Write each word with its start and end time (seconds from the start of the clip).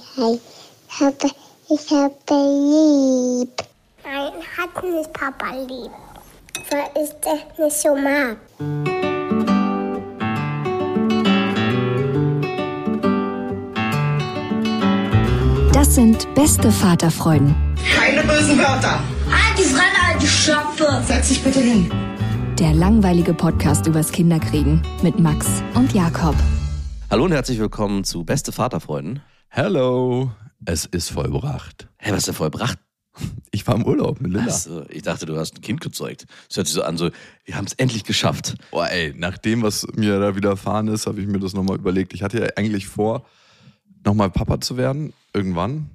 Ich 0.00 1.00
habe, 1.00 1.14
ich 1.68 1.90
habe 1.90 2.14
lieb. 2.30 3.50
Nein, 4.02 4.32
hat 4.56 4.82
nicht 4.82 5.12
Papa 5.12 5.54
lieb. 5.56 5.90
Weil 6.70 7.04
ich 7.04 7.10
das 7.20 7.58
nicht 7.58 7.76
so 7.76 7.94
mag. 7.94 8.36
Das 15.72 15.94
sind 15.94 16.34
beste 16.34 16.70
Vaterfreuden. 16.70 17.54
Keine 17.94 18.22
bösen 18.22 18.58
Wörter. 18.58 19.00
Halt 19.30 19.58
die 19.58 19.62
Fremde, 19.62 20.06
halt 20.06 20.22
die 20.22 20.26
Schöpfe. 20.26 21.02
Setz 21.06 21.28
dich 21.28 21.42
bitte 21.42 21.60
hin. 21.60 21.90
Der 22.58 22.72
langweilige 22.72 23.34
Podcast 23.34 23.86
übers 23.86 24.10
Kinderkriegen 24.12 24.82
mit 25.02 25.18
Max 25.18 25.46
und 25.74 25.92
Jakob. 25.92 26.36
Hallo 27.10 27.24
und 27.24 27.32
herzlich 27.32 27.58
willkommen 27.58 28.04
zu 28.04 28.24
Beste 28.24 28.52
Vaterfreuden. 28.52 29.20
Hello, 29.52 30.30
es 30.64 30.84
ist 30.84 31.10
vollbracht. 31.10 31.88
Hä, 31.98 32.12
was 32.12 32.18
ist 32.18 32.28
denn 32.28 32.34
vollbracht? 32.36 32.78
Ich 33.50 33.66
war 33.66 33.74
im 33.74 33.84
Urlaub 33.84 34.20
mit 34.20 34.30
Linda. 34.32 34.46
Achso, 34.48 34.84
ich 34.88 35.02
dachte, 35.02 35.26
du 35.26 35.36
hast 35.36 35.56
ein 35.56 35.60
Kind 35.60 35.80
gezeugt. 35.80 36.26
Es 36.48 36.56
hört 36.56 36.68
sich 36.68 36.74
so 36.74 36.84
an, 36.84 36.96
so, 36.96 37.10
wir 37.44 37.56
haben 37.56 37.64
es 37.64 37.72
endlich 37.72 38.04
geschafft. 38.04 38.54
Boah, 38.70 38.88
ey, 38.88 39.12
nach 39.16 39.38
dem, 39.38 39.62
was 39.62 39.88
mir 39.96 40.20
da 40.20 40.36
widerfahren 40.36 40.86
ist, 40.86 41.08
habe 41.08 41.20
ich 41.20 41.26
mir 41.26 41.40
das 41.40 41.52
nochmal 41.52 41.78
überlegt. 41.78 42.14
Ich 42.14 42.22
hatte 42.22 42.38
ja 42.38 42.46
eigentlich 42.54 42.86
vor, 42.86 43.26
nochmal 44.04 44.30
Papa 44.30 44.60
zu 44.60 44.76
werden, 44.76 45.12
irgendwann. 45.34 45.90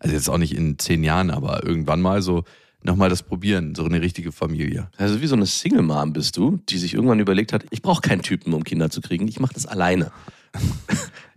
Also 0.00 0.16
jetzt 0.16 0.28
auch 0.28 0.38
nicht 0.38 0.56
in 0.56 0.76
zehn 0.80 1.04
Jahren, 1.04 1.30
aber 1.30 1.64
irgendwann 1.64 2.02
mal 2.02 2.22
so 2.22 2.42
nochmal 2.82 3.08
das 3.08 3.22
probieren, 3.22 3.76
so 3.76 3.84
eine 3.84 4.00
richtige 4.00 4.32
Familie. 4.32 4.90
Also 4.96 5.20
wie 5.20 5.28
so 5.28 5.36
eine 5.36 5.46
Single-Mom 5.46 6.12
bist 6.12 6.36
du, 6.36 6.58
die 6.68 6.78
sich 6.78 6.94
irgendwann 6.94 7.20
überlegt 7.20 7.52
hat, 7.52 7.64
ich 7.70 7.82
brauche 7.82 8.00
keinen 8.00 8.22
Typen, 8.22 8.52
um 8.52 8.64
Kinder 8.64 8.90
zu 8.90 9.00
kriegen, 9.00 9.28
ich 9.28 9.38
mache 9.38 9.54
das 9.54 9.64
alleine. 9.64 10.10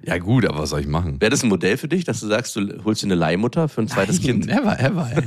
Ja 0.02 0.18
gut, 0.18 0.46
aber 0.46 0.59
was 0.59 0.70
soll 0.70 0.80
ich 0.80 0.88
machen? 0.88 1.20
Wäre 1.20 1.30
das 1.30 1.44
ein 1.44 1.50
Modell 1.50 1.76
für 1.76 1.90
dich, 1.90 2.05
dass 2.05 2.22
du 2.22 2.28
sagst, 2.28 2.55
du 2.55 2.84
holst 2.86 3.02
dir 3.02 3.08
eine 3.08 3.16
Leihmutter 3.16 3.68
für 3.68 3.82
ein 3.82 3.90
zweites 3.90 4.22
Kind? 4.22 4.45
Never, 4.45 4.80
ever, 4.80 5.12
ey. 5.14 5.23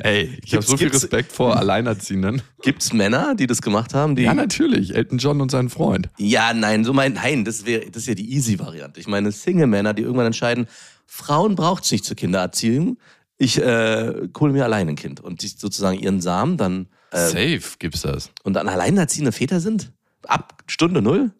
ey, 0.02 0.22
ich 0.22 0.30
habe 0.54 0.60
Gibt's- 0.60 0.66
so 0.68 0.76
viel 0.76 0.90
gibt's- 0.90 1.02
Respekt 1.02 1.32
vor 1.32 1.56
Alleinerziehenden. 1.56 2.40
Gibt 2.62 2.82
es 2.82 2.92
Männer, 2.92 3.34
die 3.34 3.48
das 3.48 3.60
gemacht 3.62 3.92
haben? 3.92 4.14
Die 4.14 4.22
Ja, 4.22 4.32
natürlich. 4.32 4.94
Elton 4.94 5.18
John 5.18 5.40
und 5.40 5.50
sein 5.50 5.70
Freund. 5.70 6.08
Ja, 6.18 6.54
nein, 6.54 6.84
so 6.84 6.92
mein, 6.92 7.14
nein, 7.14 7.44
das 7.44 7.66
wäre, 7.66 7.84
das 7.90 8.02
ist 8.02 8.06
ja 8.08 8.14
die 8.14 8.32
easy 8.32 8.60
Variante. 8.60 9.00
Ich 9.00 9.08
meine, 9.08 9.32
Single-Männer, 9.32 9.92
die 9.92 10.02
irgendwann 10.02 10.26
entscheiden, 10.26 10.68
Frauen 11.06 11.56
braucht 11.56 11.82
es 11.84 11.90
nicht 11.90 12.04
zur 12.04 12.16
Kindererziehung. 12.16 12.96
Ich 13.38 13.60
äh, 13.60 14.14
hole 14.38 14.52
mir 14.52 14.62
allein 14.64 14.88
ein 14.88 14.96
Kind 14.96 15.20
und 15.20 15.42
die 15.42 15.48
sozusagen 15.48 15.98
ihren 15.98 16.20
Samen 16.20 16.56
dann 16.56 16.86
äh, 17.10 17.26
Safe 17.26 17.76
gibt's 17.80 18.02
das. 18.02 18.30
und 18.44 18.52
dann 18.54 18.68
alleinerziehende 18.68 19.32
Väter 19.32 19.58
sind 19.58 19.90
ab 20.28 20.62
Stunde 20.68 21.02
null. 21.02 21.32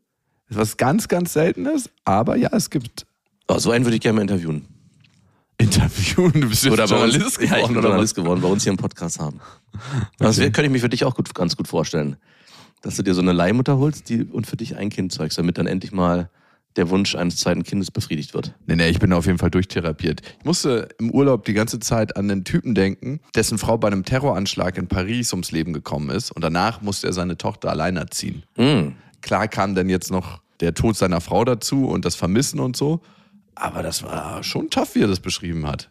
Was 0.56 0.76
ganz, 0.76 1.08
ganz 1.08 1.32
selten 1.32 1.66
ist, 1.66 1.90
aber 2.04 2.36
ja, 2.36 2.50
es 2.52 2.70
gibt 2.70 3.06
Oh, 3.46 3.58
so 3.58 3.70
einen 3.70 3.84
würde 3.84 3.96
ich 3.96 4.00
gerne 4.00 4.16
mal 4.16 4.22
interviewen. 4.22 4.66
Interviewen. 5.58 6.40
Du 6.40 6.48
bist 6.48 6.64
jetzt 6.64 6.72
Oder 6.72 6.86
Journalist 6.86 7.38
ja, 7.38 7.44
ich 7.44 7.50
geworden, 7.50 7.68
bin 7.68 7.76
oder 7.76 7.88
Journalist 7.88 8.14
geworden, 8.14 8.40
bei 8.40 8.48
uns 8.48 8.62
hier 8.62 8.72
im 8.72 8.78
Podcast 8.78 9.20
haben. 9.20 9.40
Das 10.18 10.38
wär, 10.38 10.50
könnte 10.50 10.66
ich 10.66 10.72
mir 10.72 10.78
für 10.78 10.88
dich 10.88 11.04
auch 11.04 11.14
gut, 11.14 11.34
ganz 11.34 11.56
gut 11.56 11.68
vorstellen. 11.68 12.16
Dass 12.82 12.96
du 12.96 13.02
dir 13.02 13.14
so 13.14 13.20
eine 13.20 13.32
Leihmutter 13.32 13.78
holst 13.78 14.08
die, 14.08 14.22
und 14.24 14.46
für 14.46 14.56
dich 14.56 14.76
ein 14.76 14.88
Kind 14.88 15.12
zeugst, 15.12 15.36
damit 15.36 15.58
dann 15.58 15.66
endlich 15.66 15.92
mal 15.92 16.30
der 16.76 16.90
Wunsch 16.90 17.14
eines 17.14 17.36
zweiten 17.36 17.64
Kindes 17.64 17.90
befriedigt 17.90 18.34
wird. 18.34 18.54
Nee, 18.66 18.76
nee, 18.76 18.88
ich 18.88 18.98
bin 18.98 19.12
auf 19.12 19.26
jeden 19.26 19.38
Fall 19.38 19.50
durchtherapiert. 19.50 20.22
Ich 20.38 20.44
musste 20.44 20.88
im 20.98 21.10
Urlaub 21.10 21.44
die 21.44 21.54
ganze 21.54 21.80
Zeit 21.80 22.16
an 22.16 22.30
einen 22.30 22.44
Typen 22.44 22.74
denken, 22.74 23.20
dessen 23.34 23.58
Frau 23.58 23.78
bei 23.78 23.88
einem 23.88 24.04
Terroranschlag 24.04 24.78
in 24.78 24.86
Paris 24.86 25.32
ums 25.32 25.50
Leben 25.50 25.72
gekommen 25.72 26.10
ist 26.10 26.30
und 26.30 26.42
danach 26.42 26.80
musste 26.80 27.08
er 27.08 27.12
seine 27.12 27.36
Tochter 27.36 27.70
allein 27.70 27.96
erziehen. 27.96 28.44
Mm. 28.56 28.92
Klar 29.22 29.48
kam 29.48 29.74
dann 29.74 29.88
jetzt 29.88 30.10
noch 30.10 30.43
der 30.60 30.74
Tod 30.74 30.96
seiner 30.96 31.20
Frau 31.20 31.44
dazu 31.44 31.86
und 31.86 32.04
das 32.04 32.14
Vermissen 32.14 32.60
und 32.60 32.76
so, 32.76 33.00
aber 33.54 33.82
das 33.82 34.02
war 34.02 34.42
schon 34.42 34.70
tough, 34.70 34.94
wie 34.94 35.02
er 35.02 35.08
das 35.08 35.20
beschrieben 35.20 35.66
hat. 35.66 35.90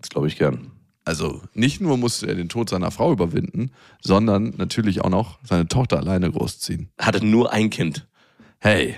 Das 0.00 0.10
glaube 0.10 0.28
ich 0.28 0.36
gern. 0.36 0.72
Also 1.04 1.40
nicht 1.54 1.80
nur 1.80 1.96
musste 1.96 2.26
er 2.26 2.34
den 2.34 2.50
Tod 2.50 2.68
seiner 2.68 2.90
Frau 2.90 3.12
überwinden, 3.12 3.70
sondern 4.02 4.54
natürlich 4.58 5.00
auch 5.00 5.08
noch 5.08 5.38
seine 5.42 5.66
Tochter 5.66 5.96
alleine 5.96 6.30
großziehen. 6.30 6.90
Hatte 6.98 7.24
nur 7.24 7.50
ein 7.52 7.70
Kind. 7.70 8.06
Hey, 8.60 8.96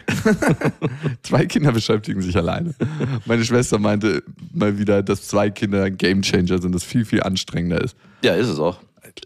zwei 1.23 1.47
Kinder 1.47 1.71
beschäftigen 1.71 2.23
sich 2.23 2.37
alleine. 2.37 2.75
Meine 3.27 3.45
Schwester 3.45 3.79
meinte 3.79 4.23
mal 4.53 4.79
wieder, 4.79 5.03
dass 5.03 5.29
zwei 5.29 5.51
Kinder 5.51 5.85
ein 5.85 5.99
Gamechanger 5.99 6.61
sind, 6.61 6.75
das 6.75 6.83
viel, 6.83 7.05
viel 7.05 7.23
anstrengender 7.23 7.81
ist. 7.81 7.95
Ja, 8.23 8.35
ist 8.35 8.49
es 8.49 8.59
auch. 8.59 8.81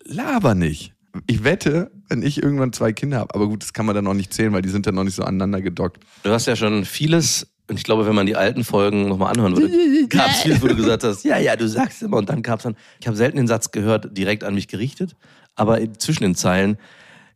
Laber 0.05 0.55
nicht. 0.55 0.94
Ich 1.27 1.45
wette, 1.45 1.91
wenn 2.09 2.23
ich 2.23 2.43
irgendwann 2.43 2.73
zwei 2.73 2.93
Kinder 2.93 3.19
habe, 3.19 3.35
aber 3.35 3.49
gut, 3.49 3.63
das 3.63 3.73
kann 3.73 3.87
man 3.87 3.95
dann 3.95 4.05
noch 4.05 4.15
nicht 4.15 4.33
zählen, 4.33 4.53
weil 4.53 4.63
die 4.63 4.69
sind 4.69 4.87
dann 4.87 4.95
noch 4.95 5.05
nicht 5.05 5.15
so 5.15 5.23
aneinander 5.23 5.61
gedockt. 5.61 6.03
Du 6.23 6.31
hast 6.31 6.47
ja 6.47 6.57
schon 6.57 6.85
vieles, 6.85 7.47
und 7.69 7.77
ich 7.79 7.85
glaube, 7.85 8.07
wenn 8.07 8.15
man 8.15 8.27
die 8.27 8.37
alten 8.37 8.65
Folgen 8.65 9.09
nochmal 9.09 9.33
anhören 9.33 9.57
würde, 9.57 10.09
gab 10.09 10.31
es 10.31 10.43
vieles, 10.43 10.63
wo 10.63 10.67
du 10.67 10.77
gesagt 10.77 11.05
hast, 11.05 11.25
ja, 11.25 11.39
ja, 11.39 11.57
du 11.57 11.69
sagst 11.69 12.03
immer. 12.03 12.17
Und 12.17 12.29
dann 12.29 12.43
gab 12.43 12.59
es 12.59 12.65
dann, 12.65 12.77
ich 13.01 13.07
habe 13.07 13.17
selten 13.17 13.37
den 13.37 13.47
Satz 13.47 13.71
gehört, 13.71 14.17
direkt 14.17 14.45
an 14.45 14.55
mich 14.55 14.69
gerichtet, 14.69 15.15
aber 15.55 15.79
zwischen 15.99 16.25
den 16.25 16.35
Zeilen, 16.35 16.79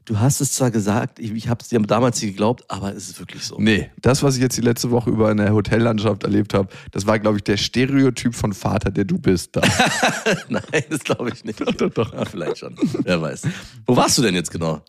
du 0.08 0.19
hast 0.19 0.41
es 0.41 0.52
zwar 0.52 0.70
gesagt, 0.70 1.19
ich, 1.19 1.32
ich 1.32 1.48
habe 1.48 1.60
es 1.62 1.69
dir 1.69 1.78
damals 1.80 2.20
nicht 2.22 2.32
geglaubt, 2.32 2.64
aber 2.69 2.94
es 2.94 3.10
ist 3.10 3.19
wirklich 3.19 3.44
so. 3.44 3.56
Nee, 3.58 3.91
das, 4.00 4.22
was 4.22 4.36
ich 4.36 4.42
jetzt 4.42 4.56
die 4.56 4.62
letzte 4.62 4.91
Woche 4.91 5.10
über 5.10 5.30
in 5.30 5.36
der 5.36 5.52
Hotellandschaft 5.52 6.24
erlebt 6.24 6.54
habe, 6.54 6.69
das 6.92 7.06
war, 7.06 7.19
glaube 7.19 7.36
ich, 7.36 7.44
der 7.44 7.58
Stereotyp 7.58 8.34
von 8.34 8.54
Vater, 8.54 8.91
der 8.91 9.04
du 9.04 9.18
bist. 9.18 9.54
Da. 9.56 9.60
Nein, 10.48 10.62
das 10.88 11.00
glaube 11.00 11.30
ich 11.30 11.44
nicht. 11.44 11.60
Doch, 11.60 11.74
doch, 11.74 11.91
doch. 11.91 12.12
Ja, 12.14 12.24
vielleicht 12.24 12.58
schon. 12.58 12.74
Wer 13.02 13.20
weiß. 13.20 13.42
Wo 13.86 13.97
warst 13.97 14.16
du 14.16 14.22
denn 14.22 14.34
jetzt 14.34 14.50
genau? 14.50 14.80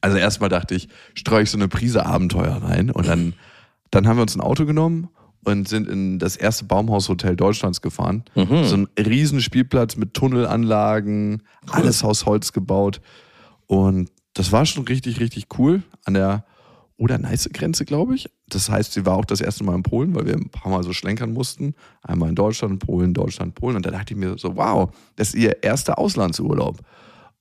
Also 0.00 0.18
erstmal 0.18 0.50
dachte 0.50 0.74
ich, 0.74 0.88
streue 1.14 1.42
ich 1.42 1.50
so 1.50 1.56
eine 1.56 1.68
Prise 1.68 2.04
Abenteuer 2.04 2.62
rein 2.62 2.90
und 2.90 3.08
dann, 3.08 3.34
dann 3.90 4.06
haben 4.06 4.18
wir 4.18 4.22
uns 4.22 4.36
ein 4.36 4.40
Auto 4.40 4.66
genommen 4.66 5.08
und 5.44 5.66
sind 5.66 5.88
in 5.88 6.18
das 6.18 6.36
erste 6.36 6.66
Baumhaushotel 6.66 7.36
Deutschlands 7.36 7.80
gefahren. 7.80 8.24
So 8.34 8.76
ein 8.76 8.88
riesen 8.98 9.40
Spielplatz 9.40 9.96
mit 9.96 10.14
Tunnelanlagen, 10.14 11.42
alles 11.70 12.04
aus 12.04 12.26
Holz 12.26 12.52
gebaut 12.52 13.00
und 13.66 14.10
das 14.38 14.52
war 14.52 14.64
schon 14.66 14.84
richtig, 14.84 15.18
richtig 15.18 15.46
cool 15.58 15.82
an 16.04 16.14
der 16.14 16.44
Oder-Neiße-Grenze, 16.96 17.84
glaube 17.84 18.14
ich. 18.14 18.30
Das 18.48 18.70
heißt, 18.70 18.92
sie 18.92 19.04
war 19.04 19.16
auch 19.16 19.24
das 19.24 19.40
erste 19.40 19.64
Mal 19.64 19.74
in 19.74 19.82
Polen, 19.82 20.14
weil 20.14 20.26
wir 20.26 20.34
ein 20.34 20.48
paar 20.48 20.70
Mal 20.70 20.84
so 20.84 20.92
schlenkern 20.92 21.32
mussten. 21.32 21.74
Einmal 22.02 22.28
in 22.28 22.36
Deutschland, 22.36 22.78
Polen, 22.78 23.14
Deutschland, 23.14 23.56
Polen. 23.56 23.74
Und 23.74 23.84
da 23.84 23.90
dachte 23.90 24.14
ich 24.14 24.18
mir 24.20 24.38
so, 24.38 24.56
wow, 24.56 24.90
das 25.16 25.30
ist 25.30 25.34
ihr 25.34 25.62
erster 25.64 25.98
Auslandsurlaub. 25.98 26.78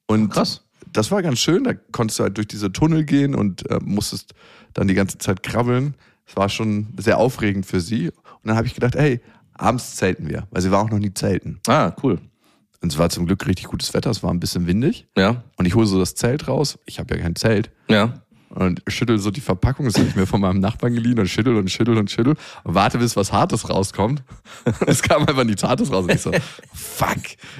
Und 0.07 0.29
Krass. 0.29 0.63
das 0.91 1.11
war 1.11 1.21
ganz 1.21 1.37
schön. 1.37 1.65
Da 1.65 1.75
konntest 1.91 2.17
du 2.17 2.23
halt 2.23 2.37
durch 2.37 2.47
diese 2.47 2.71
Tunnel 2.71 3.03
gehen 3.03 3.35
und 3.35 3.69
äh, 3.69 3.79
musstest 3.79 4.33
dann 4.73 4.87
die 4.87 4.95
ganze 4.95 5.19
Zeit 5.19 5.43
krabbeln. 5.43 5.93
Es 6.25 6.35
war 6.35 6.49
schon 6.49 6.95
sehr 6.97 7.19
aufregend 7.19 7.67
für 7.67 7.79
sie. 7.79 8.07
Und 8.07 8.45
dann 8.45 8.55
habe 8.55 8.65
ich 8.65 8.73
gedacht, 8.73 8.95
hey, 8.95 9.21
abends 9.53 9.97
zelten 9.97 10.27
wir, 10.27 10.47
weil 10.49 10.63
sie 10.63 10.71
war 10.71 10.83
auch 10.83 10.89
noch 10.89 10.99
nie 10.99 11.13
zelten. 11.13 11.59
Ah, 11.67 11.93
cool. 12.01 12.19
Und 12.81 12.91
es 12.91 12.97
war 12.97 13.09
zum 13.09 13.25
Glück 13.25 13.45
richtig 13.47 13.65
gutes 13.65 13.93
Wetter, 13.93 14.09
es 14.11 14.21
war 14.23 14.31
ein 14.31 14.39
bisschen 14.39 14.67
windig. 14.67 15.07
Ja, 15.17 15.43
Und 15.57 15.65
ich 15.65 15.75
hole 15.75 15.87
so 15.87 15.99
das 15.99 16.15
Zelt 16.15 16.47
raus. 16.47 16.77
Ich 16.85 16.99
habe 16.99 17.15
ja 17.15 17.21
kein 17.21 17.35
Zelt. 17.35 17.71
ja. 17.87 18.21
Und 18.49 18.81
schüttel 18.87 19.19
so 19.19 19.29
die 19.29 19.41
Verpackung, 19.41 19.85
das 19.87 19.97
habe 19.97 20.07
ich 20.07 20.15
mir 20.15 20.25
von 20.25 20.39
meinem 20.39 20.61
Nachbarn 20.61 20.93
geliehen 20.93 21.19
und 21.19 21.27
schüttel 21.27 21.57
und 21.57 21.69
schüttel 21.69 21.97
und 21.97 22.09
schüttel 22.09 22.35
und 22.63 22.73
warte, 22.75 22.97
bis 22.97 23.17
was 23.17 23.33
Hartes 23.33 23.69
rauskommt. 23.69 24.23
Und 24.63 24.75
es 24.87 25.01
kam 25.01 25.27
einfach 25.27 25.43
nichts 25.43 25.63
Hartes 25.63 25.91
raus. 25.91 26.05
Und 26.05 26.13
ich 26.13 26.21
so, 26.21 26.31
fuck, 26.73 27.17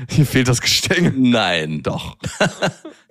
hier 0.10 0.26
fehlt 0.26 0.48
das 0.48 0.62
Gestänge. 0.62 1.12
Nein. 1.16 1.84
Doch. 1.84 2.16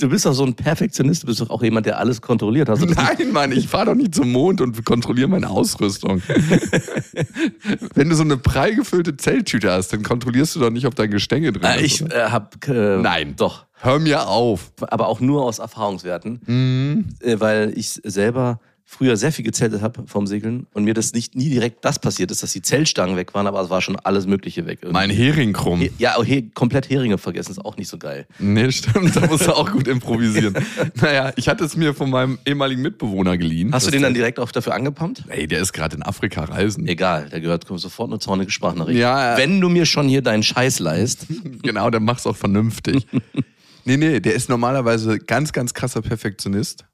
Du 0.00 0.08
bist 0.08 0.26
doch 0.26 0.32
so 0.32 0.44
ein 0.44 0.54
Perfektionist, 0.54 1.22
du 1.22 1.26
bist 1.26 1.40
doch 1.40 1.50
auch 1.50 1.62
jemand, 1.62 1.86
der 1.86 1.98
alles 1.98 2.20
kontrolliert. 2.20 2.68
Hast 2.68 2.80
Nein, 2.84 3.32
Mann, 3.32 3.52
ich 3.52 3.68
fahre 3.68 3.86
doch 3.86 3.94
nicht 3.94 4.14
zum 4.14 4.32
Mond 4.32 4.60
und 4.60 4.84
kontrolliere 4.84 5.28
meine 5.28 5.48
Ausrüstung. 5.50 6.22
Wenn 7.94 8.08
du 8.08 8.14
so 8.14 8.22
eine 8.22 8.36
prall 8.36 8.74
gefüllte 8.74 9.16
Zelttüte 9.16 9.70
hast, 9.72 9.92
dann 9.92 10.02
kontrollierst 10.02 10.56
du 10.56 10.60
doch 10.60 10.70
nicht, 10.70 10.86
ob 10.86 10.94
dein 10.94 11.10
Gestänge 11.10 11.52
drin 11.52 11.64
Äh, 11.64 11.84
ist. 11.84 12.00
ich 12.02 12.10
äh, 12.12 12.24
hab 12.30 12.66
äh, 12.68 12.96
Nein. 12.98 13.34
doch, 13.36 13.66
Hör 13.80 13.98
mir 13.98 14.26
auf. 14.28 14.72
aber 14.80 15.08
auch 15.08 15.20
nur 15.20 15.44
aus 15.44 15.58
Erfahrungswerten, 15.58 16.40
Mhm. 16.46 17.04
äh, 17.20 17.38
weil 17.40 17.72
ich 17.76 18.00
selber 18.04 18.60
früher 18.90 19.16
sehr 19.16 19.30
viel 19.30 19.44
gezeltet 19.44 19.82
habe 19.82 20.02
vom 20.06 20.26
Segeln 20.26 20.66
und 20.74 20.84
mir 20.84 20.94
das 20.94 21.12
nicht 21.12 21.36
nie 21.36 21.48
direkt 21.48 21.84
das 21.84 21.98
passiert 21.98 22.30
ist, 22.30 22.42
dass 22.42 22.52
die 22.52 22.60
Zeltstangen 22.60 23.16
weg 23.16 23.34
waren, 23.34 23.46
aber 23.46 23.60
es 23.62 23.70
war 23.70 23.80
schon 23.80 23.96
alles 23.96 24.26
Mögliche 24.26 24.66
weg. 24.66 24.80
irgendwie. 24.82 24.92
Mein 24.94 25.10
Hering 25.10 25.52
krumm. 25.52 25.80
He 25.80 25.92
ja, 25.98 26.16
auch 26.16 26.24
he 26.24 26.50
komplett 26.50 26.90
Heringe 26.90 27.16
vergessen 27.16 27.52
ist 27.52 27.64
auch 27.64 27.76
nicht 27.76 27.88
so 27.88 27.98
geil. 27.98 28.26
Nee, 28.38 28.70
stimmt, 28.72 29.14
da 29.14 29.26
musst 29.26 29.46
du 29.46 29.52
auch 29.52 29.70
gut 29.70 29.86
improvisieren. 29.86 30.54
naja, 31.00 31.32
ich 31.36 31.48
hatte 31.48 31.64
es 31.64 31.76
mir 31.76 31.94
von 31.94 32.10
meinem 32.10 32.38
ehemaligen 32.44 32.82
Mitbewohner 32.82 33.38
geliehen. 33.38 33.72
Hast 33.72 33.86
du 33.86 33.90
den 33.90 34.02
dann 34.02 34.14
direkt 34.14 34.38
auch 34.38 34.50
dafür 34.50 34.74
angepumpt? 34.74 35.24
Ey, 35.28 35.46
der 35.46 35.60
ist 35.60 35.72
gerade 35.72 35.96
in 35.96 36.02
Afrika 36.02 36.44
reisen. 36.44 36.86
Egal, 36.88 37.28
der 37.30 37.40
gehört 37.40 37.66
sofort 37.76 38.10
eine 38.10 38.18
zornige 38.18 38.50
Sprachnachricht. 38.50 38.98
Ja, 38.98 39.32
ja. 39.32 39.38
Wenn 39.38 39.60
du 39.60 39.68
mir 39.68 39.86
schon 39.86 40.08
hier 40.08 40.22
deinen 40.22 40.42
Scheiß 40.42 40.80
leist, 40.80 41.26
Genau, 41.62 41.90
der 41.90 42.00
macht's 42.00 42.26
auch 42.26 42.36
vernünftig. 42.36 43.06
nee, 43.84 43.96
nee, 43.96 44.20
der 44.20 44.34
ist 44.34 44.48
normalerweise 44.48 45.18
ganz, 45.18 45.52
ganz 45.52 45.74
krasser 45.74 46.02
Perfektionist. 46.02 46.84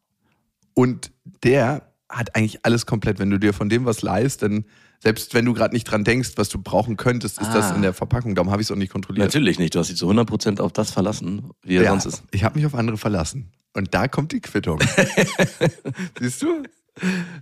Und 0.75 1.11
der 1.43 1.86
hat 2.09 2.35
eigentlich 2.37 2.65
alles 2.65 2.87
komplett. 2.87 3.19
Wenn 3.19 3.31
du 3.31 3.39
dir 3.39 3.53
von 3.53 3.69
dem 3.69 3.85
was 3.85 4.03
leihst, 4.03 4.43
dann, 4.43 4.65
selbst 5.03 5.35
wenn 5.35 5.45
du 5.45 5.55
gerade 5.55 5.75
nicht 5.75 5.85
dran 5.85 6.05
denkst, 6.05 6.33
was 6.37 6.49
du 6.49 6.59
brauchen 6.63 6.97
könntest, 6.97 7.41
ist 7.41 7.53
das 7.53 7.73
Ah. 7.73 7.75
in 7.75 7.83
der 7.83 7.93
Verpackung. 7.93 8.35
Darum 8.35 8.51
habe 8.51 8.63
ich 8.63 8.69
es 8.69 8.71
auch 8.73 8.77
nicht 8.77 8.93
kontrolliert. 8.93 9.27
natürlich 9.27 9.59
nicht, 9.59 9.75
du 9.75 9.79
hast 9.81 9.89
dich 9.91 9.97
zu 9.97 10.09
100% 10.09 10.61
auf 10.61 10.73
das 10.73 10.91
verlassen, 10.91 11.51
wie 11.63 11.77
er 11.77 11.83
Ja, 11.85 11.91
sonst 11.91 12.07
ist. 12.07 12.23
ich 12.31 12.45
habe 12.45 12.59
mich 12.59 12.67
auf 12.67 12.75
andere 12.75 12.97
verlassen. 12.97 13.51
Und 13.75 13.93
da 13.95 14.09
kommt 14.09 14.33
die 14.33 14.41
Quittung. 14.41 14.79
Siehst 16.19 16.43
du? 16.43 16.63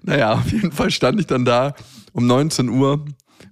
Naja, 0.02 0.32
auf 0.34 0.50
jeden 0.50 0.72
Fall 0.72 0.90
stand 0.90 1.20
ich 1.20 1.26
dann 1.26 1.44
da 1.44 1.74
um 2.12 2.26
19 2.26 2.68
Uhr 2.68 3.04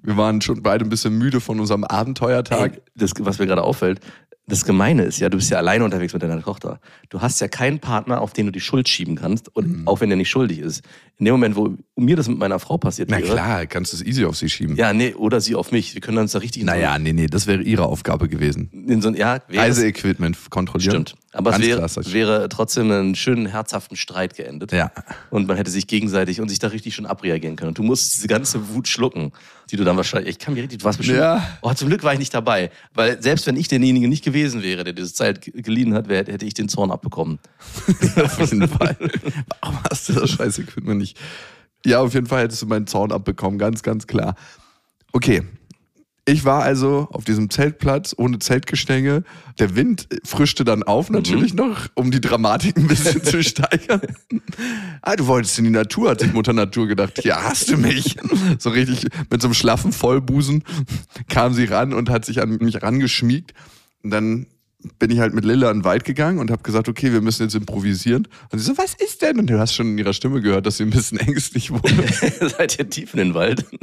Wir 0.05 0.17
waren 0.17 0.41
schon 0.41 0.63
beide 0.63 0.85
ein 0.85 0.89
bisschen 0.89 1.17
müde 1.17 1.41
von 1.41 1.61
unserem 1.61 1.85
Abenteuertag. 1.85 2.75
Ey, 2.75 2.83
das, 2.97 3.13
was 3.21 3.39
mir 3.39 3.47
gerade 3.47 3.63
auffällt, 3.63 4.01
das 4.47 4.65
Gemeine 4.65 5.05
ist 5.05 5.21
ja, 5.21 5.29
du 5.29 5.37
bist 5.37 5.51
ja 5.51 5.59
alleine 5.59 5.85
unterwegs 5.85 6.13
mit 6.13 6.23
deiner 6.23 6.43
Tochter. 6.43 6.81
Du 7.11 7.21
hast 7.21 7.41
ja 7.41 7.49
keinen 7.49 7.79
Partner, 7.79 8.21
auf 8.21 8.33
den 8.33 8.47
du 8.47 8.53
die 8.53 8.61
Schuld 8.61 8.89
schieben 8.89 9.15
kannst, 9.15 9.55
und 9.55 9.69
Mhm. 9.81 9.89
auch 9.89 10.01
wenn 10.01 10.11
er 10.11 10.17
nicht 10.17 10.31
schuldig 10.31 10.59
ist. 10.59 10.83
In 11.19 11.27
dem 11.27 11.35
Moment, 11.35 11.55
wo 11.57 11.77
mir 11.97 12.17
das 12.17 12.29
mit 12.29 12.39
meiner 12.39 12.59
Frau 12.59 12.77
passiert 12.77 13.09
Na 13.11 13.19
wäre, 13.19 13.33
klar, 13.33 13.67
kannst 13.67 13.93
du 13.93 13.97
es 13.99 14.03
easy 14.05 14.25
auf 14.25 14.37
sie 14.37 14.49
schieben. 14.51 14.75
ja, 14.77 14.93
nee, 14.93 15.15
oder 15.15 15.41
sie 15.41 15.55
auf 15.55 15.71
mich. 15.71 15.95
Wir 15.95 16.01
können 16.01 16.19
uns 16.19 16.33
da 16.33 16.41
richtig 16.41 16.63
in 16.63 16.69
so- 16.69 16.75
Naja, 16.75 16.99
nee, 16.99 17.13
nee, 17.13 17.27
das 17.29 17.47
wäre 17.47 17.63
ihre 17.63 17.87
Aufgabe 17.87 18.29
gewesen. 18.29 18.71
in 18.89 19.01
so, 19.01 19.11
ja, 19.11 19.41
wäre 19.49 19.67
es- 19.69 19.79
Reiseequipment 19.79 20.51
kontrollieren. 20.51 21.07
Stimmt. 21.07 21.15
Aber 21.35 21.49
es 21.51 21.57
Ganz 21.57 21.67
wäre, 21.67 21.79
klassisch. 21.79 22.13
wäre 22.13 22.49
trotzdem 22.51 22.91
einen 22.91 23.15
schönen, 23.15 23.47
herzhaften 23.47 23.97
Streit 23.97 24.37
geendet. 24.37 24.71
Ja. 24.73 24.93
Und 25.31 25.49
man 25.49 25.57
hätte 25.57 25.71
sich 25.71 25.87
gegenseitig 25.87 26.43
und 26.43 26.51
sich 26.51 26.59
da 26.59 26.69
richtig 26.69 26.95
schon 26.95 27.07
abreagieren 27.07 27.57
können. 27.57 27.69
Und 27.69 27.79
du 27.79 27.83
musst 27.83 28.15
diese 28.17 28.29
ganze 28.29 28.69
Wut 28.69 28.87
schlucken, 28.87 29.33
die 29.71 29.77
du 29.77 29.85
dann 29.85 29.97
wahrscheinlich, 29.97 30.29
ich 30.31 30.39
kann 30.39 30.53
mir 30.53 30.63
richtig, 30.63 30.81
du 30.81 30.85
warst 30.85 30.99
bestimmt, 30.99 31.21
Ja. 31.21 31.43
oh, 31.63 31.73
zum 31.73 31.89
Glück 31.89 32.03
war 32.03 32.13
ich 32.13 32.19
nicht 32.19 32.35
dabei. 32.35 32.71
Weil 32.93 33.23
selbst 33.23 33.47
wenn 33.47 33.57
ich 33.57 33.67
derjenige 33.69 34.09
nicht 34.09 34.23
gewesen 34.23 34.63
wäre, 34.63 34.85
der 34.85 34.93
diese 34.93 35.15
Zeit 35.15 35.41
ge- 35.41 35.63
geliehen 35.63 35.95
hat, 35.95 36.09
wär, 36.11 36.19
hätte 36.19 36.45
ich 36.45 36.53
den 36.53 36.69
Zorn 36.69 36.91
abbekommen. 36.91 37.39
auf 38.17 38.39
jeden 38.53 38.69
Fall. 38.69 38.97
Warum 39.63 39.79
hast 39.91 40.11
du 40.11 40.13
das 40.13 40.31
scheiß 40.33 40.59
Equipment 40.59 40.99
nicht? 41.01 41.17
Ja, 41.87 42.01
auf 42.01 42.13
jeden 42.13 42.27
Fall 42.27 42.43
hättest 42.45 42.61
du 42.61 42.67
meinen 42.67 42.87
Zaun 42.87 43.11
abbekommen, 43.11 43.59
ganz, 43.59 43.83
ganz 43.83 44.07
klar. 44.07 44.35
Okay. 45.13 45.43
Ich 46.25 46.45
war 46.45 46.63
also 46.63 47.09
auf 47.11 47.25
diesem 47.25 47.51
Zeltplatz 47.51 48.15
ohne 48.17 48.39
Zeltgestänge. 48.39 49.25
Der 49.59 49.75
Wind 49.75 50.07
frischte 50.25 50.63
dann 50.63 50.85
auf 50.85 51.11
natürlich 51.11 51.53
noch, 51.53 51.89
um 51.95 52.13
die 52.13 52.21
Dramatik 52.21 52.77
ein 52.77 52.87
bisschen 52.87 53.25
zu 53.25 53.43
steigern. 53.43 54.03
Ah, 55.01 55.17
du 55.17 55.27
wolltest 55.27 55.59
in 55.59 55.65
die 55.65 55.71
Natur, 55.71 56.11
hat 56.11 56.21
sich 56.21 56.33
Mutter 56.33 56.53
Natur 56.53 56.87
gedacht. 56.87 57.25
Ja, 57.25 57.43
hast 57.43 57.71
du 57.71 57.77
mich. 57.77 58.17
So 58.59 58.71
richtig 58.71 59.09
mit 59.31 59.43
so 59.43 59.49
einem 59.49 59.55
schlaffen 59.55 59.93
Vollbusen 59.93 60.63
kam 61.29 61.55
sie 61.55 61.65
ran 61.65 61.93
und 61.93 62.09
hat 62.09 62.25
sich 62.25 62.41
an 62.41 62.51
mich 62.59 62.83
rangeschmiegt. 62.83 63.53
Und 64.05 64.11
dann 64.11 64.47
bin 64.99 65.11
ich 65.11 65.19
halt 65.19 65.35
mit 65.35 65.45
Lilla 65.45 65.71
in 65.71 65.79
den 65.79 65.85
Wald 65.85 66.05
gegangen 66.05 66.39
und 66.39 66.51
habe 66.51 66.63
gesagt, 66.63 66.89
okay, 66.89 67.13
wir 67.13 67.21
müssen 67.21 67.45
jetzt 67.45 67.55
improvisieren. 67.55 68.29
Und 68.51 68.59
sie 68.59 68.65
so, 68.65 68.77
was 68.79 68.95
ist 68.95 69.23
denn? 69.23 69.39
Und 69.39 69.49
du 69.49 69.59
hast 69.59 69.75
schon 69.75 69.89
in 69.89 69.99
ihrer 69.99 70.13
Stimme 70.13 70.41
gehört, 70.41 70.67
dass 70.67 70.79
sie 70.79 70.85
ein 70.85 70.91
bisschen 70.91 71.19
ängstlich 71.27 71.71
wurde. 71.71 72.49
Seid 72.49 72.79
ihr 72.79 72.89
tief 72.89 73.15
in 73.15 73.19
den 73.19 73.35
Wald? 73.35 73.65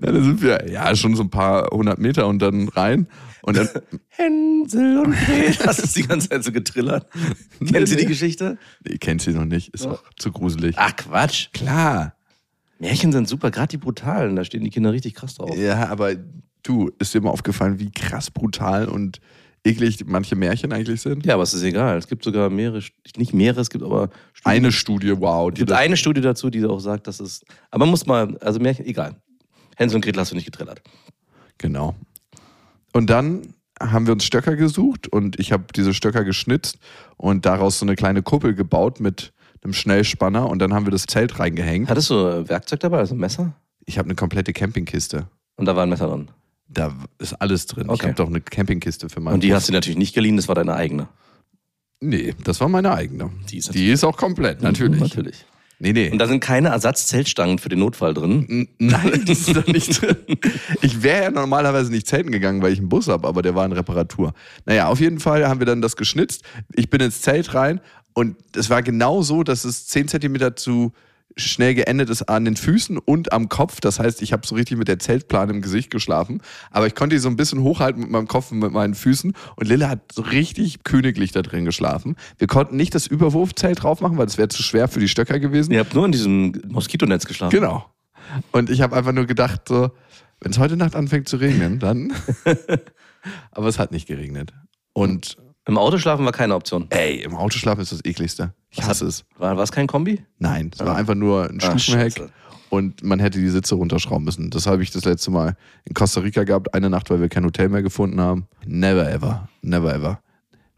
Ja, 0.00 0.12
da 0.12 0.22
sind 0.22 0.42
wir 0.42 0.70
ja 0.70 0.94
schon 0.94 1.16
so 1.16 1.22
ein 1.22 1.30
paar 1.30 1.68
hundert 1.70 1.98
Meter 1.98 2.26
und 2.26 2.40
dann 2.40 2.68
rein. 2.68 3.08
Und 3.42 3.56
dann, 3.56 3.68
Hänsel 4.08 4.98
und 4.98 5.12
Gretel. 5.12 5.66
Hast 5.66 5.80
du 5.80 5.84
es 5.84 5.92
die 5.94 6.06
ganze 6.06 6.28
Zeit 6.28 6.44
so 6.44 6.52
getrillert? 6.52 7.06
Kennst 7.58 7.92
du 7.92 7.96
die 7.96 8.02
nee. 8.02 8.08
Geschichte? 8.08 8.58
nee, 8.86 8.98
kennt 8.98 9.22
sie 9.22 9.32
noch 9.32 9.44
nicht, 9.44 9.74
ist 9.74 9.86
auch 9.86 10.02
zu 10.16 10.30
gruselig. 10.30 10.76
Ach, 10.78 10.94
Quatsch. 10.96 11.48
klar. 11.52 12.14
Märchen 12.78 13.12
sind 13.12 13.28
super, 13.28 13.50
gerade 13.50 13.68
die 13.68 13.76
brutalen, 13.76 14.36
da 14.36 14.44
stehen 14.44 14.62
die 14.62 14.70
Kinder 14.70 14.92
richtig 14.92 15.14
krass 15.14 15.34
drauf. 15.34 15.56
Ja, 15.56 15.88
aber 15.88 16.14
du, 16.62 16.90
ist 16.98 17.14
dir 17.14 17.20
mal 17.20 17.30
aufgefallen, 17.30 17.78
wie 17.78 17.90
krass 17.90 18.30
brutal 18.30 18.88
und 18.88 19.20
eklig 19.64 20.04
manche 20.06 20.36
Märchen 20.36 20.72
eigentlich 20.72 21.00
sind? 21.00 21.26
Ja, 21.26 21.34
aber 21.34 21.42
es 21.42 21.54
ist 21.54 21.62
egal. 21.62 21.98
Es 21.98 22.08
gibt 22.08 22.24
sogar 22.24 22.50
mehrere, 22.50 22.82
nicht 23.16 23.34
mehrere, 23.34 23.60
es 23.60 23.70
gibt 23.70 23.84
aber 23.84 24.10
Studien. 24.32 24.56
Eine 24.56 24.72
Studie, 24.72 25.20
wow. 25.20 25.50
es 25.50 25.58
gibt 25.58 25.72
eine 25.72 25.96
Studie 25.96 26.20
dazu, 26.20 26.50
die 26.50 26.64
auch 26.64 26.80
sagt, 26.80 27.06
dass 27.06 27.20
es. 27.20 27.44
Aber 27.70 27.84
man 27.84 27.90
muss 27.90 28.06
mal, 28.06 28.36
also 28.38 28.60
Märchen, 28.60 28.86
egal. 28.86 29.16
Hänsel 29.76 29.96
und 29.96 30.04
Gretel 30.04 30.20
hast 30.20 30.32
du 30.32 30.36
nicht 30.36 30.46
getrillert. 30.46 30.82
genau. 31.58 31.94
Und 32.92 33.10
dann 33.10 33.54
haben 33.80 34.06
wir 34.06 34.12
uns 34.12 34.24
Stöcker 34.24 34.56
gesucht 34.56 35.06
und 35.08 35.38
ich 35.38 35.52
habe 35.52 35.64
diese 35.74 35.94
Stöcker 35.94 36.24
geschnitzt 36.24 36.78
und 37.16 37.46
daraus 37.46 37.78
so 37.78 37.86
eine 37.86 37.94
kleine 37.94 38.22
Kuppel 38.22 38.54
gebaut 38.54 38.98
mit 38.98 39.32
einem 39.62 39.72
Schnellspanner 39.72 40.48
und 40.48 40.58
dann 40.60 40.74
haben 40.74 40.86
wir 40.86 40.90
das 40.90 41.04
Zelt 41.06 41.38
reingehängt. 41.38 41.88
Hattest 41.88 42.10
du 42.10 42.14
äh, 42.14 42.48
Werkzeug 42.48 42.80
dabei, 42.80 42.98
also 42.98 43.14
ein 43.14 43.18
Messer? 43.18 43.52
Ich 43.86 43.98
habe 43.98 44.06
eine 44.06 44.14
komplette 44.14 44.52
Campingkiste. 44.52 45.28
Und 45.56 45.66
da 45.66 45.76
war 45.76 45.84
ein 45.84 45.88
Messer 45.88 46.08
drin. 46.08 46.30
Da 46.78 46.94
ist 47.18 47.34
alles 47.34 47.66
drin. 47.66 47.84
Ich 47.86 47.90
Okay. 47.90 48.06
habe 48.06 48.14
doch 48.14 48.28
eine 48.28 48.40
Campingkiste 48.40 49.08
für 49.08 49.20
meinen 49.20 49.34
Und 49.34 49.42
die 49.42 49.48
Bus. 49.48 49.56
hast 49.56 49.68
du 49.68 49.72
natürlich 49.72 49.98
nicht 49.98 50.14
geliehen, 50.14 50.36
das 50.36 50.48
war 50.48 50.54
deine 50.54 50.74
eigene. 50.74 51.08
Nee, 52.00 52.34
das 52.44 52.60
war 52.60 52.68
meine 52.68 52.92
eigene. 52.92 53.30
Die 53.50 53.58
ist 53.58 53.74
Die 53.74 53.90
ist 53.90 54.04
auch 54.04 54.16
komplett, 54.16 54.62
natürlich. 54.62 55.00
Natürlich. 55.00 55.44
Nee, 55.80 55.92
nee. 55.92 56.10
Und 56.10 56.18
da 56.18 56.26
sind 56.26 56.40
keine 56.40 56.68
Ersatzzeltstangen 56.68 57.58
für 57.58 57.68
den 57.68 57.78
Notfall 57.80 58.12
drin. 58.14 58.68
Nein, 58.78 59.24
die 59.26 59.32
ist 59.32 59.54
da 59.54 59.62
nicht 59.66 60.00
drin. 60.02 60.16
Ich 60.82 61.02
wäre 61.04 61.24
ja 61.24 61.30
normalerweise 61.30 61.90
nicht 61.92 62.06
zelten 62.08 62.32
gegangen, 62.32 62.62
weil 62.62 62.72
ich 62.72 62.80
einen 62.80 62.88
Bus 62.88 63.06
habe, 63.08 63.26
aber 63.28 63.42
der 63.42 63.54
war 63.54 63.64
in 63.64 63.72
Reparatur. 63.72 64.32
Naja, 64.66 64.88
auf 64.88 64.98
jeden 65.00 65.20
Fall 65.20 65.46
haben 65.48 65.60
wir 65.60 65.66
dann 65.66 65.80
das 65.80 65.96
geschnitzt. 65.96 66.42
Ich 66.74 66.90
bin 66.90 67.00
ins 67.00 67.20
Zelt 67.22 67.54
rein 67.54 67.80
und 68.12 68.36
es 68.56 68.70
war 68.70 68.82
genau 68.82 69.22
so, 69.22 69.44
dass 69.44 69.64
es 69.64 69.86
10 69.86 70.08
Zentimeter 70.08 70.56
zu 70.56 70.92
schnell 71.38 71.74
geendet 71.74 72.10
ist 72.10 72.22
an 72.22 72.44
den 72.44 72.56
Füßen 72.56 72.98
und 72.98 73.32
am 73.32 73.48
Kopf. 73.48 73.80
Das 73.80 73.98
heißt, 73.98 74.22
ich 74.22 74.32
habe 74.32 74.46
so 74.46 74.54
richtig 74.54 74.76
mit 74.76 74.88
der 74.88 74.98
Zeltplane 74.98 75.52
im 75.52 75.62
Gesicht 75.62 75.90
geschlafen. 75.90 76.42
Aber 76.70 76.86
ich 76.86 76.94
konnte 76.94 77.16
die 77.16 77.20
so 77.20 77.28
ein 77.28 77.36
bisschen 77.36 77.62
hochhalten 77.62 78.02
mit 78.02 78.10
meinem 78.10 78.28
Kopf 78.28 78.52
und 78.52 78.58
mit 78.58 78.72
meinen 78.72 78.94
Füßen. 78.94 79.32
Und 79.56 79.68
Lille 79.68 79.88
hat 79.88 80.12
so 80.12 80.22
richtig 80.22 80.84
königlich 80.84 81.32
da 81.32 81.42
drin 81.42 81.64
geschlafen. 81.64 82.16
Wir 82.38 82.46
konnten 82.46 82.76
nicht 82.76 82.94
das 82.94 83.06
Überwurfzelt 83.06 83.82
drauf 83.82 84.00
machen, 84.00 84.18
weil 84.18 84.26
das 84.26 84.38
wäre 84.38 84.48
zu 84.48 84.62
schwer 84.62 84.88
für 84.88 85.00
die 85.00 85.08
Stöcker 85.08 85.38
gewesen. 85.38 85.72
Ihr 85.72 85.80
habt 85.80 85.94
nur 85.94 86.04
in 86.04 86.12
diesem 86.12 86.60
Moskitonetz 86.68 87.26
geschlafen. 87.26 87.54
Genau. 87.54 87.86
Und 88.52 88.68
ich 88.68 88.82
habe 88.82 88.94
einfach 88.94 89.12
nur 89.12 89.26
gedacht, 89.26 89.62
so, 89.68 89.90
wenn 90.40 90.52
es 90.52 90.58
heute 90.58 90.76
Nacht 90.76 90.94
anfängt 90.94 91.28
zu 91.28 91.36
regnen, 91.36 91.78
dann. 91.78 92.12
Aber 93.50 93.68
es 93.68 93.78
hat 93.78 93.92
nicht 93.92 94.06
geregnet. 94.06 94.52
Und 94.92 95.36
Im 95.68 95.78
Auto 95.78 95.98
schlafen 95.98 96.24
war 96.24 96.32
keine 96.32 96.54
Option. 96.54 96.86
ey, 96.90 97.20
im 97.22 97.36
Auto 97.36 97.58
schlafen 97.58 97.82
ist 97.82 97.92
das 97.92 98.04
ekligste. 98.04 98.52
Ich 98.70 98.82
hasse 98.82 99.06
es. 99.06 99.24
War, 99.36 99.56
war 99.56 99.62
es 99.62 99.70
kein 99.70 99.86
Kombi? 99.86 100.24
Nein, 100.38 100.70
es 100.72 100.80
war 100.84 100.96
einfach 100.96 101.14
nur 101.14 101.44
ein 101.48 101.60
Ah, 101.62 101.78
Stufenheck 101.78 102.14
scheiße. 102.16 102.30
und 102.70 103.02
man 103.04 103.20
hätte 103.20 103.38
die 103.38 103.48
Sitze 103.50 103.74
runterschrauben 103.74 104.24
müssen. 104.24 104.50
Das 104.50 104.66
habe 104.66 104.82
ich 104.82 104.90
das 104.90 105.04
letzte 105.04 105.30
Mal 105.30 105.56
in 105.84 105.94
Costa 105.94 106.20
Rica 106.20 106.44
gehabt, 106.44 106.72
eine 106.74 106.88
Nacht, 106.90 107.10
weil 107.10 107.20
wir 107.20 107.28
kein 107.28 107.44
Hotel 107.44 107.68
mehr 107.68 107.82
gefunden 107.82 108.20
haben. 108.20 108.48
Never 108.66 109.08
ever. 109.10 109.48
Never 109.62 109.94
ever. 109.94 110.20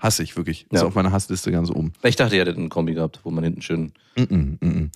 Hasse 0.01 0.23
ich 0.23 0.37
wirklich. 0.37 0.63
Ist 0.71 0.81
Ja. 0.81 0.87
auf 0.87 0.95
meiner 0.95 1.13
Hassliste 1.13 1.53
ganz 1.53 1.71
oben. 1.71 1.93
Ich 2.03 2.17
dachte, 2.17 2.35
ihr 2.35 2.41
hättet 2.41 2.57
einen 2.57 2.71
Kombi 2.71 2.95
gehabt, 2.95 3.21
wo 3.23 3.31
man 3.31 3.45
hinten 3.45 3.63
schön. 3.63 3.93
Mm-mm, 4.17 4.59
mm-mm. 4.59 4.91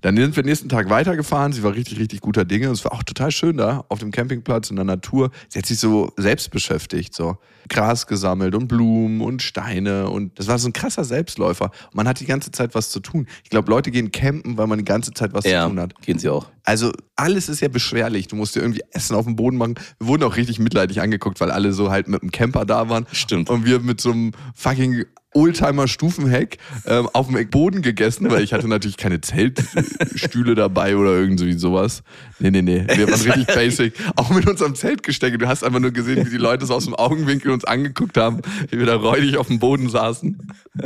Dann 0.00 0.16
sind 0.16 0.36
wir 0.36 0.44
nächsten 0.44 0.68
Tag 0.68 0.88
weitergefahren. 0.90 1.52
Sie 1.52 1.62
war 1.62 1.74
richtig, 1.74 1.98
richtig 1.98 2.20
guter 2.20 2.44
Dinge. 2.44 2.68
Es 2.68 2.84
war 2.84 2.92
auch 2.92 3.02
total 3.02 3.30
schön 3.32 3.56
da 3.56 3.84
auf 3.88 3.98
dem 3.98 4.10
Campingplatz 4.12 4.70
in 4.70 4.76
der 4.76 4.84
Natur. 4.84 5.30
Sie 5.48 5.58
hat 5.58 5.66
sich 5.66 5.78
so 5.78 6.12
selbst 6.16 6.50
beschäftigt, 6.50 7.14
so 7.14 7.36
Gras 7.68 8.06
gesammelt 8.06 8.54
und 8.54 8.68
Blumen 8.68 9.20
und 9.20 9.42
Steine 9.42 10.08
und 10.08 10.38
das 10.38 10.46
war 10.48 10.58
so 10.58 10.68
ein 10.68 10.72
krasser 10.72 11.04
Selbstläufer. 11.04 11.66
Und 11.66 11.94
man 11.94 12.08
hat 12.08 12.20
die 12.20 12.26
ganze 12.26 12.50
Zeit 12.52 12.74
was 12.74 12.90
zu 12.90 13.00
tun. 13.00 13.26
Ich 13.44 13.50
glaube, 13.50 13.70
Leute 13.70 13.90
gehen 13.90 14.12
campen, 14.12 14.56
weil 14.56 14.66
man 14.66 14.78
die 14.78 14.84
ganze 14.84 15.12
Zeit 15.12 15.32
was 15.34 15.44
Ja, 15.44 15.64
zu 15.64 15.70
tun 15.70 15.80
hat. 15.80 16.00
gehen 16.02 16.18
sie 16.18 16.28
auch. 16.28 16.48
Also 16.64 16.92
alles 17.16 17.48
ist 17.48 17.60
ja 17.60 17.68
beschwerlich. 17.68 18.28
Du 18.28 18.36
musst 18.36 18.54
dir 18.56 18.60
irgendwie 18.60 18.82
Essen 18.92 19.14
auf 19.16 19.24
dem 19.24 19.36
Boden 19.36 19.56
machen. 19.56 19.74
Wir 19.98 20.06
wurden 20.06 20.22
auch 20.22 20.36
richtig 20.36 20.58
mitleidig 20.58 21.00
angeguckt, 21.00 21.40
weil 21.40 21.50
alle 21.50 21.72
so 21.72 21.90
halt 21.90 22.06
mit 22.08 22.22
dem 22.22 22.30
Camper 22.30 22.64
da 22.64 22.88
waren. 22.88 23.06
Stimmt. 23.12 23.50
Und 23.50 23.64
wir 23.64 23.80
mit 23.80 24.00
so 24.00 24.12
einem 24.12 24.32
fucking 24.54 25.04
Oldtimer 25.32 25.86
Stufenheck 25.86 26.58
ähm, 26.86 27.08
auf 27.12 27.28
dem 27.28 27.50
Boden 27.50 27.82
gegessen, 27.82 28.28
weil 28.30 28.42
ich 28.42 28.52
hatte 28.52 28.66
natürlich 28.66 28.96
keine 28.96 29.20
Zeltstühle 29.20 30.56
dabei 30.56 30.96
oder 30.96 31.12
irgendwie 31.12 31.52
sowas. 31.52 32.02
Nee, 32.40 32.50
nee, 32.50 32.62
nee. 32.62 32.84
Wir 32.88 33.08
waren 33.08 33.20
richtig 33.20 33.46
basic. 33.46 33.94
Auch 34.16 34.30
mit 34.30 34.48
unserem 34.48 34.74
Zeltgestecke. 34.74 35.38
Du 35.38 35.46
hast 35.46 35.62
einfach 35.62 35.78
nur 35.78 35.92
gesehen, 35.92 36.26
wie 36.26 36.30
die 36.30 36.36
Leute 36.36 36.66
so 36.66 36.74
aus 36.74 36.84
dem 36.84 36.96
Augenwinkel 36.96 37.52
uns 37.52 37.64
angeguckt 37.64 38.16
haben, 38.16 38.40
wie 38.70 38.78
wir 38.78 38.86
da 38.86 38.96
räudig 38.96 39.36
auf 39.36 39.46
dem 39.46 39.60
Boden 39.60 39.88
saßen. 39.88 40.36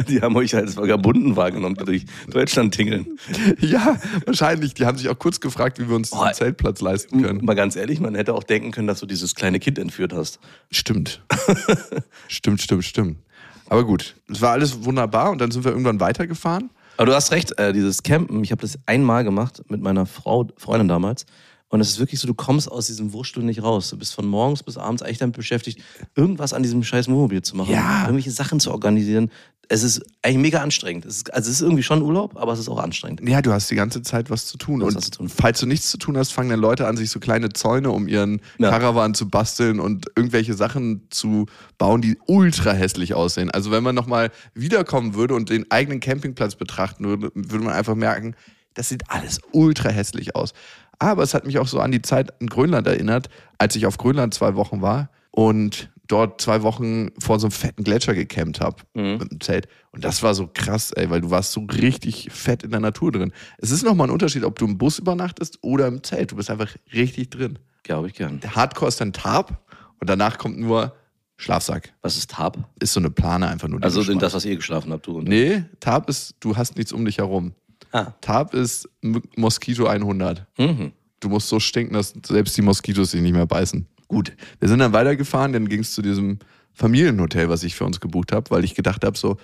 Die 0.09 0.21
haben 0.21 0.37
euch 0.37 0.55
als 0.55 0.77
Vagabunden 0.77 1.37
wahrgenommen, 1.37 1.77
die 1.77 1.85
durch 1.85 2.05
Deutschland 2.29 2.75
tingeln. 2.75 3.19
Ja, 3.61 3.99
wahrscheinlich. 4.27 4.75
Die 4.75 4.85
haben 4.85 4.99
sich 4.99 5.09
auch 5.09 5.19
kurz 5.19 5.41
gefragt, 5.41 5.79
wie 5.79 5.89
wir 5.89 5.97
uns 5.97 6.11
diesen 6.11 6.23
Boah. 6.23 6.33
Zeltplatz 6.33 6.81
leisten 6.81 7.23
können. 7.23 7.45
Mal 7.45 7.55
ganz 7.55 7.77
ehrlich, 7.77 8.01
man 8.01 8.15
hätte 8.15 8.35
auch 8.35 8.43
denken 8.43 8.73
können, 8.73 8.89
dass 8.89 9.01
du 9.01 9.07
dieses 9.07 9.35
kleine 9.35 9.59
Kind 9.59 9.79
entführt 9.79 10.13
hast. 10.13 10.39
Stimmt. 10.71 11.23
stimmt, 12.29 12.61
stimmt, 12.61 12.85
stimmt. 12.85 13.24
Aber 13.69 13.85
gut, 13.85 14.17
es 14.29 14.41
war 14.41 14.53
alles 14.53 14.85
wunderbar 14.85 15.31
und 15.31 15.41
dann 15.41 15.51
sind 15.51 15.65
wir 15.65 15.73
irgendwann 15.73 16.01
weitergefahren. 16.01 16.71
Aber 16.97 17.07
du 17.07 17.15
hast 17.15 17.33
recht, 17.33 17.59
äh, 17.59 17.73
dieses 17.73 18.03
Campen, 18.03 18.45
ich 18.45 18.53
habe 18.53 18.63
das 18.63 18.79
einmal 18.87 19.25
gemacht 19.25 19.63
mit 19.69 19.81
meiner 19.81 20.07
Frau, 20.07 20.47
Freundin 20.57 20.89
damals. 20.89 21.27
Und 21.69 21.81
es 21.81 21.91
ist 21.91 21.99
wirklich 21.99 22.21
so, 22.21 22.29
du 22.29 22.35
kommst 22.35 22.71
aus 22.71 22.87
diesem 22.87 23.13
Wursteln 23.13 23.47
nicht 23.47 23.63
raus. 23.63 23.91
Du 23.91 23.97
bist 23.99 24.15
von 24.15 24.27
morgens 24.27 24.63
bis 24.63 24.77
abends 24.77 25.03
eigentlich 25.03 25.19
damit 25.19 25.35
beschäftigt, 25.35 25.81
irgendwas 26.15 26.53
an 26.53 26.63
diesem 26.63 26.85
scheiß 26.85 27.09
Wohnmobil 27.09 27.43
zu 27.43 27.57
machen, 27.57 27.73
Ja. 27.73 28.03
irgendwelche 28.03 28.31
Sachen 28.31 28.61
zu 28.61 28.71
organisieren. 28.71 29.31
Es 29.69 29.83
ist 29.83 30.03
eigentlich 30.23 30.37
mega 30.39 30.61
anstrengend. 30.61 31.07
Es 31.07 31.17
ist, 31.17 31.33
also 31.33 31.51
es 31.51 31.57
ist 31.57 31.63
irgendwie 31.63 31.83
schon 31.83 32.03
Urlaub, 32.03 32.37
aber 32.37 32.53
es 32.53 32.59
ist 32.61 32.69
auch 32.69 32.79
anstrengend. 32.79 33.27
Ja, 33.27 33.41
du 33.41 33.51
hast 33.51 33.71
die 33.71 33.75
ganze 33.77 34.03
Zeit 34.03 34.29
was 34.29 34.45
zu 34.47 34.59
tun. 34.59 34.83
Was 34.83 34.95
und 34.95 35.01
zu 35.03 35.11
tun? 35.11 35.29
falls 35.31 35.59
du 35.59 35.67
nichts 35.67 35.91
zu 35.91 35.97
tun 35.97 36.19
hast, 36.19 36.33
fangen 36.33 36.51
dann 36.51 36.61
Leute 36.61 36.87
an, 36.87 36.99
sich 36.99 37.09
so 37.11 37.19
kleine 37.19 37.49
Zäune 37.49 37.91
um 37.91 38.07
ihren 38.07 38.41
Ja. 38.59 38.69
Caravan 38.71 39.15
zu 39.15 39.29
basteln 39.31 39.81
und 39.81 40.07
irgendwelche 40.17 40.53
Sachen 40.55 41.07
zu 41.11 41.47
bauen, 41.79 42.03
die 42.03 42.19
ultra 42.27 42.73
hässlich 42.73 43.15
aussehen. 43.15 43.51
Also 43.51 43.71
wenn 43.71 43.83
man 43.83 43.95
nochmal 43.95 44.31
wiederkommen 44.53 45.15
würde 45.15 45.35
und 45.35 45.49
den 45.49 45.69
eigenen 45.71 45.99
Campingplatz 46.01 46.57
betrachten 46.57 47.07
würde, 47.07 47.31
würde 47.35 47.65
man 47.65 47.73
einfach 47.73 47.95
merken, 47.95 48.37
das 48.75 48.89
sieht 48.89 49.03
alles 49.11 49.41
ultra 49.53 49.89
hässlich 49.89 50.35
aus. 50.37 50.53
Aber 50.99 51.23
es 51.23 51.35
hat 51.35 51.45
mich 51.47 51.59
auch 51.59 51.67
so 51.67 51.81
an 51.81 51.91
die 51.93 52.03
Zeit 52.03 52.33
in 52.41 52.47
Grönland 52.49 52.87
erinnert, 52.87 53.29
als 53.59 53.75
ich 53.77 53.87
auf 53.87 53.99
Grönland 53.99 54.35
zwei 54.35 54.55
Wochen 54.55 54.81
war 54.83 55.11
und 55.31 55.91
dort 56.07 56.41
zwei 56.41 56.63
Wochen 56.63 57.09
vor 57.19 57.41
so 57.41 57.47
einem 57.47 57.53
fetten 57.53 57.83
Gletscher 57.83 58.15
gecampt 58.15 58.61
habe 58.61 58.77
Mhm. 58.95 59.17
mit 59.19 59.31
dem 59.33 59.41
Zelt. 59.41 59.69
Und 59.91 60.05
das 60.05 60.23
war 60.23 60.35
so 60.35 60.49
krass, 60.53 60.93
ey, 60.93 61.09
weil 61.11 61.23
du 61.23 61.31
warst 61.31 61.53
so 61.53 61.61
richtig 61.63 62.29
fett 62.31 62.63
in 62.63 62.71
der 62.71 62.81
Natur 62.81 63.11
drin. 63.11 63.33
Es 63.59 63.71
ist 63.71 63.83
nochmal 63.85 64.09
ein 64.09 64.13
Unterschied, 64.13 64.45
ob 64.45 64.59
du 64.59 64.67
im 64.67 64.77
Bus 64.79 64.99
übernachtest 64.99 65.59
oder 65.63 65.87
im 65.89 66.03
Zelt. 66.03 66.31
Du 66.33 66.37
bist 66.37 66.51
einfach 66.51 66.69
richtig 66.93 67.31
drin. 67.31 67.59
Glaube 67.85 68.09
ich 68.09 68.15
gern. 68.15 68.39
Der 68.41 68.55
Hardcore 68.55 68.89
ist 68.91 69.01
dann 69.01 69.13
Tarp 69.13 69.59
und 69.99 70.09
danach 70.11 70.39
kommt 70.39 70.59
nur 70.59 70.95
Schlafsack. 71.37 71.93
Was 72.03 72.17
ist 72.17 72.31
Tarp? 72.31 72.59
Ist 72.81 72.93
so 72.93 73.01
eine 73.01 73.11
Plane 73.11 73.49
einfach 73.49 73.69
nur. 73.69 73.83
Also 73.83 74.03
in 74.03 74.19
das, 74.19 74.35
was 74.35 74.45
ihr 74.45 74.57
geschlafen 74.57 74.93
habt, 74.93 75.07
du 75.07 75.19
und 75.19 75.29
Nee, 75.29 75.65
Tarp 75.81 76.09
ist, 76.09 76.35
du 76.41 76.57
hast 76.57 76.77
nichts 76.77 76.93
um 76.93 77.05
dich 77.05 77.19
herum. 77.19 77.53
Ah. 77.95 78.13
Tarp 78.21 78.55
ist 78.55 78.89
M- 79.03 79.23
Moskito 79.37 79.87
100. 79.87 80.47
Mhm. 80.59 80.93
Du 81.21 81.29
musst 81.29 81.49
so 81.49 81.61
stinken, 81.61 81.95
dass 81.95 82.13
selbst 82.27 82.57
die 82.57 82.63
Moskitos 82.63 83.13
sich 83.13 83.23
nicht 83.23 83.33
mehr 83.35 83.47
beißen. 83.47 83.87
Gut, 84.09 84.33
wir 84.59 84.69
sind 84.69 84.81
dann 84.81 84.93
weitergefahren, 84.93 85.53
dann 85.53 85.69
ging 85.69 85.81
es 85.81 85.93
zu 85.95 86.03
diesem 86.03 86.39
Familienhotel, 86.75 87.49
was 87.49 87.63
ich 87.63 87.75
für 87.77 87.85
uns 87.85 88.01
gebucht 88.01 88.33
habe, 88.33 88.51
weil 88.51 88.65
ich 88.65 88.75
gedacht 88.75 89.05
habe 89.05 89.17
so, 89.17 89.37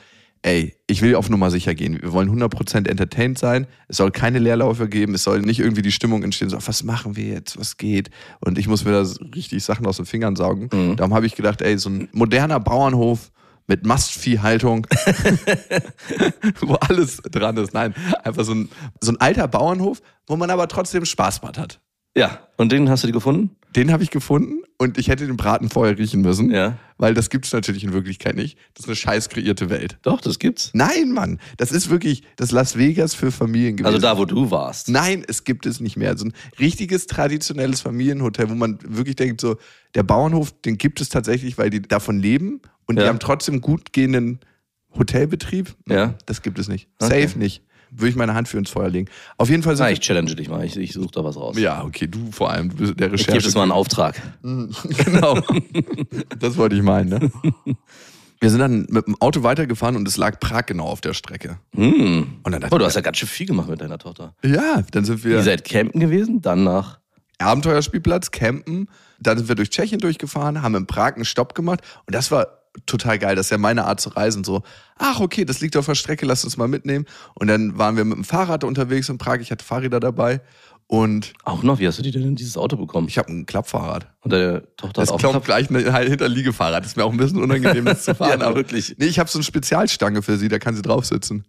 ey, 0.42 0.74
ich 0.88 1.00
will 1.00 1.14
auf 1.14 1.30
Nummer 1.30 1.50
sicher 1.50 1.74
gehen. 1.74 2.00
Wir 2.02 2.12
wollen 2.12 2.28
100% 2.28 2.88
entertained 2.88 3.38
sein. 3.38 3.66
Es 3.88 3.98
soll 3.98 4.10
keine 4.10 4.38
Leerläufe 4.40 4.88
geben. 4.88 5.14
Es 5.14 5.22
soll 5.22 5.40
nicht 5.42 5.60
irgendwie 5.60 5.82
die 5.82 5.92
Stimmung 5.92 6.22
entstehen, 6.24 6.50
so, 6.50 6.58
was 6.66 6.82
machen 6.82 7.14
wir 7.16 7.26
jetzt, 7.26 7.56
was 7.58 7.76
geht? 7.76 8.10
Und 8.40 8.58
ich 8.58 8.66
muss 8.66 8.84
mir 8.84 8.90
da 8.92 9.06
richtig 9.34 9.62
Sachen 9.62 9.86
aus 9.86 9.96
den 9.98 10.06
Fingern 10.06 10.34
saugen. 10.36 10.96
Darum 10.96 11.14
habe 11.14 11.26
ich 11.26 11.36
gedacht, 11.36 11.62
ey, 11.62 11.78
so 11.78 11.88
ein 11.88 12.08
moderner 12.12 12.58
Bauernhof 12.58 13.30
mit 13.70 13.86
Mastviehhaltung, 13.86 14.84
wo 16.60 16.74
alles 16.74 17.18
dran 17.30 17.56
ist. 17.56 17.72
Nein, 17.72 17.94
einfach 18.24 18.44
so 18.44 18.52
ein, 18.52 18.68
so 19.00 19.12
ein 19.12 19.20
alter 19.20 19.46
Bauernhof, 19.46 20.02
wo 20.26 20.36
man 20.36 20.50
aber 20.50 20.66
trotzdem 20.66 21.04
Spaßbad 21.04 21.56
hat. 21.56 21.80
Ja, 22.16 22.40
und 22.56 22.72
den 22.72 22.88
hast 22.90 23.02
du 23.04 23.06
dir 23.06 23.12
gefunden? 23.12 23.50
Den 23.76 23.92
habe 23.92 24.02
ich 24.02 24.10
gefunden 24.10 24.62
und 24.78 24.98
ich 24.98 25.06
hätte 25.06 25.26
den 25.28 25.36
Braten 25.36 25.68
vorher 25.68 25.96
riechen 25.96 26.22
müssen, 26.22 26.50
Ja. 26.50 26.76
weil 26.98 27.14
das 27.14 27.30
gibt's 27.30 27.52
natürlich 27.52 27.84
in 27.84 27.92
Wirklichkeit 27.92 28.34
nicht. 28.34 28.58
Das 28.74 28.84
ist 28.84 28.88
eine 28.88 28.96
scheiß 28.96 29.28
kreierte 29.28 29.70
Welt. 29.70 29.98
Doch, 30.02 30.20
das 30.20 30.40
gibt's. 30.40 30.70
Nein, 30.74 31.12
Mann, 31.12 31.38
das 31.56 31.70
ist 31.70 31.88
wirklich 31.88 32.24
das 32.34 32.50
Las 32.50 32.76
Vegas 32.76 33.14
für 33.14 33.30
Familien 33.30 33.76
gewesen. 33.76 33.94
Also 33.94 34.00
da, 34.04 34.18
wo 34.18 34.24
du 34.24 34.50
warst. 34.50 34.88
Nein, 34.88 35.24
es 35.28 35.44
gibt 35.44 35.66
es 35.66 35.78
nicht 35.78 35.96
mehr. 35.96 36.18
So 36.18 36.24
ein 36.26 36.32
richtiges 36.58 37.06
traditionelles 37.06 37.80
Familienhotel, 37.82 38.50
wo 38.50 38.54
man 38.56 38.78
wirklich 38.82 39.14
denkt, 39.14 39.40
so 39.40 39.56
der 39.94 40.02
Bauernhof, 40.02 40.50
den 40.62 40.76
gibt 40.76 41.00
es 41.00 41.10
tatsächlich, 41.10 41.56
weil 41.56 41.70
die 41.70 41.80
davon 41.80 42.18
leben 42.18 42.60
und 42.86 42.96
die 42.96 43.02
Ja. 43.02 43.08
haben 43.08 43.20
trotzdem 43.20 43.60
gut 43.60 43.92
gehenden 43.92 44.40
Hotelbetrieb. 44.98 45.76
Ja. 45.88 46.14
Das 46.26 46.42
gibt 46.42 46.58
es 46.58 46.66
nicht. 46.66 46.88
Okay. 47.00 47.22
Safe 47.26 47.38
nicht. 47.38 47.62
Würde 47.90 48.08
ich 48.08 48.16
meine 48.16 48.34
Hand 48.34 48.48
für 48.48 48.58
ins 48.58 48.70
Feuer 48.70 48.88
legen. 48.88 49.08
Auf 49.36 49.48
jeden 49.50 49.62
Fall 49.62 49.76
sind 49.76 49.84
Na, 49.86 49.90
ich 49.92 50.00
challenge 50.00 50.34
dich 50.34 50.48
mal. 50.48 50.64
Ich, 50.64 50.76
ich 50.76 50.92
suche 50.92 51.10
da 51.12 51.24
was 51.24 51.36
raus. 51.36 51.58
ja, 51.58 51.82
okay, 51.84 52.06
du 52.06 52.30
vor 52.32 52.50
allem, 52.50 52.70
du 52.70 52.76
bist 52.76 52.98
der 53.00 53.08
Ich 53.08 53.12
Recherche. 53.14 53.32
gebe 53.32 53.44
das 53.44 53.54
mal 53.54 53.62
einen 53.62 53.72
Auftrag. 53.72 54.20
genau. 54.42 55.38
das 56.38 56.56
wollte 56.56 56.76
ich 56.76 56.82
meinen, 56.82 57.08
ne? 57.08 57.30
Wir 58.42 58.48
sind 58.48 58.60
dann 58.60 58.86
mit 58.88 59.06
dem 59.06 59.20
Auto 59.20 59.42
weitergefahren 59.42 59.96
und 59.96 60.08
es 60.08 60.16
lag 60.16 60.40
Prag 60.40 60.64
genau 60.64 60.86
auf 60.86 61.02
der 61.02 61.12
Strecke. 61.12 61.58
Hm. 61.74 62.38
Und 62.42 62.52
dann 62.52 62.64
Oh, 62.64 62.68
du 62.70 62.76
ich 62.78 62.86
hast 62.86 62.94
ja 62.94 63.02
ganz 63.02 63.18
schön 63.18 63.28
viel 63.28 63.46
gemacht 63.46 63.68
mit 63.68 63.82
deiner 63.82 63.98
Tochter. 63.98 64.34
ja, 64.42 64.82
dann 64.92 65.04
sind 65.04 65.22
wir 65.24 65.32
Ihr 65.36 65.42
seid 65.42 65.62
campen 65.64 66.00
gewesen, 66.00 66.40
dann 66.40 66.64
nach. 66.64 67.00
Abenteuerspielplatz, 67.38 68.30
campen, 68.30 68.88
dann 69.18 69.36
sind 69.38 69.48
wir 69.48 69.54
durch 69.56 69.68
Tschechien 69.70 69.98
durchgefahren, 70.00 70.62
haben 70.62 70.74
in 70.74 70.86
Prag 70.86 71.14
einen 71.16 71.24
Stopp 71.24 71.54
gemacht 71.54 71.80
und 72.06 72.14
das 72.14 72.30
war 72.30 72.46
total 72.86 73.18
geil. 73.18 73.36
Das 73.36 73.46
ist 73.46 73.50
ja 73.50 73.58
meine 73.58 73.84
Art 73.84 74.00
zu 74.00 74.10
reisen. 74.10 74.44
So, 74.44 74.62
ach 74.96 75.20
okay, 75.20 75.44
das 75.44 75.60
liegt 75.60 75.76
auf 75.76 75.86
der 75.86 75.94
Strecke, 75.94 76.26
lass 76.26 76.44
uns 76.44 76.56
mal 76.56 76.68
mitnehmen. 76.68 77.06
Und 77.34 77.48
dann 77.48 77.78
waren 77.78 77.96
wir 77.96 78.04
mit 78.04 78.16
dem 78.16 78.24
Fahrrad 78.24 78.64
unterwegs 78.64 79.08
in 79.08 79.18
Prag. 79.18 79.38
Ich 79.40 79.50
hatte 79.50 79.64
Fahrräder 79.64 80.00
dabei 80.00 80.40
und 80.86 81.34
Auch 81.44 81.62
noch, 81.62 81.78
wie 81.78 81.86
hast 81.86 81.98
du 81.98 82.02
dir 82.02 82.10
denn 82.10 82.34
dieses 82.34 82.56
Auto 82.56 82.76
bekommen? 82.76 83.06
ich 83.06 83.16
habe 83.16 83.30
ein 83.32 83.46
Klappfahrrad. 83.46 84.08
Und 84.22 84.32
deine 84.32 84.62
Tochter 84.76 85.02
Das 85.02 85.12
hat 85.12 85.24
auch 85.24 85.32
kommt 85.32 85.44
gleich 85.44 85.68
halt 85.70 86.08
hinter 86.08 86.28
Liegefahrrad. 86.28 86.82
Das 86.82 86.92
ist 86.92 86.96
mir 86.96 87.04
auch 87.04 87.12
ein 87.12 87.16
bisschen 87.16 87.40
unangenehm, 87.42 87.84
das 87.84 88.04
zu 88.04 88.14
fahren. 88.16 88.40
Ja, 88.40 88.46
aber 88.46 88.56
wirklich. 88.56 88.96
Nee, 88.98 89.06
ich 89.06 89.18
habe 89.20 89.30
so 89.30 89.38
eine 89.38 89.44
Spezialstange 89.44 90.22
für 90.22 90.36
sie, 90.36 90.48
da 90.48 90.58
kann 90.58 90.74
sie 90.74 90.82
drauf 90.82 91.06
sitzen. 91.06 91.44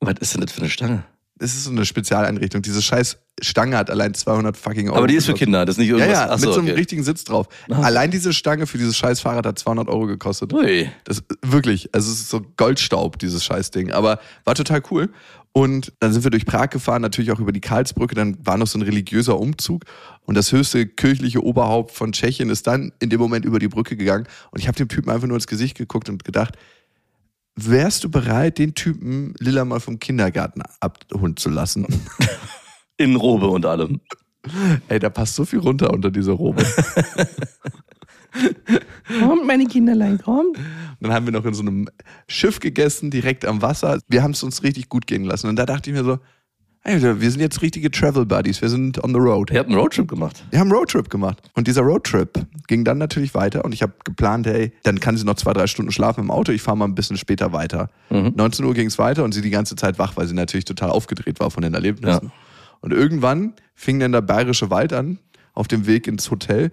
Was 0.00 0.14
ist 0.20 0.34
denn 0.34 0.40
das 0.42 0.52
für 0.52 0.60
eine 0.60 0.70
Stange? 0.70 1.04
Das 1.38 1.54
ist 1.54 1.64
so 1.64 1.70
eine 1.70 1.84
Spezialeinrichtung. 1.84 2.62
Diese 2.62 2.80
scheiß 2.80 3.18
Stange 3.42 3.76
hat 3.76 3.90
allein 3.90 4.14
200 4.14 4.56
fucking 4.56 4.88
Euro. 4.88 4.98
Aber 4.98 5.06
die 5.06 5.16
ist 5.16 5.26
für. 5.26 5.34
Kinder, 5.34 5.66
das 5.66 5.74
ist 5.74 5.78
nicht 5.78 5.88
Ja, 5.90 5.96
irgendwas. 5.96 6.18
ja, 6.18 6.26
Ach 6.30 6.38
mit 6.38 6.44
so 6.44 6.54
einem 6.54 6.68
okay. 6.68 6.72
richtigen 6.72 7.04
Sitz 7.04 7.24
drauf. 7.24 7.48
Allein 7.68 8.10
diese 8.10 8.32
Stange 8.32 8.66
für 8.66 8.78
dieses 8.78 8.96
scheiß 8.96 9.20
Fahrrad 9.20 9.44
hat 9.44 9.58
200 9.58 9.88
Euro 9.88 10.06
gekostet. 10.06 10.54
Ui. 10.54 10.90
Das 11.04 11.22
wirklich, 11.42 11.90
also 11.94 12.10
es 12.10 12.20
ist 12.20 12.30
so 12.30 12.40
Goldstaub, 12.56 13.18
dieses 13.18 13.44
Scheißding. 13.44 13.92
Aber 13.92 14.18
war 14.44 14.54
total 14.54 14.82
cool. 14.90 15.10
Und 15.52 15.92
dann 16.00 16.12
sind 16.12 16.22
wir 16.22 16.30
durch 16.30 16.44
Prag 16.44 16.68
gefahren, 16.68 17.00
natürlich 17.02 17.30
auch 17.32 17.40
über 17.40 17.52
die 17.52 17.60
Karlsbrücke. 17.62 18.14
Dann 18.14 18.36
war 18.44 18.56
noch 18.58 18.66
so 18.66 18.78
ein 18.78 18.82
religiöser 18.82 19.38
Umzug. 19.38 19.84
Und 20.24 20.34
das 20.36 20.52
höchste 20.52 20.86
kirchliche 20.86 21.42
Oberhaupt 21.42 21.92
von 21.92 22.12
Tschechien 22.12 22.50
ist 22.50 22.66
dann 22.66 22.92
in 23.00 23.10
dem 23.10 23.20
Moment 23.20 23.44
über 23.44 23.58
die 23.58 23.68
Brücke 23.68 23.96
gegangen. 23.96 24.26
Und 24.50 24.60
ich 24.60 24.68
habe 24.68 24.76
dem 24.76 24.88
Typen 24.88 25.10
einfach 25.10 25.26
nur 25.26 25.36
ins 25.36 25.46
Gesicht 25.46 25.76
geguckt 25.76 26.08
und 26.08 26.24
gedacht, 26.24 26.56
wärst 27.56 28.04
du 28.04 28.10
bereit, 28.10 28.58
den 28.58 28.74
Typen 28.74 29.34
Lilla 29.38 29.64
mal 29.64 29.80
vom 29.80 29.98
Kindergarten 29.98 30.62
abholen 30.80 31.36
zu 31.36 31.50
lassen? 31.50 31.86
In 32.98 33.16
Robe 33.16 33.48
und 33.48 33.66
allem. 33.66 34.00
Ey, 34.88 34.98
da 34.98 35.10
passt 35.10 35.34
so 35.34 35.44
viel 35.44 35.58
runter 35.58 35.92
unter 35.92 36.10
diese 36.10 36.30
Robe. 36.32 36.64
Kommt, 39.20 39.46
meine 39.46 39.66
Kinderlein, 39.66 40.18
kommt. 40.18 40.58
Dann 41.00 41.12
haben 41.12 41.26
wir 41.26 41.32
noch 41.32 41.44
in 41.44 41.54
so 41.54 41.62
einem 41.62 41.88
Schiff 42.28 42.60
gegessen, 42.60 43.10
direkt 43.10 43.44
am 43.44 43.62
Wasser. 43.62 44.00
Wir 44.08 44.22
haben 44.22 44.32
es 44.32 44.42
uns 44.42 44.62
richtig 44.62 44.88
gut 44.88 45.06
gehen 45.06 45.24
lassen. 45.24 45.48
Und 45.48 45.56
da 45.56 45.64
dachte 45.66 45.90
ich 45.90 45.96
mir 45.96 46.04
so, 46.04 46.18
Alter, 46.86 47.20
wir 47.20 47.32
sind 47.32 47.40
jetzt 47.40 47.62
richtige 47.62 47.90
Travel 47.90 48.24
Buddies. 48.26 48.62
Wir 48.62 48.68
sind 48.68 49.02
on 49.02 49.10
the 49.10 49.18
road. 49.18 49.50
Ihr 49.50 49.58
habt 49.58 49.68
einen 49.68 49.76
Roadtrip 49.76 50.06
gemacht. 50.06 50.44
Wir 50.50 50.60
haben 50.60 50.68
einen 50.68 50.78
Roadtrip 50.78 51.10
gemacht. 51.10 51.42
Und 51.54 51.66
dieser 51.66 51.82
Roadtrip 51.82 52.46
ging 52.68 52.84
dann 52.84 52.98
natürlich 52.98 53.34
weiter. 53.34 53.64
Und 53.64 53.72
ich 53.72 53.82
habe 53.82 53.92
geplant, 54.04 54.46
hey, 54.46 54.70
dann 54.84 55.00
kann 55.00 55.16
sie 55.16 55.24
noch 55.24 55.34
zwei, 55.34 55.52
drei 55.52 55.66
Stunden 55.66 55.90
schlafen 55.90 56.20
im 56.20 56.30
Auto. 56.30 56.52
Ich 56.52 56.62
fahre 56.62 56.76
mal 56.76 56.84
ein 56.84 56.94
bisschen 56.94 57.16
später 57.16 57.52
weiter. 57.52 57.90
19 58.36 58.64
Uhr 58.64 58.72
ging 58.72 58.86
es 58.86 59.00
weiter 59.00 59.24
und 59.24 59.32
sie 59.32 59.42
die 59.42 59.50
ganze 59.50 59.74
Zeit 59.74 59.98
wach, 59.98 60.12
weil 60.16 60.28
sie 60.28 60.34
natürlich 60.34 60.64
total 60.64 60.90
aufgedreht 60.90 61.40
war 61.40 61.50
von 61.50 61.64
den 61.64 61.74
Erlebnissen. 61.74 62.26
Ja. 62.26 62.32
Und 62.82 62.92
irgendwann 62.92 63.54
fing 63.74 63.98
dann 63.98 64.12
der 64.12 64.22
bayerische 64.22 64.70
Wald 64.70 64.92
an 64.92 65.18
auf 65.54 65.66
dem 65.66 65.88
Weg 65.88 66.06
ins 66.06 66.30
Hotel. 66.30 66.70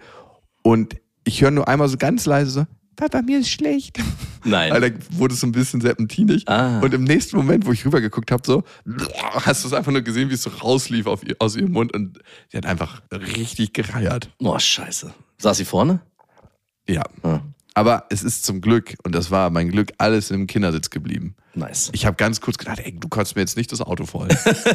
Und 0.61 0.95
ich 1.23 1.41
höre 1.41 1.49
nur 1.49 1.67
einmal 1.67 1.87
so 1.87 1.97
ganz 1.97 2.27
leise 2.27 2.51
so, 2.51 2.65
Papa, 2.95 3.21
mir 3.21 3.39
ist 3.39 3.49
schlecht. 3.49 3.99
Nein. 4.43 4.71
Weil 4.71 4.91
da 4.91 4.97
wurde 5.11 5.33
es 5.33 5.39
so 5.39 5.47
ein 5.47 5.51
bisschen 5.51 5.81
serpentinig. 5.81 6.47
Ah. 6.47 6.79
Und 6.79 6.93
im 6.93 7.03
nächsten 7.03 7.37
Moment, 7.37 7.65
wo 7.65 7.71
ich 7.71 7.85
rübergeguckt 7.85 8.31
habe, 8.31 8.43
so, 8.45 8.63
hast 9.45 9.63
du 9.63 9.67
es 9.67 9.73
einfach 9.73 9.91
nur 9.91 10.01
gesehen, 10.01 10.29
wie 10.29 10.33
es 10.35 10.43
so 10.43 10.49
rauslief 10.49 11.07
auf 11.07 11.23
ihr, 11.25 11.35
aus 11.39 11.55
ihrem 11.55 11.71
Mund. 11.71 11.93
Und 11.93 12.19
sie 12.51 12.57
hat 12.57 12.65
einfach 12.65 13.01
richtig 13.11 13.73
gereiert. 13.73 14.29
Oh, 14.39 14.57
scheiße. 14.57 15.13
Saß 15.39 15.57
sie 15.57 15.65
vorne? 15.65 16.01
Ja. 16.87 17.03
Ah, 17.23 17.39
Aber 17.73 18.05
es 18.09 18.23
ist 18.23 18.45
zum 18.45 18.61
Glück, 18.61 18.95
und 19.03 19.15
das 19.15 19.31
war 19.31 19.49
mein 19.49 19.69
Glück, 19.69 19.91
alles 19.97 20.31
im 20.31 20.47
Kindersitz 20.47 20.89
geblieben. 20.89 21.35
Nice. 21.55 21.89
Ich 21.93 22.05
habe 22.05 22.15
ganz 22.15 22.41
kurz 22.41 22.57
gedacht, 22.57 22.79
ey, 22.83 22.93
du 22.99 23.07
kotzt 23.09 23.35
mir 23.35 23.41
jetzt 23.41 23.57
nicht 23.57 23.71
das 23.71 23.81
Auto 23.81 24.05
voll. 24.05 24.27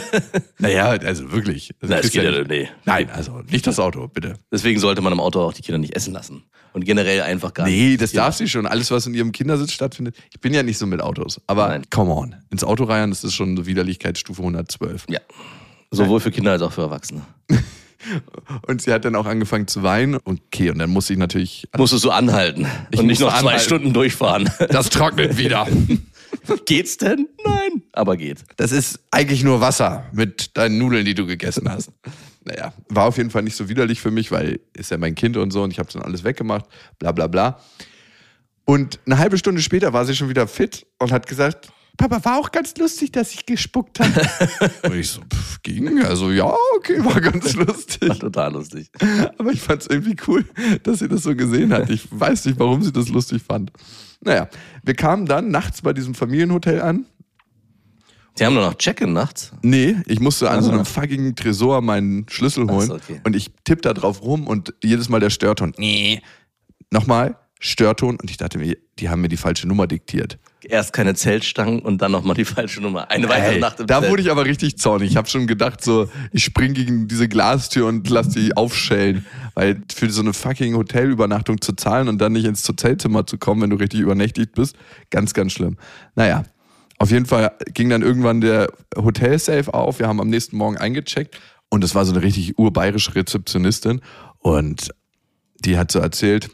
naja, 0.59 0.87
also 0.91 1.33
wirklich. 1.33 1.71
Das 1.81 1.91
Na, 1.91 1.97
es 1.97 2.01
kriegst 2.03 2.15
geht 2.15 2.25
ja 2.25 2.31
ja, 2.31 2.39
nicht. 2.39 2.49
nee. 2.51 2.69
Nein, 2.85 3.11
also 3.11 3.41
nicht 3.51 3.67
das 3.67 3.79
Auto, 3.79 4.09
bitte. 4.09 4.35
Deswegen 4.53 4.79
sollte 4.81 5.01
man 5.03 5.13
im 5.13 5.21
Auto 5.21 5.41
auch 5.41 5.53
die 5.53 5.63
Kinder 5.63 5.79
nicht 5.79 5.95
essen 5.97 6.13
lassen. 6.13 6.45
Und 6.73 6.85
generell 6.85 7.23
einfach 7.23 7.55
gar 7.55 7.67
Nee, 7.67 7.89
nicht. 7.91 8.03
das 8.03 8.13
darf 8.13 8.37
sie 8.37 8.49
schon. 8.49 8.67
Alles, 8.67 8.91
was 8.91 9.07
in 9.07 9.15
ihrem 9.15 9.33
Kindersitz 9.33 9.73
stattfindet. 9.73 10.17
Ich 10.33 10.41
bin 10.41 10.53
ja 10.55 10.63
nicht 10.63 10.79
so 10.79 10.87
mit 10.87 11.01
Autos. 11.01 11.41
Aber 11.47 11.69
Nein. 11.69 11.83
come 11.91 12.13
on. 12.13 12.35
Ins 12.51 12.63
Auto 12.63 12.85
reiern, 12.85 13.11
das 13.11 13.25
ist 13.25 13.35
schon 13.35 13.57
so 13.57 13.67
Widerlichkeitsstufe 13.67 14.41
112. 14.43 15.07
Ja. 15.09 15.21
Sowohl 15.91 16.21
für 16.21 16.31
Kinder 16.31 16.53
als 16.53 16.63
auch 16.63 16.73
für 16.73 16.83
Erwachsene. 16.83 17.23
Und 18.67 18.81
sie 18.81 18.93
hat 18.93 19.05
dann 19.05 19.17
auch 19.17 19.27
angefangen 19.27 19.67
zu 19.67 19.83
weinen. 19.83 20.19
Okay, 20.25 20.71
und 20.71 20.79
dann 20.79 20.89
musste 20.89 21.13
ich 21.15 21.19
natürlich. 21.19 21.67
Musstest 21.77 22.05
du 22.05 22.11
anhalten 22.11 22.65
Ich 22.93 23.01
und 23.01 23.07
nicht 23.07 23.21
noch 23.21 23.31
zwei 23.33 23.39
anhalten. 23.41 23.65
Stunden 23.65 23.93
durchfahren. 23.93 24.49
Das 24.71 24.89
trocknet 24.89 25.37
wieder. 25.37 25.67
Geht's 26.67 26.97
denn? 26.97 27.29
Nein. 27.45 27.83
Aber 27.93 28.17
geht. 28.17 28.45
Das 28.57 28.73
ist 28.73 29.01
eigentlich 29.11 29.43
nur 29.43 29.61
Wasser 29.61 30.07
mit 30.13 30.57
deinen 30.57 30.79
Nudeln, 30.79 31.05
die 31.05 31.15
du 31.15 31.27
gegessen 31.27 31.69
hast. 31.71 31.91
Naja, 32.45 32.73
war 32.89 33.07
auf 33.07 33.17
jeden 33.17 33.31
Fall 33.31 33.43
nicht 33.43 33.57
so 33.57 33.69
widerlich 33.69 34.01
für 34.01 34.11
mich, 34.11 34.31
weil 34.31 34.61
ist 34.73 34.91
ja 34.91 34.99
mein 34.99 35.15
Kind 35.15 35.37
und 35.37 35.51
so 35.51 35.63
und 35.63 35.71
ich 35.71 35.79
habe 35.79 35.93
dann 35.93 36.03
alles 36.03 36.25
weggemacht, 36.25 36.65
bla 36.99 37.13
bla 37.13 37.27
bla. 37.27 37.61
Und 38.65 39.01
eine 39.07 39.19
halbe 39.19 39.39
Stunde 39.39 39.63
später 39.63 39.93
war 39.93 40.05
sie 40.05 40.15
schon 40.15 40.29
wieder 40.29 40.47
fit 40.47 40.87
und 40.99 41.13
hat 41.13 41.27
gesagt, 41.27 41.71
Papa, 41.99 42.25
war 42.25 42.39
auch 42.39 42.53
ganz 42.53 42.77
lustig, 42.77 43.11
dass 43.11 43.35
ich 43.35 43.45
gespuckt 43.45 43.99
habe. 43.99 44.29
und 44.85 44.95
ich 44.95 45.11
so, 45.11 45.21
pff, 45.21 45.61
ging, 45.63 46.05
also 46.05 46.31
ja, 46.31 46.55
okay, 46.77 47.05
war 47.05 47.21
ganz 47.21 47.55
lustig. 47.55 48.09
War 48.09 48.19
total 48.19 48.53
lustig. 48.53 48.89
Aber 49.37 49.51
ich 49.51 49.61
fand 49.61 49.83
es 49.83 49.89
irgendwie 49.89 50.17
cool, 50.29 50.45
dass 50.85 51.01
sie 51.01 51.09
das 51.09 51.25
so 51.25 51.35
gesehen 51.35 51.73
hat. 51.73 51.91
Ich 51.91 52.07
weiß 52.11 52.45
nicht, 52.45 52.59
warum 52.61 52.83
sie 52.83 52.93
das 52.93 53.09
lustig 53.09 53.43
fand. 53.43 53.73
Naja, 54.21 54.49
wir 54.83 54.95
kamen 54.95 55.27
dann 55.27 55.51
nachts 55.51 55.83
bei 55.83 55.93
diesem 55.93 56.15
Familienhotel 56.15 56.81
an. 56.81 57.07
Sie 58.35 58.47
haben 58.47 58.55
nur 58.55 58.65
noch 58.65 58.75
Check-in 58.75 59.13
nachts. 59.13 59.53
Nee, 59.63 59.97
ich 60.07 60.21
musste 60.21 60.49
an 60.49 60.63
so 60.63 60.71
einem 60.71 60.85
fucking 60.85 61.35
Tresor 61.35 61.83
meinen 61.83 62.29
Schlüssel 62.29 62.71
holen. 62.71 62.93
okay. 62.93 63.21
Und 63.25 63.35
ich 63.35 63.51
tipp 63.65 63.83
da 63.83 63.93
drauf 63.93 64.23
rum 64.23 64.47
und 64.47 64.75
jedes 64.83 65.09
Mal 65.09 65.19
der 65.19 65.31
Störton. 65.31 65.73
Nee. 65.77 66.23
Nochmal, 66.93 67.37
Störton. 67.59 68.17
Und 68.21 68.31
ich 68.31 68.37
dachte 68.37 68.59
mir, 68.59 68.77
die 69.01 69.09
haben 69.09 69.23
mir 69.23 69.29
die 69.29 69.37
falsche 69.37 69.67
Nummer 69.67 69.89
diktiert. 69.89 70.39
Erst 70.65 70.93
keine 70.93 71.15
Zeltstangen 71.15 71.81
und 71.81 72.03
dann 72.03 72.11
nochmal 72.11 72.35
die 72.35 72.45
falsche 72.45 72.81
Nummer. 72.81 73.11
Eine 73.11 73.29
weitere 73.29 73.55
Ey, 73.55 73.61
Nacht 73.61 73.79
im 73.79 73.87
da 73.87 74.01
Zelt. 74.01 74.11
wurde 74.11 74.23
ich 74.23 74.31
aber 74.31 74.45
richtig 74.45 74.77
zornig. 74.77 75.11
Ich 75.11 75.17
habe 75.17 75.29
schon 75.29 75.47
gedacht, 75.47 75.85
so, 75.85 76.09
ich 76.33 76.43
spring 76.43 76.75
gegen 76.75 77.07
diese 77.07 77.29
Glastür 77.29 77.87
und 77.87 78.11
lass 78.11 78.31
die 78.31 78.57
aufschellen. 78.57 79.25
Weil 79.55 79.83
für 79.95 80.11
so 80.11 80.21
eine 80.21 80.33
fucking 80.33 80.75
Hotelübernachtung 80.75 81.61
zu 81.61 81.75
zahlen 81.75 82.09
und 82.09 82.19
dann 82.19 82.33
nicht 82.33 82.45
ins 82.45 82.69
Hotelzimmer 82.69 83.27
zu 83.27 83.39
kommen, 83.39 83.63
wenn 83.63 83.71
du 83.71 83.77
richtig 83.77 84.01
übernächtigt 84.01 84.53
bist, 84.53 84.77
ganz, 85.11 85.33
ganz 85.33 85.53
schlimm. 85.53 85.77
Naja, 86.17 86.43
auf 86.99 87.13
jeden 87.13 87.27
Fall 87.27 87.53
ging 87.73 87.89
dann 87.89 88.03
irgendwann 88.03 88.41
der 88.41 88.69
Hotelsafe 88.97 89.73
auf. 89.73 90.01
Wir 90.01 90.09
haben 90.09 90.21
am 90.21 90.29
nächsten 90.29 90.57
Morgen 90.57 90.77
eingecheckt 90.77 91.39
und 91.69 91.85
es 91.85 91.95
war 91.95 92.05
so 92.05 92.13
eine 92.13 92.23
richtig 92.23 92.59
urbayerische 92.59 93.15
Rezeptionistin. 93.15 94.01
Und 94.39 94.91
die 95.61 95.79
hat 95.79 95.93
so 95.93 96.01
erzählt, 96.01 96.51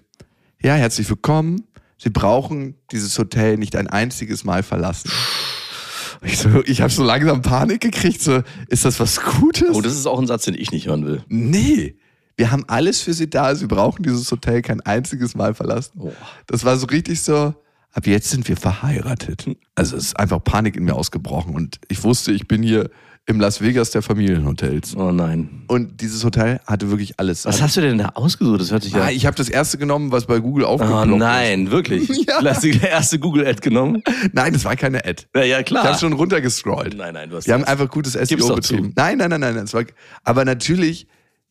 ja, 0.62 0.74
herzlich 0.74 1.08
willkommen. 1.08 1.64
Sie 1.96 2.10
brauchen 2.10 2.74
dieses 2.90 3.18
Hotel 3.18 3.56
nicht 3.56 3.76
ein 3.76 3.88
einziges 3.88 4.44
Mal 4.44 4.62
verlassen. 4.62 5.10
Ich, 6.22 6.38
so, 6.38 6.62
ich 6.64 6.80
habe 6.80 6.92
so 6.92 7.04
langsam 7.04 7.42
Panik 7.42 7.80
gekriegt. 7.80 8.22
So, 8.22 8.42
ist 8.68 8.84
das 8.84 8.98
was 9.00 9.20
Gutes? 9.20 9.74
Oh, 9.74 9.80
das 9.80 9.94
ist 9.94 10.06
auch 10.06 10.18
ein 10.18 10.26
Satz, 10.26 10.44
den 10.44 10.54
ich 10.54 10.70
nicht 10.72 10.86
hören 10.86 11.06
will. 11.06 11.22
Nee. 11.28 11.96
Wir 12.36 12.50
haben 12.50 12.64
alles 12.66 13.00
für 13.00 13.12
sie 13.12 13.30
da. 13.30 13.54
Sie 13.54 13.66
brauchen 13.66 14.02
dieses 14.02 14.30
Hotel 14.30 14.62
kein 14.62 14.80
einziges 14.80 15.34
Mal 15.34 15.54
verlassen. 15.54 16.00
Oh. 16.00 16.12
Das 16.46 16.64
war 16.64 16.76
so 16.76 16.86
richtig 16.86 17.22
so. 17.22 17.54
Ab 17.92 18.06
jetzt 18.06 18.30
sind 18.30 18.48
wir 18.48 18.56
verheiratet. 18.56 19.46
Also 19.76 19.96
es 19.96 20.06
ist 20.06 20.18
einfach 20.18 20.42
Panik 20.42 20.76
in 20.76 20.84
mir 20.84 20.94
ausgebrochen. 20.94 21.54
Und 21.54 21.78
ich 21.88 22.02
wusste, 22.02 22.32
ich 22.32 22.48
bin 22.48 22.62
hier 22.62 22.90
im 23.26 23.40
Las 23.40 23.62
Vegas 23.62 23.90
der 23.90 24.02
Familienhotels. 24.02 24.94
Oh 24.96 25.10
nein. 25.10 25.62
Und 25.68 26.02
dieses 26.02 26.22
Hotel 26.24 26.60
hatte 26.66 26.90
wirklich 26.90 27.18
alles. 27.18 27.46
Was 27.46 27.62
hast 27.62 27.76
du 27.76 27.80
denn 27.80 27.96
da 27.96 28.10
ausgesucht? 28.10 28.60
Das 28.60 28.70
hört 28.70 28.82
sich 28.82 28.92
ja. 28.92 29.04
Ah, 29.04 29.10
ich 29.10 29.24
habe 29.24 29.34
das 29.34 29.48
erste 29.48 29.78
genommen, 29.78 30.12
was 30.12 30.26
bei 30.26 30.40
Google 30.40 30.64
Oh 30.64 30.68
aufgeploppt 30.74 31.10
ist. 31.12 31.18
nein, 31.18 31.70
wirklich? 31.70 32.08
Ja. 32.28 32.40
Du 32.42 32.48
hast 32.50 32.62
die 32.64 32.78
erste 32.78 33.18
Google-Ad 33.18 33.60
genommen? 33.62 34.02
Nein, 34.32 34.52
das 34.52 34.64
war 34.64 34.76
keine 34.76 35.04
Ad. 35.06 35.24
Ja, 35.34 35.42
ja 35.42 35.60
Ich 35.60 35.66
klar. 35.66 35.84
habe 35.84 35.98
schon 35.98 36.12
runtergescrollt. 36.12 36.96
Nein, 36.96 37.14
nein, 37.14 37.30
du 37.30 37.36
hast 37.36 37.46
Wir 37.46 37.54
haben 37.54 37.64
einfach 37.64 37.88
gutes 37.88 38.12
SEO 38.12 38.54
betrieben. 38.54 38.92
Nein, 38.96 39.18
nein, 39.18 39.30
nein, 39.30 39.40
nein. 39.40 39.54
Das 39.56 39.72
war, 39.74 39.84
aber 40.22 40.44
natürlich 40.44 41.06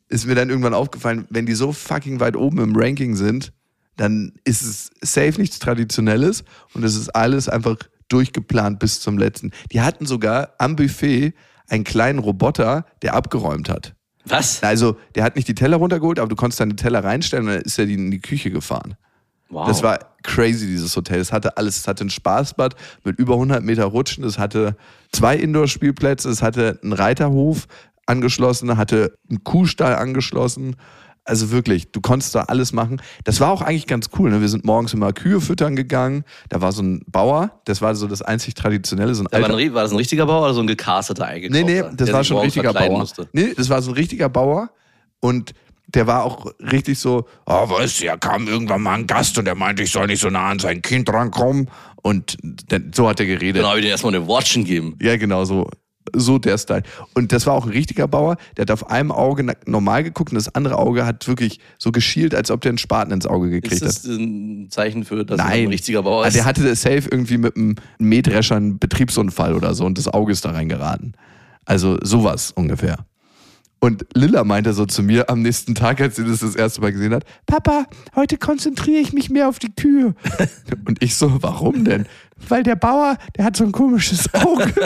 ist 0.10 0.28
mir 0.28 0.36
dann 0.36 0.50
irgendwann 0.50 0.74
aufgefallen, 0.76 1.26
wenn 1.32 1.46
die 1.48 1.54
so 1.54 1.72
fucking 1.72 2.20
weit 2.20 2.36
oben 2.36 2.60
im 2.60 2.76
Ranking 2.76 3.16
sind, 3.16 3.52
dann 3.98 4.34
ist 4.44 4.62
es 4.62 4.92
safe 5.02 5.40
nichts 5.42 5.58
Traditionelles 5.60 6.44
und 6.74 6.84
es 6.84 6.96
ist 6.96 7.10
alles 7.16 7.50
einfach 7.50 7.78
durchgeplant 8.10 8.78
bis 8.80 9.00
zum 9.00 9.18
letzten. 9.18 9.52
Die 9.72 9.82
hatten 9.82 10.06
sogar 10.06 10.54
am 10.60 10.76
Buffet 10.76 11.34
einen 11.70 11.84
kleinen 11.84 12.20
Roboter, 12.20 12.86
der 13.02 13.14
abgeräumt 13.14 13.70
hat. 13.70 13.96
Was? 14.26 14.64
Also, 14.64 14.98
der 15.16 15.24
hat 15.24 15.36
nicht 15.36 15.48
die 15.48 15.56
Teller 15.56 15.78
runtergeholt, 15.78 16.20
aber 16.20 16.30
du 16.30 16.36
konntest 16.36 16.60
deine 16.60 16.76
Teller 16.76 17.04
reinstellen 17.04 17.48
und 17.48 17.54
dann 17.54 17.62
ist 17.62 17.78
er 17.78 17.88
in 17.88 18.12
die 18.12 18.22
Küche 18.22 18.52
gefahren. 18.52 18.96
Wow. 19.50 19.68
Das 19.68 19.84
war 19.84 20.00
crazy, 20.24 20.66
dieses 20.66 20.96
Hotel. 20.96 21.20
Es 21.20 21.32
hatte 21.32 21.58
alles. 21.58 21.78
Es 21.78 21.88
hatte 21.88 22.06
ein 22.06 22.10
Spaßbad 22.10 22.76
mit 23.04 23.20
über 23.20 23.34
100 23.34 23.64
Meter 23.64 23.86
Rutschen. 23.86 24.24
Es 24.24 24.40
hatte 24.40 24.76
zwei 25.12 25.36
Indoor-Spielplätze. 25.36 26.30
Es 26.30 26.42
hatte 26.42 26.80
einen 26.82 26.94
Reiterhof 26.94 27.68
angeschlossen, 28.06 28.78
hatte 28.78 29.18
einen 29.30 29.44
Kuhstall 29.44 29.96
angeschlossen. 29.96 30.76
Also 31.26 31.52
wirklich, 31.52 31.92
du 31.92 32.02
konntest 32.02 32.36
da 32.36 32.42
alles 32.44 32.74
machen. 32.74 33.02
Das 33.24 33.40
war 33.40 33.52
auch 33.52 33.62
eigentlich 33.62 33.88
ganz 33.88 34.10
cool. 34.20 34.30
Ne? 34.30 34.42
Wir 34.42 34.50
sind 34.50 34.66
morgens 34.66 34.94
immer 34.94 35.14
Kühe 35.14 35.40
füttern 35.40 35.76
gegangen. 35.76 36.26
Da 36.50 36.62
war 36.62 36.74
so 36.74 36.84
ein 36.84 37.02
Bauer, 37.08 37.62
das 37.66 37.82
war 37.82 37.96
so 37.96 38.08
das 38.08 38.22
einzig 38.22 38.56
Traditionelle, 38.56 39.16
so 39.16 39.24
ein 39.24 39.28
Da 39.32 39.38
war, 39.38 39.46
alter 39.46 39.58
ein, 39.58 39.74
war 39.74 39.84
das 39.84 39.92
ein 39.92 39.98
richtiger 39.98 40.26
Bauer 40.26 40.44
oder 40.44 40.54
so 40.54 40.62
ein 40.62 40.68
gecasteter 40.68 41.26
eingekauft? 41.26 41.66
Nee, 41.66 41.82
nee, 41.82 41.90
das 41.96 42.12
war 42.12 42.24
schon 42.24 42.38
ein 42.38 42.44
richtiger 42.44 42.74
Bauer. 42.74 43.00
Musste? 43.00 43.30
Nee, 43.32 43.54
das 43.56 43.70
war 43.70 43.82
so 43.82 43.92
ein 43.92 43.96
richtiger 43.96 44.28
Bauer 44.28 44.70
und 45.22 45.54
der 45.88 46.08
war 46.08 46.24
auch 46.24 46.52
richtig 46.60 47.00
so, 47.00 47.28
oh, 47.46 47.70
weißt 47.70 48.02
du, 48.02 48.06
ja 48.06 48.18
kam 48.18 48.48
irgendwann 48.48 48.82
mal 48.82 48.96
ein 48.96 49.08
Gast 49.08 49.38
und 49.38 49.46
der 49.46 49.56
meinte, 49.56 49.84
ich 49.84 49.92
soll 49.92 50.08
nicht 50.08 50.22
so 50.22 50.30
nah 50.30 50.50
an 50.50 50.60
sein 50.60 50.82
Kind 50.82 51.10
rankommen. 51.10 51.70
Und 52.02 52.38
dann, 52.68 52.92
so 52.94 53.08
hat 53.08 53.20
er 53.22 53.26
geredet. 53.26 53.56
Genau, 53.56 53.70
hab 53.70 53.78
ich 53.78 53.84
dir 53.84 53.90
erstmal 53.90 54.14
eine 54.14 54.28
Watchen 54.28 54.66
geben. 54.66 54.98
Ja, 55.02 55.16
genau 55.16 55.46
so. 55.46 55.70
So 56.16 56.38
der 56.38 56.58
Style. 56.58 56.84
Und 57.14 57.32
das 57.32 57.46
war 57.46 57.54
auch 57.54 57.66
ein 57.66 57.72
richtiger 57.72 58.08
Bauer, 58.08 58.38
der 58.58 58.64
hat 58.64 58.72
auf 58.72 58.90
einem 58.90 59.12
Auge 59.12 59.56
normal 59.66 60.04
geguckt 60.04 60.32
und 60.32 60.36
das 60.36 60.54
andere 60.54 60.78
Auge 60.78 61.06
hat 61.06 61.28
wirklich 61.28 61.60
so 61.78 61.92
geschielt, 61.92 62.36
als 62.36 62.52
ob 62.52 62.62
der 62.62 62.72
einen 62.72 62.78
Spaten 62.78 63.12
ins 63.14 63.26
Auge 63.26 63.50
gekriegt 63.50 63.82
Ist 63.82 63.82
hat. 63.82 63.90
das 63.90 64.06
ein 64.06 64.68
Zeichen 64.70 65.06
für, 65.06 65.24
dass 65.26 65.40
er 65.40 65.46
Nein. 65.46 65.62
ein 65.64 65.68
richtiger 65.70 66.04
Bauer 66.04 66.24
Ah, 66.26 66.28
ist? 66.28 66.36
Der 66.36 66.46
hatte 66.46 66.64
das 66.64 66.82
safe 66.82 67.08
irgendwie 67.10 67.38
mit 67.38 67.56
einem 67.56 67.76
Mähdrescher 68.00 68.56
einen 68.58 68.80
Betriebsunfall 68.80 69.54
oder 69.54 69.74
so 69.74 69.86
und 69.86 69.98
das 69.98 70.08
Auge 70.08 70.32
ist 70.34 70.44
da 70.46 70.52
reingeraten. 70.52 71.14
Also 71.66 71.98
sowas 72.04 72.52
ungefähr. 72.52 73.06
Und 73.80 74.06
Lilla 74.14 74.46
meinte 74.46 74.72
so 74.72 74.86
zu 74.86 75.04
mir 75.04 75.30
am 75.30 75.42
nächsten 75.42 75.76
Tag, 75.76 76.00
als 76.00 76.16
sie 76.16 76.24
das 76.24 76.40
das 76.40 76.56
erste 76.56 76.80
Mal 76.80 76.94
gesehen 76.94 77.14
hat, 77.14 77.26
Papa, 77.46 77.86
heute 78.16 78.38
konzentriere 78.38 79.02
ich 79.02 79.12
mich 79.12 79.30
mehr 79.30 79.50
auf 79.50 79.60
die 79.60 79.74
Kühe. 79.76 80.16
Und 80.88 81.04
ich 81.04 81.16
so, 81.16 81.44
warum 81.44 81.84
denn? 81.84 82.06
Weil 82.50 82.64
der 82.64 82.76
Bauer, 82.76 83.18
der 83.38 83.46
hat 83.46 83.56
so 83.56 83.64
ein 83.64 83.72
komisches 83.72 84.34
Auge. 84.34 84.74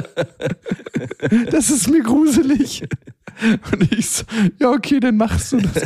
Das 1.52 1.70
ist 1.70 1.90
mir 1.90 2.02
gruselig. 2.04 2.84
Und 3.72 3.92
ich 3.92 4.10
so, 4.10 4.24
ja, 4.60 4.72
okay, 4.72 5.00
dann 5.00 5.18
machst 5.18 5.52
du 5.52 5.58
das. 5.58 5.84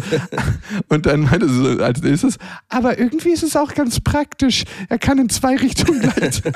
Und 0.87 1.05
dann 1.05 1.21
meinte 1.21 1.49
sie 1.49 1.75
so 1.75 1.83
als 1.83 2.01
nächstes, 2.01 2.37
aber 2.69 2.97
irgendwie 2.97 3.31
ist 3.31 3.43
es 3.43 3.55
auch 3.55 3.73
ganz 3.73 3.99
praktisch. 3.99 4.63
Er 4.89 4.99
kann 4.99 5.17
in 5.17 5.29
zwei 5.29 5.55
Richtungen 5.57 6.01
gleich. 6.01 6.41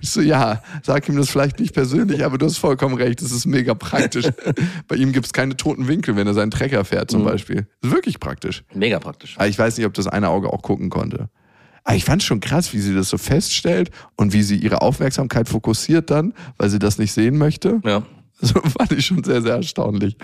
Ich 0.00 0.10
so, 0.10 0.20
ja, 0.20 0.62
sag 0.82 1.08
ihm 1.08 1.16
das 1.16 1.30
vielleicht 1.30 1.58
nicht 1.60 1.74
persönlich, 1.74 2.24
aber 2.24 2.38
du 2.38 2.46
hast 2.46 2.58
vollkommen 2.58 2.94
recht, 2.94 3.20
das 3.20 3.32
ist 3.32 3.46
mega 3.46 3.74
praktisch. 3.74 4.26
Bei 4.86 4.96
ihm 4.96 5.12
gibt 5.12 5.26
es 5.26 5.32
keine 5.32 5.56
toten 5.56 5.88
Winkel, 5.88 6.16
wenn 6.16 6.26
er 6.26 6.34
seinen 6.34 6.50
Trecker 6.50 6.84
fährt 6.84 7.10
zum 7.10 7.24
Beispiel. 7.24 7.66
Das 7.80 7.90
ist 7.90 7.96
wirklich 7.96 8.20
praktisch. 8.20 8.64
Mega 8.74 8.98
praktisch. 8.98 9.36
Aber 9.36 9.48
ich 9.48 9.58
weiß 9.58 9.76
nicht, 9.76 9.86
ob 9.86 9.94
das 9.94 10.06
eine 10.06 10.28
Auge 10.28 10.52
auch 10.52 10.62
gucken 10.62 10.88
konnte. 10.90 11.28
Aber 11.88 11.96
ich 11.96 12.04
fand 12.04 12.22
schon 12.22 12.40
krass, 12.40 12.74
wie 12.74 12.80
sie 12.80 12.94
das 12.94 13.08
so 13.08 13.16
feststellt 13.16 13.90
und 14.14 14.34
wie 14.34 14.42
sie 14.42 14.56
ihre 14.56 14.82
Aufmerksamkeit 14.82 15.48
fokussiert 15.48 16.10
dann, 16.10 16.34
weil 16.58 16.68
sie 16.68 16.78
das 16.78 16.98
nicht 16.98 17.12
sehen 17.12 17.38
möchte. 17.38 17.80
Ja. 17.82 18.02
So 18.40 18.60
fand 18.60 18.92
ich 18.92 19.06
schon 19.06 19.24
sehr, 19.24 19.42
sehr 19.42 19.54
erstaunlich. 19.54 20.16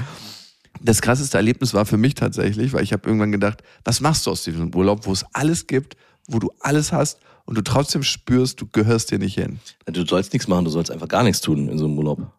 Das 0.81 1.03
krasseste 1.03 1.37
Erlebnis 1.37 1.75
war 1.75 1.85
für 1.85 1.97
mich 1.97 2.15
tatsächlich, 2.15 2.73
weil 2.73 2.85
ich 2.85 2.93
habe 2.93 3.09
irgendwann 3.09 3.33
gedacht, 3.33 3.65
was 3.83 4.01
machst 4.01 4.27
du 4.27 4.31
aus 4.31 4.45
diesem 4.45 4.73
Urlaub, 4.73 5.07
wo 5.07 5.13
es 5.13 5.25
alles 5.33 5.67
gibt, 5.67 5.97
wo 6.29 6.39
du 6.39 6.53
alles 6.61 6.93
hast 6.93 7.19
und 7.45 7.57
du 7.57 7.63
trotzdem 7.63 8.05
spürst, 8.05 8.61
du 8.61 8.69
gehörst 8.69 9.11
dir 9.11 9.19
nicht 9.19 9.35
hin. 9.35 9.59
Du 9.87 10.07
sollst 10.07 10.33
nichts 10.33 10.47
machen, 10.47 10.67
du 10.67 10.71
sollst 10.71 10.93
einfach 10.93 11.09
gar 11.09 11.25
nichts 11.25 11.41
tun 11.41 11.69
in 11.69 11.79
so 11.79 11.87
einem 11.87 11.99
Urlaub. 11.99 12.31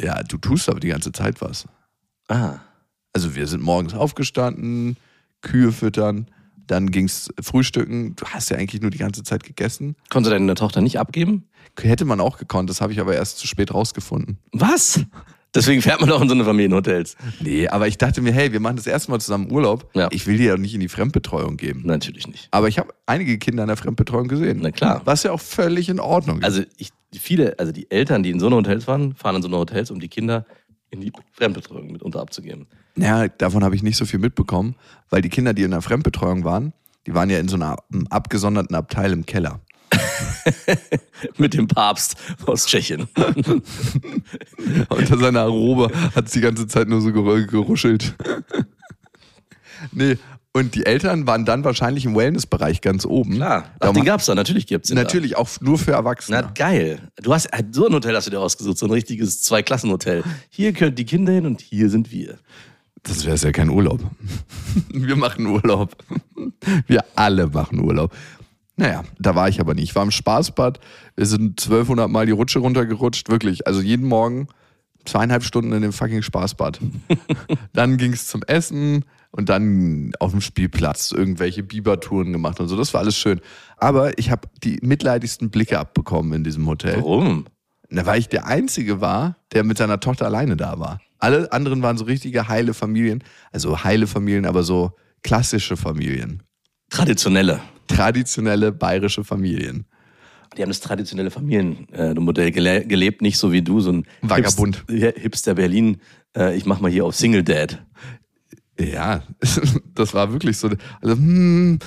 Ja, 0.00 0.22
du 0.22 0.36
tust 0.36 0.68
aber 0.68 0.78
die 0.78 0.88
ganze 0.88 1.10
Zeit 1.10 1.40
was. 1.40 1.66
Ah. 2.28 2.58
Also 3.12 3.34
wir 3.34 3.48
sind 3.48 3.62
morgens 3.62 3.94
aufgestanden, 3.94 4.96
Kühe 5.40 5.72
füttern, 5.72 6.28
dann 6.70 6.90
ging's 6.90 7.28
frühstücken. 7.40 8.14
Du 8.16 8.26
hast 8.26 8.50
ja 8.50 8.56
eigentlich 8.56 8.80
nur 8.80 8.90
die 8.90 8.98
ganze 8.98 9.22
Zeit 9.22 9.44
gegessen. 9.44 9.96
Konntest 10.08 10.32
du 10.32 10.38
deine 10.38 10.54
Tochter 10.54 10.80
nicht 10.80 10.98
abgeben? 10.98 11.48
Hätte 11.80 12.04
man 12.04 12.20
auch 12.20 12.38
gekonnt, 12.38 12.68
das 12.68 12.80
habe 12.80 12.92
ich 12.92 13.00
aber 13.00 13.14
erst 13.14 13.38
zu 13.38 13.46
spät 13.46 13.72
rausgefunden. 13.72 14.38
Was? 14.52 15.00
Deswegen 15.54 15.82
fährt 15.82 16.00
man 16.00 16.08
doch 16.08 16.20
in 16.22 16.28
so 16.28 16.34
eine 16.34 16.44
Familienhotels. 16.44 17.16
Nee, 17.40 17.66
aber 17.66 17.88
ich 17.88 17.98
dachte 17.98 18.20
mir, 18.20 18.32
hey, 18.32 18.52
wir 18.52 18.60
machen 18.60 18.76
das 18.76 18.86
erste 18.86 19.10
Mal 19.10 19.20
zusammen 19.20 19.50
Urlaub. 19.50 19.90
Ja. 19.94 20.08
Ich 20.12 20.26
will 20.26 20.36
dir 20.36 20.50
ja 20.50 20.56
nicht 20.56 20.74
in 20.74 20.80
die 20.80 20.88
Fremdbetreuung 20.88 21.56
geben. 21.56 21.82
Natürlich 21.84 22.28
nicht. 22.28 22.48
Aber 22.52 22.68
ich 22.68 22.78
habe 22.78 22.94
einige 23.06 23.36
Kinder 23.38 23.64
in 23.64 23.68
der 23.68 23.76
Fremdbetreuung 23.76 24.28
gesehen. 24.28 24.60
Na 24.62 24.70
klar. 24.70 25.02
Was 25.04 25.24
ja 25.24 25.32
auch 25.32 25.40
völlig 25.40 25.88
in 25.88 25.98
Ordnung 25.98 26.38
ist. 26.38 26.44
Also 26.44 26.62
ich, 26.76 26.90
viele, 27.18 27.58
also 27.58 27.72
die 27.72 27.90
Eltern, 27.90 28.22
die 28.22 28.30
in 28.30 28.38
so 28.38 28.46
eine 28.46 28.56
Hotels 28.56 28.84
fahren, 28.84 29.14
fahren 29.14 29.36
in 29.36 29.42
so 29.42 29.48
eine 29.48 29.56
Hotels, 29.56 29.90
um 29.90 29.98
die 29.98 30.08
Kinder 30.08 30.46
in 30.90 31.00
die 31.00 31.12
Fremdbetreuung 31.32 31.90
mitunter 31.90 32.20
abzugeben. 32.20 32.66
Ja, 32.96 33.28
davon 33.28 33.64
habe 33.64 33.74
ich 33.76 33.82
nicht 33.82 33.96
so 33.96 34.04
viel 34.04 34.18
mitbekommen, 34.18 34.74
weil 35.10 35.22
die 35.22 35.28
Kinder, 35.28 35.54
die 35.54 35.62
in 35.62 35.70
der 35.70 35.82
Fremdbetreuung 35.82 36.44
waren, 36.44 36.72
die 37.06 37.14
waren 37.14 37.30
ja 37.30 37.38
in 37.38 37.48
so 37.48 37.56
einer 37.56 37.76
einem 37.92 38.06
abgesonderten 38.08 38.74
Abteil 38.76 39.12
im 39.12 39.24
Keller. 39.26 39.60
Mit 41.38 41.54
dem 41.54 41.66
Papst 41.66 42.16
aus 42.46 42.66
Tschechien. 42.66 43.08
Unter 44.88 45.18
seiner 45.18 45.44
Robe 45.46 45.90
hat 46.14 46.26
es 46.26 46.32
die 46.32 46.40
ganze 46.40 46.66
Zeit 46.66 46.88
nur 46.88 47.00
so 47.00 47.08
geru- 47.10 47.46
geruschelt. 47.46 48.14
nee, 49.92 50.16
und 50.52 50.74
die 50.74 50.84
Eltern 50.86 51.26
waren 51.26 51.44
dann 51.44 51.64
wahrscheinlich 51.64 52.04
im 52.04 52.16
Wellnessbereich 52.16 52.80
ganz 52.80 53.04
oben. 53.06 53.34
Klar. 53.36 53.70
Ach, 53.80 53.92
den 53.92 54.00
ma- 54.00 54.04
gab's 54.04 54.26
da, 54.26 54.34
natürlich 54.34 54.66
gibt's 54.66 54.88
den 54.88 54.96
Natürlich 54.96 55.36
auch 55.36 55.48
nur 55.60 55.78
für. 55.78 55.92
Erwachsene. 55.92 56.42
Na 56.42 56.50
geil. 56.50 57.10
Du 57.22 57.32
hast 57.32 57.48
so 57.72 57.86
ein 57.86 57.92
Hotel 57.94 58.14
hast 58.16 58.26
du 58.26 58.30
dir 58.30 58.40
ausgesucht, 58.40 58.78
so 58.78 58.86
ein 58.86 58.92
richtiges 58.92 59.42
Zweiklassenhotel. 59.42 60.24
Hier 60.48 60.72
können 60.72 60.94
die 60.94 61.04
Kinder 61.04 61.32
hin 61.32 61.46
und 61.46 61.60
hier 61.60 61.88
sind 61.90 62.10
wir. 62.10 62.38
Das 63.02 63.24
wäre 63.24 63.36
ja 63.36 63.52
kein 63.52 63.70
Urlaub. 63.70 64.00
Wir 64.92 65.16
machen 65.16 65.46
Urlaub. 65.46 65.96
Wir 66.86 67.04
alle 67.16 67.48
machen 67.48 67.80
Urlaub. 67.80 68.14
Naja, 68.76 69.04
da 69.18 69.34
war 69.34 69.48
ich 69.48 69.60
aber 69.60 69.74
nicht. 69.74 69.84
Ich 69.84 69.94
war 69.94 70.02
im 70.02 70.10
Spaßbad. 70.10 70.80
Wir 71.16 71.26
sind 71.26 71.62
1200 71.62 72.08
Mal 72.08 72.26
die 72.26 72.32
Rutsche 72.32 72.60
runtergerutscht. 72.60 73.28
Wirklich. 73.28 73.66
Also 73.66 73.80
jeden 73.80 74.06
Morgen 74.06 74.48
zweieinhalb 75.04 75.44
Stunden 75.44 75.72
in 75.72 75.82
dem 75.82 75.92
fucking 75.92 76.22
Spaßbad. 76.22 76.80
dann 77.72 77.96
ging 77.96 78.12
es 78.12 78.26
zum 78.26 78.42
Essen 78.42 79.04
und 79.30 79.48
dann 79.48 80.12
auf 80.18 80.30
dem 80.30 80.40
Spielplatz 80.40 81.12
irgendwelche 81.12 81.62
Bibertouren 81.62 82.32
gemacht 82.32 82.60
und 82.60 82.68
so. 82.68 82.76
Das 82.76 82.92
war 82.94 83.00
alles 83.00 83.16
schön. 83.16 83.40
Aber 83.76 84.18
ich 84.18 84.30
habe 84.30 84.48
die 84.62 84.78
mitleidigsten 84.82 85.50
Blicke 85.50 85.78
abbekommen 85.78 86.32
in 86.32 86.44
diesem 86.44 86.66
Hotel. 86.66 86.96
Warum? 86.96 87.46
Na, 87.88 88.06
weil 88.06 88.20
ich 88.20 88.28
der 88.28 88.46
Einzige 88.46 89.00
war, 89.00 89.36
der 89.52 89.64
mit 89.64 89.78
seiner 89.78 90.00
Tochter 90.00 90.26
alleine 90.26 90.56
da 90.56 90.78
war. 90.78 91.00
Alle 91.20 91.52
anderen 91.52 91.82
waren 91.82 91.96
so 91.98 92.04
richtige 92.04 92.48
heile 92.48 92.74
Familien. 92.74 93.22
Also 93.52 93.84
heile 93.84 94.06
Familien, 94.06 94.46
aber 94.46 94.62
so 94.62 94.92
klassische 95.22 95.76
Familien. 95.76 96.42
Traditionelle. 96.90 97.60
Traditionelle 97.86 98.72
bayerische 98.72 99.24
Familien. 99.24 99.86
Die 100.56 100.62
haben 100.62 100.70
das 100.70 100.80
traditionelle 100.80 101.30
Familienmodell 101.30 102.50
gele 102.50 102.84
gelebt, 102.84 103.22
nicht 103.22 103.38
so 103.38 103.52
wie 103.52 103.62
du, 103.62 103.80
so 103.80 103.92
ein 103.92 104.06
Vagabund. 104.20 104.84
Hipster, 104.88 105.20
Hipster 105.20 105.54
Berlin. 105.54 105.98
Äh, 106.36 106.56
ich 106.56 106.66
mach 106.66 106.80
mal 106.80 106.90
hier 106.90 107.04
auf 107.04 107.14
Single 107.14 107.44
Dad. 107.44 107.84
Ja, 108.78 109.22
das 109.94 110.14
war 110.14 110.32
wirklich 110.32 110.58
so. 110.58 110.70
Also, 111.00 111.14
hm. 111.14 111.78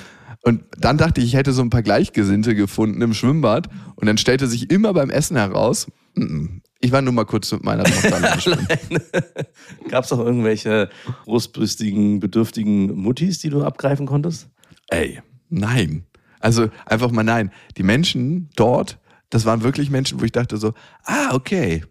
Und 0.43 0.63
dann 0.77 0.97
dachte 0.97 1.21
ich, 1.21 1.27
ich 1.27 1.33
hätte 1.35 1.53
so 1.53 1.61
ein 1.61 1.69
paar 1.69 1.83
Gleichgesinnte 1.83 2.53
gefunden 2.53 3.01
im 3.01 3.13
Schwimmbad. 3.13 3.69
Und 3.95 4.07
dann 4.07 4.17
stellte 4.17 4.47
sich 4.47 4.69
immer 4.69 4.93
beim 4.93 5.09
Essen 5.09 5.37
heraus, 5.37 5.87
mm, 6.15 6.57
Ich 6.83 6.91
war 6.91 7.01
nur 7.01 7.13
mal 7.13 7.23
kurz 7.23 7.49
mit 7.53 7.63
meiner 7.63 7.85
Tochter 7.85 8.15
alleine. 8.17 9.01
Gab 9.89 10.03
es 10.03 10.11
auch 10.11 10.19
irgendwelche 10.19 10.89
großbrüstigen, 11.23 12.19
bedürftigen 12.19 12.93
Muttis, 12.93 13.39
die 13.39 13.49
du 13.49 13.63
abgreifen 13.63 14.05
konntest? 14.05 14.49
Ey, 14.89 15.21
nein. 15.49 16.03
Also 16.41 16.69
einfach 16.85 17.09
mal 17.11 17.23
nein. 17.23 17.51
Die 17.77 17.83
Menschen 17.83 18.49
dort, 18.57 18.99
das 19.29 19.45
waren 19.45 19.63
wirklich 19.63 19.89
Menschen, 19.89 20.19
wo 20.19 20.25
ich 20.25 20.33
dachte 20.33 20.57
so, 20.57 20.73
ah, 21.05 21.33
okay. 21.33 21.85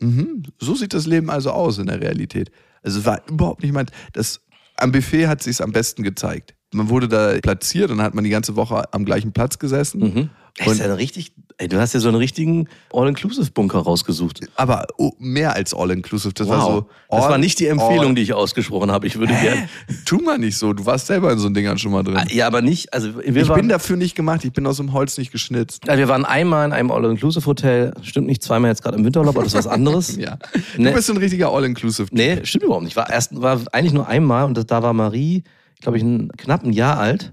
Mhm, 0.00 0.44
so 0.58 0.74
sieht 0.74 0.94
das 0.94 1.04
Leben 1.04 1.28
also 1.28 1.50
aus 1.50 1.76
in 1.76 1.86
der 1.86 2.00
Realität. 2.00 2.50
Also 2.82 3.00
es 3.00 3.04
war 3.04 3.20
überhaupt 3.28 3.62
nicht 3.62 3.74
mein, 3.74 3.90
das, 4.14 4.40
am 4.78 4.90
Buffet 4.90 5.26
hat 5.26 5.42
sich 5.42 5.62
am 5.62 5.72
besten 5.72 6.02
gezeigt. 6.02 6.54
Man 6.72 6.88
wurde 6.88 7.08
da 7.08 7.38
platziert 7.42 7.90
und 7.90 7.98
dann 7.98 8.06
hat 8.06 8.14
man 8.14 8.24
die 8.24 8.30
ganze 8.30 8.56
Woche 8.56 8.90
am 8.94 9.04
gleichen 9.04 9.32
Platz 9.32 9.58
gesessen. 9.58 10.00
Mhm. 10.00 10.30
Das 10.56 10.68
ist 10.74 10.78
ja 10.78 10.94
richtig, 10.94 11.32
ey, 11.58 11.66
du 11.66 11.80
hast 11.80 11.94
ja 11.94 12.00
so 12.00 12.06
einen 12.08 12.16
richtigen 12.16 12.68
All-Inclusive-Bunker 12.92 13.78
rausgesucht. 13.80 14.40
Aber 14.54 14.86
oh, 14.98 15.10
mehr 15.18 15.54
als 15.54 15.74
All-Inclusive. 15.74 16.32
Das 16.32 16.48
war 16.48 16.60
so. 16.62 16.86
das 17.10 17.24
all- 17.24 17.30
war 17.32 17.38
nicht 17.38 17.58
die 17.58 17.66
Empfehlung, 17.66 18.08
all- 18.10 18.14
die 18.14 18.22
ich 18.22 18.32
ausgesprochen 18.34 18.92
habe. 18.92 19.06
Ich 19.06 19.18
würde 19.18 19.34
gerne. 19.34 19.68
Tu 20.04 20.18
mal 20.18 20.38
nicht 20.38 20.56
so. 20.56 20.72
Du 20.72 20.86
warst 20.86 21.08
selber 21.08 21.32
in 21.32 21.38
so 21.40 21.48
Dingern 21.48 21.76
schon 21.78 21.90
mal 21.90 22.04
drin. 22.04 22.20
Ja, 22.30 22.46
aber 22.46 22.62
nicht. 22.62 22.94
Also 22.94 23.16
wir 23.16 23.42
ich 23.42 23.48
waren, 23.48 23.60
bin 23.62 23.68
dafür 23.68 23.96
nicht 23.96 24.14
gemacht. 24.14 24.44
Ich 24.44 24.52
bin 24.52 24.64
aus 24.66 24.76
dem 24.76 24.92
Holz 24.92 25.18
nicht 25.18 25.32
geschnitzt. 25.32 25.88
Also 25.88 25.98
wir 25.98 26.08
waren 26.08 26.24
einmal 26.24 26.66
in 26.66 26.72
einem 26.72 26.90
All-Inclusive-Hotel. 26.92 27.92
Stimmt 28.02 28.28
nicht, 28.28 28.42
zweimal 28.44 28.70
jetzt 28.70 28.82
gerade 28.82 28.96
im 28.96 29.04
Winterurlaub, 29.04 29.34
aber 29.34 29.42
das 29.44 29.54
ist 29.54 29.58
was 29.58 29.66
anderes. 29.66 30.16
Ja. 30.24 30.38
Du 30.76 30.82
Ne. 30.82 30.92
bist 30.92 31.08
so 31.08 31.12
ein 31.12 31.16
richtiger 31.18 31.50
All-Inclusive. 31.50 32.08
Nee, 32.12 32.44
stimmt 32.44 32.64
überhaupt 32.64 32.84
nicht. 32.84 32.92
Ich 32.92 32.96
war 32.96 33.10
erst, 33.10 33.40
war 33.42 33.60
eigentlich 33.72 33.92
nur 33.92 34.06
einmal 34.06 34.44
und 34.44 34.56
das, 34.56 34.66
da 34.66 34.82
war 34.84 34.92
Marie, 34.92 35.42
glaube 35.80 35.98
ich, 35.98 36.04
ein, 36.04 36.28
knapp 36.36 36.62
ein 36.64 36.72
Jahr 36.72 36.98
alt. 36.98 37.32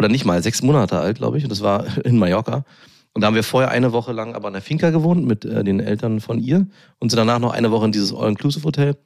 Oder 0.00 0.08
nicht 0.08 0.24
mal, 0.24 0.42
sechs 0.42 0.62
Monate 0.62 0.98
alt, 0.98 1.18
glaube 1.18 1.36
ich. 1.36 1.44
Und 1.44 1.50
das 1.50 1.60
war 1.60 1.84
in 2.06 2.16
Mallorca. 2.16 2.64
Und 3.12 3.20
da 3.20 3.26
haben 3.26 3.34
wir 3.34 3.44
vorher 3.44 3.70
eine 3.70 3.92
Woche 3.92 4.12
lang 4.12 4.34
aber 4.34 4.48
in 4.48 4.54
der 4.54 4.62
Finca 4.62 4.88
gewohnt 4.88 5.26
mit 5.26 5.44
äh, 5.44 5.62
den 5.62 5.78
Eltern 5.78 6.20
von 6.20 6.38
ihr 6.38 6.66
und 6.98 7.10
sind 7.10 7.18
danach 7.18 7.38
noch 7.38 7.52
eine 7.52 7.70
Woche 7.70 7.84
in 7.84 7.92
dieses 7.92 8.14
All-Inclusive-Hotel. 8.14 8.96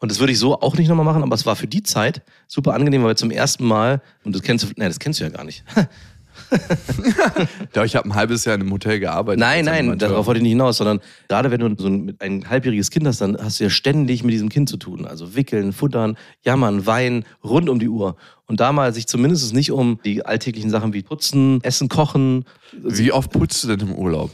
Und 0.00 0.10
das 0.10 0.18
würde 0.18 0.32
ich 0.32 0.40
so 0.40 0.60
auch 0.60 0.76
nicht 0.76 0.88
nochmal 0.88 1.04
machen, 1.04 1.22
aber 1.22 1.36
es 1.36 1.46
war 1.46 1.54
für 1.54 1.68
die 1.68 1.84
Zeit 1.84 2.22
super 2.48 2.74
angenehm, 2.74 3.02
weil 3.02 3.10
wir 3.10 3.16
zum 3.16 3.30
ersten 3.30 3.64
Mal, 3.64 4.02
und 4.24 4.34
das 4.34 4.42
kennst 4.42 4.64
du, 4.64 4.68
nee, 4.74 4.86
das 4.88 4.98
kennst 4.98 5.20
du 5.20 5.24
ja 5.24 5.30
gar 5.30 5.44
nicht. 5.44 5.62
Ja, 7.74 7.84
ich 7.84 7.96
habe 7.96 8.08
ein 8.08 8.14
halbes 8.14 8.44
Jahr 8.44 8.54
in 8.54 8.62
einem 8.62 8.72
Hotel 8.72 9.00
gearbeitet. 9.00 9.40
Nein, 9.40 9.64
nein, 9.64 9.98
darauf 9.98 10.26
wollte 10.26 10.38
ich 10.38 10.42
nicht 10.42 10.52
hinaus, 10.52 10.76
sondern 10.76 11.00
gerade 11.28 11.50
wenn 11.50 11.60
du 11.60 11.74
so 11.78 11.88
ein, 11.88 12.16
ein 12.18 12.48
halbjähriges 12.48 12.90
Kind 12.90 13.06
hast, 13.06 13.20
dann 13.20 13.36
hast 13.38 13.60
du 13.60 13.64
ja 13.64 13.70
ständig 13.70 14.22
mit 14.24 14.32
diesem 14.32 14.48
Kind 14.48 14.68
zu 14.68 14.76
tun. 14.76 15.06
Also 15.06 15.34
wickeln, 15.34 15.72
futtern, 15.72 16.16
jammern, 16.44 16.86
weinen, 16.86 17.24
rund 17.42 17.68
um 17.68 17.78
die 17.78 17.88
Uhr. 17.88 18.16
Und 18.46 18.60
da 18.60 18.72
mal 18.72 18.92
sich 18.92 19.06
zumindest 19.06 19.54
nicht 19.54 19.72
um 19.72 19.98
die 20.04 20.26
alltäglichen 20.26 20.70
Sachen 20.70 20.92
wie 20.92 21.02
putzen, 21.02 21.60
essen, 21.62 21.88
kochen. 21.88 22.44
Wie 22.72 23.12
oft 23.12 23.30
putzt 23.30 23.64
du 23.64 23.68
denn 23.68 23.88
im 23.88 23.94
Urlaub? 23.94 24.30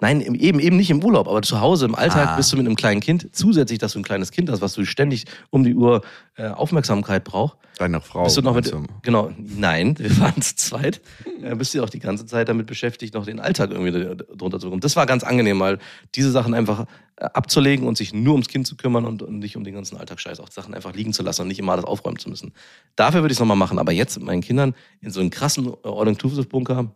Nein, 0.00 0.20
eben, 0.20 0.60
eben 0.60 0.76
nicht 0.76 0.90
im 0.90 1.02
Urlaub, 1.02 1.26
aber 1.26 1.42
zu 1.42 1.60
Hause 1.60 1.84
im 1.86 1.96
Alltag 1.96 2.28
Ah. 2.28 2.36
bist 2.36 2.52
du 2.52 2.56
mit 2.56 2.66
einem 2.66 2.76
kleinen 2.76 3.00
Kind. 3.00 3.28
Zusätzlich, 3.32 3.80
dass 3.80 3.94
du 3.94 3.98
ein 3.98 4.04
kleines 4.04 4.30
Kind 4.30 4.48
hast, 4.48 4.60
was 4.60 4.74
du 4.74 4.84
ständig 4.84 5.24
um 5.50 5.64
die 5.64 5.74
Uhr 5.74 6.02
äh, 6.36 6.46
Aufmerksamkeit 6.48 7.24
braucht. 7.24 7.58
Deine 7.78 8.00
Frau. 8.00 8.22
Bist 8.24 8.36
du 8.36 8.42
noch 8.42 8.54
mit, 8.54 8.72
genau, 9.02 9.32
nein, 9.38 9.96
wir 9.98 10.16
waren 10.20 10.40
zu 10.40 10.54
zweit. 10.54 11.00
Äh, 11.42 11.56
bist 11.56 11.74
du 11.74 11.82
auch 11.82 11.90
die 11.90 11.98
ganze 11.98 12.26
Zeit 12.26 12.48
damit 12.48 12.66
beschäftigt, 12.66 13.14
noch 13.14 13.24
den 13.24 13.40
Alltag 13.40 13.72
irgendwie 13.72 13.90
drunter 14.36 14.60
zu 14.60 14.66
bekommen. 14.66 14.80
Das 14.80 14.94
war 14.94 15.04
ganz 15.06 15.24
angenehm, 15.24 15.58
mal 15.58 15.78
diese 16.14 16.30
Sachen 16.30 16.54
einfach 16.54 16.86
äh, 17.16 17.24
abzulegen 17.24 17.84
und 17.86 17.96
sich 17.96 18.14
nur 18.14 18.34
ums 18.34 18.46
Kind 18.46 18.68
zu 18.68 18.76
kümmern 18.76 19.04
und, 19.04 19.22
und 19.22 19.40
nicht 19.40 19.56
um 19.56 19.64
den 19.64 19.74
ganzen 19.74 19.96
Alltagsscheiß, 19.96 20.38
auch 20.38 20.50
Sachen 20.50 20.74
einfach 20.74 20.94
liegen 20.94 21.12
zu 21.12 21.24
lassen 21.24 21.42
und 21.42 21.48
nicht 21.48 21.58
immer 21.58 21.72
alles 21.72 21.84
aufräumen 21.84 22.20
zu 22.20 22.28
müssen. 22.30 22.52
Dafür 22.94 23.22
würde 23.22 23.32
ich 23.32 23.36
es 23.36 23.40
nochmal 23.40 23.56
machen, 23.56 23.80
aber 23.80 23.90
jetzt 23.90 24.16
mit 24.16 24.26
meinen 24.26 24.42
Kindern 24.42 24.76
in 25.00 25.10
so 25.10 25.18
einen 25.18 25.30
krassen 25.30 25.72
All-Inclusive-Bunker, 25.82 26.92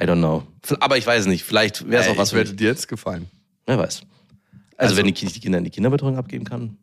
I 0.00 0.04
don't 0.04 0.18
know. 0.18 0.42
Aber 0.80 0.96
ich 0.98 1.06
weiß 1.06 1.26
nicht, 1.26 1.44
vielleicht 1.44 1.88
wäre 1.88 2.02
es 2.02 2.08
Ey, 2.08 2.14
auch 2.14 2.18
was 2.18 2.28
ich 2.28 2.32
für 2.32 2.38
werde 2.38 2.54
dir 2.54 2.68
jetzt 2.68 2.88
gefallen. 2.88 3.26
Wer 3.66 3.78
weiß. 3.78 4.00
Also, 4.00 4.08
Also- 4.76 4.96
wenn 4.96 5.06
die, 5.06 5.12
Ki- 5.12 5.26
die 5.26 5.40
Kinder 5.40 5.58
in 5.58 5.64
die 5.64 5.70
Kinderbetreuung 5.70 6.16
abgeben 6.16 6.44
kann. 6.44 6.76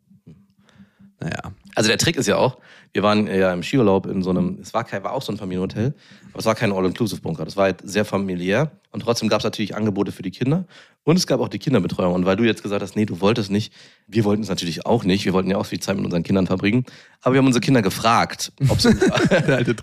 Naja. 1.20 1.52
Also 1.74 1.88
der 1.88 1.98
Trick 1.98 2.16
ist 2.16 2.26
ja 2.26 2.36
auch, 2.36 2.58
wir 2.92 3.02
waren 3.02 3.26
ja 3.28 3.52
im 3.52 3.62
Skiurlaub 3.62 4.06
in 4.06 4.22
so 4.22 4.30
einem, 4.30 4.58
es 4.60 4.74
war, 4.74 4.82
kein, 4.84 5.04
war 5.04 5.12
auch 5.12 5.22
so 5.22 5.30
ein 5.32 5.38
Familienhotel, 5.38 5.94
aber 6.32 6.38
es 6.40 6.44
war 6.46 6.54
kein 6.54 6.72
All-Inclusive-Bunker. 6.72 7.44
Das 7.44 7.56
war 7.56 7.64
halt 7.64 7.80
sehr 7.84 8.04
familiär 8.04 8.72
und 8.92 9.00
trotzdem 9.00 9.28
gab 9.28 9.40
es 9.40 9.44
natürlich 9.44 9.74
Angebote 9.74 10.12
für 10.12 10.22
die 10.22 10.30
Kinder 10.30 10.66
und 11.02 11.16
es 11.16 11.26
gab 11.26 11.40
auch 11.40 11.48
die 11.48 11.58
Kinderbetreuung. 11.58 12.14
Und 12.14 12.26
weil 12.26 12.36
du 12.36 12.44
jetzt 12.44 12.62
gesagt 12.62 12.82
hast, 12.82 12.94
nee, 12.94 13.06
du 13.06 13.20
wolltest 13.20 13.50
nicht, 13.50 13.72
wir 14.06 14.24
wollten 14.24 14.42
es 14.42 14.50
natürlich 14.50 14.84
auch 14.84 15.02
nicht, 15.02 15.24
wir 15.24 15.32
wollten 15.32 15.50
ja 15.50 15.56
auch 15.56 15.64
viel 15.64 15.80
Zeit 15.80 15.96
mit 15.96 16.04
unseren 16.04 16.22
Kindern 16.22 16.46
verbringen, 16.46 16.84
aber 17.22 17.34
wir 17.34 17.38
haben 17.38 17.46
unsere 17.46 17.62
Kinder 17.62 17.80
gefragt, 17.80 18.52
ob 18.68 18.80
sie, 18.80 18.90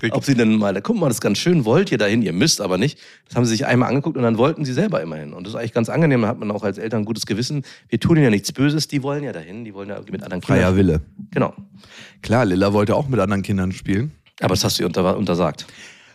ob 0.11 0.23
sie 0.23 0.35
denn 0.35 0.57
mal, 0.57 0.79
guck 0.81 0.97
mal, 0.97 1.07
das 1.07 1.17
ist 1.17 1.21
ganz 1.21 1.39
schön, 1.39 1.65
wollt 1.65 1.91
ihr 1.91 1.97
dahin, 1.97 2.21
ihr 2.21 2.33
müsst 2.33 2.61
aber 2.61 2.77
nicht. 2.77 2.99
Das 3.27 3.35
haben 3.35 3.45
sie 3.45 3.51
sich 3.51 3.65
einmal 3.65 3.89
angeguckt 3.89 4.15
und 4.15 4.23
dann 4.23 4.37
wollten 4.37 4.63
sie 4.63 4.73
selber 4.73 5.01
immer 5.01 5.15
hin. 5.15 5.33
Und 5.33 5.45
das 5.45 5.53
ist 5.53 5.59
eigentlich 5.59 5.73
ganz 5.73 5.89
angenehm, 5.89 6.21
da 6.21 6.27
hat 6.27 6.39
man 6.39 6.51
auch 6.51 6.63
als 6.63 6.77
Eltern 6.77 7.01
ein 7.01 7.05
gutes 7.05 7.25
Gewissen. 7.25 7.63
Wir 7.87 7.99
tun 7.99 8.15
ihnen 8.15 8.25
ja 8.25 8.29
nichts 8.29 8.51
Böses, 8.51 8.87
die 8.87 9.01
wollen 9.01 9.23
ja 9.23 9.33
dahin, 9.33 9.65
die 9.65 9.73
wollen 9.73 9.89
ja 9.89 9.99
mit 9.99 10.23
anderen 10.23 10.41
Kindern. 10.41 10.59
Freier 10.59 10.75
Wille. 10.75 11.01
Genau. 11.31 11.53
Klar, 12.21 12.45
Lilla 12.45 12.73
wollte 12.73 12.95
auch 12.95 13.07
mit 13.07 13.19
anderen 13.19 13.41
Kindern 13.41 13.71
spielen. 13.71 14.11
Aber 14.39 14.49
das 14.49 14.63
hast 14.63 14.77
du 14.77 14.83
ihr 14.83 14.87
unter, 14.87 15.17
untersagt. 15.17 15.65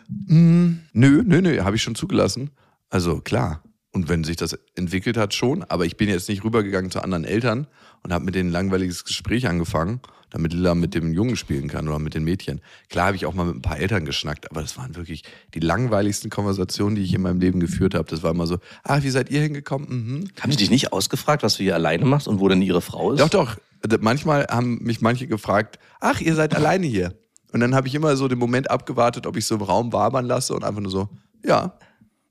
Nö, 0.09 0.77
nö, 0.93 1.23
nö, 1.25 1.61
habe 1.63 1.77
ich 1.77 1.83
schon 1.83 1.95
zugelassen. 1.95 2.51
Also 2.95 3.21
klar. 3.21 3.61
Und 3.91 4.09
wenn 4.09 4.23
sich 4.23 4.37
das 4.37 4.57
entwickelt 4.77 5.17
hat, 5.17 5.35
schon. 5.35 5.65
Aber 5.65 5.85
ich 5.85 5.97
bin 5.97 6.09
jetzt 6.09 6.29
nicht 6.29 6.45
rübergegangen 6.45 6.93
zu 6.93 7.03
anderen 7.03 7.25
Eltern 7.25 7.67
und 8.05 8.13
habe 8.13 8.25
mit 8.25 8.37
denen 8.37 8.51
ein 8.51 8.53
langweiliges 8.53 9.05
Gespräch 9.05 9.49
angefangen, 9.49 9.99
damit 10.31 10.53
Lilla 10.53 10.77
mit 10.77 10.95
dem 10.95 11.13
Jungen 11.13 11.35
spielen 11.35 11.67
kann 11.67 11.89
oder 11.89 11.99
mit 11.99 12.15
den 12.15 12.23
Mädchen. 12.23 12.61
Klar 12.91 13.07
habe 13.07 13.17
ich 13.17 13.27
auch 13.27 13.35
mal 13.35 13.47
mit 13.47 13.57
ein 13.57 13.63
paar 13.63 13.81
Eltern 13.81 14.05
geschnackt, 14.05 14.49
aber 14.49 14.61
das 14.61 14.79
waren 14.79 14.95
wirklich 14.95 15.25
die 15.55 15.59
langweiligsten 15.59 16.31
Konversationen, 16.31 16.95
die 16.95 17.03
ich 17.03 17.13
in 17.15 17.23
meinem 17.23 17.41
Leben 17.41 17.59
geführt 17.59 17.97
habe. 17.97 18.09
Das 18.09 18.23
war 18.23 18.31
immer 18.31 18.47
so, 18.47 18.59
ah, 18.85 19.03
wie 19.03 19.11
seid 19.11 19.29
ihr 19.29 19.41
hingekommen? 19.41 19.89
Mhm. 19.89 20.29
Haben 20.41 20.53
sie 20.53 20.59
dich 20.59 20.71
nicht 20.71 20.93
ausgefragt, 20.93 21.43
was 21.43 21.57
du 21.57 21.65
hier 21.65 21.75
alleine 21.75 22.05
machst 22.05 22.29
und 22.29 22.39
wo 22.39 22.49
denn 22.49 22.63
ihre 22.63 22.81
Frau 22.81 23.11
ist? 23.11 23.19
Doch, 23.19 23.29
doch. 23.29 23.57
Manchmal 23.99 24.47
haben 24.49 24.79
mich 24.85 25.01
manche 25.01 25.27
gefragt, 25.27 25.81
ach, 25.99 26.21
ihr 26.21 26.37
seid 26.37 26.55
alleine 26.55 26.87
hier. 26.87 27.13
Und 27.51 27.59
dann 27.59 27.75
habe 27.75 27.89
ich 27.89 27.95
immer 27.97 28.17
so 28.17 28.29
den 28.29 28.39
Moment 28.39 28.71
abgewartet, 28.71 29.27
ob 29.27 29.37
ich 29.37 29.47
so 29.47 29.57
im 29.57 29.63
Raum 29.63 29.93
wabern 29.93 30.27
lasse 30.27 30.55
und 30.55 30.63
einfach 30.63 30.81
nur 30.81 30.93
so, 30.93 31.09
ja, 31.45 31.77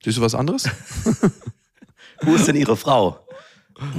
siehst 0.04 0.18
du 0.18 0.22
was 0.22 0.36
anderes? 0.36 0.70
Wo 2.22 2.36
ist 2.36 2.48
denn 2.48 2.56
ihre 2.56 2.78
Frau? 2.78 3.20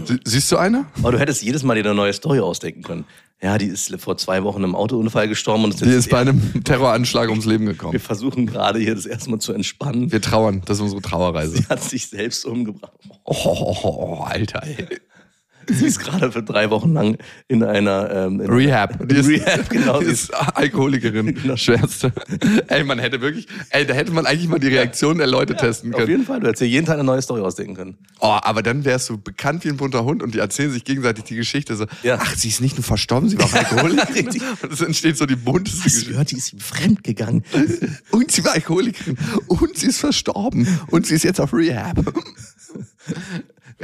Sie- 0.04 0.20
Siehst 0.24 0.50
du 0.52 0.56
eine? 0.56 0.86
Aber 1.02 1.12
du 1.12 1.18
hättest 1.18 1.42
jedes 1.42 1.62
Mal 1.62 1.74
dir 1.74 1.84
eine 1.84 1.94
neue 1.94 2.12
Story 2.12 2.40
ausdenken 2.40 2.82
können. 2.82 3.04
Ja, 3.42 3.58
die 3.58 3.66
ist 3.66 3.94
vor 4.00 4.16
zwei 4.16 4.42
Wochen 4.44 4.62
im 4.64 4.74
Autounfall 4.74 5.28
gestorben 5.28 5.64
und 5.64 5.74
es 5.74 5.80
Die 5.80 5.88
ist 5.90 6.08
bei 6.08 6.20
einem 6.20 6.64
Terroranschlag 6.64 7.28
ums 7.28 7.44
Leben 7.44 7.66
gekommen. 7.66 7.92
wir 7.92 8.00
versuchen 8.00 8.46
gerade 8.46 8.78
hier 8.78 8.94
das 8.94 9.04
erstmal 9.04 9.40
zu 9.40 9.52
entspannen. 9.52 10.10
Wir 10.10 10.22
trauern, 10.22 10.62
das 10.64 10.78
ist 10.78 10.82
unsere 10.82 11.02
Trauerreise. 11.02 11.56
Sie 11.58 11.66
hat 11.66 11.82
sich 11.82 12.08
selbst 12.08 12.46
umgebracht. 12.46 12.92
Oh, 13.24 13.34
oh, 13.44 13.76
oh, 13.82 14.16
oh 14.20 14.22
Alter, 14.22 14.62
ey. 14.62 14.76
Sie 15.68 15.86
ist 15.86 15.98
gerade 16.00 16.30
für 16.32 16.42
drei 16.42 16.70
Wochen 16.70 16.92
lang 16.92 17.16
in 17.48 17.62
einer 17.62 18.10
ähm, 18.10 18.40
in 18.40 18.50
Rehab. 18.50 18.98
Die 19.08 19.14
ist, 19.16 19.28
Rehab, 19.28 19.68
genau. 19.70 20.00
Die 20.00 20.06
ist 20.06 20.32
Alkoholikerin, 20.34 21.38
schwerste. 21.56 22.12
Ey, 22.68 22.84
man 22.84 22.98
hätte 22.98 23.20
wirklich, 23.20 23.46
ey, 23.70 23.86
da 23.86 23.94
hätte 23.94 24.12
man 24.12 24.26
eigentlich 24.26 24.48
mal 24.48 24.58
die 24.58 24.68
Reaktion 24.68 25.18
der 25.18 25.26
Leute 25.26 25.54
testen 25.56 25.92
Auf 25.92 25.98
können. 26.00 26.10
jeden 26.10 26.24
Fall, 26.24 26.40
du 26.40 26.46
hättest 26.48 26.62
dir 26.62 26.66
jeden 26.68 26.86
Tag 26.86 26.94
eine 26.94 27.04
neue 27.04 27.22
Story 27.22 27.40
ausdenken 27.42 27.74
können. 27.74 27.96
Oh, 28.20 28.36
aber 28.42 28.62
dann 28.62 28.84
wärst 28.84 29.08
du 29.10 29.18
bekannt 29.18 29.64
wie 29.64 29.68
ein 29.68 29.76
bunter 29.76 30.04
Hund 30.04 30.22
und 30.22 30.34
die 30.34 30.38
erzählen 30.38 30.70
sich 30.70 30.84
gegenseitig 30.84 31.24
die 31.24 31.36
Geschichte 31.36 31.76
so, 31.76 31.86
Ja. 32.02 32.18
ach, 32.20 32.34
sie 32.36 32.48
ist 32.48 32.60
nicht 32.60 32.76
nur 32.76 32.84
verstorben, 32.84 33.28
sie 33.28 33.38
war 33.38 33.46
auch 33.46 33.52
Alkoholikerin. 33.54 34.28
Und 34.62 34.72
es 34.72 34.80
entsteht 34.80 35.16
so 35.16 35.26
die 35.26 35.36
bunteste 35.36 35.78
Hast 35.78 35.84
Geschichte. 35.84 36.10
gehört, 36.12 36.30
die 36.30 36.36
ist 36.36 36.52
ihm 36.52 36.60
fremd 36.60 37.04
gegangen. 37.04 37.44
Und 38.10 38.30
sie 38.30 38.44
war 38.44 38.52
Alkoholikerin 38.52 39.16
und 39.48 39.76
sie 39.76 39.86
ist 39.88 39.98
verstorben 39.98 40.66
und 40.88 41.06
sie 41.06 41.14
ist 41.14 41.24
jetzt 41.24 41.40
auf 41.40 41.52
Rehab. 41.52 42.00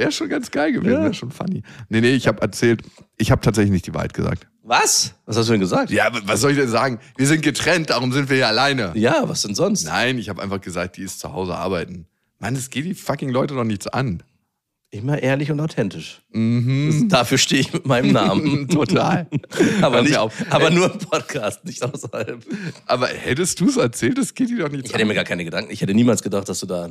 Wäre 0.01 0.11
schon 0.11 0.29
ganz 0.29 0.49
geil 0.49 0.71
gewesen, 0.71 0.93
Ja. 0.93 1.01
wäre 1.03 1.13
schon 1.13 1.29
funny. 1.31 1.61
Nee, 1.89 2.01
nee, 2.01 2.11
ich 2.13 2.27
habe 2.27 2.41
erzählt, 2.41 2.81
ich 3.17 3.29
habe 3.31 3.41
tatsächlich 3.41 3.71
nicht 3.71 3.85
die 3.85 3.93
Wahrheit 3.93 4.13
gesagt. 4.15 4.47
Was? 4.63 5.13
Was 5.25 5.37
hast 5.37 5.47
du 5.47 5.51
denn 5.53 5.61
gesagt? 5.61 5.91
Ja, 5.91 6.09
was 6.25 6.41
soll 6.41 6.51
ich 6.51 6.57
denn 6.57 6.69
sagen? 6.69 6.99
Wir 7.17 7.27
sind 7.27 7.41
getrennt, 7.43 7.89
darum 7.91 8.11
sind 8.11 8.29
wir 8.29 8.37
hier 8.37 8.47
alleine. 8.47 8.91
Ja, 8.95 9.27
was 9.29 9.43
denn 9.43 9.53
sonst? 9.55 9.83
Nein, 9.85 10.17
ich 10.17 10.29
habe 10.29 10.41
einfach 10.41 10.59
gesagt, 10.61 10.97
die 10.97 11.03
ist 11.03 11.19
zu 11.19 11.33
Hause 11.33 11.55
arbeiten. 11.55 12.07
Mann, 12.39 12.55
das 12.55 12.69
geht 12.71 12.85
die 12.85 12.95
fucking 12.95 13.29
Leute 13.29 13.53
doch 13.53 13.63
nichts 13.63 13.85
an. 13.87 14.23
Immer 14.93 15.23
ehrlich 15.23 15.49
und 15.49 15.59
authentisch. 15.61 16.21
Das, 16.33 16.95
dafür 17.07 17.37
stehe 17.37 17.61
ich 17.61 17.71
mit 17.71 17.85
meinem 17.85 18.11
Namen. 18.11 18.67
Total. 18.69 19.25
aber 19.81 20.01
nicht, 20.01 20.17
auf. 20.17 20.33
aber 20.49 20.69
nur 20.69 20.91
im 20.91 20.99
Podcast, 20.99 21.63
nicht 21.63 21.81
außerhalb. 21.81 22.43
Aber 22.85 23.07
hättest 23.07 23.61
du 23.61 23.69
es 23.69 23.77
erzählt, 23.77 24.17
das 24.17 24.33
geht 24.33 24.49
die 24.49 24.57
doch 24.57 24.69
nichts 24.69 24.89
Ich 24.89 24.93
hätte 24.93 25.05
mir 25.05 25.13
gar 25.13 25.23
keine 25.23 25.45
Gedanken. 25.45 25.71
Ich 25.71 25.81
hätte 25.81 25.93
niemals 25.93 26.23
gedacht, 26.23 26.49
dass 26.49 26.59
du 26.59 26.65
da. 26.65 26.89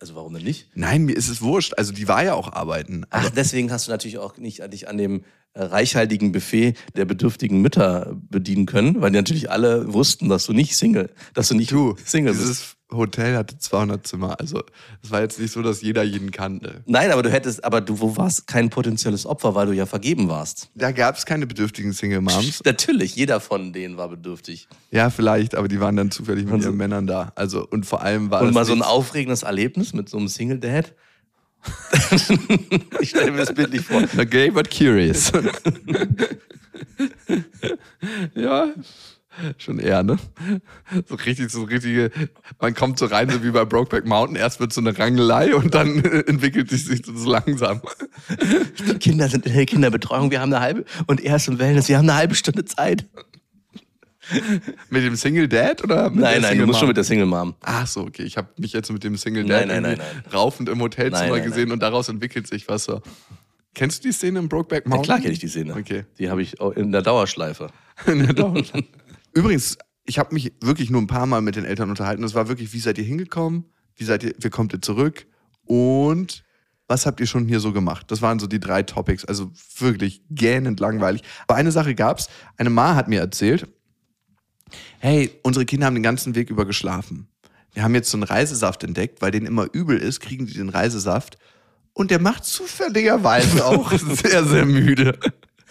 Also 0.00 0.14
warum 0.14 0.32
denn 0.32 0.44
nicht? 0.44 0.70
Nein, 0.74 1.04
mir 1.04 1.14
ist 1.14 1.28
es 1.28 1.42
wurscht. 1.42 1.74
Also 1.76 1.92
die 1.92 2.08
war 2.08 2.24
ja 2.24 2.32
auch 2.32 2.50
arbeiten. 2.50 3.04
Ach, 3.10 3.28
deswegen 3.28 3.70
hast 3.70 3.86
du 3.86 3.90
natürlich 3.90 4.16
auch 4.16 4.38
nicht 4.38 4.62
dich 4.72 4.88
an 4.88 4.96
dem 4.96 5.22
äh, 5.52 5.64
reichhaltigen 5.64 6.32
Buffet 6.32 6.72
der 6.96 7.04
bedürftigen 7.04 7.60
Mütter 7.60 8.16
bedienen 8.30 8.64
können, 8.64 9.02
weil 9.02 9.10
die 9.10 9.18
natürlich 9.18 9.50
alle 9.50 9.92
wussten, 9.92 10.30
dass 10.30 10.46
du 10.46 10.54
nicht 10.54 10.74
Single, 10.74 11.10
dass 11.34 11.48
du 11.48 11.54
nicht 11.54 11.70
Du, 11.70 11.96
Single 12.02 12.32
bist. 12.32 12.78
Hotel 12.92 13.36
hatte 13.36 13.58
200 13.58 14.06
Zimmer. 14.06 14.38
Also 14.40 14.62
es 15.02 15.10
war 15.10 15.20
jetzt 15.20 15.38
nicht 15.40 15.52
so, 15.52 15.62
dass 15.62 15.82
jeder 15.82 16.02
jeden 16.02 16.30
kannte. 16.30 16.82
Nein, 16.86 17.10
aber 17.10 17.22
du 17.22 17.30
hättest, 17.30 17.64
aber 17.64 17.80
du 17.80 18.00
wo 18.00 18.16
warst 18.16 18.46
kein 18.46 18.70
potenzielles 18.70 19.26
Opfer, 19.26 19.54
weil 19.54 19.66
du 19.66 19.72
ja 19.72 19.86
vergeben 19.86 20.28
warst. 20.28 20.70
Da 20.74 20.92
gab 20.92 21.16
es 21.16 21.26
keine 21.26 21.46
bedürftigen 21.46 21.92
Single 21.92 22.20
Moms. 22.20 22.62
Natürlich, 22.64 23.16
jeder 23.16 23.40
von 23.40 23.72
denen 23.72 23.96
war 23.96 24.08
bedürftig. 24.08 24.68
Ja, 24.90 25.10
vielleicht, 25.10 25.54
aber 25.54 25.68
die 25.68 25.80
waren 25.80 25.96
dann 25.96 26.10
zufällig 26.10 26.44
mit 26.44 26.54
Und 26.54 26.60
so- 26.62 26.68
ihren 26.68 26.76
Männern 26.76 27.06
da. 27.06 27.32
Also 27.34 27.66
und 27.66 27.86
vor 27.86 28.02
allem 28.02 28.30
war 28.30 28.42
Und 28.42 28.54
mal 28.54 28.64
so 28.64 28.72
ein 28.72 28.82
aufregendes 28.82 29.42
Erlebnis 29.42 29.92
mit 29.92 30.08
so 30.08 30.18
einem 30.18 30.28
Single 30.28 30.58
Dad. 30.58 30.94
ich 33.00 33.10
stelle 33.10 33.30
mir 33.30 33.38
das 33.38 33.54
bildlich 33.54 33.82
vor. 33.82 34.02
Na, 34.14 34.24
gay 34.24 34.50
but 34.50 34.68
curious. 34.68 35.30
ja, 38.34 38.72
schon 39.58 39.78
eher, 39.78 40.02
ne? 40.02 40.18
So 41.08 41.14
richtig, 41.14 41.50
so 41.50 41.64
richtige, 41.64 42.10
man 42.60 42.74
kommt 42.74 42.98
so 42.98 43.06
rein, 43.06 43.30
so 43.30 43.42
wie 43.42 43.50
bei 43.50 43.64
Brokeback 43.64 44.04
Mountain, 44.06 44.36
erst 44.36 44.60
wird 44.60 44.72
so 44.72 44.80
eine 44.80 44.96
Rangelei 44.98 45.54
und 45.54 45.74
dann 45.74 46.04
entwickelt 46.26 46.70
sich 46.70 47.02
das 47.02 47.14
so 47.14 47.30
langsam. 47.30 47.80
Die 48.88 48.94
Kinder 48.98 49.28
sind 49.28 49.46
in 49.46 49.52
der 49.54 49.66
Kinderbetreuung, 49.66 50.30
wir 50.30 50.40
haben 50.40 50.52
eine 50.52 50.62
halbe, 50.62 50.84
und 51.06 51.20
er 51.22 51.36
ist 51.36 51.48
im 51.48 51.58
Wellness, 51.58 51.88
wir 51.88 51.98
haben 51.98 52.08
eine 52.08 52.18
halbe 52.18 52.34
Stunde 52.34 52.64
Zeit. 52.64 53.06
Mit 54.88 55.02
dem 55.02 55.16
Single 55.16 55.48
Dad 55.48 55.82
oder 55.82 56.08
mit 56.08 56.20
Nein, 56.20 56.32
der 56.34 56.40
nein, 56.40 56.42
du 56.42 56.48
Single 56.48 56.66
musst 56.66 56.78
schon 56.78 56.86
Mom? 56.86 56.90
mit 56.90 56.96
der 56.96 57.04
Single 57.04 57.26
Mom. 57.26 57.54
Ach 57.62 57.86
so, 57.86 58.02
okay. 58.02 58.22
Ich 58.22 58.36
habe 58.36 58.48
mich 58.56 58.72
jetzt 58.72 58.90
mit 58.92 59.02
dem 59.02 59.16
Single 59.16 59.44
Dad 59.44 59.66
nein, 59.66 59.82
nein, 59.82 59.98
nein. 59.98 60.22
raufend 60.32 60.68
im 60.68 60.80
Hotelzimmer 60.80 61.40
gesehen 61.40 61.72
und 61.72 61.82
daraus 61.82 62.08
entwickelt 62.08 62.46
sich 62.46 62.68
was 62.68 62.84
so. 62.84 63.02
Kennst 63.74 64.04
du 64.04 64.08
die 64.08 64.12
Szene 64.12 64.38
im 64.38 64.48
Brokeback 64.48 64.84
Ja, 64.84 64.90
Mountain? 64.90 65.04
klar 65.04 65.20
kenne 65.20 65.32
ich 65.32 65.38
die 65.40 65.48
Szene. 65.48 65.74
Okay. 65.74 66.04
Die 66.18 66.30
habe 66.30 66.40
ich 66.42 66.60
in 66.76 66.92
der 66.92 67.02
Dauerschleife. 67.02 67.68
Ja, 68.06 68.32
doch. 68.32 68.54
Übrigens, 69.34 69.78
ich 70.04 70.18
habe 70.18 70.34
mich 70.34 70.52
wirklich 70.60 70.90
nur 70.90 71.00
ein 71.00 71.06
paar 71.06 71.26
Mal 71.26 71.42
mit 71.42 71.56
den 71.56 71.64
Eltern 71.64 71.90
unterhalten. 71.90 72.22
Das 72.22 72.34
war 72.34 72.48
wirklich, 72.48 72.72
wie 72.72 72.80
seid 72.80 72.98
ihr 72.98 73.04
hingekommen? 73.04 73.64
Wie 73.96 74.04
seid 74.04 74.24
ihr, 74.24 74.34
wie 74.38 74.50
kommt 74.50 74.72
ihr 74.72 74.82
zurück? 74.82 75.26
Und 75.64 76.44
was 76.88 77.06
habt 77.06 77.20
ihr 77.20 77.26
schon 77.26 77.46
hier 77.46 77.60
so 77.60 77.72
gemacht? 77.72 78.10
Das 78.10 78.20
waren 78.20 78.38
so 78.38 78.46
die 78.46 78.60
drei 78.60 78.82
Topics. 78.82 79.24
Also 79.24 79.50
wirklich 79.78 80.22
gähnend 80.30 80.80
langweilig. 80.80 81.22
Aber 81.46 81.56
eine 81.56 81.72
Sache 81.72 81.94
gab's. 81.94 82.28
Eine 82.56 82.70
Ma 82.70 82.94
hat 82.94 83.08
mir 83.08 83.20
erzählt, 83.20 83.68
hey, 84.98 85.30
unsere 85.42 85.64
Kinder 85.64 85.86
haben 85.86 85.94
den 85.94 86.02
ganzen 86.02 86.34
Weg 86.34 86.50
über 86.50 86.66
geschlafen. 86.66 87.28
Wir 87.72 87.82
haben 87.82 87.94
jetzt 87.94 88.10
so 88.10 88.16
einen 88.16 88.24
Reisesaft 88.24 88.84
entdeckt, 88.84 89.22
weil 89.22 89.30
denen 89.30 89.46
immer 89.46 89.68
übel 89.72 89.98
ist, 89.98 90.20
kriegen 90.20 90.46
die 90.46 90.52
den 90.52 90.68
Reisesaft. 90.68 91.38
Und 91.94 92.10
der 92.10 92.20
macht 92.20 92.44
zufälligerweise 92.44 93.64
auch 93.66 93.92
sehr, 93.92 94.44
sehr 94.44 94.66
müde. 94.66 95.18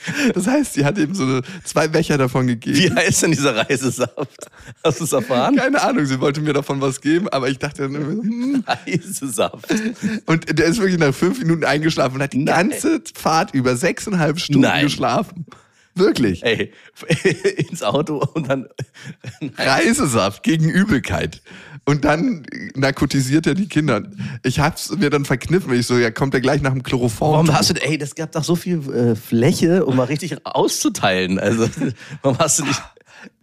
Das 0.33 0.47
heißt, 0.47 0.73
sie 0.73 0.85
hat 0.85 0.97
ihm 0.97 1.13
so 1.13 1.23
eine, 1.23 1.41
zwei 1.63 1.87
Becher 1.87 2.17
davon 2.17 2.47
gegeben. 2.47 2.77
Wie 2.77 2.91
heißt 2.91 3.23
denn 3.23 3.31
dieser 3.31 3.55
Reisesaft? 3.55 4.47
Hast 4.83 4.99
du 4.99 5.03
es 5.03 5.11
erfahren? 5.13 5.55
Keine 5.55 5.81
Ahnung, 5.81 6.05
sie 6.05 6.19
wollte 6.19 6.41
mir 6.41 6.53
davon 6.53 6.81
was 6.81 7.01
geben, 7.01 7.29
aber 7.29 7.49
ich 7.49 7.59
dachte 7.59 7.83
dann 7.83 7.95
immer 7.95 8.11
so, 8.11 8.23
hm. 8.23 8.63
Reisesaft. 8.87 9.73
Und 10.25 10.57
der 10.57 10.65
ist 10.65 10.79
wirklich 10.79 10.99
nach 10.99 11.13
fünf 11.13 11.39
Minuten 11.39 11.63
eingeschlafen 11.63 12.15
und 12.15 12.23
hat 12.23 12.33
die 12.33 12.43
Nein. 12.43 12.69
ganze 12.69 13.01
Fahrt 13.13 13.53
über 13.53 13.75
sechseinhalb 13.75 14.39
Stunden 14.39 14.61
Nein. 14.61 14.85
geschlafen. 14.85 15.45
Wirklich. 15.93 16.43
Ey, 16.43 16.71
ins 17.57 17.83
Auto 17.83 18.23
und 18.33 18.49
dann. 18.49 18.67
Reisesaft 19.57 20.43
gegen 20.43 20.69
Übelkeit. 20.69 21.41
Und 21.83 22.05
dann 22.05 22.45
narkotisiert 22.75 23.47
er 23.47 23.55
die 23.55 23.67
Kinder. 23.67 24.03
Ich 24.43 24.59
hab's 24.59 24.95
mir 24.95 25.09
dann 25.09 25.25
verkniffen. 25.25 25.73
Ich 25.73 25.87
so, 25.87 25.97
ja, 25.97 26.11
kommt 26.11 26.33
er 26.33 26.39
gleich 26.41 26.61
nach 26.61 26.71
dem 26.73 26.83
Chloroform. 26.83 27.33
Warum 27.47 27.53
hast 27.53 27.71
du, 27.71 27.73
ey, 27.83 27.97
das 27.97 28.13
gab 28.15 28.31
doch 28.31 28.43
so 28.43 28.55
viel 28.55 28.87
äh, 28.93 29.15
Fläche, 29.15 29.83
um 29.85 29.95
mal 29.95 30.03
richtig 30.03 30.45
auszuteilen. 30.45 31.39
Also, 31.39 31.67
warum 32.21 32.37
hast 32.37 32.59
du 32.59 32.65
nicht. 32.65 32.81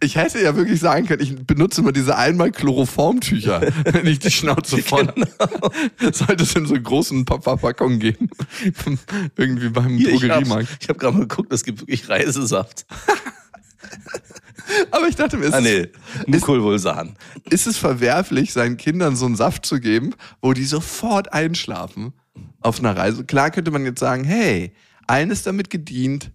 Ich 0.01 0.15
hätte 0.17 0.41
ja 0.41 0.55
wirklich 0.57 0.79
sagen 0.79 1.05
können, 1.07 1.21
ich 1.21 1.35
benutze 1.45 1.79
immer 1.81 1.93
diese 1.93 2.17
einmal 2.17 2.51
Chloroformtücher, 2.51 3.61
wenn 3.85 4.07
ich 4.07 4.19
die 4.19 4.31
Schnauze 4.31 4.77
voll 4.79 5.07
habe. 5.39 5.71
Sollte 6.13 6.43
es 6.43 6.53
in 6.55 6.65
so 6.65 6.75
großen 6.75 7.23
Pa- 7.25 7.39
Verpackungen 7.41 7.99
geben. 7.99 8.29
Irgendwie 9.37 9.69
beim 9.69 9.89
Hier, 9.97 10.09
ich 10.09 10.15
habe 10.23 10.27
Drogeriemarkt. 10.43 10.89
hab 10.89 10.97
gerade 10.99 11.13
mal 11.17 11.27
geguckt, 11.27 11.53
es 11.53 11.63
gibt 11.63 11.81
wirklich 11.81 12.07
Reisesaft. 12.09 12.85
Aber 14.91 15.07
ich 15.07 15.15
dachte 15.15 15.37
mir, 15.37 15.45
ist, 15.45 15.53
Ah, 15.53 15.61
nee, 15.61 15.79
ist, 15.81 16.27
Mukulvulsan. 16.27 17.15
ist 17.49 17.67
es 17.67 17.77
verwerflich, 17.77 18.53
seinen 18.53 18.77
Kindern 18.77 19.15
so 19.15 19.25
einen 19.25 19.35
Saft 19.35 19.65
zu 19.65 19.79
geben, 19.79 20.13
wo 20.41 20.53
die 20.53 20.65
sofort 20.65 21.33
einschlafen 21.33 22.13
auf 22.61 22.79
einer 22.79 22.95
Reise? 22.95 23.25
Klar 23.25 23.51
könnte 23.51 23.71
man 23.71 23.85
jetzt 23.85 23.99
sagen, 23.99 24.23
hey, 24.23 24.73
allen 25.07 25.31
ist 25.31 25.47
damit 25.47 25.69
gedient, 25.69 26.31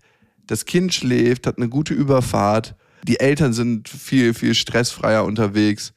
das 0.46 0.64
Kind 0.64 0.92
schläft, 0.94 1.46
hat 1.46 1.56
eine 1.58 1.68
gute 1.68 1.94
Überfahrt, 1.94 2.74
die 3.04 3.20
Eltern 3.20 3.52
sind 3.52 3.88
viel, 3.88 4.34
viel 4.34 4.54
stressfreier 4.54 5.24
unterwegs. 5.24 5.92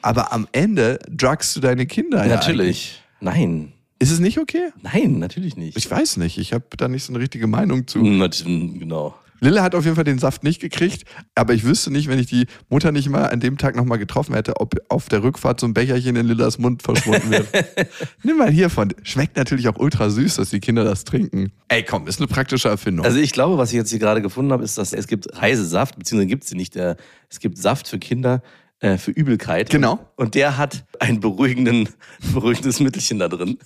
Aber 0.00 0.32
am 0.32 0.48
Ende 0.52 0.98
druggst 1.08 1.54
du 1.56 1.60
deine 1.60 1.86
Kinder. 1.86 2.24
ja. 2.26 2.34
Natürlich. 2.36 3.02
Nein. 3.20 3.72
Ist 4.00 4.10
es 4.10 4.18
nicht 4.18 4.38
okay? 4.38 4.70
Nein, 4.82 5.20
natürlich 5.20 5.56
nicht. 5.56 5.76
Ich 5.76 5.88
weiß 5.88 6.16
nicht. 6.16 6.36
Ich 6.38 6.52
habe 6.52 6.64
da 6.76 6.88
nicht 6.88 7.04
so 7.04 7.12
eine 7.12 7.20
richtige 7.22 7.46
Meinung 7.46 7.86
zu. 7.86 8.02
Genau. 8.02 9.14
Lille 9.42 9.60
hat 9.60 9.74
auf 9.74 9.84
jeden 9.84 9.96
Fall 9.96 10.04
den 10.04 10.20
Saft 10.20 10.44
nicht 10.44 10.60
gekriegt, 10.60 11.02
aber 11.34 11.52
ich 11.52 11.64
wüsste 11.64 11.90
nicht, 11.90 12.08
wenn 12.08 12.20
ich 12.20 12.26
die 12.26 12.46
Mutter 12.68 12.92
nicht 12.92 13.08
mal 13.08 13.26
an 13.26 13.40
dem 13.40 13.58
Tag 13.58 13.74
nochmal 13.74 13.98
getroffen 13.98 14.34
hätte, 14.34 14.60
ob 14.60 14.76
auf 14.88 15.08
der 15.08 15.24
Rückfahrt 15.24 15.58
so 15.58 15.66
ein 15.66 15.74
Becherchen 15.74 16.14
in 16.14 16.26
Lillas 16.26 16.58
Mund 16.58 16.82
verschwunden 16.82 17.28
wäre. 17.28 17.46
Nimm 18.22 18.38
mal 18.38 18.50
hiervon. 18.50 18.94
Schmeckt 19.02 19.36
natürlich 19.36 19.66
auch 19.66 19.76
ultra 19.76 20.10
süß, 20.10 20.36
dass 20.36 20.50
die 20.50 20.60
Kinder 20.60 20.84
das 20.84 21.02
trinken. 21.02 21.50
Ey, 21.66 21.82
komm, 21.82 22.06
ist 22.06 22.20
eine 22.20 22.28
praktische 22.28 22.68
Erfindung. 22.68 23.04
Also 23.04 23.18
ich 23.18 23.32
glaube, 23.32 23.58
was 23.58 23.70
ich 23.70 23.76
jetzt 23.76 23.90
hier 23.90 23.98
gerade 23.98 24.22
gefunden 24.22 24.52
habe, 24.52 24.62
ist, 24.62 24.78
dass 24.78 24.92
es 24.92 25.08
gibt 25.08 25.36
Reisesaft, 25.36 25.98
beziehungsweise 25.98 26.28
gibt 26.28 26.44
es 26.44 26.50
sie 26.50 26.56
nicht. 26.56 26.76
Der, 26.76 26.96
es 27.28 27.40
gibt 27.40 27.58
Saft 27.58 27.88
für 27.88 27.98
Kinder 27.98 28.42
äh, 28.82 28.98
für 28.98 29.12
Übelkeit. 29.12 29.70
Genau. 29.70 30.00
Und 30.16 30.34
der 30.34 30.58
hat 30.58 30.84
ein 30.98 31.20
beruhigenden, 31.20 31.88
beruhigendes 32.34 32.80
Mittelchen 32.80 33.20
da 33.20 33.28
drin. 33.28 33.58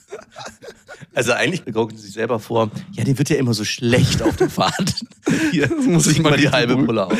Also 1.14 1.33
eigentlich 1.33 1.64
gaukeln 1.64 1.96
sie 1.96 2.05
sich 2.05 2.14
selber 2.14 2.38
vor, 2.38 2.70
ja, 2.92 3.02
dir 3.02 3.16
wird 3.16 3.31
ja 3.31 3.37
immer 3.37 3.55
so 3.55 3.64
schlecht 3.64 4.20
auf 4.20 4.37
der 4.37 4.50
Fahrt. 4.50 4.94
Hier 5.50 5.74
muss 5.74 6.07
ich 6.07 6.20
mal 6.20 6.37
die 6.37 6.50
halbe. 6.50 6.76
Pulle 6.76 7.07
aus. 7.07 7.16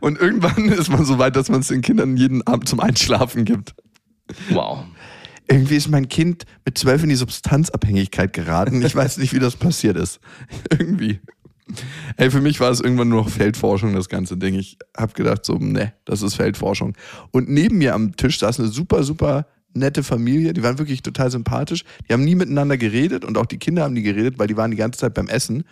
Und 0.00 0.20
irgendwann 0.20 0.68
ist 0.72 0.88
man 0.88 1.04
so 1.04 1.18
weit, 1.18 1.34
dass 1.34 1.48
man 1.48 1.60
es 1.60 1.68
den 1.68 1.82
Kindern 1.82 2.16
jeden 2.16 2.46
Abend 2.46 2.68
zum 2.68 2.78
Einschlafen 2.78 3.44
gibt. 3.44 3.74
Wow. 4.50 4.84
Irgendwie 5.48 5.76
ist 5.76 5.88
mein 5.88 6.08
Kind 6.08 6.44
mit 6.64 6.78
zwölf 6.78 7.02
in 7.02 7.08
die 7.08 7.16
Substanzabhängigkeit 7.16 8.32
geraten. 8.32 8.84
Ich 8.84 8.94
weiß 8.94 9.18
nicht, 9.18 9.32
wie 9.32 9.40
das 9.40 9.56
passiert 9.56 9.96
ist. 9.96 10.20
Irgendwie. 10.70 11.20
Ey, 12.16 12.30
für 12.30 12.40
mich 12.40 12.60
war 12.60 12.70
es 12.70 12.80
irgendwann 12.80 13.08
nur 13.08 13.22
noch 13.22 13.30
Feldforschung, 13.30 13.94
das 13.94 14.08
ganze 14.08 14.36
Ding. 14.36 14.54
Ich 14.54 14.78
habe 14.96 15.12
gedacht, 15.12 15.44
so, 15.44 15.54
ne, 15.54 15.92
das 16.04 16.22
ist 16.22 16.34
Feldforschung. 16.34 16.94
Und 17.32 17.48
neben 17.48 17.78
mir 17.78 17.94
am 17.94 18.16
Tisch 18.16 18.38
saß 18.38 18.60
eine 18.60 18.68
super, 18.68 19.02
super 19.02 19.46
nette 19.74 20.02
Familie. 20.02 20.52
Die 20.52 20.62
waren 20.62 20.78
wirklich 20.78 21.02
total 21.02 21.30
sympathisch. 21.30 21.84
Die 22.08 22.12
haben 22.12 22.24
nie 22.24 22.34
miteinander 22.34 22.76
geredet 22.76 23.24
und 23.24 23.36
auch 23.36 23.46
die 23.46 23.58
Kinder 23.58 23.84
haben 23.84 23.94
nie 23.94 24.02
geredet, 24.02 24.38
weil 24.38 24.46
die 24.46 24.56
waren 24.56 24.70
die 24.70 24.76
ganze 24.76 25.00
Zeit 25.00 25.14
beim 25.14 25.28
Essen. 25.28 25.64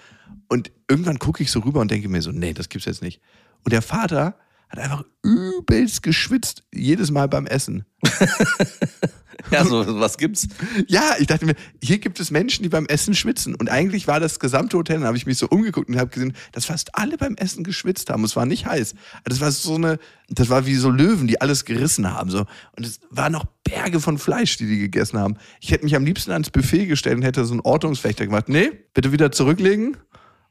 Und 0.48 0.70
irgendwann 0.88 1.18
gucke 1.18 1.42
ich 1.42 1.50
so 1.50 1.60
rüber 1.60 1.80
und 1.80 1.90
denke 1.90 2.08
mir 2.08 2.22
so, 2.22 2.30
nee, 2.30 2.52
das 2.52 2.68
gibt's 2.68 2.86
jetzt 2.86 3.02
nicht. 3.02 3.20
Und 3.64 3.72
der 3.72 3.82
Vater 3.82 4.36
hat 4.68 4.78
einfach 4.78 5.04
übelst 5.22 6.02
geschwitzt, 6.02 6.64
jedes 6.72 7.10
Mal 7.10 7.28
beim 7.28 7.46
Essen. 7.46 7.84
Ja, 9.50 9.64
so 9.64 10.00
was 10.00 10.18
gibt's? 10.18 10.48
Ja, 10.86 11.14
ich 11.18 11.26
dachte 11.26 11.46
mir, 11.46 11.54
hier 11.82 11.98
gibt 11.98 12.18
es 12.20 12.30
Menschen, 12.30 12.62
die 12.62 12.68
beim 12.68 12.86
Essen 12.86 13.14
schwitzen. 13.14 13.54
Und 13.54 13.70
eigentlich 13.70 14.06
war 14.06 14.20
das 14.20 14.40
gesamte 14.40 14.76
Hotel, 14.76 14.96
dann 14.96 15.06
habe 15.06 15.16
ich 15.16 15.26
mich 15.26 15.38
so 15.38 15.48
umgeguckt 15.48 15.88
und 15.88 15.98
habe 15.98 16.10
gesehen, 16.10 16.34
dass 16.52 16.64
fast 16.64 16.94
alle 16.94 17.16
beim 17.16 17.34
Essen 17.36 17.64
geschwitzt 17.64 18.10
haben. 18.10 18.24
Es 18.24 18.36
war 18.36 18.46
nicht 18.46 18.66
heiß. 18.66 18.94
Das 19.24 19.40
war 19.40 19.50
so 19.50 19.74
eine, 19.74 19.98
das 20.28 20.48
war 20.48 20.66
wie 20.66 20.74
so 20.74 20.90
Löwen, 20.90 21.26
die 21.26 21.40
alles 21.40 21.64
gerissen 21.64 22.12
haben. 22.12 22.30
So. 22.30 22.46
Und 22.76 22.86
es 22.86 23.00
waren 23.10 23.32
noch 23.32 23.44
Berge 23.64 24.00
von 24.00 24.18
Fleisch, 24.18 24.56
die 24.56 24.66
die 24.66 24.78
gegessen 24.78 25.18
haben. 25.18 25.36
Ich 25.60 25.70
hätte 25.70 25.84
mich 25.84 25.94
am 25.94 26.04
liebsten 26.04 26.32
ans 26.32 26.50
Buffet 26.50 26.86
gestellt 26.86 27.16
und 27.16 27.22
hätte 27.22 27.44
so 27.44 27.52
einen 27.52 27.60
Ortungsfechter 27.60 28.26
gemacht. 28.26 28.48
Nee, 28.48 28.72
bitte 28.92 29.12
wieder 29.12 29.32
zurücklegen. 29.32 29.96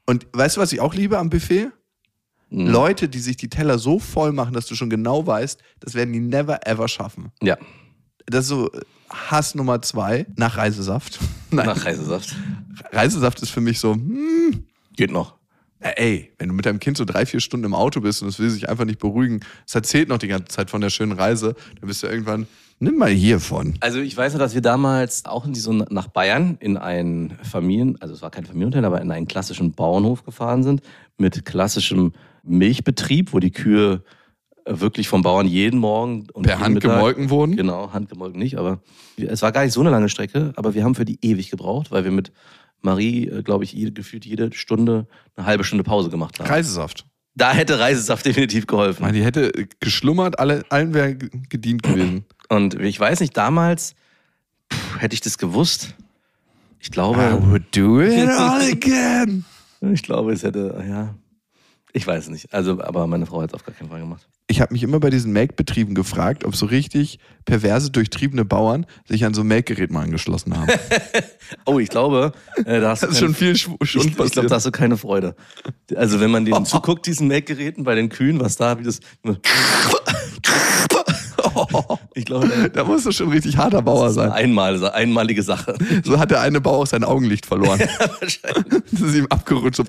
Und 0.06 0.26
weißt 0.32 0.56
du, 0.56 0.60
was 0.60 0.72
ich 0.72 0.80
auch 0.80 0.94
liebe 0.94 1.18
am 1.18 1.30
Buffet? 1.30 1.68
Leute, 2.50 3.08
die 3.08 3.18
sich 3.18 3.36
die 3.36 3.48
Teller 3.48 3.78
so 3.78 3.98
voll 3.98 4.32
machen, 4.32 4.54
dass 4.54 4.66
du 4.66 4.76
schon 4.76 4.88
genau 4.88 5.26
weißt, 5.26 5.60
das 5.80 5.94
werden 5.94 6.12
die 6.12 6.20
never 6.20 6.66
ever 6.66 6.86
schaffen. 6.86 7.32
Ja, 7.42 7.58
Das 8.26 8.44
ist 8.44 8.48
so 8.48 8.70
Hass 9.10 9.54
Nummer 9.54 9.82
zwei 9.82 10.26
nach 10.36 10.56
Reisesaft. 10.56 11.18
Nein, 11.50 11.66
nach 11.66 11.84
Reisesaft. 11.84 12.34
Reisesaft 12.92 13.42
ist 13.42 13.50
für 13.50 13.60
mich 13.60 13.78
so, 13.78 13.94
hm, 13.94 14.64
Geht 14.96 15.10
noch. 15.10 15.34
ey, 15.80 16.32
wenn 16.38 16.48
du 16.48 16.54
mit 16.54 16.66
deinem 16.66 16.80
Kind 16.80 16.96
so 16.96 17.04
drei, 17.04 17.26
vier 17.26 17.40
Stunden 17.40 17.66
im 17.66 17.74
Auto 17.74 18.00
bist 18.00 18.22
und 18.22 18.28
es 18.28 18.38
will 18.38 18.48
sich 18.48 18.68
einfach 18.68 18.84
nicht 18.84 18.98
beruhigen, 18.98 19.40
es 19.66 19.74
erzählt 19.74 20.08
noch 20.08 20.18
die 20.18 20.28
ganze 20.28 20.46
Zeit 20.48 20.70
von 20.70 20.80
der 20.80 20.90
schönen 20.90 21.12
Reise, 21.12 21.54
dann 21.80 21.88
bist 21.88 22.02
du 22.02 22.06
irgendwann, 22.06 22.46
nimm 22.78 22.96
mal 22.96 23.10
hiervon. 23.10 23.74
Also 23.80 24.00
ich 24.00 24.16
weiß 24.16 24.32
noch, 24.32 24.40
dass 24.40 24.54
wir 24.54 24.62
damals 24.62 25.24
auch 25.26 25.44
in 25.46 25.52
die, 25.52 25.60
so 25.60 25.72
nach 25.72 26.08
Bayern 26.08 26.56
in 26.60 26.76
ein 26.76 27.38
Familien, 27.42 28.00
also 28.00 28.14
es 28.14 28.22
war 28.22 28.30
kein 28.30 28.46
Familienhotel, 28.46 28.84
aber 28.84 29.00
in 29.00 29.10
einen 29.10 29.26
klassischen 29.28 29.72
Bauernhof 29.72 30.24
gefahren 30.24 30.62
sind 30.62 30.80
mit 31.18 31.44
klassischem 31.44 32.12
Milchbetrieb, 32.42 33.32
wo 33.32 33.38
die 33.38 33.52
Kühe 33.52 34.02
wirklich 34.66 35.08
vom 35.08 35.22
Bauern 35.22 35.46
jeden 35.46 35.78
Morgen 35.78 36.26
und 36.32 36.44
Per 36.44 36.58
Hand 36.60 36.74
Mittag- 36.74 36.92
gemolken 36.96 37.30
wurden? 37.30 37.56
Genau, 37.56 37.92
handgemolken 37.92 38.38
nicht, 38.38 38.56
aber 38.58 38.80
es 39.16 39.42
war 39.42 39.52
gar 39.52 39.64
nicht 39.64 39.72
so 39.74 39.80
eine 39.80 39.90
lange 39.90 40.08
Strecke, 40.08 40.52
aber 40.56 40.74
wir 40.74 40.84
haben 40.84 40.94
für 40.94 41.04
die 41.04 41.18
ewig 41.22 41.50
gebraucht, 41.50 41.90
weil 41.90 42.04
wir 42.04 42.10
mit 42.10 42.32
Marie, 42.80 43.28
äh, 43.28 43.42
glaube 43.42 43.64
ich, 43.64 43.72
jede, 43.72 43.92
gefühlt 43.92 44.24
jede 44.26 44.52
Stunde 44.52 45.06
eine 45.36 45.46
halbe 45.46 45.64
Stunde 45.64 45.84
Pause 45.84 46.10
gemacht 46.10 46.38
haben. 46.38 46.48
Reisesaft. 46.48 47.06
Da 47.34 47.52
hätte 47.52 47.78
Reisesaft 47.78 48.24
definitiv 48.26 48.66
geholfen. 48.66 49.02
Man, 49.02 49.12
die 49.14 49.24
hätte 49.24 49.52
geschlummert, 49.80 50.38
alle, 50.38 50.64
allen 50.70 50.94
wäre 50.94 51.14
gedient 51.16 51.82
gewesen. 51.82 52.24
Und 52.48 52.74
ich 52.80 52.98
weiß 53.00 53.20
nicht, 53.20 53.36
damals 53.36 53.94
pff, 54.72 55.00
hätte 55.00 55.14
ich 55.14 55.20
das 55.20 55.38
gewusst. 55.38 55.94
Ich 56.78 56.90
glaube, 56.90 57.38
would 57.50 57.64
do 57.74 58.00
it 58.02 58.28
all 58.28 58.60
again. 58.70 59.44
ich 59.92 60.02
glaube, 60.02 60.32
es 60.32 60.42
hätte, 60.42 60.84
ja, 60.86 61.14
ich 61.94 62.06
weiß 62.06 62.28
nicht. 62.28 62.52
Also, 62.52 62.82
aber 62.82 63.06
meine 63.06 63.24
Frau 63.24 63.40
hat 63.40 63.50
es 63.50 63.54
auf 63.54 63.64
gar 63.64 63.74
keinen 63.74 63.88
Fall 63.88 64.00
gemacht. 64.00 64.28
Ich 64.46 64.60
habe 64.60 64.74
mich 64.74 64.82
immer 64.82 65.00
bei 65.00 65.08
diesen 65.10 65.32
Melkbetrieben 65.32 65.94
gefragt, 65.94 66.44
ob 66.44 66.54
so 66.54 66.66
richtig 66.66 67.18
perverse, 67.46 67.90
durchtriebene 67.90 68.44
Bauern 68.44 68.84
sich 69.08 69.24
an 69.24 69.32
so 69.34 69.40
ein 69.40 69.46
Melkgerät 69.46 69.90
mal 69.90 70.02
angeschlossen 70.02 70.56
haben. 70.56 70.68
Oh, 71.66 71.78
ich 71.78 71.88
glaube, 71.90 72.32
äh, 72.64 72.80
da 72.80 72.90
hast 72.90 73.02
du 73.02 73.06
Das 73.06 73.16
ist 73.16 73.20
schon 73.20 73.34
viel 73.34 73.52
Schw- 73.52 73.76
Ich, 73.82 73.90
schon 73.90 74.00
ich 74.02 74.14
glaube, 74.16 74.28
passiert. 74.30 74.50
da 74.50 74.54
hast 74.56 74.66
du 74.66 74.70
keine 74.70 74.96
Freude. 74.96 75.34
Also 75.94 76.20
wenn 76.20 76.30
man 76.30 76.44
denen 76.46 76.64
zuguckt, 76.66 77.06
diesen 77.06 77.28
Melkgeräten 77.28 77.84
bei 77.84 77.94
den 77.94 78.08
Kühen, 78.08 78.40
was 78.40 78.56
da, 78.56 78.78
wie 78.78 78.82
das. 78.84 79.00
Ich 82.14 82.24
glaube, 82.24 82.70
Da 82.72 82.84
muss 82.84 83.04
das 83.04 83.16
schon 83.16 83.28
richtig 83.30 83.56
harter 83.56 83.82
Bauer 83.82 84.08
ist 84.08 84.18
eine 84.18 84.30
sein. 84.30 84.44
einmal, 84.44 84.90
einmalige 84.92 85.42
Sache. 85.42 85.76
So 86.04 86.18
hat 86.18 86.30
der 86.30 86.40
eine 86.40 86.60
Bauer 86.60 86.78
auch 86.78 86.86
sein 86.86 87.04
Augenlicht 87.04 87.46
verloren. 87.46 87.80
Wahrscheinlich. 88.20 88.82
Das 88.90 89.00
ist 89.00 89.14
ihm 89.16 89.26
abgerutscht. 89.26 89.82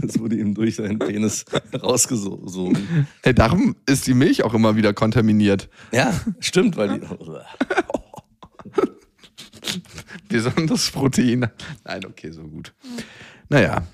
Das 0.00 0.18
wurde 0.18 0.36
ihm 0.36 0.54
durch 0.54 0.76
seinen 0.76 0.98
Penis 0.98 1.44
rausgesogen. 1.82 3.06
Ey, 3.22 3.34
darum 3.34 3.76
ist 3.86 4.06
die 4.06 4.14
Milch 4.14 4.42
auch 4.44 4.54
immer 4.54 4.76
wieder 4.76 4.92
kontaminiert. 4.94 5.68
Ja, 5.92 6.12
stimmt, 6.40 6.76
weil 6.76 7.00
die. 7.00 7.06
Besonders 10.28 10.90
Protein. 10.90 11.48
Nein, 11.84 12.04
okay, 12.06 12.30
so 12.30 12.42
gut. 12.42 12.74
Naja, 13.48 13.76
Aber 13.76 13.86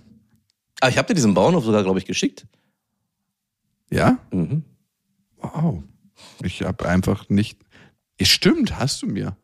Ah, 0.81 0.89
ich 0.89 0.97
habe 0.99 1.09
dir 1.09 1.15
diesen 1.15 1.35
Bauernhof 1.35 1.65
sogar, 1.65 1.83
glaube 1.83 1.99
ich, 1.99 2.05
geschickt. 2.05 2.47
ja? 3.91 4.19
Mhm. 4.31 4.63
Wow. 5.41 5.83
Ich 6.43 6.63
habe 6.63 6.89
einfach 6.89 7.29
nicht. 7.29 7.59
Stimmt, 8.21 8.79
hast 8.79 9.03
du 9.03 9.07
mir. 9.07 9.37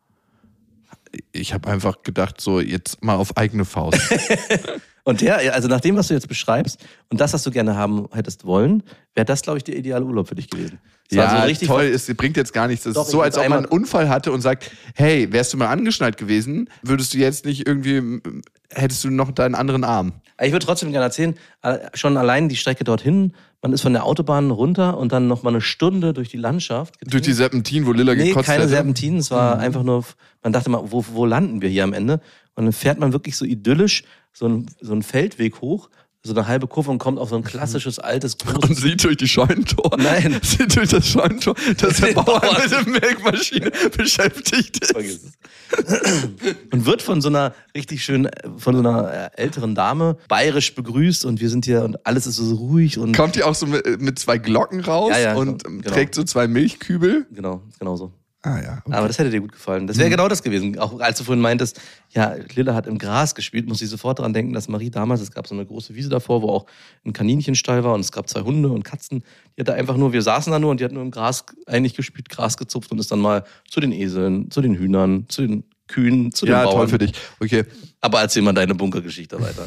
Ich 1.33 1.55
habe 1.55 1.69
einfach 1.69 2.03
gedacht, 2.03 2.41
so 2.41 2.61
jetzt 2.61 3.03
mal 3.05 3.17
auf 3.17 3.37
eigene 3.37 3.65
Faust. 3.65 4.01
Und 5.05 5.21
der, 5.21 5.55
also 5.55 5.69
nach 5.69 5.81
dem, 5.81 5.97
was 5.97 6.09
du 6.09 6.15
jetzt 6.15 6.29
beschreibst 6.29 6.83
und 7.11 7.21
das, 7.21 7.35
was 7.35 7.43
du 7.43 7.51
gerne 7.51 7.77
haben 7.77 8.09
hättest 8.13 8.47
wollen, 8.47 8.83
wäre 9.15 9.27
das, 9.27 9.43
glaube 9.43 9.59
ich, 9.59 9.65
der 9.65 9.77
ideale 9.77 10.05
Urlaub 10.05 10.29
für 10.29 10.35
dich 10.35 10.49
gewesen. 10.49 10.79
Es 11.11 11.19
war 11.19 11.25
ja, 11.25 11.41
so 11.41 11.47
richtig 11.47 11.69
toll, 11.69 11.85
es 11.85 12.07
bringt 12.15 12.39
jetzt 12.39 12.55
gar 12.55 12.67
nichts. 12.67 12.87
Es 12.87 12.97
ist 12.97 13.11
so, 13.11 13.21
als 13.21 13.37
ob 13.37 13.47
man 13.49 13.59
einen 13.59 13.67
Unfall 13.67 14.09
hatte 14.09 14.33
und 14.33 14.41
sagt, 14.41 14.71
hey, 14.95 15.31
wärst 15.31 15.53
du 15.53 15.59
mal 15.59 15.69
angeschnallt 15.69 16.17
gewesen, 16.17 16.71
würdest 16.83 17.13
du 17.13 17.19
jetzt 17.19 17.45
nicht 17.45 17.67
irgendwie, 17.67 18.23
hättest 18.71 19.05
du 19.05 19.11
noch 19.11 19.31
deinen 19.31 19.55
anderen 19.55 19.85
Arm. 19.85 20.13
Ich 20.43 20.53
würde 20.53 20.65
trotzdem 20.65 20.91
gerne 20.91 21.05
erzählen, 21.05 21.35
äh, 21.63 21.79
schon 21.93 22.17
allein 22.17 22.49
die 22.49 22.57
Strecke 22.57 22.83
dorthin, 22.83 23.35
man 23.63 23.73
ist 23.73 23.83
von 23.83 23.93
der 23.93 24.05
Autobahn 24.05 24.51
runter 24.51 24.99
und 24.99 25.13
dann 25.13 25.29
noch 25.29 25.43
mal 25.43 25.51
eine 25.51 25.61
Stunde 25.61 26.13
durch 26.13 26.29
die 26.29 26.37
Landschaft. 26.37 26.97
Durch 27.03 27.23
die 27.23 27.33
Serpentin, 27.33 27.87
wo 27.87 27.93
Lilla 27.93 28.15
Nee, 28.15 28.29
gekotzt 28.29 28.47
keine 28.47 28.63
hätte. 28.65 28.71
Serpentinen, 28.71 29.19
es 29.19 29.31
war 29.31 29.59
einfach 29.59 29.83
nur, 29.83 30.05
man 30.43 30.53
dachte 30.53 30.71
mal, 30.71 30.83
wo, 30.85 31.05
wo 31.13 31.25
landen 31.25 31.63
wir 31.63 31.69
hier 31.69 31.85
am 31.85 31.93
Ende? 31.93 32.21
Und 32.57 32.65
dann 32.65 32.73
fährt 32.73 32.99
man 32.99 33.13
wirklich 33.13 33.37
so 33.37 33.45
idyllisch 33.45 34.05
so 34.35 34.47
einen, 34.47 34.67
so 34.81 34.93
einen 34.93 35.03
Feldweg 35.03 35.61
hoch, 35.61 35.89
so 36.27 36.35
eine 36.35 36.47
halbe 36.49 36.67
Kurve 36.67 36.91
und 36.91 36.99
kommt 36.99 37.19
auf 37.19 37.29
so 37.29 37.37
ein 37.37 37.45
klassisches, 37.45 37.99
altes, 37.99 38.35
Und 38.47 38.63
großes... 38.63 38.79
sieht 38.79 39.05
durch 39.05 39.19
die 39.19 39.29
Scheunentor. 39.29 39.91
Nein. 39.99 40.39
Sieht 40.43 40.75
durch 40.75 40.89
das 40.89 41.07
Scheunentor, 41.07 41.55
dass 41.77 41.99
der 41.99 42.13
Bauer 42.15 42.41
mit 42.63 42.71
der 42.71 42.89
Melkmaschine 42.89 43.71
beschäftigt 43.97 44.85
ist. 44.85 44.95
Und 46.73 46.87
wird 46.87 47.03
von 47.03 47.21
so 47.21 47.29
einer 47.29 47.55
richtig 47.75 48.03
schön, 48.05 48.29
von 48.57 48.75
so 48.75 48.81
einer 48.81 49.31
äh, 49.37 49.43
älteren 49.43 49.75
Dame 49.75 50.17
bayerisch 50.29 50.75
begrüßt 50.75 51.25
und 51.27 51.41
wir 51.41 51.51
sind 51.51 51.65
hier 51.65 51.83
und 51.83 52.07
alles 52.07 52.27
ist 52.27 52.37
so 52.37 52.55
ruhig 52.55 52.99
und 52.99 53.15
Kommt 53.15 53.35
die 53.37 53.43
auch 53.43 53.55
so 53.55 53.67
mit, 53.67 54.01
mit 54.01 54.19
zwei 54.19 54.39
Glocken 54.39 54.81
raus 54.81 55.11
Ja, 55.13 55.19
ja, 55.19 55.35
und 55.35 55.67
ähm, 55.67 55.83
genau. 55.83 55.95
trägt 55.95 56.15
so 56.15 56.25
zwei 56.25 56.49
Milchkübel. 56.49 57.27
genau, 57.33 57.63
genau 57.79 57.97
so. 57.97 58.13
Ah 58.47 58.61
ja. 58.61 58.83
Okay. 58.85 58.95
Aber 58.95 59.09
das 59.09 59.19
hätte 59.19 59.31
dir 59.31 59.41
gut 59.41 59.53
gefallen. 59.53 59.87
Das 59.87 59.97
wäre 59.97 60.11
genau 60.11 60.29
das 60.29 60.43
gewesen. 60.43 60.79
Auch 60.79 61.01
als 61.01 61.17
du 61.17 61.25
vorhin 61.25 61.41
meintest, 61.41 61.81
ja, 62.11 62.35
Lilla 62.55 62.75
hat 62.75 62.87
im 62.87 62.99
Gras 62.99 63.35
gespielt, 63.35 63.67
muss 63.67 63.81
ich 63.81 63.89
sofort 63.89 64.19
daran 64.19 64.35
denken, 64.35 64.53
dass 64.53 64.69
Marie 64.69 64.91
damals, 64.91 65.23
es 65.23 65.31
gab 65.31 65.47
so 65.47 65.55
eine 65.55 65.65
große 65.65 65.95
Wiese 65.95 66.11
davor, 66.11 66.43
wo 66.43 66.51
auch 66.51 66.67
ein 67.07 67.15
Kaninchenstall 67.15 67.85
war 67.85 67.95
und 67.95 68.01
es 68.01 68.13
gab 68.13 68.29
zwei 68.29 68.43
Hunde 68.43 68.69
und 68.69 68.85
Katzen. 68.85 69.25
Die 69.57 69.63
hat 69.63 69.69
da 69.69 69.73
einfach 69.73 69.97
nur, 69.97 70.13
wir 70.13 70.21
saßen 70.21 70.53
da 70.53 70.59
nur 70.59 70.71
und 70.73 70.81
die 70.81 70.85
hat 70.85 70.93
nur 70.93 71.03
im 71.03 71.11
Gras 71.11 71.47
eigentlich 71.67 71.95
gespielt, 71.95 72.29
Gras 72.29 72.59
gezupft 72.59 72.93
und 72.93 72.99
ist 72.99 73.11
dann 73.11 73.21
mal 73.21 73.45
zu 73.67 73.81
den 73.81 73.93
Eseln, 73.93 74.51
zu 74.51 74.61
den 74.61 74.75
Hühnern, 74.75 75.25
zu 75.31 75.47
den 75.47 75.65
Kühen, 75.89 76.31
zu 76.31 76.45
den 76.45 76.53
ja, 76.53 76.65
Bauern. 76.65 76.77
toll 76.77 76.89
für 76.89 76.99
dich. 76.99 77.15
Okay. 77.41 77.65
Aber 78.03 78.21
erzähl 78.21 78.43
mal 78.43 78.53
deine 78.53 78.75
Bunkergeschichte 78.75 79.41
weiter. 79.41 79.67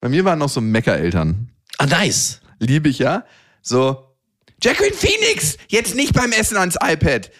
Bei 0.00 0.08
mir 0.08 0.24
waren 0.24 0.38
noch 0.38 0.48
so 0.48 0.62
Meckereltern. 0.62 1.50
Ah, 1.76 1.84
nice. 1.84 2.40
Liebe 2.58 2.88
ich 2.88 3.00
ja. 3.00 3.26
So, 3.60 4.12
Jacqueline 4.62 4.94
Phoenix, 4.94 5.56
jetzt 5.68 5.96
nicht 5.96 6.14
beim 6.14 6.30
Essen 6.30 6.56
ans 6.56 6.76
iPad. 6.80 7.30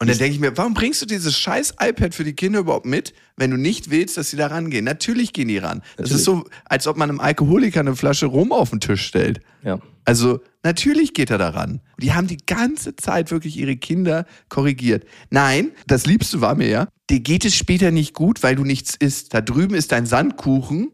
Und 0.00 0.08
dann 0.08 0.16
denke 0.16 0.34
ich 0.34 0.40
mir, 0.40 0.56
warum 0.56 0.72
bringst 0.72 1.02
du 1.02 1.06
dieses 1.06 1.36
scheiß 1.38 1.74
iPad 1.78 2.14
für 2.14 2.24
die 2.24 2.32
Kinder 2.32 2.60
überhaupt 2.60 2.86
mit, 2.86 3.12
wenn 3.36 3.50
du 3.50 3.58
nicht 3.58 3.90
willst, 3.90 4.16
dass 4.16 4.30
sie 4.30 4.38
da 4.38 4.46
rangehen? 4.46 4.82
Natürlich 4.82 5.34
gehen 5.34 5.48
die 5.48 5.58
ran. 5.58 5.80
Das 5.80 6.10
Natürlich. 6.10 6.12
ist 6.16 6.24
so, 6.24 6.44
als 6.64 6.86
ob 6.86 6.96
man 6.96 7.10
einem 7.10 7.20
Alkoholiker 7.20 7.80
eine 7.80 7.94
Flasche 7.94 8.24
Rum 8.24 8.50
auf 8.50 8.70
den 8.70 8.80
Tisch 8.80 9.04
stellt. 9.04 9.40
Ja. 9.62 9.78
Also 10.06 10.40
natürlich 10.62 11.12
geht 11.12 11.30
er 11.30 11.36
daran. 11.36 11.82
Die 11.98 12.14
haben 12.14 12.26
die 12.28 12.38
ganze 12.38 12.96
Zeit 12.96 13.30
wirklich 13.30 13.58
ihre 13.58 13.76
Kinder 13.76 14.24
korrigiert. 14.48 15.04
Nein, 15.28 15.72
das 15.86 16.06
Liebste 16.06 16.40
war 16.40 16.54
mir 16.54 16.68
ja, 16.68 16.88
dir 17.10 17.20
geht 17.20 17.44
es 17.44 17.54
später 17.54 17.90
nicht 17.90 18.14
gut, 18.14 18.42
weil 18.42 18.56
du 18.56 18.64
nichts 18.64 18.96
isst. 18.98 19.34
Da 19.34 19.42
drüben 19.42 19.74
ist 19.74 19.92
dein 19.92 20.06
Sandkuchen 20.06 20.92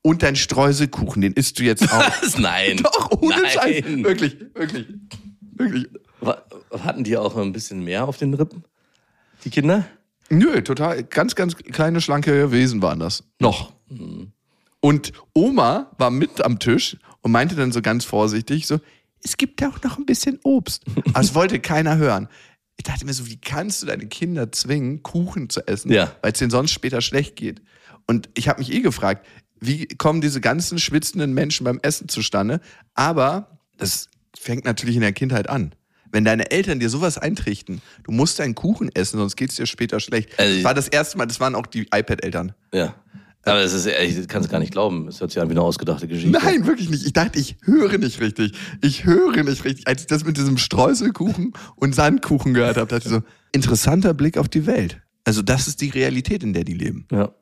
und 0.00 0.22
dein 0.22 0.36
Streuselkuchen. 0.36 1.20
Den 1.20 1.34
isst 1.34 1.58
du 1.58 1.64
jetzt 1.64 1.82
auch. 1.92 2.22
Was? 2.22 2.38
Nein. 2.38 2.78
Doch, 2.82 3.10
ohne 3.20 3.42
Nein. 3.42 3.50
Scheiß. 3.50 3.84
Wirklich, 4.04 4.38
wirklich. 4.54 4.86
Wirklich. 5.54 5.86
Hatten 6.72 7.04
die 7.04 7.16
auch 7.16 7.36
ein 7.36 7.52
bisschen 7.52 7.84
mehr 7.84 8.06
auf 8.08 8.16
den 8.16 8.34
Rippen? 8.34 8.64
Die 9.44 9.50
Kinder? 9.50 9.84
Nö, 10.30 10.62
total. 10.62 11.02
Ganz, 11.04 11.34
ganz 11.34 11.56
kleine, 11.56 12.00
schlanke 12.00 12.52
Wesen 12.52 12.80
waren 12.82 12.98
das. 13.00 13.24
Noch. 13.40 13.72
Und 14.80 15.12
Oma 15.34 15.90
war 15.98 16.10
mit 16.10 16.44
am 16.44 16.58
Tisch 16.58 16.96
und 17.20 17.30
meinte 17.32 17.54
dann 17.54 17.72
so 17.72 17.82
ganz 17.82 18.04
vorsichtig 18.04 18.66
so, 18.66 18.78
es 19.22 19.36
gibt 19.36 19.60
ja 19.60 19.68
auch 19.70 19.80
noch 19.82 19.98
ein 19.98 20.06
bisschen 20.06 20.40
Obst. 20.42 20.84
Aber 21.12 21.20
es 21.20 21.34
wollte 21.34 21.60
keiner 21.60 21.96
hören. 21.96 22.28
Ich 22.76 22.84
dachte 22.84 23.04
mir 23.04 23.12
so, 23.12 23.26
wie 23.28 23.36
kannst 23.36 23.82
du 23.82 23.86
deine 23.86 24.06
Kinder 24.06 24.50
zwingen, 24.50 25.02
Kuchen 25.02 25.50
zu 25.50 25.66
essen, 25.68 25.92
Ja. 25.92 26.10
weil 26.22 26.32
es 26.32 26.38
denen 26.38 26.50
sonst 26.50 26.72
später 26.72 27.00
schlecht 27.00 27.36
geht? 27.36 27.62
Und 28.06 28.28
ich 28.34 28.48
habe 28.48 28.58
mich 28.60 28.72
eh 28.72 28.80
gefragt, 28.80 29.26
wie 29.60 29.86
kommen 29.86 30.20
diese 30.20 30.40
ganzen 30.40 30.78
schwitzenden 30.78 31.34
Menschen 31.34 31.62
beim 31.64 31.78
Essen 31.82 32.08
zustande? 32.08 32.60
Aber 32.94 33.58
das 33.76 34.08
fängt 34.36 34.64
natürlich 34.64 34.96
in 34.96 35.02
der 35.02 35.12
Kindheit 35.12 35.48
an. 35.48 35.72
Wenn 36.12 36.24
deine 36.24 36.50
Eltern 36.50 36.78
dir 36.78 36.88
sowas 36.90 37.18
eintrichten, 37.18 37.80
du 38.04 38.12
musst 38.12 38.38
deinen 38.38 38.54
Kuchen 38.54 38.90
essen, 38.94 39.18
sonst 39.18 39.36
geht 39.36 39.50
es 39.50 39.56
dir 39.56 39.66
später 39.66 39.98
schlecht. 39.98 40.38
Also- 40.38 40.54
das 40.56 40.64
war 40.64 40.74
das 40.74 40.88
erste 40.88 41.18
Mal, 41.18 41.26
das 41.26 41.40
waren 41.40 41.54
auch 41.54 41.66
die 41.66 41.82
iPad-Eltern. 41.92 42.52
Ja. 42.72 42.94
Aber 43.44 43.60
es 43.60 43.72
ist, 43.72 43.86
ich 43.86 44.28
kann 44.28 44.40
es 44.44 44.48
gar 44.48 44.60
nicht 44.60 44.70
glauben. 44.70 45.08
Es 45.08 45.20
hört 45.20 45.32
sich 45.32 45.42
an 45.42 45.48
wie 45.48 45.52
eine 45.54 45.62
ausgedachte 45.62 46.06
Geschichte. 46.06 46.30
Nein, 46.30 46.64
wirklich 46.64 46.88
nicht. 46.90 47.04
Ich 47.04 47.12
dachte, 47.12 47.40
ich 47.40 47.56
höre 47.62 47.98
nicht 47.98 48.20
richtig. 48.20 48.52
Ich 48.82 49.04
höre 49.04 49.42
nicht 49.42 49.64
richtig. 49.64 49.88
Als 49.88 50.02
ich 50.02 50.06
das 50.06 50.24
mit 50.24 50.36
diesem 50.36 50.58
Streuselkuchen 50.58 51.52
und 51.74 51.92
Sandkuchen 51.92 52.54
gehört 52.54 52.76
habe, 52.76 52.86
dachte 52.86 53.08
ich 53.08 53.12
so, 53.12 53.22
interessanter 53.50 54.14
Blick 54.14 54.38
auf 54.38 54.48
die 54.48 54.66
Welt. 54.66 55.00
Also 55.24 55.42
das 55.42 55.66
ist 55.66 55.80
die 55.80 55.88
Realität, 55.88 56.44
in 56.44 56.52
der 56.52 56.62
die 56.62 56.74
leben. 56.74 57.06
Ja. 57.10 57.32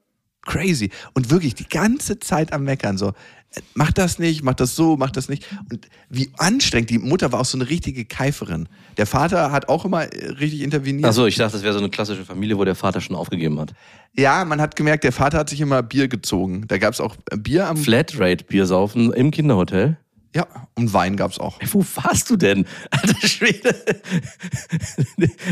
Crazy. 0.50 0.90
Und 1.14 1.30
wirklich 1.30 1.54
die 1.54 1.68
ganze 1.68 2.18
Zeit 2.18 2.52
am 2.52 2.64
Meckern. 2.64 2.98
So, 2.98 3.08
äh, 3.08 3.60
mach 3.74 3.92
das 3.92 4.18
nicht, 4.18 4.42
mach 4.42 4.54
das 4.54 4.74
so, 4.74 4.96
mach 4.96 5.12
das 5.12 5.28
nicht. 5.28 5.46
Und 5.70 5.86
wie 6.08 6.30
anstrengend. 6.38 6.90
Die 6.90 6.98
Mutter 6.98 7.30
war 7.30 7.40
auch 7.40 7.44
so 7.44 7.56
eine 7.56 7.68
richtige 7.70 8.04
Keiferin. 8.04 8.68
Der 8.96 9.06
Vater 9.06 9.52
hat 9.52 9.68
auch 9.68 9.84
immer 9.84 10.12
äh, 10.12 10.30
richtig 10.32 10.62
interveniert. 10.62 11.06
Achso, 11.06 11.26
ich 11.26 11.36
dachte, 11.36 11.52
das 11.52 11.62
wäre 11.62 11.72
so 11.72 11.78
eine 11.78 11.88
klassische 11.88 12.24
Familie, 12.24 12.58
wo 12.58 12.64
der 12.64 12.74
Vater 12.74 13.00
schon 13.00 13.14
aufgegeben 13.14 13.60
hat. 13.60 13.72
Ja, 14.16 14.44
man 14.44 14.60
hat 14.60 14.74
gemerkt, 14.74 15.04
der 15.04 15.12
Vater 15.12 15.38
hat 15.38 15.48
sich 15.48 15.60
immer 15.60 15.84
Bier 15.84 16.08
gezogen. 16.08 16.64
Da 16.66 16.78
gab 16.78 16.94
es 16.94 17.00
auch 17.00 17.14
äh, 17.30 17.36
Bier 17.36 17.68
am. 17.68 17.76
Flatrate-Bier 17.76 18.66
saufen 18.66 19.12
im 19.12 19.30
Kinderhotel. 19.30 19.98
Ja, 20.34 20.46
und 20.76 20.92
Wein 20.92 21.16
gab 21.16 21.32
es 21.32 21.38
auch. 21.40 21.58
Wo 21.72 21.84
warst 21.96 22.30
du 22.30 22.36
denn? 22.36 22.64
Alter 22.90 23.26
Schwede. 23.26 23.74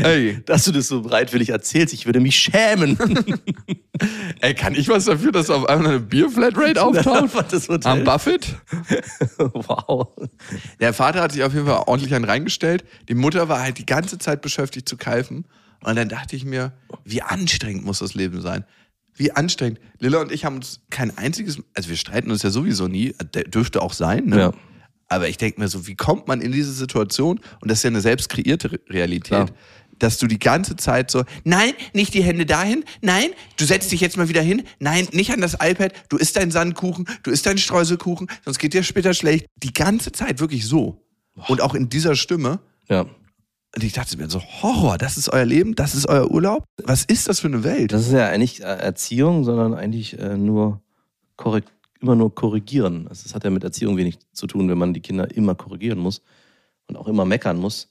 Ey. 0.01 0.41
Dass 0.45 0.63
du 0.63 0.71
das 0.71 0.87
so 0.87 1.01
bereitwillig 1.01 1.49
erzählst, 1.49 1.93
ich 1.93 2.05
würde 2.05 2.21
mich 2.21 2.37
schämen. 2.37 2.97
Ey, 4.39 4.53
kann 4.53 4.75
ich 4.75 4.87
was 4.87 5.03
dafür, 5.03 5.33
dass 5.33 5.49
auf 5.49 5.67
einmal 5.67 5.91
eine 5.91 5.99
Bierflatrate 5.99 6.81
auftaucht? 6.83 7.51
das 7.51 7.67
Hotel. 7.67 7.91
Am 7.91 8.03
Buffett? 8.05 8.55
wow. 9.37 10.07
Der 10.79 10.93
Vater 10.93 11.21
hat 11.21 11.33
sich 11.33 11.43
auf 11.43 11.53
jeden 11.53 11.65
Fall 11.65 11.83
ordentlich 11.85 12.15
einen 12.15 12.25
reingestellt. 12.25 12.85
Die 13.09 13.15
Mutter 13.15 13.49
war 13.49 13.61
halt 13.61 13.79
die 13.79 13.85
ganze 13.85 14.17
Zeit 14.17 14.41
beschäftigt 14.41 14.87
zu 14.87 14.95
keifen. 14.95 15.45
Und 15.83 15.97
dann 15.97 16.07
dachte 16.07 16.37
ich 16.37 16.45
mir, 16.45 16.71
wie 17.03 17.21
anstrengend 17.21 17.83
muss 17.83 17.99
das 17.99 18.13
Leben 18.13 18.41
sein? 18.41 18.63
Wie 19.13 19.33
anstrengend. 19.33 19.81
Lilla 19.97 20.21
und 20.21 20.31
ich 20.31 20.45
haben 20.45 20.55
uns 20.55 20.81
kein 20.89 21.17
einziges, 21.17 21.61
also 21.73 21.89
wir 21.89 21.97
streiten 21.97 22.31
uns 22.31 22.43
ja 22.43 22.49
sowieso 22.49 22.87
nie, 22.87 23.13
dürfte 23.47 23.81
auch 23.81 23.91
sein, 23.91 24.27
ne? 24.27 24.39
Ja. 24.39 24.53
Aber 25.09 25.27
ich 25.27 25.37
denke 25.37 25.59
mir 25.59 25.67
so, 25.67 25.87
wie 25.87 25.95
kommt 25.95 26.27
man 26.27 26.39
in 26.39 26.51
diese 26.51 26.71
Situation? 26.71 27.39
Und 27.61 27.69
das 27.69 27.79
ist 27.79 27.83
ja 27.83 27.89
eine 27.89 28.01
selbst 28.01 28.29
kreierte 28.29 28.71
Re- 28.71 28.79
Realität. 28.89 29.27
Klar. 29.27 29.49
Dass 29.97 30.17
du 30.17 30.27
die 30.27 30.39
ganze 30.39 30.77
Zeit 30.77 31.11
so, 31.11 31.25
nein, 31.43 31.73
nicht 31.91 32.13
die 32.13 32.23
Hände 32.23 32.45
dahin, 32.45 32.85
nein, 33.01 33.31
du 33.57 33.65
setzt 33.65 33.91
dich 33.91 33.99
jetzt 33.99 34.15
mal 34.15 34.29
wieder 34.29 34.41
hin, 34.41 34.63
nein, 34.79 35.09
nicht 35.11 35.31
an 35.31 35.41
das 35.41 35.55
iPad, 35.61 35.91
du 36.07 36.15
isst 36.15 36.37
deinen 36.37 36.51
Sandkuchen, 36.51 37.05
du 37.23 37.31
isst 37.31 37.45
deinen 37.45 37.57
Streuselkuchen, 37.57 38.27
sonst 38.45 38.59
geht 38.59 38.73
dir 38.73 38.83
später 38.83 39.13
schlecht. 39.13 39.47
Die 39.57 39.73
ganze 39.73 40.13
Zeit 40.13 40.39
wirklich 40.39 40.65
so. 40.65 41.03
Und 41.49 41.59
auch 41.59 41.75
in 41.75 41.89
dieser 41.89 42.15
Stimme. 42.15 42.59
Ja. 42.87 43.01
Und 43.75 43.83
ich 43.83 43.91
dachte 43.93 44.15
mir 44.17 44.29
so, 44.29 44.41
Horror, 44.61 44.97
das 44.97 45.17
ist 45.17 45.29
euer 45.29 45.45
Leben, 45.45 45.75
das 45.75 45.93
ist 45.95 46.07
euer 46.07 46.31
Urlaub? 46.31 46.63
Was 46.83 47.03
ist 47.03 47.27
das 47.27 47.41
für 47.41 47.47
eine 47.47 47.63
Welt? 47.63 47.91
Das 47.91 48.07
ist 48.07 48.13
ja 48.13 48.37
nicht 48.37 48.61
äh, 48.61 48.63
Erziehung, 48.63 49.43
sondern 49.43 49.73
eigentlich 49.73 50.17
äh, 50.17 50.37
nur 50.37 50.81
korrekt, 51.35 51.71
immer 52.01 52.15
nur 52.15 52.33
korrigieren. 52.33 53.07
Also 53.07 53.23
Das 53.23 53.35
hat 53.35 53.43
ja 53.43 53.49
mit 53.49 53.63
Erziehung 53.63 53.97
wenig 53.97 54.17
zu 54.33 54.47
tun, 54.47 54.69
wenn 54.69 54.77
man 54.77 54.93
die 54.93 55.01
Kinder 55.01 55.29
immer 55.35 55.55
korrigieren 55.55 55.99
muss. 55.99 56.21
und 56.87 56.95
auch 56.97 57.07
immer 57.07 57.23
meckern 57.25 57.57
muss. 57.57 57.89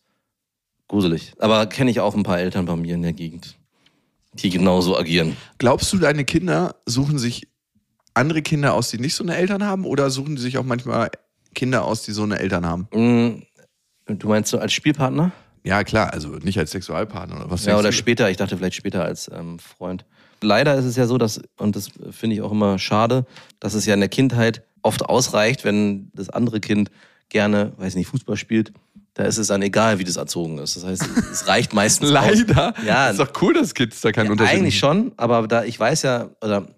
Gruselig. 0.88 1.34
Aber 1.38 1.66
kenne 1.66 1.90
ich 1.90 2.00
auch 2.00 2.14
ein 2.16 2.22
paar 2.22 2.38
Eltern 2.40 2.64
bei 2.66 2.74
mir 2.74 2.94
in 2.94 3.02
der 3.02 3.12
Gegend, 3.12 3.56
die 4.32 4.50
genauso 4.50 4.96
agieren. 4.98 5.36
Glaubst 5.58 5.92
du, 5.92 5.98
deine 5.98 6.24
Kinder 6.24 6.76
suchen 6.86 7.18
sich 7.18 7.46
andere 8.14 8.42
Kinder 8.42 8.74
aus, 8.74 8.90
die 8.90 8.98
nicht 8.98 9.14
so 9.14 9.22
eine 9.22 9.36
Eltern 9.36 9.62
haben? 9.64 9.84
Oder 9.84 10.10
suchen 10.10 10.34
die 10.36 10.42
sich 10.42 10.58
auch 10.58 10.64
manchmal 10.64 11.10
Kinder 11.54 11.84
aus, 11.84 12.02
die 12.02 12.12
so 12.12 12.22
eine 12.24 12.38
Eltern 12.38 12.66
haben? 12.66 12.88
Mm, 12.92 13.42
Du 14.10 14.28
meinst 14.28 14.50
so 14.50 14.58
als 14.58 14.72
Spielpartner? 14.72 15.32
Ja, 15.64 15.84
klar, 15.84 16.12
also 16.14 16.30
nicht 16.38 16.58
als 16.58 16.70
Sexualpartner 16.70 17.36
oder 17.36 17.50
was 17.50 17.66
Ja, 17.66 17.74
oder 17.78 17.90
du? 17.90 17.92
später. 17.92 18.30
Ich 18.30 18.38
dachte 18.38 18.56
vielleicht 18.56 18.76
später 18.76 19.04
als 19.04 19.30
ähm, 19.32 19.58
Freund. 19.58 20.06
Leider 20.40 20.74
ist 20.76 20.84
es 20.84 20.96
ja 20.96 21.06
so, 21.06 21.18
dass, 21.18 21.40
und 21.56 21.76
das 21.76 21.90
finde 22.10 22.36
ich 22.36 22.42
auch 22.42 22.52
immer 22.52 22.78
schade, 22.78 23.26
dass 23.60 23.74
es 23.74 23.86
ja 23.86 23.94
in 23.94 24.00
der 24.00 24.08
Kindheit 24.08 24.62
oft 24.82 25.04
ausreicht, 25.04 25.64
wenn 25.64 26.10
das 26.14 26.30
andere 26.30 26.60
Kind 26.60 26.90
gerne, 27.28 27.72
weiß 27.76 27.94
nicht, 27.94 28.08
Fußball 28.08 28.36
spielt. 28.36 28.72
Da 29.14 29.24
ist 29.24 29.38
es 29.38 29.48
dann 29.48 29.62
egal, 29.62 29.98
wie 29.98 30.04
das 30.04 30.16
erzogen 30.16 30.58
ist. 30.58 30.76
Das 30.76 30.84
heißt, 30.84 31.08
es 31.32 31.48
reicht 31.48 31.74
meistens. 31.74 32.10
Leider. 32.12 32.70
Aus. 32.70 32.84
Ja, 32.86 33.10
Ist 33.10 33.18
doch 33.18 33.32
cool, 33.42 33.52
dass 33.52 33.74
Kids 33.74 34.00
da 34.00 34.12
keinen 34.12 34.26
ja, 34.26 34.32
Unterschied 34.32 34.58
eigentlich 34.58 34.78
schon, 34.78 35.12
aber 35.16 35.48
da 35.48 35.64
ich 35.64 35.78
weiß 35.78 36.02
ja, 36.02 36.30
oder 36.40 36.68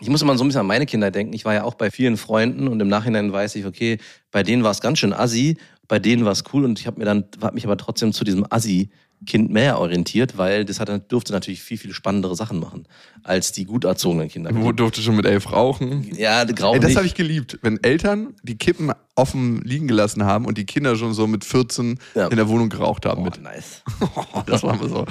ich 0.00 0.08
muss 0.08 0.22
immer 0.22 0.36
so 0.36 0.44
ein 0.44 0.48
bisschen 0.48 0.60
an 0.60 0.66
meine 0.66 0.86
Kinder 0.86 1.10
denken. 1.10 1.32
Ich 1.32 1.44
war 1.44 1.54
ja 1.54 1.64
auch 1.64 1.74
bei 1.74 1.90
vielen 1.90 2.16
Freunden 2.16 2.68
und 2.68 2.80
im 2.80 2.88
Nachhinein 2.88 3.32
weiß 3.32 3.56
ich, 3.56 3.64
okay, 3.64 3.98
bei 4.30 4.42
denen 4.42 4.62
war 4.62 4.70
es 4.70 4.80
ganz 4.80 4.98
schön 4.98 5.12
assi, 5.12 5.56
bei 5.88 5.98
denen 5.98 6.24
war 6.24 6.32
es 6.32 6.44
cool 6.52 6.64
und 6.64 6.78
ich 6.78 6.86
habe 6.86 6.98
mir 6.98 7.04
dann, 7.04 7.24
habe 7.42 7.54
mich 7.54 7.64
aber 7.64 7.76
trotzdem 7.76 8.12
zu 8.12 8.24
diesem 8.24 8.46
assi 8.50 8.90
Kind 9.26 9.50
mehr 9.50 9.78
orientiert, 9.78 10.38
weil 10.38 10.64
das 10.64 10.80
hat, 10.80 11.12
durfte 11.12 11.32
natürlich 11.32 11.62
viel, 11.62 11.78
viel 11.78 11.92
spannendere 11.92 12.34
Sachen 12.36 12.58
machen 12.58 12.86
als 13.22 13.52
die 13.52 13.64
gut 13.64 13.84
erzogenen 13.84 14.28
Kinder. 14.28 14.50
Wo 14.54 14.72
durfte 14.72 15.00
schon 15.02 15.16
mit 15.16 15.26
elf 15.26 15.52
rauchen? 15.52 16.08
Ja, 16.16 16.44
grau 16.44 16.74
Ey, 16.74 16.80
das 16.80 16.96
habe 16.96 17.06
ich 17.06 17.14
geliebt, 17.14 17.58
wenn 17.62 17.82
Eltern 17.82 18.34
die 18.42 18.56
Kippen 18.56 18.92
offen 19.16 19.60
liegen 19.62 19.88
gelassen 19.88 20.24
haben 20.24 20.44
und 20.44 20.58
die 20.58 20.66
Kinder 20.66 20.94
schon 20.96 21.14
so 21.14 21.26
mit 21.26 21.44
14 21.44 21.98
Ja. 22.14 22.28
in 22.28 22.36
der 22.36 22.48
Wohnung 22.48 22.68
geraucht 22.68 23.06
haben. 23.06 23.22
Oh, 23.22 23.24
mit. 23.24 23.42
nice. 23.42 23.82
Das 24.46 24.62
war 24.62 24.76
mal 24.76 24.88
so. 24.88 25.04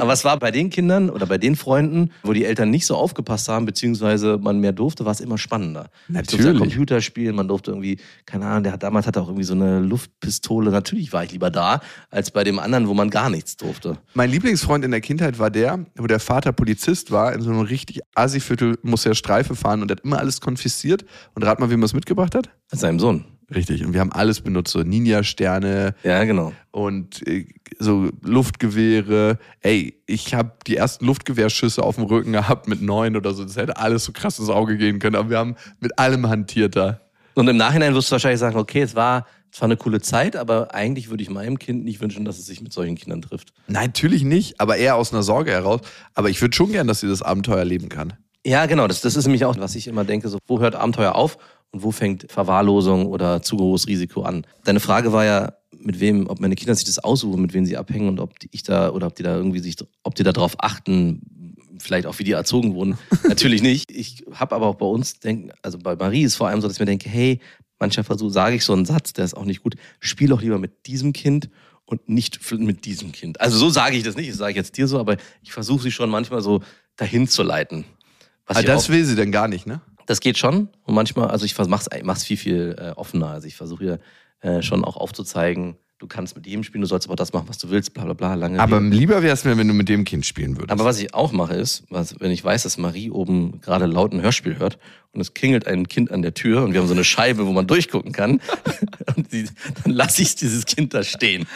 Aber 0.00 0.12
es 0.12 0.24
war 0.24 0.38
bei 0.38 0.50
den 0.50 0.70
Kindern 0.70 1.10
oder 1.10 1.26
bei 1.26 1.36
den 1.36 1.56
Freunden, 1.56 2.10
wo 2.22 2.32
die 2.32 2.44
Eltern 2.44 2.70
nicht 2.70 2.86
so 2.86 2.96
aufgepasst 2.96 3.48
haben, 3.48 3.66
beziehungsweise 3.66 4.38
man 4.40 4.60
mehr 4.60 4.72
durfte, 4.72 5.04
war 5.04 5.12
es 5.12 5.20
immer 5.20 5.36
spannender. 5.36 5.90
Ich 6.08 6.14
durfte 6.14 6.36
ja 6.36 6.42
Natürlich. 6.52 6.58
Computer 6.60 7.00
spielen, 7.00 7.34
man 7.36 7.48
durfte 7.48 7.72
irgendwie, 7.72 7.98
keine 8.24 8.46
Ahnung, 8.46 8.62
der 8.62 8.72
hat 8.72 8.82
damals 8.82 9.06
hatte 9.06 9.20
auch 9.20 9.26
irgendwie 9.28 9.44
so 9.44 9.54
eine 9.54 9.80
Luftpistole. 9.80 10.70
Natürlich 10.70 11.12
war 11.12 11.24
ich 11.24 11.32
lieber 11.32 11.50
da, 11.50 11.80
als 12.10 12.30
bei 12.30 12.44
dem 12.44 12.58
anderen, 12.58 12.88
wo 12.88 12.94
man 12.94 13.10
gar 13.10 13.28
nichts 13.28 13.56
durfte. 13.56 13.98
Mein 14.14 14.30
Lieblingsfreund 14.30 14.84
in 14.84 14.90
der 14.90 15.00
Kindheit 15.00 15.38
war 15.38 15.50
der, 15.50 15.84
wo 15.96 16.06
der 16.06 16.20
Vater 16.20 16.52
Polizist 16.52 17.10
war, 17.10 17.32
in 17.34 17.42
so 17.42 17.50
einem 17.50 17.60
richtig 17.60 18.00
Assi-Viertel 18.14 18.78
musste 18.82 19.10
er 19.10 19.14
Streife 19.14 19.54
fahren 19.56 19.82
und 19.82 19.90
hat 19.90 20.00
immer 20.00 20.18
alles 20.18 20.40
konfisziert. 20.40 21.04
Und 21.34 21.42
rat 21.42 21.58
mal, 21.60 21.70
wie 21.70 21.76
man 21.76 21.84
es 21.84 21.94
mitgebracht 21.94 22.34
hat? 22.34 22.48
Seinem 22.70 22.98
Sohn. 22.98 23.24
Richtig. 23.54 23.84
Und 23.84 23.92
wir 23.92 24.00
haben 24.00 24.12
alles 24.12 24.40
benutzt, 24.40 24.72
so 24.72 24.80
Ninja-Sterne 24.80 25.94
Ja, 26.02 26.24
genau. 26.24 26.52
und 26.70 27.26
äh, 27.26 27.46
so 27.78 28.10
Luftgewehre. 28.22 29.38
Ey, 29.60 29.94
ich 30.06 30.34
habe 30.34 30.52
die 30.66 30.76
ersten 30.76 31.06
Luftgewehrschüsse 31.06 31.82
auf 31.82 31.96
dem 31.96 32.04
Rücken 32.04 32.32
gehabt 32.32 32.68
mit 32.68 32.82
neun 32.82 33.16
oder 33.16 33.34
so. 33.34 33.44
Das 33.44 33.56
hätte 33.56 33.76
alles 33.76 34.04
so 34.04 34.12
krass 34.12 34.38
ins 34.38 34.48
Auge 34.50 34.76
gehen 34.76 34.98
können. 34.98 35.16
Aber 35.16 35.30
wir 35.30 35.38
haben 35.38 35.56
mit 35.80 35.98
allem 35.98 36.28
hantiert 36.28 36.76
da. 36.76 37.00
Und 37.34 37.48
im 37.48 37.56
Nachhinein 37.56 37.94
wirst 37.94 38.08
du 38.10 38.12
wahrscheinlich 38.12 38.40
sagen, 38.40 38.56
okay, 38.58 38.82
es 38.82 38.94
war 38.94 39.26
zwar 39.50 39.66
eine 39.66 39.76
coole 39.76 40.00
Zeit, 40.00 40.36
aber 40.36 40.74
eigentlich 40.74 41.10
würde 41.10 41.22
ich 41.22 41.30
meinem 41.30 41.58
Kind 41.58 41.84
nicht 41.84 42.00
wünschen, 42.00 42.24
dass 42.24 42.38
es 42.38 42.46
sich 42.46 42.60
mit 42.62 42.72
solchen 42.72 42.94
Kindern 42.96 43.20
trifft. 43.22 43.52
Nein, 43.68 43.86
natürlich 43.88 44.22
nicht, 44.24 44.60
aber 44.60 44.76
eher 44.76 44.96
aus 44.96 45.12
einer 45.12 45.22
Sorge 45.22 45.50
heraus. 45.50 45.80
Aber 46.14 46.30
ich 46.30 46.40
würde 46.40 46.56
schon 46.56 46.72
gern, 46.72 46.86
dass 46.86 47.00
sie 47.00 47.08
das 47.08 47.20
Abenteuer 47.22 47.64
leben 47.64 47.88
kann. 47.88 48.14
Ja, 48.46 48.66
genau. 48.66 48.86
Das, 48.88 49.00
das 49.02 49.14
ist 49.16 49.26
nämlich 49.26 49.44
auch, 49.44 49.56
was 49.58 49.74
ich 49.76 49.86
immer 49.88 50.04
denke, 50.04 50.28
so, 50.28 50.38
wo 50.46 50.60
hört 50.60 50.74
Abenteuer 50.74 51.14
auf 51.14 51.38
und 51.72 51.82
wo 51.82 51.90
fängt 51.90 52.30
Verwahrlosung 52.30 53.06
oder 53.06 53.42
zu 53.42 53.56
großes 53.56 53.88
Risiko 53.88 54.22
an? 54.22 54.46
Deine 54.64 54.80
Frage 54.80 55.12
war 55.12 55.24
ja, 55.24 55.52
mit 55.78 55.98
wem, 55.98 56.28
ob 56.28 56.38
meine 56.38 56.54
Kinder 56.54 56.74
sich 56.74 56.84
das 56.84 56.98
aussuchen, 57.00 57.42
mit 57.42 57.54
wem 57.54 57.66
sie 57.66 57.76
abhängen 57.76 58.08
und 58.08 58.20
ob 58.20 58.38
die, 58.38 58.48
ich 58.52 58.62
da 58.62 58.90
oder 58.90 59.08
ob 59.08 59.16
die 59.16 59.22
da 59.24 59.34
irgendwie 59.36 59.58
sich, 59.58 59.76
ob 60.04 60.14
die 60.14 60.22
da 60.22 60.32
drauf 60.32 60.54
achten, 60.58 61.56
vielleicht 61.80 62.06
auch 62.06 62.18
wie 62.20 62.24
die 62.24 62.32
erzogen 62.32 62.74
wurden. 62.74 62.98
Natürlich 63.28 63.62
nicht. 63.62 63.90
Ich 63.90 64.24
habe 64.32 64.54
aber 64.54 64.66
auch 64.66 64.76
bei 64.76 64.86
uns 64.86 65.18
denken, 65.18 65.50
also 65.62 65.78
bei 65.78 65.96
Marie 65.96 66.22
ist 66.22 66.36
vor 66.36 66.46
allem 66.48 66.60
so, 66.60 66.68
dass 66.68 66.76
ich 66.76 66.80
mir 66.80 66.86
denke, 66.86 67.08
hey, 67.08 67.40
mancher 67.80 68.04
Versuch, 68.04 68.30
sage 68.30 68.54
ich 68.54 68.64
so 68.64 68.72
einen 68.74 68.84
Satz, 68.84 69.12
der 69.12 69.24
ist 69.24 69.34
auch 69.36 69.44
nicht 69.44 69.62
gut. 69.64 69.74
Spiel 69.98 70.28
doch 70.28 70.40
lieber 70.40 70.58
mit 70.58 70.86
diesem 70.86 71.12
Kind 71.12 71.48
und 71.84 72.08
nicht 72.08 72.38
mit 72.52 72.84
diesem 72.84 73.10
Kind. 73.10 73.40
Also 73.40 73.58
so 73.58 73.68
sage 73.70 73.96
ich 73.96 74.04
das 74.04 74.14
nicht, 74.14 74.30
das 74.30 74.36
sage 74.36 74.52
ich 74.52 74.56
jetzt 74.56 74.76
dir 74.76 74.86
so, 74.86 75.00
aber 75.00 75.16
ich 75.42 75.52
versuche 75.52 75.82
sie 75.82 75.90
schon 75.90 76.10
manchmal 76.10 76.42
so 76.42 76.60
dahin 76.96 77.26
zu 77.26 77.42
leiten. 77.42 77.84
Was 78.46 78.56
Aber 78.58 78.60
ich 78.60 78.66
das 78.66 78.84
auch- 78.84 78.88
will 78.90 79.04
sie 79.04 79.16
denn 79.16 79.32
gar 79.32 79.48
nicht, 79.48 79.66
ne? 79.66 79.80
Das 80.06 80.20
geht 80.20 80.38
schon. 80.38 80.68
Und 80.84 80.94
manchmal, 80.94 81.28
also 81.28 81.44
ich 81.44 81.56
mach's, 81.58 81.88
mach's 82.02 82.24
viel, 82.24 82.36
viel 82.36 82.76
äh, 82.78 82.90
offener. 82.90 83.28
Also 83.28 83.46
ich 83.46 83.56
versuche 83.56 83.84
hier 83.84 83.98
äh, 84.40 84.62
schon 84.62 84.84
auch 84.84 84.96
aufzuzeigen, 84.96 85.76
du 86.02 86.08
kannst 86.08 86.34
mit 86.34 86.46
jedem 86.46 86.64
spielen, 86.64 86.82
du 86.82 86.88
sollst 86.88 87.06
aber 87.06 87.14
das 87.14 87.32
machen, 87.32 87.44
was 87.48 87.58
du 87.58 87.70
willst, 87.70 87.94
bla 87.94 88.02
bla 88.02 88.12
bla, 88.12 88.34
lange. 88.34 88.58
Aber 88.58 88.80
Rede. 88.80 88.96
lieber 88.96 89.22
wäre 89.22 89.34
es 89.34 89.44
mir, 89.44 89.56
wenn 89.56 89.68
du 89.68 89.74
mit 89.74 89.88
dem 89.88 90.04
Kind 90.04 90.26
spielen 90.26 90.56
würdest. 90.56 90.72
aber 90.72 90.84
was 90.84 91.00
ich 91.00 91.14
auch 91.14 91.30
mache 91.30 91.54
ist, 91.54 91.84
was, 91.90 92.18
wenn 92.18 92.32
ich 92.32 92.44
weiß, 92.44 92.64
dass 92.64 92.76
Marie 92.76 93.10
oben 93.10 93.60
gerade 93.60 93.86
laut 93.86 94.12
ein 94.12 94.20
Hörspiel 94.20 94.58
hört 94.58 94.78
und 95.12 95.20
es 95.20 95.32
klingelt 95.32 95.68
ein 95.68 95.86
Kind 95.86 96.10
an 96.10 96.22
der 96.22 96.34
Tür 96.34 96.64
und 96.64 96.72
wir 96.72 96.80
haben 96.80 96.88
so 96.88 96.94
eine 96.94 97.04
Scheibe, 97.04 97.46
wo 97.46 97.52
man 97.52 97.68
durchgucken 97.68 98.10
kann, 98.10 98.40
die, 99.32 99.44
dann 99.84 99.92
lasse 99.92 100.22
ich 100.22 100.34
dieses 100.34 100.66
Kind 100.66 100.92
da 100.92 101.04
stehen. 101.04 101.46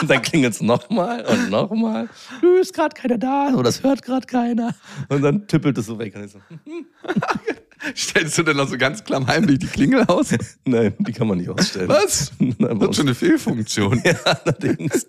Und 0.00 0.08
dann 0.08 0.22
klingelt 0.22 0.54
es 0.54 0.62
nochmal 0.62 1.26
und 1.26 1.50
nochmal. 1.50 2.08
Du 2.40 2.56
ist 2.56 2.72
gerade 2.72 2.94
keiner 2.94 3.18
da 3.18 3.52
oder 3.54 3.68
es 3.68 3.82
hört 3.82 4.02
gerade 4.02 4.26
keiner. 4.26 4.74
Und 5.10 5.20
dann 5.20 5.46
tippelt 5.46 5.76
es 5.76 5.84
so 5.84 5.98
weg. 5.98 6.14
Und 6.16 6.24
ich 6.24 6.32
so, 6.32 6.38
Stellst 7.96 8.36
du 8.38 8.42
denn 8.42 8.56
noch 8.56 8.68
so 8.68 8.76
ganz 8.76 9.04
klammheimlich 9.04 9.58
die 9.58 9.66
Klingel 9.66 10.04
aus? 10.04 10.28
nein, 10.64 10.94
die 10.98 11.12
kann 11.12 11.26
man 11.26 11.38
nicht 11.38 11.48
ausstellen. 11.50 11.88
Was? 11.88 12.32
Nein, 12.38 12.78
Das 12.78 12.90
ist 12.90 12.96
schon 12.96 13.06
eine 13.06 13.14
Fehlfunktion. 13.14 14.02
Ja, 14.04 14.14
allerdings. 14.24 15.06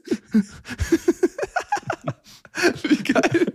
Wie 2.84 3.04
geil. 3.04 3.54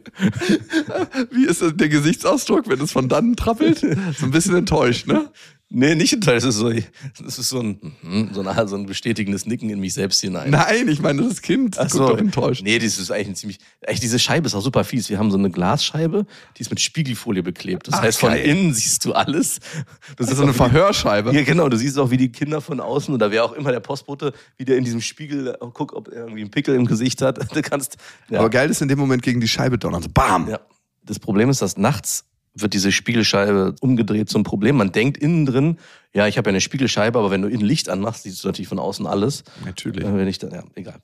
Wie 1.31 1.47
ist 1.47 1.63
der 1.63 1.89
Gesichtsausdruck, 1.89 2.69
wenn 2.69 2.81
es 2.81 2.93
von 2.93 3.09
dann 3.09 3.37
trappelt? 3.37 3.79
So 3.81 4.27
ein 4.27 4.31
bisschen 4.31 4.57
enttäuscht, 4.57 5.07
ne? 5.07 5.31
Nee, 5.69 5.97
nicht 5.97 6.13
enttäuscht. 6.13 6.47
Das 6.47 6.55
ist 6.55 6.61
so, 6.61 6.71
das 7.25 7.39
ist 7.41 7.49
so 7.49 7.59
ein, 7.59 7.81
mhm, 8.01 8.31
so 8.33 8.41
ein, 8.41 8.69
so 8.69 8.77
ein 8.77 8.87
bestätigendes 8.87 9.47
Nicken 9.47 9.69
in 9.69 9.81
mich 9.81 9.95
selbst 9.95 10.21
hinein. 10.21 10.51
Nein, 10.51 10.87
ich 10.87 11.01
meine 11.01 11.23
das 11.23 11.43
Kind. 11.43 11.77
Ach 11.77 11.91
Guckt 11.91 12.09
doch 12.09 12.19
enttäuscht. 12.19 12.63
Nee, 12.63 12.79
das 12.79 12.99
ist 13.01 13.11
eigentlich 13.11 13.29
ein 13.29 13.35
ziemlich. 13.35 13.59
Echt, 13.81 14.01
diese 14.01 14.21
Scheibe 14.21 14.47
ist 14.47 14.55
auch 14.55 14.61
super 14.61 14.85
fies. 14.85 15.11
Wir 15.11 15.19
haben 15.19 15.33
so 15.33 15.39
eine 15.39 15.51
Glasscheibe, 15.51 16.25
die 16.57 16.61
ist 16.61 16.71
mit 16.71 16.81
Spiegelfolie 16.81 17.43
beklebt. 17.43 17.89
Das 17.89 17.95
Ach, 17.95 18.03
heißt, 18.03 18.21
von 18.21 18.31
geil. 18.31 18.45
innen 18.47 18.75
siehst 18.75 19.05
du 19.05 19.13
alles. 19.13 19.59
Das 20.17 20.31
ist 20.31 20.37
so 20.37 20.45
eine 20.45 20.55
Verhörscheibe. 20.55 21.35
Ja, 21.35 21.43
genau. 21.43 21.69
Du 21.69 21.77
siehst 21.77 21.99
auch, 21.99 22.11
wie 22.11 22.17
die 22.17 22.31
Kinder 22.31 22.61
von 22.61 22.79
außen 22.79 23.13
oder 23.13 23.33
wer 23.33 23.45
auch 23.45 23.53
immer 23.53 23.73
der 23.73 23.81
Postbote, 23.81 24.35
wie 24.59 24.65
der 24.65 24.77
in 24.77 24.85
diesem 24.85 25.01
Spiegel 25.01 25.49
äh, 25.49 25.67
guckt, 25.73 25.95
ob 25.95 26.09
er 26.09 26.23
irgendwie 26.23 26.43
einen 26.43 26.51
Pickel 26.53 26.77
im 26.77 26.87
Gesicht 26.87 27.23
hat. 27.23 27.39
Du 27.57 27.63
kannst. 27.63 27.97
Ja. 28.29 28.41
Aber 28.41 28.51
geil 28.51 28.69
ist 28.69 28.83
in 28.83 28.89
dem 28.89 28.99
Moment 28.99 29.23
gegen 29.23 29.41
die 29.41 29.49
Scheibe 29.49 29.79
donnern. 29.79 30.03
So 30.03 30.11
bam. 30.13 30.47
Ja. 30.49 30.61
Das 31.05 31.19
Problem 31.19 31.49
ist, 31.49 31.63
dass 31.63 31.79
nachts 31.79 32.25
wird 32.57 32.75
diese 32.75 32.93
Spiegelscheibe 32.93 33.75
umgedreht 33.81 34.29
zum 34.29 34.43
Problem. 34.43 34.77
Man 34.77 34.93
denkt 34.93 35.19
innen 35.19 35.47
drin, 35.47 35.79
ja, 36.15 36.27
ich 36.27 36.39
habe 36.39 36.49
ja 36.49 36.53
eine 36.53 36.61
Spiegelscheibe, 36.61 37.19
aber 37.19 37.31
wenn 37.31 37.43
du 37.43 37.49
innen 37.49 37.65
Licht 37.65 37.89
anmachst, 37.89 38.23
siehst 38.23 38.43
du 38.43 38.49
natürlich 38.49 38.69
von 38.69 38.79
außen 38.79 39.07
alles. 39.07 39.45
Natürlich. 39.65 40.05
Äh, 40.05 40.17
Wenn 40.17 40.29
ich 40.29 40.39
dann, 40.39 40.51
ja, 40.51 40.63
egal. 40.75 41.01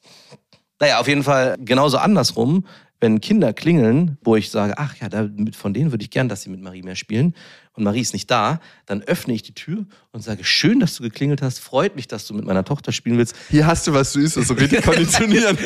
Naja, 0.81 0.99
auf 0.99 1.09
jeden 1.09 1.23
Fall 1.23 1.57
genauso 1.61 1.99
andersrum, 1.99 2.67
wenn 3.01 3.21
Kinder 3.21 3.53
klingeln, 3.53 4.17
wo 4.23 4.37
ich 4.37 4.51
sage, 4.51 4.75
ach 4.79 4.97
ja, 4.97 5.09
da, 5.09 5.29
von 5.53 5.75
denen 5.75 5.91
würde 5.91 6.05
ich 6.05 6.11
gern, 6.11 6.29
dass 6.29 6.43
sie 6.43 6.51
mit 6.51 6.61
Marie 6.61 6.83
mehr 6.83 6.97
spielen 6.97 7.35
und 7.75 7.85
Marie 7.85 8.01
ist 8.01 8.13
nicht 8.13 8.31
da, 8.31 8.61
dann 8.87 9.03
öffne 9.03 9.33
ich 9.33 9.43
die 9.43 9.55
Tür 9.55 9.87
und 10.13 10.23
sage, 10.23 10.45
schön, 10.45 10.79
dass 10.79 10.95
du 10.97 11.03
geklingelt 11.03 11.41
hast, 11.41 11.59
freut 11.59 11.97
mich, 11.97 12.07
dass 12.07 12.27
du 12.27 12.35
mit 12.35 12.45
meiner 12.45 12.65
Tochter 12.65 12.93
spielen 12.93 13.17
willst. 13.17 13.35
Hier 13.49 13.67
hast 13.67 13.87
du 13.87 13.95
was 13.95 14.13
Süßes, 14.13 14.47
so 14.49 14.55
richtig 14.55 14.83
konditionieren. 14.85 15.57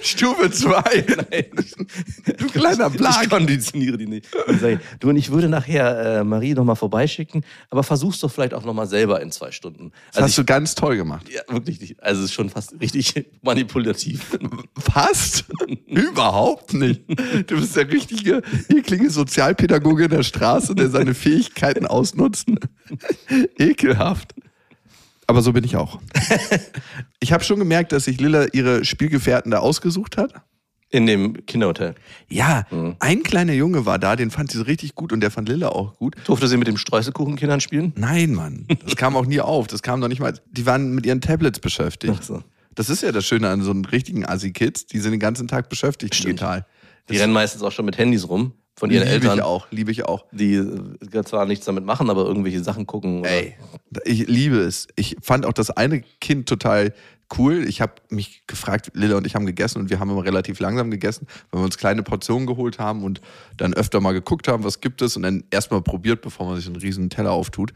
Stufe 0.00 0.50
2. 0.50 0.82
Du 2.38 2.46
kleiner 2.48 2.86
Ich 2.88 2.96
Blag. 2.96 3.28
konditioniere 3.28 3.98
die 3.98 4.06
nicht. 4.06 4.26
Und 4.46 4.60
sage, 4.60 4.80
du 5.00 5.10
und 5.10 5.16
ich 5.16 5.30
würde 5.30 5.48
nachher 5.48 6.20
äh, 6.20 6.24
Marie 6.24 6.54
nochmal 6.54 6.76
vorbeischicken, 6.76 7.44
aber 7.70 7.82
versuch's 7.82 8.20
doch 8.20 8.30
vielleicht 8.30 8.54
auch 8.54 8.64
nochmal 8.64 8.86
selber 8.86 9.20
in 9.20 9.30
zwei 9.30 9.50
Stunden. 9.50 9.92
Das 10.12 10.22
hast 10.22 10.30
ich, 10.30 10.36
du 10.36 10.44
ganz 10.44 10.74
toll 10.74 10.96
gemacht. 10.96 11.28
ja, 11.28 11.42
wirklich 11.52 11.80
nicht. 11.80 12.02
Also 12.02 12.20
es 12.22 12.26
ist 12.30 12.34
schon 12.34 12.48
fast 12.48 12.74
richtig 12.80 13.14
manipulativ. 13.42 14.38
Fast? 14.78 15.44
Überhaupt 15.86 16.72
nicht. 16.74 17.02
Du 17.48 17.56
bist 17.60 17.76
der 17.76 17.90
richtige, 17.90 18.42
eklige 18.68 19.10
Sozialpädagoge 19.10 20.04
in 20.04 20.10
der 20.10 20.22
Straße, 20.22 20.74
der 20.74 20.88
seine 20.88 21.14
Fähigkeiten 21.14 21.41
ausnutzt. 21.86 22.48
Ekelhaft. 23.58 24.34
Aber 25.26 25.42
so 25.42 25.52
bin 25.52 25.64
ich 25.64 25.76
auch. 25.76 26.00
Ich 27.20 27.32
habe 27.32 27.44
schon 27.44 27.58
gemerkt, 27.58 27.92
dass 27.92 28.04
sich 28.04 28.20
Lilla 28.20 28.46
ihre 28.52 28.84
Spielgefährten 28.84 29.50
da 29.50 29.58
ausgesucht 29.58 30.16
hat. 30.16 30.34
In 30.90 31.06
dem 31.06 31.46
Kinderhotel. 31.46 31.94
Ja, 32.28 32.66
ein 32.98 33.22
kleiner 33.22 33.54
Junge 33.54 33.86
war 33.86 33.98
da, 33.98 34.14
den 34.14 34.30
fand 34.30 34.50
sie 34.50 34.58
so 34.58 34.64
richtig 34.64 34.94
gut 34.94 35.10
und 35.10 35.20
der 35.20 35.30
fand 35.30 35.48
Lilla 35.48 35.70
auch 35.70 35.96
gut. 35.96 36.16
Durfte 36.26 36.48
sie 36.48 36.58
mit 36.58 36.68
dem 36.68 36.76
Streuselkuchenkindern 36.76 37.62
spielen? 37.62 37.94
Nein, 37.96 38.34
Mann, 38.34 38.66
das 38.84 38.96
kam 38.96 39.16
auch 39.16 39.24
nie 39.24 39.40
auf. 39.40 39.68
Das 39.68 39.80
kam 39.80 40.02
doch 40.02 40.08
nicht 40.08 40.20
mal. 40.20 40.38
Die 40.50 40.66
waren 40.66 40.94
mit 40.94 41.06
ihren 41.06 41.22
Tablets 41.22 41.60
beschäftigt. 41.60 42.14
Ach 42.18 42.22
so. 42.22 42.42
Das 42.74 42.90
ist 42.90 43.02
ja 43.02 43.10
das 43.10 43.24
Schöne 43.24 43.48
an 43.48 43.62
so 43.62 43.70
einem 43.70 43.86
richtigen 43.86 44.26
Assi-Kids. 44.26 44.86
Die 44.86 44.98
sind 44.98 45.12
den 45.12 45.20
ganzen 45.20 45.48
Tag 45.48 45.70
beschäftigt 45.70 46.14
Stimmt. 46.14 46.40
digital. 46.40 46.66
Die 47.08 47.16
rennen 47.16 47.32
meistens 47.32 47.62
auch 47.62 47.72
schon 47.72 47.86
mit 47.86 47.96
Handys 47.96 48.28
rum 48.28 48.52
von 48.76 48.90
ihren 48.90 49.04
liebe 49.04 49.14
Eltern, 49.14 49.38
ich 49.38 49.44
auch, 49.44 49.66
liebe 49.70 49.90
ich 49.90 50.04
auch. 50.04 50.24
die 50.32 50.54
äh, 50.54 51.24
zwar 51.24 51.46
nichts 51.46 51.66
damit 51.66 51.84
machen, 51.84 52.10
aber 52.10 52.24
irgendwelche 52.24 52.62
Sachen 52.62 52.86
gucken. 52.86 53.20
Oder 53.20 53.30
Ey, 53.30 53.54
ich 54.04 54.26
liebe 54.26 54.56
es. 54.56 54.88
Ich 54.96 55.16
fand 55.20 55.46
auch 55.46 55.52
das 55.52 55.70
eine 55.70 56.02
Kind 56.20 56.48
total 56.48 56.94
cool. 57.38 57.66
Ich 57.68 57.80
habe 57.80 57.94
mich 58.08 58.46
gefragt, 58.46 58.90
Lilla 58.94 59.16
und 59.16 59.26
ich 59.26 59.34
haben 59.34 59.46
gegessen 59.46 59.78
und 59.78 59.90
wir 59.90 60.00
haben 60.00 60.10
immer 60.10 60.24
relativ 60.24 60.60
langsam 60.60 60.90
gegessen, 60.90 61.26
weil 61.50 61.60
wir 61.60 61.64
uns 61.64 61.78
kleine 61.78 62.02
Portionen 62.02 62.46
geholt 62.46 62.78
haben 62.78 63.04
und 63.04 63.20
dann 63.56 63.74
öfter 63.74 64.00
mal 64.00 64.12
geguckt 64.12 64.48
haben, 64.48 64.64
was 64.64 64.80
gibt 64.80 65.02
es 65.02 65.16
und 65.16 65.22
dann 65.22 65.44
erstmal 65.50 65.82
probiert, 65.82 66.22
bevor 66.22 66.46
man 66.46 66.56
sich 66.56 66.66
einen 66.66 66.76
riesen 66.76 67.10
Teller 67.10 67.32
auftut. 67.32 67.72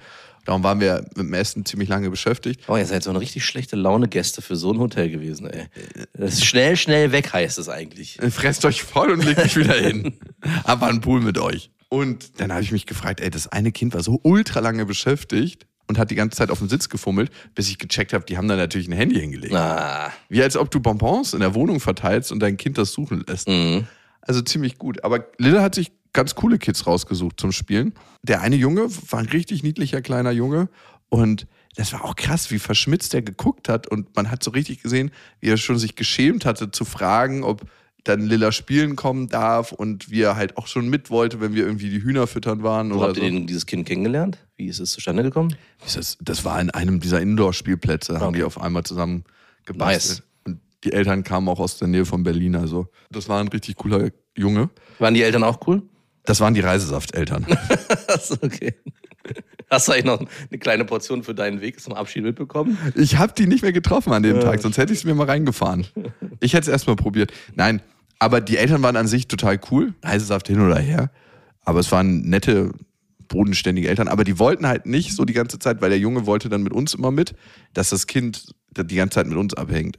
Darum 0.46 0.62
waren 0.62 0.78
wir 0.78 1.04
mit 1.16 1.26
dem 1.26 1.34
Essen 1.34 1.64
ziemlich 1.64 1.88
lange 1.88 2.08
beschäftigt. 2.08 2.62
Oh, 2.68 2.76
ihr 2.76 2.86
seid 2.86 3.02
so 3.02 3.10
eine 3.10 3.20
richtig 3.20 3.44
schlechte 3.44 3.74
Laune-Gäste 3.74 4.42
für 4.42 4.54
so 4.54 4.72
ein 4.72 4.78
Hotel 4.78 5.10
gewesen, 5.10 5.48
ey. 5.48 5.66
Das 6.14 6.44
schnell, 6.44 6.76
schnell 6.76 7.10
weg 7.10 7.32
heißt 7.32 7.58
es 7.58 7.68
eigentlich. 7.68 8.18
Fresst 8.30 8.64
euch 8.64 8.84
voll 8.84 9.10
und 9.10 9.24
legt 9.24 9.42
mich 9.42 9.56
wieder 9.56 9.74
hin. 9.74 10.14
Aber 10.64 10.86
einen 10.86 11.00
Pool 11.00 11.20
mit 11.20 11.38
euch. 11.38 11.70
Und 11.88 12.40
dann 12.40 12.52
habe 12.52 12.62
ich 12.62 12.72
mich 12.72 12.86
gefragt, 12.86 13.20
ey, 13.20 13.30
das 13.30 13.48
eine 13.48 13.72
Kind 13.72 13.94
war 13.94 14.02
so 14.02 14.20
ultra 14.22 14.60
lange 14.60 14.86
beschäftigt 14.86 15.66
und 15.86 15.98
hat 15.98 16.10
die 16.10 16.16
ganze 16.16 16.36
Zeit 16.36 16.50
auf 16.50 16.58
dem 16.58 16.68
Sitz 16.68 16.88
gefummelt, 16.88 17.30
bis 17.54 17.68
ich 17.68 17.78
gecheckt 17.78 18.12
habe, 18.12 18.24
die 18.24 18.36
haben 18.36 18.48
da 18.48 18.56
natürlich 18.56 18.88
ein 18.88 18.92
Handy 18.92 19.20
hingelegt. 19.20 19.54
Ah, 19.54 20.12
Wie 20.28 20.42
als 20.42 20.56
ob 20.56 20.70
du 20.70 20.80
Bonbons 20.80 21.32
in 21.32 21.40
der 21.40 21.54
Wohnung 21.54 21.78
verteilst 21.78 22.32
und 22.32 22.40
dein 22.40 22.56
Kind 22.56 22.76
das 22.76 22.92
suchen 22.92 23.24
lässt. 23.26 23.48
mhm. 23.48 23.86
Also 24.20 24.42
ziemlich 24.42 24.76
gut. 24.78 25.04
Aber 25.04 25.24
Lilla 25.38 25.62
hat 25.62 25.76
sich 25.76 25.92
ganz 26.12 26.34
coole 26.34 26.58
Kids 26.58 26.88
rausgesucht 26.88 27.38
zum 27.38 27.52
Spielen. 27.52 27.94
Der 28.24 28.40
eine 28.40 28.56
Junge 28.56 28.88
war 29.10 29.20
ein 29.20 29.26
richtig 29.26 29.62
niedlicher 29.62 30.02
kleiner 30.02 30.32
Junge 30.32 30.68
und 31.08 31.46
das 31.76 31.92
war 31.92 32.04
auch 32.04 32.16
krass, 32.16 32.50
wie 32.50 32.58
verschmitzt 32.58 33.14
er 33.14 33.22
geguckt 33.22 33.68
hat 33.68 33.86
und 33.86 34.16
man 34.16 34.30
hat 34.30 34.42
so 34.42 34.50
richtig 34.50 34.82
gesehen, 34.82 35.12
wie 35.40 35.50
er 35.50 35.58
schon 35.58 35.78
sich 35.78 35.94
geschämt 35.94 36.44
hatte 36.44 36.72
zu 36.72 36.84
fragen, 36.84 37.44
ob 37.44 37.62
dann 38.08 38.20
Lilla 38.20 38.52
spielen 38.52 38.94
kommen 38.96 39.28
darf 39.28 39.72
und 39.72 40.10
wie 40.10 40.22
er 40.22 40.36
halt 40.36 40.56
auch 40.56 40.66
schon 40.66 40.88
mit 40.88 41.10
wollte, 41.10 41.40
wenn 41.40 41.54
wir 41.54 41.64
irgendwie 41.66 41.90
die 41.90 42.02
Hühner 42.02 42.26
füttern 42.26 42.62
waren 42.62 42.90
Wo 42.90 42.96
oder 42.98 43.06
habt 43.08 43.16
so. 43.16 43.22
ihr 43.22 43.30
den, 43.30 43.46
dieses 43.46 43.66
Kind 43.66 43.86
kennengelernt? 43.86 44.38
Wie 44.56 44.66
ist 44.66 44.78
es 44.78 44.92
zustande 44.92 45.22
gekommen? 45.22 45.54
Das, 45.94 46.16
das 46.20 46.44
war 46.44 46.60
in 46.60 46.70
einem 46.70 47.00
dieser 47.00 47.20
Indoor-Spielplätze, 47.20 48.14
haben 48.20 48.28
Okay. 48.28 48.38
die 48.38 48.44
auf 48.44 48.60
einmal 48.60 48.84
zusammen 48.84 49.24
gebastelt. 49.64 50.18
Nice. 50.18 50.22
Und 50.46 50.60
die 50.84 50.92
Eltern 50.92 51.24
kamen 51.24 51.48
auch 51.48 51.58
aus 51.60 51.78
der 51.78 51.88
Nähe 51.88 52.04
von 52.04 52.22
Berlin, 52.22 52.54
also 52.56 52.88
das 53.10 53.28
war 53.28 53.40
ein 53.40 53.48
richtig 53.48 53.76
cooler 53.76 54.10
Junge. 54.36 54.70
Waren 54.98 55.14
die 55.14 55.22
Eltern 55.22 55.42
auch 55.44 55.66
cool? 55.66 55.82
Das 56.24 56.40
waren 56.40 56.54
die 56.54 56.60
Reisesafteltern. 56.60 57.46
Okay. 58.42 58.74
Hast 59.68 59.88
du 59.88 59.92
eigentlich 59.92 60.04
noch 60.04 60.20
eine 60.20 60.58
kleine 60.60 60.84
Portion 60.84 61.24
für 61.24 61.34
deinen 61.34 61.60
Weg 61.60 61.80
zum 61.80 61.92
Abschied 61.94 62.22
mitbekommen? 62.22 62.78
Ich 62.94 63.16
habe 63.18 63.32
die 63.36 63.46
nicht 63.46 63.62
mehr 63.62 63.72
getroffen 63.72 64.12
an 64.12 64.22
dem 64.22 64.40
Tag, 64.40 64.60
sonst 64.62 64.78
hätte 64.78 64.92
ich 64.92 65.00
es 65.00 65.04
mir 65.04 65.14
mal 65.14 65.26
reingefahren. 65.26 65.86
Ich 66.40 66.52
hätte 66.54 66.62
es 66.62 66.68
erstmal 66.68 66.94
probiert. 66.94 67.32
Nein, 67.56 67.82
aber 68.18 68.40
die 68.40 68.56
Eltern 68.56 68.82
waren 68.82 68.96
an 68.96 69.06
sich 69.06 69.28
total 69.28 69.58
cool. 69.70 69.94
Reisesaft 70.02 70.48
hin 70.48 70.60
oder 70.60 70.78
her. 70.78 71.10
Aber 71.62 71.80
es 71.80 71.90
waren 71.92 72.22
nette, 72.22 72.72
bodenständige 73.28 73.88
Eltern. 73.88 74.08
Aber 74.08 74.24
die 74.24 74.38
wollten 74.38 74.66
halt 74.66 74.86
nicht 74.86 75.14
so 75.14 75.24
die 75.24 75.32
ganze 75.32 75.58
Zeit, 75.58 75.80
weil 75.82 75.90
der 75.90 75.98
Junge 75.98 76.26
wollte 76.26 76.48
dann 76.48 76.62
mit 76.62 76.72
uns 76.72 76.94
immer 76.94 77.10
mit, 77.10 77.34
dass 77.74 77.90
das 77.90 78.06
Kind 78.06 78.54
die 78.76 78.94
ganze 78.96 79.16
Zeit 79.16 79.26
mit 79.26 79.36
uns 79.38 79.54
abhängt. 79.54 79.98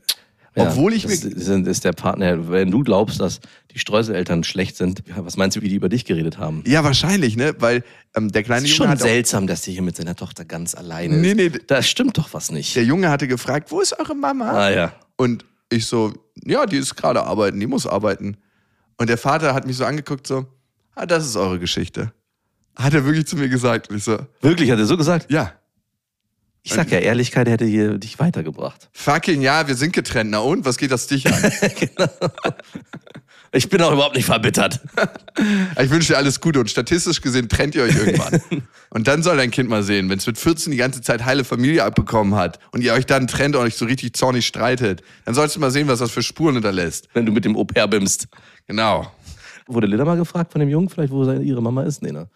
Obwohl 0.55 0.93
ich 0.93 1.03
das 1.03 1.23
mir. 1.23 1.39
Sind, 1.39 1.67
ist 1.67 1.83
der 1.83 1.91
Partner, 1.91 2.49
wenn 2.49 2.71
du 2.71 2.83
glaubst, 2.83 3.19
dass 3.19 3.41
die 3.75 3.77
Streuseleltern 3.79 4.43
schlecht 4.43 4.75
sind, 4.75 5.03
ja, 5.07 5.23
was 5.23 5.37
meinst 5.37 5.55
du, 5.55 5.61
wie 5.61 5.69
die 5.69 5.75
über 5.75 5.87
dich 5.87 6.03
geredet 6.03 6.39
haben? 6.39 6.63
Ja, 6.65 6.83
wahrscheinlich, 6.83 7.37
ne? 7.37 7.53
Weil 7.59 7.83
ähm, 8.15 8.31
der 8.31 8.41
kleine 8.41 8.65
ist 8.65 8.75
Junge 8.75 8.89
schon 8.93 8.97
seltsam, 8.97 9.45
dass 9.45 9.61
der 9.61 9.73
hier 9.73 9.83
mit 9.83 9.95
seiner 9.95 10.15
Tochter 10.15 10.45
ganz 10.45 10.73
alleine 10.73 11.15
Nee, 11.17 11.29
ist. 11.31 11.35
nee. 11.37 11.51
Da 11.67 11.83
stimmt 11.83 12.17
doch 12.17 12.33
was 12.33 12.51
nicht. 12.51 12.75
der 12.75 12.85
Junge 12.85 13.09
hatte 13.11 13.27
gefragt, 13.27 13.71
wo 13.71 13.81
ist 13.81 13.99
eure 13.99 14.15
Mama? 14.15 14.49
Ah 14.51 14.71
ja. 14.71 14.93
Und 15.15 15.45
ich 15.69 15.85
so, 15.85 16.13
ja, 16.45 16.65
die 16.65 16.77
ist 16.77 16.95
gerade 16.95 17.23
arbeiten, 17.23 17.59
die 17.59 17.67
muss 17.67 17.85
arbeiten. 17.87 18.37
Und 18.97 19.09
der 19.09 19.17
Vater 19.17 19.53
hat 19.53 19.67
mich 19.67 19.77
so 19.77 19.85
angeguckt, 19.85 20.25
so, 20.27 20.45
ah, 20.95 21.05
das 21.05 21.25
ist 21.25 21.35
eure 21.35 21.59
Geschichte. 21.59 22.11
Hat 22.75 22.93
er 22.93 23.05
wirklich 23.05 23.27
zu 23.27 23.35
mir 23.35 23.49
gesagt. 23.49 23.89
Und 23.89 23.97
ich 23.97 24.03
so, 24.03 24.17
Wirklich, 24.41 24.71
hat 24.71 24.79
er 24.79 24.85
so 24.85 24.97
gesagt? 24.97 25.31
ja, 25.31 25.53
Ich 26.63 26.73
sag 26.73 26.91
ja, 26.91 26.99
Ehrlichkeit 26.99 27.47
hätte 27.49 27.65
hier 27.65 27.97
dich 27.97 28.19
weitergebracht. 28.19 28.89
fucking 28.93 29.41
ja, 29.41 29.67
wir 29.67 29.75
sind 29.75 29.93
getrennt. 29.93 30.31
Na 30.31 30.39
und, 30.39 30.65
was 30.65 30.77
geht 30.77 30.91
das 30.91 31.07
dich 31.07 31.25
an? 31.31 31.51
Ich 33.57 33.69
bin 33.69 33.81
auch 33.81 33.91
überhaupt 33.91 34.15
nicht 34.15 34.25
verbittert. 34.25 34.79
ich 35.81 35.89
wünsche 35.89 36.13
dir 36.13 36.17
alles 36.17 36.39
Gute 36.39 36.59
und 36.59 36.69
statistisch 36.69 37.21
gesehen 37.21 37.49
trennt 37.49 37.73
ihr 37.73 37.83
euch 37.83 37.95
irgendwann. 37.95 38.39
Und 38.91 39.07
dann 39.07 39.23
soll 39.23 39.35
dein 39.35 39.51
Kind 39.51 39.67
mal 39.67 39.81
sehen, 39.83 40.09
wenn 40.09 40.19
es 40.19 40.27
mit 40.27 40.37
14 40.37 40.71
die 40.71 40.77
ganze 40.77 41.01
Zeit 41.01 41.25
heile 41.25 41.43
Familie 41.43 41.83
abbekommen 41.83 42.35
hat 42.35 42.57
und 42.71 42.81
ihr 42.81 42.93
euch 42.93 43.05
dann 43.05 43.27
trennt 43.27 43.53
und 43.57 43.61
euch 43.61 43.75
so 43.75 43.83
richtig 43.83 44.13
zornig 44.13 44.47
streitet, 44.47 45.01
dann 45.25 45.35
sollst 45.35 45.57
du 45.57 45.59
mal 45.59 45.71
sehen, 45.71 45.89
was 45.89 45.99
das 45.99 46.09
für 46.09 46.23
Spuren 46.23 46.53
hinterlässt. 46.53 47.09
Wenn 47.13 47.25
du 47.25 47.33
mit 47.33 47.43
dem 47.43 47.57
Au-pair 47.57 47.85
bimst. 47.89 48.29
Genau. 48.65 49.11
Wurde 49.67 49.87
Lilla 49.87 50.05
mal 50.05 50.15
gefragt 50.15 50.53
von 50.53 50.61
dem 50.61 50.69
Jungen, 50.69 50.87
vielleicht, 50.87 51.11
wo 51.11 51.29
ihre 51.29 51.61
Mama 51.61 51.83
ist? 51.83 52.01
Nee, 52.01 52.13
ne? 52.13 52.29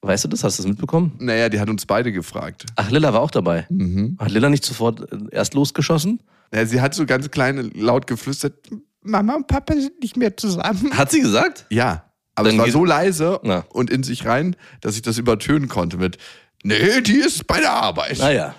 Weißt 0.00 0.24
du 0.24 0.28
das? 0.28 0.42
Hast 0.42 0.58
du 0.58 0.62
das 0.62 0.68
mitbekommen? 0.70 1.12
Naja, 1.18 1.50
die 1.50 1.60
hat 1.60 1.68
uns 1.68 1.84
beide 1.84 2.10
gefragt. 2.10 2.64
Ach, 2.76 2.90
Lilla 2.90 3.12
war 3.12 3.20
auch 3.20 3.30
dabei. 3.30 3.66
Mhm. 3.68 4.16
Hat 4.18 4.30
Lilla 4.30 4.48
nicht 4.48 4.64
sofort 4.64 5.12
äh, 5.12 5.18
erst 5.30 5.52
losgeschossen? 5.52 6.22
Ja, 6.54 6.64
sie 6.64 6.80
hat 6.80 6.94
so 6.94 7.04
ganz 7.04 7.30
klein 7.30 7.70
laut 7.74 8.06
geflüstert, 8.06 8.54
Mama 9.02 9.34
und 9.34 9.46
Papa 9.46 9.74
sind 9.74 10.00
nicht 10.00 10.16
mehr 10.16 10.36
zusammen. 10.36 10.90
Hat 10.96 11.10
sie 11.10 11.20
gesagt? 11.20 11.66
Ja, 11.70 12.04
aber 12.34 12.48
Dann 12.50 12.58
es 12.58 12.64
war 12.66 12.70
so 12.70 12.84
leise 12.84 13.40
Na. 13.42 13.64
und 13.70 13.90
in 13.90 14.02
sich 14.02 14.26
rein, 14.26 14.56
dass 14.80 14.96
ich 14.96 15.02
das 15.02 15.18
übertönen 15.18 15.68
konnte 15.68 15.96
mit, 15.96 16.18
nee, 16.62 17.00
die 17.00 17.16
ist 17.16 17.46
bei 17.46 17.60
der 17.60 17.72
Arbeit. 17.72 18.18
Naja. 18.18 18.54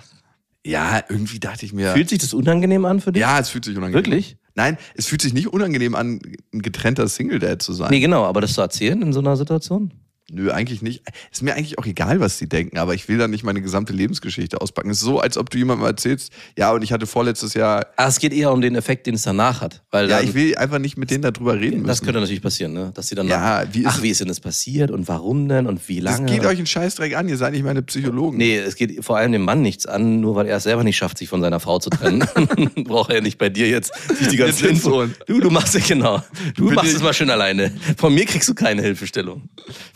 Ja, 0.65 1.01
irgendwie 1.09 1.39
dachte 1.39 1.65
ich 1.65 1.73
mir, 1.73 1.91
Fühlt 1.93 2.09
sich 2.09 2.19
das 2.19 2.33
unangenehm 2.33 2.85
an 2.85 2.99
für 3.01 3.11
dich? 3.11 3.21
ja, 3.21 3.39
es 3.39 3.49
fühlt 3.49 3.65
sich 3.65 3.75
unangenehm 3.75 4.05
Wirklich? 4.05 4.33
an. 4.33 4.37
Nein, 4.53 4.77
es 4.95 5.07
fühlt 5.07 5.21
sich 5.21 5.33
nicht 5.33 5.47
unangenehm 5.47 5.95
an, 5.95 6.19
ein 6.53 6.61
getrennter 6.61 7.07
Single-Dad 7.07 7.61
zu 7.61 7.73
sein. 7.73 7.89
Nee, 7.89 7.99
genau, 8.01 8.25
aber 8.25 8.41
das 8.41 8.53
zu 8.53 8.61
erzählen 8.61 9.01
in 9.01 9.13
so 9.13 9.19
einer 9.19 9.37
Situation? 9.37 9.93
Nö, 10.33 10.49
eigentlich 10.51 10.81
nicht. 10.81 11.03
Ist 11.31 11.43
mir 11.43 11.53
eigentlich 11.55 11.77
auch 11.77 11.85
egal, 11.85 12.19
was 12.21 12.37
die 12.37 12.47
denken, 12.47 12.77
aber 12.77 12.93
ich 12.93 13.07
will 13.09 13.17
da 13.17 13.27
nicht 13.27 13.43
meine 13.43 13.61
gesamte 13.61 13.91
Lebensgeschichte 13.93 14.61
auspacken. 14.61 14.89
Es 14.89 14.97
ist 14.97 15.03
so, 15.03 15.19
als 15.19 15.37
ob 15.37 15.49
du 15.49 15.57
jemandem 15.57 15.85
erzählst, 15.85 16.31
ja, 16.57 16.71
und 16.71 16.83
ich 16.83 16.91
hatte 16.93 17.05
vorletztes 17.05 17.53
Jahr, 17.53 17.87
Ah, 17.97 18.07
es 18.07 18.19
geht 18.19 18.31
eher 18.33 18.51
um 18.51 18.61
den 18.61 18.75
Effekt, 18.75 19.07
den 19.07 19.15
es 19.15 19.23
danach 19.23 19.61
hat. 19.61 19.83
Weil 19.91 20.09
ja, 20.09 20.21
ich 20.21 20.33
will 20.33 20.55
einfach 20.55 20.79
nicht 20.79 20.97
mit 20.97 21.11
denen 21.11 21.21
darüber 21.23 21.55
reden 21.59 21.77
müssen. 21.77 21.87
das 21.87 22.01
könnte 22.01 22.19
natürlich 22.21 22.41
passieren, 22.41 22.73
ne? 22.73 22.91
Dass 22.93 23.07
sie 23.09 23.15
dann 23.15 23.27
Ja, 23.27 23.63
wie 23.73 23.85
ach, 23.85 23.97
es- 23.97 24.03
wie 24.03 24.09
ist 24.09 24.21
denn 24.21 24.29
das 24.29 24.39
passiert 24.39 24.89
und 24.91 25.07
warum 25.07 25.49
denn 25.49 25.67
und 25.67 25.87
wie 25.89 25.99
das 25.99 26.17
lange? 26.19 26.31
geht 26.31 26.45
euch 26.45 26.57
einen 26.57 26.65
Scheißdreck 26.67 27.15
an, 27.15 27.27
ihr 27.27 27.37
seid 27.37 27.51
nicht 27.53 27.63
meine 27.63 27.81
Psychologen. 27.81 28.37
Nee, 28.37 28.57
es 28.57 28.75
geht 28.75 29.03
vor 29.03 29.17
allem 29.17 29.31
dem 29.33 29.43
Mann 29.43 29.61
nichts 29.61 29.85
an, 29.85 30.21
nur 30.21 30.35
weil 30.35 30.47
er 30.47 30.57
es 30.57 30.63
selber 30.63 30.83
nicht 30.85 30.97
schafft, 30.97 31.17
sich 31.17 31.27
von 31.29 31.41
seiner 31.41 31.59
Frau 31.59 31.79
zu 31.79 31.89
trennen. 31.89 32.25
Braucht 32.85 33.11
er 33.11 33.21
nicht 33.21 33.37
bei 33.37 33.49
dir 33.49 33.67
jetzt 33.69 33.91
sich 34.17 34.29
die 34.29 34.37
Info. 34.37 34.67
Info. 34.67 35.05
Du, 35.27 35.39
du 35.41 35.49
machst 35.49 35.75
es 35.75 35.87
genau. 35.87 36.23
Du 36.55 36.67
Bin 36.67 36.75
machst 36.75 36.89
ich- 36.91 36.95
es 36.95 37.01
mal 37.03 37.13
schön 37.13 37.29
alleine. 37.29 37.71
Von 37.97 38.13
mir 38.13 38.25
kriegst 38.25 38.47
du 38.47 38.53
keine 38.53 38.81
Hilfestellung. 38.81 39.49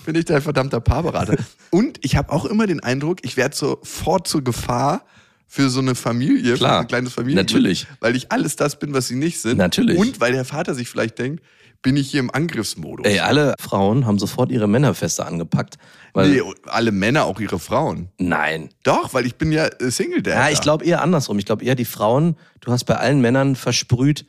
bin 0.05 0.15
ich 0.15 0.24
dein 0.29 0.41
verdammter 0.41 0.79
Paarberater. 0.81 1.35
Und 1.71 1.99
ich 2.03 2.15
habe 2.15 2.31
auch 2.31 2.45
immer 2.45 2.67
den 2.67 2.81
Eindruck, 2.81 3.19
ich 3.23 3.37
werde 3.37 3.55
sofort 3.55 4.27
zur 4.27 4.43
Gefahr 4.43 5.05
für 5.47 5.69
so 5.69 5.79
eine 5.79 5.95
Familie, 5.95 6.55
Klar, 6.55 6.79
für 6.79 6.79
ein 6.81 6.87
kleines 6.87 7.13
Familie. 7.13 7.35
natürlich. 7.35 7.87
Weil 7.99 8.15
ich 8.15 8.31
alles 8.31 8.55
das 8.55 8.79
bin, 8.79 8.93
was 8.93 9.07
sie 9.07 9.15
nicht 9.15 9.39
sind. 9.39 9.57
Natürlich. 9.57 9.97
Und 9.97 10.19
weil 10.19 10.33
der 10.33 10.45
Vater 10.45 10.73
sich 10.73 10.89
vielleicht 10.89 11.19
denkt, 11.19 11.43
bin 11.81 11.97
ich 11.97 12.09
hier 12.09 12.19
im 12.19 12.31
Angriffsmodus. 12.33 13.05
Ey, 13.05 13.19
alle 13.19 13.53
Frauen 13.59 14.07
haben 14.07 14.17
sofort 14.17 14.51
ihre 14.51 14.67
Männerfeste 14.67 15.23
angepackt. 15.23 15.77
Weil, 16.13 16.31
nee, 16.31 16.41
alle 16.65 16.91
Männer, 16.91 17.25
auch 17.25 17.39
ihre 17.39 17.59
Frauen. 17.59 18.09
Nein. 18.17 18.69
Doch, 18.83 19.13
weil 19.13 19.27
ich 19.27 19.35
bin 19.35 19.51
ja 19.51 19.65
äh, 19.67 19.91
Single 19.91 20.23
Dad. 20.23 20.33
Ja, 20.33 20.49
ich 20.49 20.61
glaube 20.61 20.83
eher 20.83 21.01
andersrum. 21.03 21.37
Ich 21.37 21.45
glaube 21.45 21.63
eher 21.63 21.75
die 21.75 21.85
Frauen, 21.85 22.37
du 22.61 22.71
hast 22.71 22.85
bei 22.85 22.95
allen 22.95 23.21
Männern 23.21 23.55
versprüht, 23.55 24.25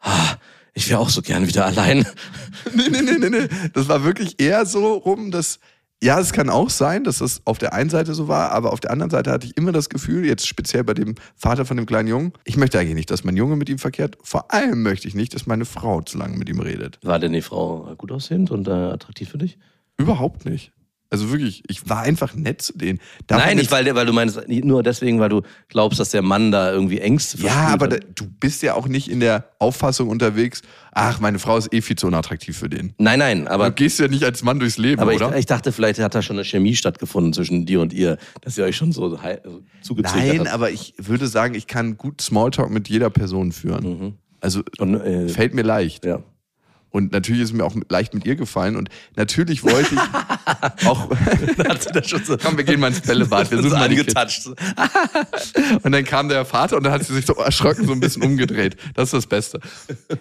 ah, 0.00 0.34
ich 0.78 0.88
wäre 0.88 1.00
auch 1.00 1.10
so 1.10 1.22
gern 1.22 1.46
wieder 1.46 1.66
allein. 1.66 2.06
Nee, 2.74 2.88
nee, 2.90 3.02
nee, 3.02 3.18
nee, 3.18 3.30
nee. 3.30 3.48
Das 3.72 3.88
war 3.88 4.04
wirklich 4.04 4.40
eher 4.40 4.66
so 4.66 4.94
rum, 4.94 5.30
dass. 5.30 5.58
Ja, 6.02 6.20
es 6.20 6.32
kann 6.32 6.48
auch 6.48 6.70
sein, 6.70 7.02
dass 7.02 7.18
das 7.18 7.40
auf 7.44 7.58
der 7.58 7.72
einen 7.72 7.90
Seite 7.90 8.14
so 8.14 8.28
war, 8.28 8.52
aber 8.52 8.72
auf 8.72 8.78
der 8.78 8.92
anderen 8.92 9.10
Seite 9.10 9.32
hatte 9.32 9.46
ich 9.46 9.56
immer 9.56 9.72
das 9.72 9.88
Gefühl, 9.88 10.24
jetzt 10.24 10.46
speziell 10.46 10.84
bei 10.84 10.94
dem 10.94 11.16
Vater 11.34 11.64
von 11.64 11.76
dem 11.76 11.86
kleinen 11.86 12.08
Jungen, 12.08 12.32
ich 12.44 12.56
möchte 12.56 12.78
eigentlich 12.78 12.94
nicht, 12.94 13.10
dass 13.10 13.24
mein 13.24 13.36
Junge 13.36 13.56
mit 13.56 13.68
ihm 13.68 13.78
verkehrt. 13.78 14.16
Vor 14.22 14.52
allem 14.52 14.84
möchte 14.84 15.08
ich 15.08 15.14
nicht, 15.16 15.34
dass 15.34 15.46
meine 15.46 15.64
Frau 15.64 16.00
zu 16.02 16.16
lange 16.16 16.36
mit 16.36 16.48
ihm 16.48 16.60
redet. 16.60 17.00
War 17.02 17.18
denn 17.18 17.32
die 17.32 17.42
Frau 17.42 17.94
gut 17.96 18.12
aussehend 18.12 18.52
und 18.52 18.68
äh, 18.68 18.70
attraktiv 18.70 19.30
für 19.30 19.38
dich? 19.38 19.58
Überhaupt 19.96 20.44
nicht. 20.44 20.72
Also 21.10 21.30
wirklich, 21.30 21.62
ich 21.68 21.88
war 21.88 22.02
einfach 22.02 22.34
nett 22.34 22.60
zu 22.60 22.76
denen. 22.76 22.98
Darf 23.26 23.42
Nein, 23.42 23.56
nicht 23.56 23.70
weil, 23.70 23.94
weil 23.94 24.04
du 24.04 24.12
meinst, 24.12 24.38
nur 24.46 24.82
deswegen, 24.82 25.20
weil 25.20 25.30
du 25.30 25.40
glaubst, 25.68 25.98
dass 25.98 26.10
der 26.10 26.20
Mann 26.20 26.52
da 26.52 26.70
irgendwie 26.70 26.98
Ängste 27.00 27.38
Ja, 27.38 27.48
verspürt 27.50 27.72
aber 27.72 27.86
hat. 27.86 27.92
da, 28.04 28.06
du 28.14 28.26
bist 28.38 28.62
ja 28.62 28.74
auch 28.74 28.88
nicht 28.88 29.08
in 29.10 29.20
der 29.20 29.48
Auffassung 29.58 30.10
unterwegs, 30.10 30.60
ach, 30.92 31.18
meine 31.18 31.38
Frau 31.38 31.56
ist 31.56 31.72
eh 31.72 31.80
viel 31.80 31.96
zu 31.96 32.08
unattraktiv 32.08 32.58
für 32.58 32.68
den. 32.68 32.92
Nein, 32.98 33.20
nein, 33.20 33.48
aber 33.48 33.70
du 33.70 33.76
gehst 33.76 33.98
ja 34.00 34.08
nicht 34.08 34.22
als 34.22 34.42
Mann 34.42 34.60
durchs 34.60 34.76
Leben, 34.76 35.00
Aber 35.00 35.14
ich, 35.14 35.22
oder? 35.22 35.34
ich 35.38 35.46
dachte, 35.46 35.72
vielleicht 35.72 35.98
hat 36.00 36.14
da 36.14 36.20
schon 36.20 36.36
eine 36.36 36.44
Chemie 36.44 36.76
stattgefunden 36.76 37.32
zwischen 37.32 37.64
dir 37.64 37.80
und 37.80 37.94
ihr, 37.94 38.18
dass 38.42 38.58
ihr 38.58 38.64
euch 38.64 38.76
schon 38.76 38.92
so 38.92 39.08
so 39.08 39.18
zugezögert 39.80 40.26
Nein, 40.26 40.40
habt. 40.40 40.52
aber 40.52 40.70
ich 40.70 40.92
würde 40.98 41.26
sagen, 41.26 41.54
ich 41.54 41.66
kann 41.66 41.96
gut 41.96 42.20
Smalltalk 42.20 42.68
mit 42.70 42.88
jeder 42.90 43.08
Person 43.08 43.52
führen. 43.52 44.18
Also 44.42 44.62
Und, 44.78 44.94
äh, 45.00 45.28
fällt 45.30 45.54
mir 45.54 45.62
leicht. 45.62 46.04
ja. 46.04 46.22
Und 46.90 47.12
natürlich 47.12 47.42
ist 47.42 47.50
es 47.50 47.52
mir 47.54 47.64
auch 47.64 47.74
leicht 47.88 48.14
mit 48.14 48.24
ihr 48.24 48.34
gefallen. 48.36 48.76
Und 48.76 48.88
natürlich 49.16 49.62
wollte 49.62 49.94
ich 49.94 50.00
auch. 50.86 51.10
Hat 51.10 51.82
sie 51.82 51.92
das 51.92 52.08
schon 52.08 52.24
so 52.24 52.36
Komm, 52.38 52.56
wir 52.56 52.64
gehen 52.64 52.80
mal 52.80 52.88
ins 52.88 53.00
Bällebad. 53.00 53.50
Wir 53.50 53.58
so 53.62 53.64
suchen 53.68 53.78
mal 53.78 53.88
angetatscht. 53.88 54.46
Und 55.82 55.92
dann 55.92 56.04
kam 56.04 56.28
der 56.28 56.44
Vater 56.44 56.76
und 56.76 56.84
dann 56.84 56.92
hat 56.92 57.04
sie 57.04 57.14
sich 57.14 57.26
so 57.26 57.34
erschrocken 57.34 57.86
so 57.86 57.92
ein 57.92 58.00
bisschen 58.00 58.22
umgedreht. 58.22 58.76
Das 58.94 59.08
ist 59.08 59.14
das 59.14 59.26
Beste. 59.26 59.60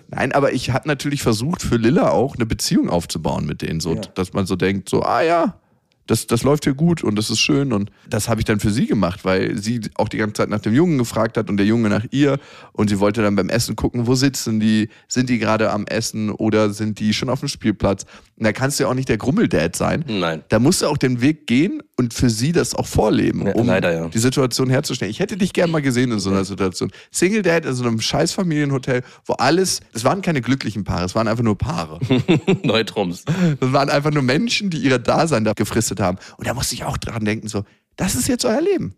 Nein, 0.10 0.32
aber 0.32 0.54
ich 0.54 0.72
habe 0.72 0.88
natürlich 0.88 1.22
versucht, 1.22 1.62
für 1.62 1.78
Lilla 1.78 2.10
auch 2.12 2.36
eine 2.36 2.46
Beziehung 2.46 2.90
aufzubauen 2.90 3.46
mit 3.46 3.62
denen. 3.62 3.80
So, 3.80 3.96
Ja. 3.96 4.02
dass 4.16 4.34
man 4.34 4.46
so 4.46 4.56
denkt, 4.56 4.90
so, 4.90 5.04
ah 5.04 5.22
ja, 5.22 5.60
Das, 6.08 6.26
das 6.26 6.44
läuft 6.44 6.64
hier 6.64 6.74
gut 6.74 7.04
und 7.04 7.16
das 7.16 7.30
ist 7.30 7.40
schön. 7.40 7.74
Und 7.74 7.92
das 8.10 8.30
habe 8.30 8.42
ich 8.42 8.46
dann 8.46 8.60
für 8.60 8.72
sie 8.72 8.88
gemacht, 8.88 9.26
weil 9.26 9.58
sie 9.58 9.82
auch 9.96 10.10
die 10.10 10.18
ganze 10.18 10.34
Zeit 10.34 10.50
nach 10.50 10.62
dem 10.62 10.74
Jungen 10.74 10.98
gefragt 10.98 11.38
hat 11.38 11.50
und 11.50 11.58
der 11.58 11.66
Junge 11.66 11.90
nach 11.90 12.06
ihr. 12.12 12.40
Und 12.72 12.90
sie 12.90 13.00
wollte 13.00 13.22
dann 13.22 13.36
beim 13.36 13.50
Essen 13.50 13.76
gucken, 13.76 14.08
wo 14.08 14.16
sitzen 14.16 14.60
die? 14.60 14.90
Sind 15.08 15.30
die 15.30 15.38
gerade 15.38 15.72
am 15.72 15.86
Essen 15.86 16.32
oder 16.32 16.72
sind 16.72 17.00
die 17.00 17.14
schon 17.14 17.30
auf 17.30 17.42
dem 17.42 17.50
Spielplatz? 17.50 18.06
Und 18.38 18.44
da 18.44 18.54
kannst 18.54 18.80
du 18.80 18.84
ja 18.84 18.90
auch 18.90 18.94
nicht 18.94 19.10
der 19.10 19.18
Grummeldad 19.18 19.76
sein. 19.76 20.06
Nein. 20.08 20.44
Da 20.50 20.60
musst 20.60 20.84
du 20.84 20.88
auch 20.88 20.98
den 20.98 21.22
Weg 21.22 21.48
gehen 21.48 21.82
und 21.96 22.14
für 22.14 22.30
sie 22.30 22.52
das 22.52 22.76
auch 22.76 22.86
vorleben, 22.86 23.52
um 23.54 23.66
leider, 23.66 23.92
ja. 23.92 24.08
die 24.10 24.20
Situation 24.20 24.70
herzustellen. 24.70 25.10
Ich 25.10 25.20
hätte 25.20 25.38
dich 25.38 25.54
gern 25.54 25.72
mal 25.72 25.82
gesehen 25.82 26.12
in 26.12 26.20
so 26.20 26.30
einer 26.30 26.46
Situation. 26.46 26.92
Single 27.10 27.42
Dad 27.42 27.66
in 27.66 27.74
so 27.74 27.84
einem 27.84 28.00
scheiß 28.00 28.34
Familienhotel, 28.34 29.02
wo 29.26 29.34
alles, 29.34 29.80
es 29.94 30.04
waren 30.04 30.22
keine 30.22 30.42
glücklichen 30.42 30.84
Paare, 30.84 31.06
es 31.06 31.16
waren 31.16 31.28
einfach 31.28 31.44
nur 31.44 31.58
Paare. 31.58 32.00
Neutrums. 32.64 33.26
Das 33.60 33.74
waren 33.74 33.90
einfach 33.90 34.12
nur 34.12 34.22
Menschen, 34.22 34.70
die 34.70 34.78
ihre 34.78 35.00
Dasein 35.00 35.44
da 35.44 35.54
gefristet 35.54 36.00
haben. 36.00 36.20
Und 36.38 36.46
da 36.46 36.54
musste 36.54 36.76
ich 36.76 36.84
auch 36.84 36.98
dran 36.98 37.26
denken, 37.26 37.48
so, 37.48 37.64
das 37.96 38.14
ist 38.14 38.28
jetzt 38.28 38.46
euer 38.46 38.62
Leben. 38.62 38.94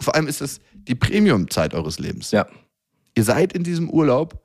Vor 0.00 0.14
allem 0.14 0.28
ist 0.28 0.42
das 0.42 0.60
die 0.74 0.94
Premium-Zeit 0.94 1.72
eures 1.72 1.98
Lebens. 1.98 2.30
Ja. 2.30 2.46
Ihr 3.16 3.24
seid 3.24 3.54
in 3.54 3.64
diesem 3.64 3.88
Urlaub 3.88 4.38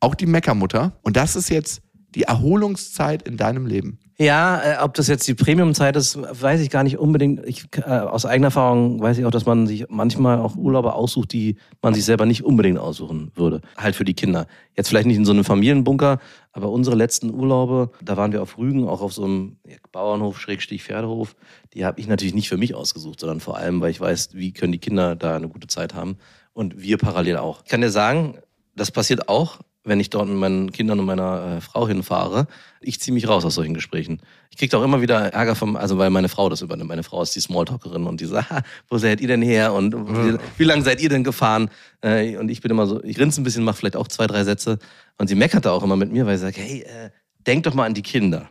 auch 0.00 0.16
die 0.16 0.26
Meckermutter 0.26 0.98
und 1.02 1.16
das 1.16 1.36
ist 1.36 1.50
jetzt 1.50 1.82
die 2.14 2.24
Erholungszeit 2.24 3.22
in 3.22 3.36
deinem 3.36 3.66
Leben. 3.66 3.98
Ja, 4.18 4.62
äh, 4.62 4.82
ob 4.82 4.94
das 4.94 5.08
jetzt 5.08 5.26
die 5.26 5.34
Premium-Zeit 5.34 5.96
ist, 5.96 6.16
weiß 6.16 6.60
ich 6.60 6.70
gar 6.70 6.84
nicht 6.84 6.98
unbedingt. 6.98 7.44
Ich, 7.46 7.64
äh, 7.78 7.82
aus 7.82 8.24
eigener 8.24 8.48
Erfahrung 8.48 9.00
weiß 9.00 9.18
ich 9.18 9.24
auch, 9.24 9.30
dass 9.30 9.46
man 9.46 9.66
sich 9.66 9.86
manchmal 9.88 10.38
auch 10.38 10.54
Urlaube 10.54 10.94
aussucht, 10.94 11.32
die 11.32 11.56
man 11.80 11.94
sich 11.94 12.04
selber 12.04 12.26
nicht 12.26 12.44
unbedingt 12.44 12.78
aussuchen 12.78 13.32
würde. 13.34 13.62
Halt 13.76 13.96
für 13.96 14.04
die 14.04 14.14
Kinder. 14.14 14.46
Jetzt 14.76 14.88
vielleicht 14.88 15.06
nicht 15.06 15.16
in 15.16 15.24
so 15.24 15.32
einem 15.32 15.44
Familienbunker, 15.44 16.18
aber 16.52 16.70
unsere 16.70 16.94
letzten 16.94 17.34
Urlaube, 17.34 17.90
da 18.00 18.16
waren 18.16 18.32
wir 18.32 18.42
auf 18.42 18.58
Rügen, 18.58 18.86
auch 18.86 19.00
auf 19.00 19.12
so 19.12 19.24
einem 19.24 19.56
Bauernhof, 19.90 20.38
Schrägstich, 20.38 20.84
Pferdehof. 20.84 21.34
Die 21.74 21.84
habe 21.84 21.98
ich 21.98 22.06
natürlich 22.06 22.34
nicht 22.34 22.48
für 22.48 22.58
mich 22.58 22.74
ausgesucht, 22.74 23.18
sondern 23.18 23.40
vor 23.40 23.56
allem, 23.56 23.80
weil 23.80 23.90
ich 23.90 24.00
weiß, 24.00 24.34
wie 24.34 24.52
können 24.52 24.72
die 24.72 24.78
Kinder 24.78 25.16
da 25.16 25.34
eine 25.34 25.48
gute 25.48 25.66
Zeit 25.66 25.94
haben. 25.94 26.18
Und 26.52 26.80
wir 26.80 26.98
parallel 26.98 27.38
auch. 27.38 27.62
Ich 27.64 27.70
kann 27.70 27.80
dir 27.80 27.90
sagen, 27.90 28.38
das 28.76 28.90
passiert 28.90 29.28
auch, 29.28 29.58
wenn 29.84 29.98
ich 30.00 30.10
dort 30.10 30.28
mit 30.28 30.36
meinen 30.36 30.70
Kindern 30.70 31.00
und 31.00 31.06
meiner 31.06 31.56
äh, 31.56 31.60
Frau 31.60 31.88
hinfahre. 31.88 32.46
Ich 32.80 33.00
ziehe 33.00 33.12
mich 33.12 33.28
raus 33.28 33.44
aus 33.44 33.54
solchen 33.54 33.74
Gesprächen. 33.74 34.20
Ich 34.50 34.56
kriege 34.56 34.76
auch 34.76 34.82
immer 34.82 35.00
wieder 35.00 35.32
Ärger 35.32 35.54
vom, 35.54 35.76
also 35.76 35.98
weil 35.98 36.10
meine 36.10 36.28
Frau 36.28 36.48
das 36.48 36.62
übernimmt. 36.62 36.88
Meine 36.88 37.02
Frau 37.02 37.22
ist 37.22 37.34
die 37.34 37.40
Smalltalkerin 37.40 38.06
und 38.06 38.20
die 38.20 38.26
sagt, 38.26 38.50
"Ha, 38.50 38.62
wo 38.88 38.98
seid 38.98 39.20
ihr 39.20 39.28
denn 39.28 39.42
her 39.42 39.72
und 39.72 39.94
wie, 39.94 40.38
wie 40.58 40.64
lange 40.64 40.82
seid 40.82 41.00
ihr 41.00 41.08
denn 41.08 41.24
gefahren? 41.24 41.68
Äh, 42.00 42.36
und 42.36 42.48
ich 42.50 42.60
bin 42.60 42.70
immer 42.70 42.86
so, 42.86 43.02
ich 43.02 43.18
rinse 43.18 43.40
ein 43.40 43.44
bisschen, 43.44 43.64
mache 43.64 43.76
vielleicht 43.76 43.96
auch 43.96 44.08
zwei, 44.08 44.26
drei 44.26 44.44
Sätze. 44.44 44.78
Und 45.18 45.28
sie 45.28 45.34
meckert 45.34 45.64
da 45.64 45.72
auch 45.72 45.82
immer 45.82 45.96
mit 45.96 46.12
mir, 46.12 46.26
weil 46.26 46.36
sie 46.38 46.42
sagt, 46.42 46.58
hey, 46.58 46.82
äh, 46.82 47.10
denk 47.46 47.64
doch 47.64 47.74
mal 47.74 47.86
an 47.86 47.94
die 47.94 48.02
Kinder. 48.02 48.48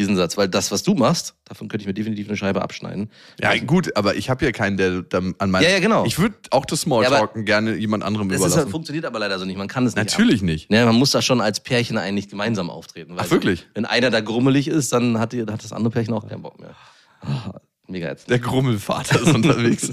Diesen 0.00 0.16
Satz, 0.16 0.38
weil 0.38 0.48
das, 0.48 0.70
was 0.72 0.82
du 0.82 0.94
machst, 0.94 1.34
davon 1.44 1.68
könnte 1.68 1.82
ich 1.82 1.86
mir 1.86 1.92
definitiv 1.92 2.26
eine 2.26 2.36
Scheibe 2.38 2.62
abschneiden. 2.62 3.10
Ja, 3.38 3.54
gut, 3.58 3.94
aber 3.98 4.14
ich 4.14 4.30
habe 4.30 4.42
ja 4.46 4.50
keinen, 4.50 4.78
der 4.78 5.02
da 5.02 5.18
an 5.18 5.50
meinem. 5.50 5.62
Ja, 5.62 5.68
ja, 5.68 5.78
genau. 5.78 6.06
Ich 6.06 6.18
würde 6.18 6.36
auch 6.52 6.64
das 6.64 6.80
Smalltalken 6.80 7.44
gerne 7.44 7.74
jemand 7.74 8.02
anderem 8.02 8.30
Das 8.30 8.40
halt, 8.40 8.52
überlassen. 8.52 8.70
funktioniert 8.70 9.04
aber 9.04 9.18
leider 9.18 9.38
so 9.38 9.44
nicht. 9.44 9.58
Man 9.58 9.68
kann 9.68 9.84
es 9.84 9.94
nicht. 9.94 10.06
Natürlich 10.06 10.40
nicht. 10.40 10.72
Ja, 10.72 10.86
man 10.86 10.94
muss 10.94 11.10
da 11.10 11.20
schon 11.20 11.42
als 11.42 11.60
Pärchen 11.60 11.98
eigentlich 11.98 12.30
gemeinsam 12.30 12.70
auftreten. 12.70 13.14
Ach, 13.18 13.30
wirklich? 13.30 13.66
Wenn 13.74 13.84
einer 13.84 14.08
da 14.08 14.22
grummelig 14.22 14.68
ist, 14.68 14.90
dann 14.94 15.18
hat, 15.18 15.34
die, 15.34 15.42
hat 15.42 15.62
das 15.62 15.74
andere 15.74 15.90
Pärchen 15.92 16.14
auch 16.14 16.26
keinen 16.26 16.40
Bock 16.40 16.58
mehr. 16.58 16.74
Ah, 17.20 17.60
mega 17.86 18.08
ätzend. 18.08 18.30
Der 18.30 18.38
Grummelvater 18.38 19.20
ist 19.20 19.34
unterwegs. 19.34 19.92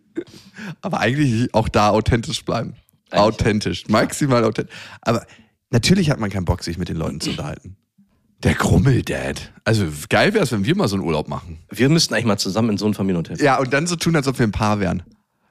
aber 0.82 1.00
eigentlich 1.00 1.54
auch 1.54 1.70
da 1.70 1.88
authentisch 1.88 2.44
bleiben. 2.44 2.74
Eigentlich 3.08 3.22
authentisch. 3.22 3.88
Maximal 3.88 4.44
authentisch. 4.44 4.74
Aber 5.00 5.24
natürlich 5.70 6.10
hat 6.10 6.20
man 6.20 6.28
keinen 6.28 6.44
Bock, 6.44 6.62
sich 6.62 6.76
mit 6.76 6.90
den 6.90 6.98
Leuten 6.98 7.18
zu 7.18 7.30
unterhalten. 7.30 7.78
Der 8.42 8.54
Grummeldad. 8.54 9.52
Also 9.64 9.86
geil 10.08 10.34
wäre 10.34 10.44
es, 10.44 10.52
wenn 10.52 10.64
wir 10.64 10.74
mal 10.76 10.88
so 10.88 10.96
einen 10.96 11.04
Urlaub 11.04 11.28
machen. 11.28 11.58
Wir 11.70 11.88
müssten 11.88 12.14
eigentlich 12.14 12.26
mal 12.26 12.38
zusammen 12.38 12.70
in 12.70 12.78
so 12.78 12.86
ein 12.86 12.94
Familienhotel. 12.94 13.40
Ja, 13.40 13.58
und 13.58 13.72
dann 13.72 13.86
so 13.86 13.96
tun, 13.96 14.16
als 14.16 14.26
ob 14.26 14.38
wir 14.38 14.46
ein 14.46 14.52
Paar 14.52 14.80
wären. 14.80 15.02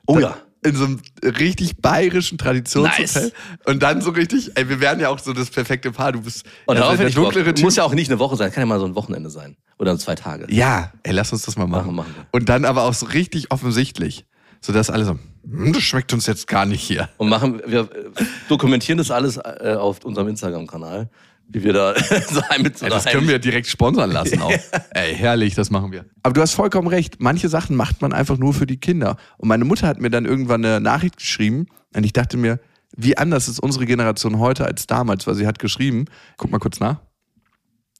Oh 0.07 0.15
Dann 0.15 0.23
ja. 0.23 0.37
In 0.63 0.75
so 0.75 0.85
einem 0.85 1.01
richtig 1.23 1.77
bayerischen 1.77 2.37
Traditionshotel. 2.37 3.23
Nice. 3.23 3.31
Und 3.65 3.81
dann 3.81 4.01
so 4.01 4.11
richtig, 4.11 4.51
ey, 4.55 4.69
wir 4.69 4.79
wären 4.79 4.99
ja 4.99 5.09
auch 5.09 5.17
so 5.17 5.33
das 5.33 5.49
perfekte 5.49 5.91
Paar. 5.91 6.11
Du 6.11 6.21
bist 6.21 6.45
Und 6.67 6.75
ja, 6.75 6.81
darauf 6.81 6.97
der 6.97 7.09
dunklere 7.09 7.53
Typ. 7.55 7.63
Muss 7.63 7.77
ja 7.77 7.83
auch 7.83 7.95
nicht 7.95 8.11
eine 8.11 8.19
Woche 8.19 8.35
sein, 8.35 8.51
kann 8.51 8.61
ja 8.61 8.67
mal 8.67 8.79
so 8.79 8.85
ein 8.85 8.93
Wochenende 8.93 9.31
sein. 9.31 9.55
Oder 9.79 9.97
zwei 9.97 10.13
Tage. 10.13 10.45
Ja, 10.53 10.91
ey, 11.01 11.13
lass 11.13 11.33
uns 11.33 11.43
das 11.45 11.57
mal 11.57 11.65
machen. 11.65 11.95
Machen, 11.95 12.11
machen. 12.13 12.27
Und 12.31 12.49
dann 12.49 12.65
aber 12.65 12.83
auch 12.83 12.93
so 12.93 13.07
richtig 13.07 13.49
offensichtlich. 13.49 14.25
Sodass 14.63 14.91
alle 14.91 15.05
so, 15.05 15.17
hm, 15.49 15.73
das 15.73 15.81
schmeckt 15.81 16.13
uns 16.13 16.27
jetzt 16.27 16.47
gar 16.47 16.67
nicht 16.67 16.83
hier. 16.83 17.09
Und 17.17 17.29
machen, 17.29 17.63
wir 17.65 17.79
äh, 17.81 18.23
dokumentieren 18.47 18.99
das 18.99 19.09
alles 19.09 19.37
äh, 19.37 19.75
auf 19.79 20.05
unserem 20.05 20.27
Instagram-Kanal, 20.27 21.09
wie 21.53 21.63
wir 21.63 21.73
da 21.73 21.93
mit 22.61 22.77
so 22.77 22.85
Ey, 22.85 22.91
das 22.91 23.05
können 23.05 23.27
wir 23.27 23.39
direkt 23.39 23.67
sponsern 23.67 24.11
lassen 24.11 24.41
auch. 24.41 24.51
Ey, 24.91 25.15
herrlich, 25.15 25.55
das 25.55 25.69
machen 25.69 25.91
wir. 25.91 26.05
Aber 26.23 26.33
du 26.33 26.41
hast 26.41 26.53
vollkommen 26.53 26.87
recht. 26.87 27.17
Manche 27.19 27.49
Sachen 27.49 27.75
macht 27.75 28.01
man 28.01 28.13
einfach 28.13 28.37
nur 28.37 28.53
für 28.53 28.65
die 28.65 28.77
Kinder. 28.77 29.17
Und 29.37 29.49
meine 29.49 29.65
Mutter 29.65 29.87
hat 29.87 29.99
mir 29.99 30.09
dann 30.09 30.25
irgendwann 30.25 30.63
eine 30.63 30.79
Nachricht 30.79 31.17
geschrieben 31.17 31.67
und 31.93 32.05
ich 32.05 32.13
dachte 32.13 32.37
mir, 32.37 32.59
wie 32.95 33.17
anders 33.17 33.47
ist 33.47 33.59
unsere 33.59 33.85
Generation 33.85 34.39
heute 34.39 34.65
als 34.65 34.87
damals, 34.87 35.27
weil 35.27 35.35
sie 35.35 35.47
hat 35.47 35.59
geschrieben, 35.59 36.05
guck 36.37 36.51
mal 36.51 36.59
kurz 36.59 36.79
nach. 36.79 36.99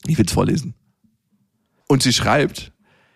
Ich 0.05 0.17
will 0.17 0.25
es 0.25 0.33
vorlesen. 0.33 0.73
Und 1.87 2.03
sie 2.03 2.13
schreibt, 2.13 2.71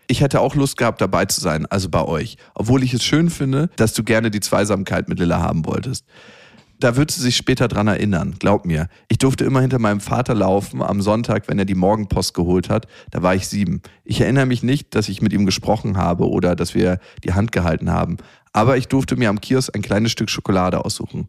ich 0.07 0.21
hätte 0.21 0.39
auch 0.41 0.55
Lust 0.55 0.77
gehabt, 0.77 1.01
dabei 1.01 1.25
zu 1.25 1.41
sein, 1.41 1.65
also 1.65 1.89
bei 1.89 2.03
euch. 2.03 2.38
Obwohl 2.53 2.83
ich 2.83 2.93
es 2.93 3.03
schön 3.03 3.29
finde, 3.29 3.69
dass 3.75 3.93
du 3.93 4.03
gerne 4.03 4.31
die 4.31 4.39
Zweisamkeit 4.39 5.09
mit 5.09 5.19
Lilla 5.19 5.41
haben 5.41 5.65
wolltest. 5.65 6.05
Da 6.80 6.97
wird 6.97 7.11
sie 7.11 7.21
sich 7.21 7.38
später 7.38 7.67
dran 7.67 7.88
erinnern, 7.88 8.36
glaub 8.38 8.65
mir. 8.65 8.88
Ich 9.07 9.17
durfte 9.17 9.45
immer 9.45 9.61
hinter 9.61 9.80
meinem 9.80 10.01
Vater 10.01 10.36
laufen 10.36 10.82
am 10.82 11.01
Sonntag, 11.01 11.47
wenn 11.47 11.57
er 11.57 11.65
die 11.65 11.76
Morgenpost 11.76 12.34
geholt 12.34 12.69
hat. 12.69 12.88
Da 13.11 13.23
war 13.23 13.34
ich 13.34 13.47
sieben. 13.47 13.82
Ich 14.03 14.19
erinnere 14.19 14.45
mich 14.45 14.61
nicht, 14.61 14.93
dass 14.93 15.07
ich 15.07 15.21
mit 15.21 15.32
ihm 15.32 15.45
gesprochen 15.45 15.95
habe 15.95 16.30
oder 16.30 16.55
dass 16.55 16.76
wir 16.76 16.99
die 17.23 17.34
Hand 17.34 17.53
gehalten 17.53 17.91
haben. 17.91 18.17
Aber 18.51 18.78
ich 18.78 18.88
durfte 18.88 19.15
mir 19.15 19.30
am 19.30 19.39
Kiosk 19.39 19.73
ein 19.73 19.82
kleines 19.82 20.11
Stück 20.11 20.30
Schokolade 20.30 20.84
aussuchen. 20.84 21.28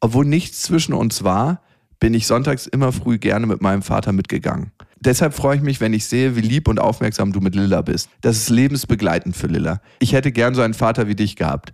Obwohl 0.00 0.24
nichts 0.24 0.62
zwischen 0.62 0.94
uns 0.94 1.22
war, 1.22 1.62
bin 2.00 2.14
ich 2.14 2.26
sonntags 2.26 2.66
immer 2.66 2.90
früh 2.90 3.18
gerne 3.18 3.46
mit 3.46 3.62
meinem 3.62 3.82
Vater 3.82 4.10
mitgegangen. 4.12 4.72
Deshalb 4.98 5.34
freue 5.34 5.56
ich 5.56 5.62
mich, 5.62 5.80
wenn 5.80 5.92
ich 5.92 6.06
sehe, 6.06 6.34
wie 6.34 6.40
lieb 6.40 6.66
und 6.66 6.80
aufmerksam 6.80 7.32
du 7.32 7.40
mit 7.40 7.54
Lilla 7.54 7.82
bist. 7.82 8.08
Das 8.20 8.36
ist 8.36 8.50
lebensbegleitend 8.50 9.36
für 9.36 9.46
Lilla. 9.46 9.80
Ich 10.00 10.12
hätte 10.12 10.32
gern 10.32 10.54
so 10.54 10.62
einen 10.62 10.74
Vater 10.74 11.06
wie 11.06 11.14
dich 11.14 11.36
gehabt. 11.36 11.72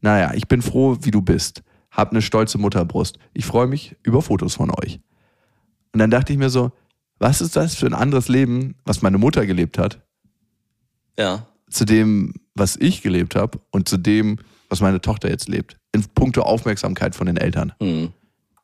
Naja, 0.00 0.32
ich 0.34 0.48
bin 0.48 0.62
froh, 0.62 0.96
wie 1.02 1.12
du 1.12 1.22
bist. 1.22 1.62
Hab 1.98 2.12
eine 2.12 2.22
stolze 2.22 2.58
Mutterbrust. 2.58 3.18
Ich 3.34 3.44
freue 3.44 3.66
mich 3.66 3.96
über 4.04 4.22
Fotos 4.22 4.54
von 4.54 4.70
euch. 4.70 5.00
Und 5.92 5.98
dann 5.98 6.12
dachte 6.12 6.32
ich 6.32 6.38
mir 6.38 6.48
so, 6.48 6.70
was 7.18 7.40
ist 7.40 7.56
das 7.56 7.74
für 7.74 7.86
ein 7.86 7.94
anderes 7.94 8.28
Leben, 8.28 8.76
was 8.84 9.02
meine 9.02 9.18
Mutter 9.18 9.44
gelebt 9.46 9.78
hat, 9.78 10.00
Ja. 11.18 11.48
zu 11.68 11.84
dem, 11.84 12.34
was 12.54 12.76
ich 12.76 13.02
gelebt 13.02 13.34
habe 13.34 13.58
und 13.72 13.88
zu 13.88 13.96
dem, 13.96 14.38
was 14.68 14.80
meine 14.80 15.00
Tochter 15.00 15.28
jetzt 15.28 15.48
lebt. 15.48 15.76
In 15.90 16.04
puncto 16.14 16.42
Aufmerksamkeit 16.42 17.16
von 17.16 17.26
den 17.26 17.36
Eltern. 17.36 17.72
Hm. 17.80 18.12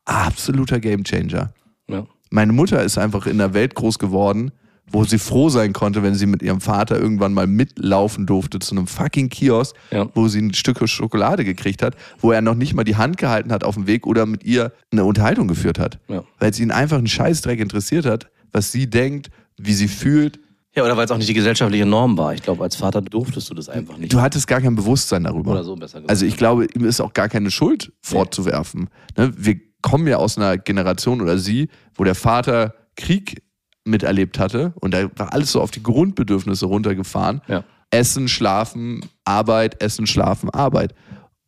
Absoluter 0.05 0.79
Gamechanger. 0.79 1.53
ja. 1.89 2.07
Meine 2.31 2.53
Mutter 2.53 2.81
ist 2.83 2.97
einfach 2.97 3.25
in 3.27 3.33
einer 3.41 3.53
Welt 3.53 3.75
groß 3.75 3.99
geworden, 3.99 4.51
wo 4.91 5.03
sie 5.03 5.17
froh 5.17 5.49
sein 5.49 5.73
konnte, 5.73 6.03
wenn 6.03 6.13
sie 6.15 6.25
mit 6.27 6.41
ihrem 6.43 6.61
Vater 6.61 6.99
irgendwann 6.99 7.33
mal 7.33 7.47
mitlaufen 7.47 8.25
durfte 8.25 8.59
zu 8.59 8.75
einem 8.75 8.87
fucking 8.87 9.29
Kiosk, 9.29 9.75
Ja. 9.91 10.07
wo 10.13 10.27
sie 10.27 10.41
ein 10.41 10.53
Stück 10.53 10.87
Schokolade 10.87 11.43
gekriegt 11.43 11.81
hat, 11.81 11.95
wo 12.19 12.31
er 12.31 12.41
noch 12.41 12.55
nicht 12.55 12.73
mal 12.75 12.83
die 12.83 12.95
Hand 12.95 13.17
gehalten 13.17 13.51
hat 13.51 13.63
auf 13.63 13.75
dem 13.75 13.87
Weg 13.87 14.05
oder 14.05 14.25
mit 14.25 14.43
ihr 14.43 14.71
eine 14.91 15.03
Unterhaltung 15.05 15.47
geführt 15.47 15.79
hat. 15.79 15.99
Ja. 16.07 16.23
Weil 16.39 16.51
es 16.51 16.59
ihn 16.59 16.71
einfach 16.71 16.97
einen 16.97 17.07
Scheißdreck 17.07 17.59
interessiert 17.59 18.05
hat, 18.05 18.29
was 18.51 18.71
sie 18.71 18.89
denkt, 18.89 19.29
wie 19.57 19.73
sie 19.73 19.87
fühlt. 19.87 20.39
Ja, 20.75 20.83
oder 20.83 20.97
weil 20.97 21.05
es 21.05 21.11
auch 21.11 21.17
nicht 21.17 21.29
die 21.29 21.33
gesellschaftliche 21.33 21.85
Norm 21.85 22.17
war. 22.17 22.33
Ich 22.33 22.43
glaube, 22.43 22.61
als 22.63 22.75
Vater 22.75 23.01
durftest 23.01 23.49
du 23.49 23.53
das 23.53 23.69
einfach 23.69 23.97
nicht. 23.97 24.11
Du 24.11 24.19
hattest 24.21 24.45
gar 24.47 24.59
kein 24.61 24.75
Bewusstsein 24.75 25.23
darüber. 25.23 25.51
Oder 25.51 25.63
so 25.63 25.75
besser 25.75 25.99
gesagt. 25.99 26.09
Also 26.09 26.25
ich 26.25 26.35
glaube, 26.35 26.65
ihm 26.75 26.83
ist 26.85 26.99
auch 26.99 27.13
gar 27.13 27.29
keine 27.29 27.49
Schuld 27.49 27.93
vorzuwerfen. 28.01 28.89
Ne? 29.17 29.33
Wir 29.37 29.55
kommen 29.81 30.05
ja 30.07 30.17
aus 30.17 30.37
einer 30.37 30.57
Generation 30.57 31.21
oder 31.21 31.37
sie, 31.37 31.69
wo 31.95 32.03
der 32.03 32.15
Vater 32.15 32.73
Krieg 32.97 33.41
miterlebt 33.85 34.39
hatte 34.39 34.73
und 34.81 34.93
da 34.93 35.09
war 35.15 35.33
alles 35.33 35.51
so 35.51 35.61
auf 35.61 35.71
die 35.71 35.83
Grundbedürfnisse 35.83 36.65
runtergefahren. 36.65 37.41
Ja. 37.47 37.63
Essen, 37.91 38.27
Schlafen, 38.27 39.01
Arbeit, 39.23 39.81
Essen, 39.81 40.07
Schlafen, 40.07 40.49
Arbeit. 40.49 40.93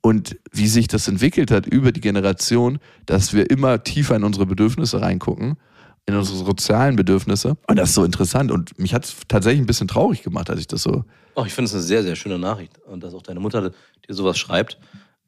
Und 0.01 0.37
wie 0.51 0.67
sich 0.67 0.87
das 0.87 1.07
entwickelt 1.07 1.51
hat 1.51 1.65
über 1.65 1.91
die 1.91 1.99
Generation, 1.99 2.79
dass 3.05 3.33
wir 3.33 3.49
immer 3.49 3.83
tiefer 3.83 4.15
in 4.15 4.23
unsere 4.23 4.45
Bedürfnisse 4.45 5.01
reingucken, 5.01 5.57
in 6.05 6.15
unsere 6.15 6.37
sozialen 6.45 6.95
Bedürfnisse. 6.95 7.57
Und 7.67 7.77
das 7.77 7.89
ist 7.89 7.95
so 7.95 8.05
interessant. 8.05 8.51
Und 8.51 8.79
mich 8.79 8.93
hat 8.93 9.03
es 9.03 9.15
tatsächlich 9.27 9.61
ein 9.61 9.65
bisschen 9.65 9.87
traurig 9.89 10.23
gemacht, 10.23 10.49
als 10.49 10.59
ich 10.59 10.67
das 10.67 10.83
so 10.83 11.03
Oh, 11.37 11.45
ich 11.45 11.53
finde 11.53 11.67
es 11.67 11.73
eine 11.75 11.83
sehr, 11.83 12.01
sehr 12.01 12.15
schöne 12.15 12.39
Nachricht. 12.39 12.79
Und 12.87 13.03
dass 13.03 13.13
auch 13.13 13.21
deine 13.21 13.39
Mutter 13.39 13.69
dir 13.69 14.13
sowas 14.13 14.39
schreibt. 14.39 14.79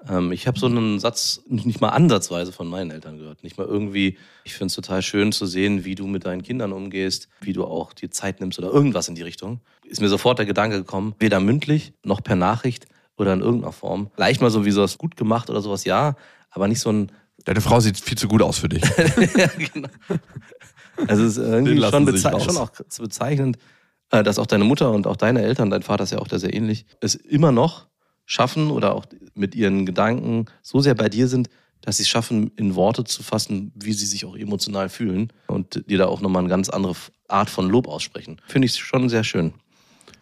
Ähm, 0.07 0.31
ich 0.31 0.47
habe 0.47 0.59
so 0.59 0.67
einen 0.67 0.99
Satz 0.99 1.41
nicht 1.47 1.81
mal 1.81 1.89
ansatzweise 1.89 2.51
von 2.51 2.67
meinen 2.67 2.91
Eltern 2.91 3.17
gehört. 3.17 3.43
Nicht 3.43 3.57
mal 3.57 3.67
irgendwie. 3.67 4.17
Ich 4.45 4.53
finde 4.53 4.67
es 4.67 4.75
total 4.75 5.01
schön 5.01 5.31
zu 5.31 5.45
sehen, 5.45 5.83
wie 5.85 5.95
du 5.95 6.07
mit 6.07 6.25
deinen 6.25 6.43
Kindern 6.43 6.71
umgehst, 6.71 7.27
wie 7.41 7.53
du 7.53 7.65
auch 7.65 7.93
dir 7.93 8.09
Zeit 8.11 8.39
nimmst 8.39 8.59
oder 8.59 8.69
irgendwas 8.69 9.07
in 9.07 9.15
die 9.15 9.21
Richtung. 9.21 9.59
Ist 9.85 10.01
mir 10.01 10.09
sofort 10.09 10.39
der 10.39 10.45
Gedanke 10.45 10.77
gekommen, 10.77 11.15
weder 11.19 11.39
mündlich 11.39 11.93
noch 12.03 12.23
per 12.23 12.35
Nachricht 12.35 12.87
oder 13.17 13.33
in 13.33 13.41
irgendeiner 13.41 13.73
Form. 13.73 14.09
Leicht 14.15 14.41
mal 14.41 14.49
so 14.49 14.65
wie 14.65 14.71
sowas 14.71 14.97
gut 14.97 15.17
gemacht 15.17 15.49
oder 15.49 15.61
sowas, 15.61 15.83
ja, 15.83 16.15
aber 16.49 16.67
nicht 16.67 16.79
so 16.79 16.91
ein. 16.91 17.11
Deine 17.45 17.61
Frau 17.61 17.79
sieht 17.79 17.99
viel 17.99 18.17
zu 18.17 18.27
gut 18.27 18.41
aus 18.41 18.59
für 18.59 18.69
dich. 18.69 18.83
ja, 19.37 19.47
genau. 19.73 19.89
Also 21.07 21.23
es 21.23 21.37
ist 21.37 21.43
irgendwie 21.43 21.81
schon, 21.81 22.41
schon 22.41 22.57
auch 22.57 22.71
bezeichnend, 22.97 23.57
äh, 24.11 24.23
dass 24.23 24.39
auch 24.39 24.45
deine 24.45 24.65
Mutter 24.65 24.91
und 24.91 25.07
auch 25.07 25.15
deine 25.15 25.41
Eltern, 25.41 25.69
dein 25.69 25.81
Vater 25.81 26.03
ist 26.03 26.11
ja 26.11 26.19
auch 26.19 26.27
da 26.27 26.37
sehr 26.37 26.53
ähnlich, 26.53 26.85
es 26.99 27.15
immer 27.15 27.53
noch 27.53 27.87
schaffen 28.29 28.69
oder 28.69 28.93
auch 28.95 29.05
mit 29.33 29.55
ihren 29.55 29.85
Gedanken 29.87 30.45
so 30.61 30.79
sehr 30.79 30.93
bei 30.93 31.09
dir 31.09 31.27
sind, 31.27 31.49
dass 31.81 31.97
sie 31.97 32.03
es 32.03 32.09
schaffen, 32.09 32.51
in 32.57 32.75
Worte 32.75 33.03
zu 33.03 33.23
fassen, 33.23 33.71
wie 33.75 33.93
sie 33.93 34.05
sich 34.05 34.23
auch 34.25 34.35
emotional 34.37 34.87
fühlen 34.89 35.33
und 35.47 35.83
dir 35.89 35.97
da 35.97 36.05
auch 36.05 36.21
nochmal 36.21 36.41
eine 36.41 36.49
ganz 36.49 36.69
andere 36.69 36.95
Art 37.27 37.49
von 37.49 37.69
Lob 37.69 37.87
aussprechen. 37.87 38.39
Finde 38.47 38.67
ich 38.67 38.75
schon 38.75 39.09
sehr 39.09 39.23
schön. 39.23 39.53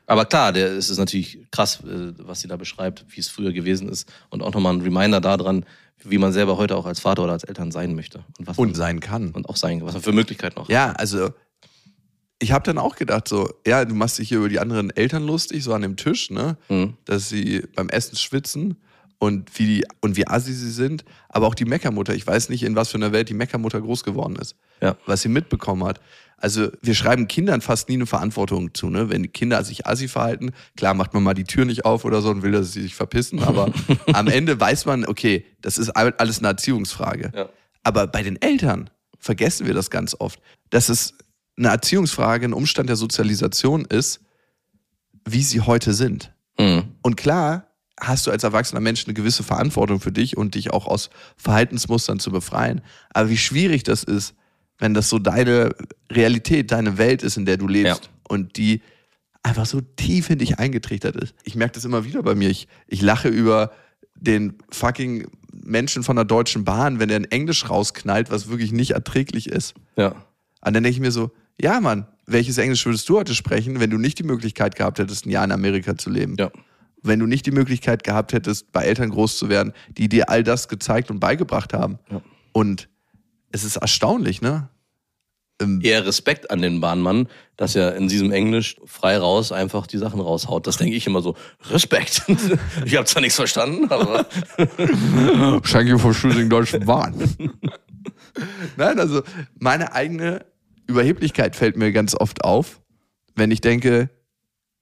Aber 0.05 0.24
klar, 0.24 0.53
der, 0.53 0.72
es 0.72 0.89
ist 0.89 0.99
natürlich 0.99 1.39
krass, 1.51 1.82
äh, 1.84 2.14
was 2.20 2.39
sie 2.39 2.47
da 2.47 2.55
beschreibt, 2.55 3.05
wie 3.10 3.20
es 3.20 3.28
früher 3.28 3.51
gewesen 3.51 3.89
ist. 3.89 4.08
Und 4.30 4.41
auch 4.41 4.53
nochmal 4.53 4.74
ein 4.74 4.82
Reminder 4.82 5.20
daran, 5.20 5.66
wie 6.01 6.18
man 6.18 6.32
selber 6.32 6.55
heute 6.55 6.78
auch 6.78 6.86
als 6.86 7.01
Vater 7.01 7.24
oder 7.24 7.34
als 7.34 7.43
Eltern 7.43 7.72
sein 7.72 7.93
möchte. 7.93 8.24
Und, 8.39 8.47
was 8.47 8.58
Und 8.58 8.70
man, 8.70 8.76
sein 8.76 8.99
kann. 9.01 9.32
und 9.32 9.49
auch 9.49 9.58
sein, 9.58 9.84
was 9.84 9.93
man 9.93 10.01
für 10.01 10.14
Möglichkeiten 10.14 10.60
auch 10.60 10.64
hat. 10.64 10.70
Ja, 10.70 10.93
also 10.93 11.32
ich 12.40 12.52
habe 12.52 12.64
dann 12.64 12.78
auch 12.78 12.96
gedacht, 12.96 13.28
so, 13.28 13.50
ja, 13.66 13.84
du 13.86 13.96
machst 13.96 14.20
dich 14.20 14.30
hier 14.30 14.38
über 14.40 14.50
die 14.50 14.60
anderen 14.60 14.90
Eltern 14.92 15.26
lustig, 15.26 15.64
so 15.64 15.74
an 15.74 15.82
dem 15.82 15.96
Tisch, 15.96 16.30
ne? 16.30 16.58
Mhm. 16.70 16.94
Dass 17.06 17.30
sie 17.30 17.64
beim 17.76 17.90
Essen 17.90 18.16
schwitzen 18.16 18.78
und 19.20 19.58
wie, 19.58 19.66
die, 19.66 19.86
und 20.02 20.18
wie 20.18 20.28
assi 20.28 20.54
sie 20.54 20.70
sind. 20.70 21.04
Aber 21.30 21.48
auch 21.48 21.56
die 21.56 21.66
Meckermutter, 21.66 22.14
ich 22.14 22.28
weiß 22.28 22.50
nicht, 22.50 22.64
in 22.64 22.76
was 22.76 22.90
für 22.90 22.98
einer 22.98 23.12
Welt 23.12 23.30
die 23.30 23.34
Meckermutter 23.34 23.82
groß 23.82 24.04
geworden 24.04 24.36
ist. 24.36 24.56
Ja. 24.82 24.96
Was 25.08 25.24
sie 25.24 25.30
mitbekommen 25.30 25.84
hat. 25.84 26.00
Also 26.38 26.70
wir 26.84 26.94
schreiben 26.94 27.28
Kindern 27.28 27.62
fast 27.62 27.90
nie 27.90 27.96
eine 27.96 28.06
Verantwortung 28.06 28.76
zu, 28.76 28.92
ne? 28.92 29.10
Wenn 29.10 29.24
die 29.24 29.30
Kinder 29.30 29.64
sich 29.64 29.88
assi 29.88 30.08
verhalten, 30.08 30.52
klar 30.76 30.94
macht 30.94 31.16
man 31.16 31.24
mal 31.24 31.34
die 31.34 31.46
Tür 31.46 31.66
nicht 31.66 31.86
auf 31.86 32.06
oder 32.06 32.22
so 32.22 32.30
und 32.30 32.44
will, 32.44 32.52
dass 32.52 32.74
sie 32.74 32.84
sich 32.84 32.94
verpissen, 32.94 33.42
aber 33.42 33.74
am 34.14 34.28
Ende 34.28 34.60
weiß 34.60 34.86
man, 34.86 35.06
okay, 35.06 35.46
das 35.62 35.80
ist 35.80 35.90
alles 35.90 36.38
eine 36.38 36.50
Erziehungsfrage. 36.50 37.32
Ja. 37.36 37.50
Aber 37.82 38.06
bei 38.06 38.22
den 38.22 38.40
Eltern 38.40 38.92
vergessen 39.18 39.66
wir 39.66 39.74
das 39.74 39.90
ganz 39.90 40.16
oft, 40.20 40.40
dass 40.70 40.90
es 40.90 41.16
eine 41.58 41.70
Erziehungsfrage, 41.70 42.45
ein 42.45 42.53
Umstand 42.53 42.89
der 42.89 42.95
Sozialisation 42.95 43.86
ist, 43.86 44.20
wie 45.28 45.41
sie 45.43 45.62
heute 45.62 45.93
sind. 45.93 46.34
Mhm. 46.60 46.84
Und 47.01 47.18
klar 47.18 47.68
hast 47.99 48.28
du 48.28 48.32
als 48.32 48.43
erwachsener 48.43 48.80
Mensch 48.80 49.05
eine 49.05 49.14
gewisse 49.16 49.43
Verantwortung 49.43 49.99
für 49.99 50.12
dich 50.12 50.38
und 50.38 50.55
dich 50.55 50.72
auch 50.72 50.86
aus 50.86 51.10
Verhaltensmustern 51.36 52.20
zu 52.20 52.32
befreien. 52.32 52.82
Aber 53.10 53.30
wie 53.30 53.38
schwierig 53.38 53.84
das 53.84 54.03
ist, 54.03 54.36
wenn 54.78 54.93
das 54.93 55.10
so 55.10 55.18
deine 55.18 55.72
Realität, 56.12 56.72
deine 56.72 56.99
Welt 56.99 57.24
ist, 57.24 57.38
in 57.38 57.45
der 57.45 57.58
du 57.58 57.68
lebst 57.68 58.03
Ja. 58.03 58.10
und 58.30 58.58
die 58.58 58.82
einfach 59.41 59.66
so 59.66 59.82
tief 59.82 60.30
in 60.30 60.38
dich 60.38 60.60
eingetrichtert 60.60 61.16
ist. 61.16 61.34
Ich 61.43 61.55
merke 61.55 61.74
das 61.74 61.86
immer 61.86 62.03
wieder 62.05 62.22
bei 62.22 62.36
mir. 62.36 62.49
Ich, 62.49 62.68
ich 62.86 63.01
lache 63.01 63.30
über 63.30 63.72
den 64.16 64.58
fucking 64.70 65.28
Menschen 65.51 66.03
von 66.03 66.16
der 66.16 66.26
Deutschen 66.26 66.64
Bahn, 66.66 66.99
wenn 66.99 67.10
er 67.10 67.18
in 67.18 67.26
Englisch 67.26 67.68
rausknallt, 67.68 68.30
was 68.30 68.49
wirklich 68.49 68.72
nicht 68.72 68.91
erträglich 68.91 69.47
ist. 69.47 69.74
Ja. 69.95 70.10
Und 70.62 70.74
dann 70.76 70.84
denke 70.84 70.89
ich 70.89 70.99
mir 70.99 71.12
so, 71.12 71.32
ja 71.62 71.80
Mann, 71.80 72.08
welches 72.26 72.58
Englisch 72.58 72.86
würdest 72.86 73.08
du 73.10 73.18
heute 73.18 73.34
sprechen, 73.34 73.80
wenn 73.80 73.89
du 73.89 73.97
nicht 73.97 74.20
die 74.20 74.24
Möglichkeit 74.24 74.76
gehabt 74.76 74.99
hättest, 74.99 75.26
ein 75.26 75.30
Jahr 75.30 75.45
in 75.45 75.51
Amerika 75.51 75.97
zu 75.97 76.10
leben? 76.10 76.36
Ja. 76.38 76.51
Wenn 77.01 77.20
du 77.20 77.26
nicht 77.26 77.45
die 77.45 77.51
Möglichkeit 77.51 78.03
gehabt 78.03 78.34
hättest, 78.34 78.72
bei 78.72 78.84
Eltern 78.84 79.10
groß 79.10 79.38
zu 79.38 79.49
werden, 79.49 79.74
die 79.89 80.10
dir 80.10 80.30
all 80.30 80.43
das 80.43 80.68
gezeigt 80.68 81.10
und 81.10 81.20
beigebracht 81.20 81.74
haben. 81.74 81.99
Ja. 82.12 82.22
Und 82.51 82.89
es 83.51 83.64
ist 83.64 83.78
erstaunlich, 83.78 84.41
ne? 84.41 84.70
Ähm, 85.60 85.80
Eher 85.82 86.05
Respekt 86.05 86.51
an 86.51 86.62
den 86.62 86.82
Bahnmann, 86.82 87.28
dass 87.55 87.76
er 87.76 87.95
in 87.95 88.08
diesem 88.08 88.32
Englisch 88.32 88.76
frei 88.86 89.18
raus 89.18 89.51
einfach 89.51 89.88
die 89.88 89.97
Sachen 89.97 90.20
raushaut. 90.20 90.68
Das 90.68 90.78
denke 90.78 90.95
ich 90.95 91.08
immer 91.08 91.22
so. 91.22 91.36
Respekt. 91.70 92.24
Ich 92.86 92.95
habe 92.95 93.05
zwar 93.05 93.22
nichts 93.22 93.38
verstanden, 93.38 93.89
aber 93.89 94.26
Thank 95.64 95.89
you 95.89 95.97
for 95.97 96.14
choosing 96.14 96.49
Deutsche 96.49 96.80
Bahn. 96.80 97.16
Nein, 98.78 98.99
also 98.99 99.24
meine 99.60 99.93
eigene 99.93 100.45
Überheblichkeit 100.88 101.56
fällt 101.56 101.78
mir 101.78 101.92
ganz 101.92 102.16
oft 102.16 102.44
auf, 102.44 102.82
wenn 103.36 103.52
ich 103.52 103.62
denke, 103.62 104.10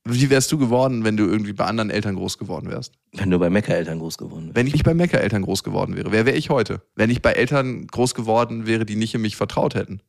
wie 0.07 0.29
wärst 0.29 0.51
du 0.51 0.57
geworden, 0.57 1.03
wenn 1.03 1.17
du 1.17 1.25
irgendwie 1.25 1.53
bei 1.53 1.65
anderen 1.65 1.89
Eltern 1.89 2.15
groß 2.15 2.37
geworden 2.37 2.69
wärst? 2.69 2.93
wenn 3.19 3.29
du 3.29 3.39
bei 3.39 3.49
Meckereltern 3.49 3.99
groß 3.99 4.17
geworden 4.17 4.45
bist. 4.47 4.55
Wenn 4.55 4.67
ich 4.67 4.73
nicht 4.73 4.85
bei 4.85 4.93
Meckereltern 4.93 5.41
groß 5.41 5.63
geworden 5.63 5.95
wäre, 5.95 6.11
wer 6.11 6.25
wäre 6.25 6.37
ich 6.37 6.49
heute? 6.49 6.81
Wenn 6.95 7.09
ich 7.09 7.21
bei 7.21 7.31
Eltern 7.31 7.87
groß 7.87 8.13
geworden 8.13 8.67
wäre, 8.67 8.85
die 8.85 8.95
nicht 8.95 9.15
in 9.15 9.21
mich 9.21 9.35
vertraut 9.35 9.75
hätten, 9.75 10.01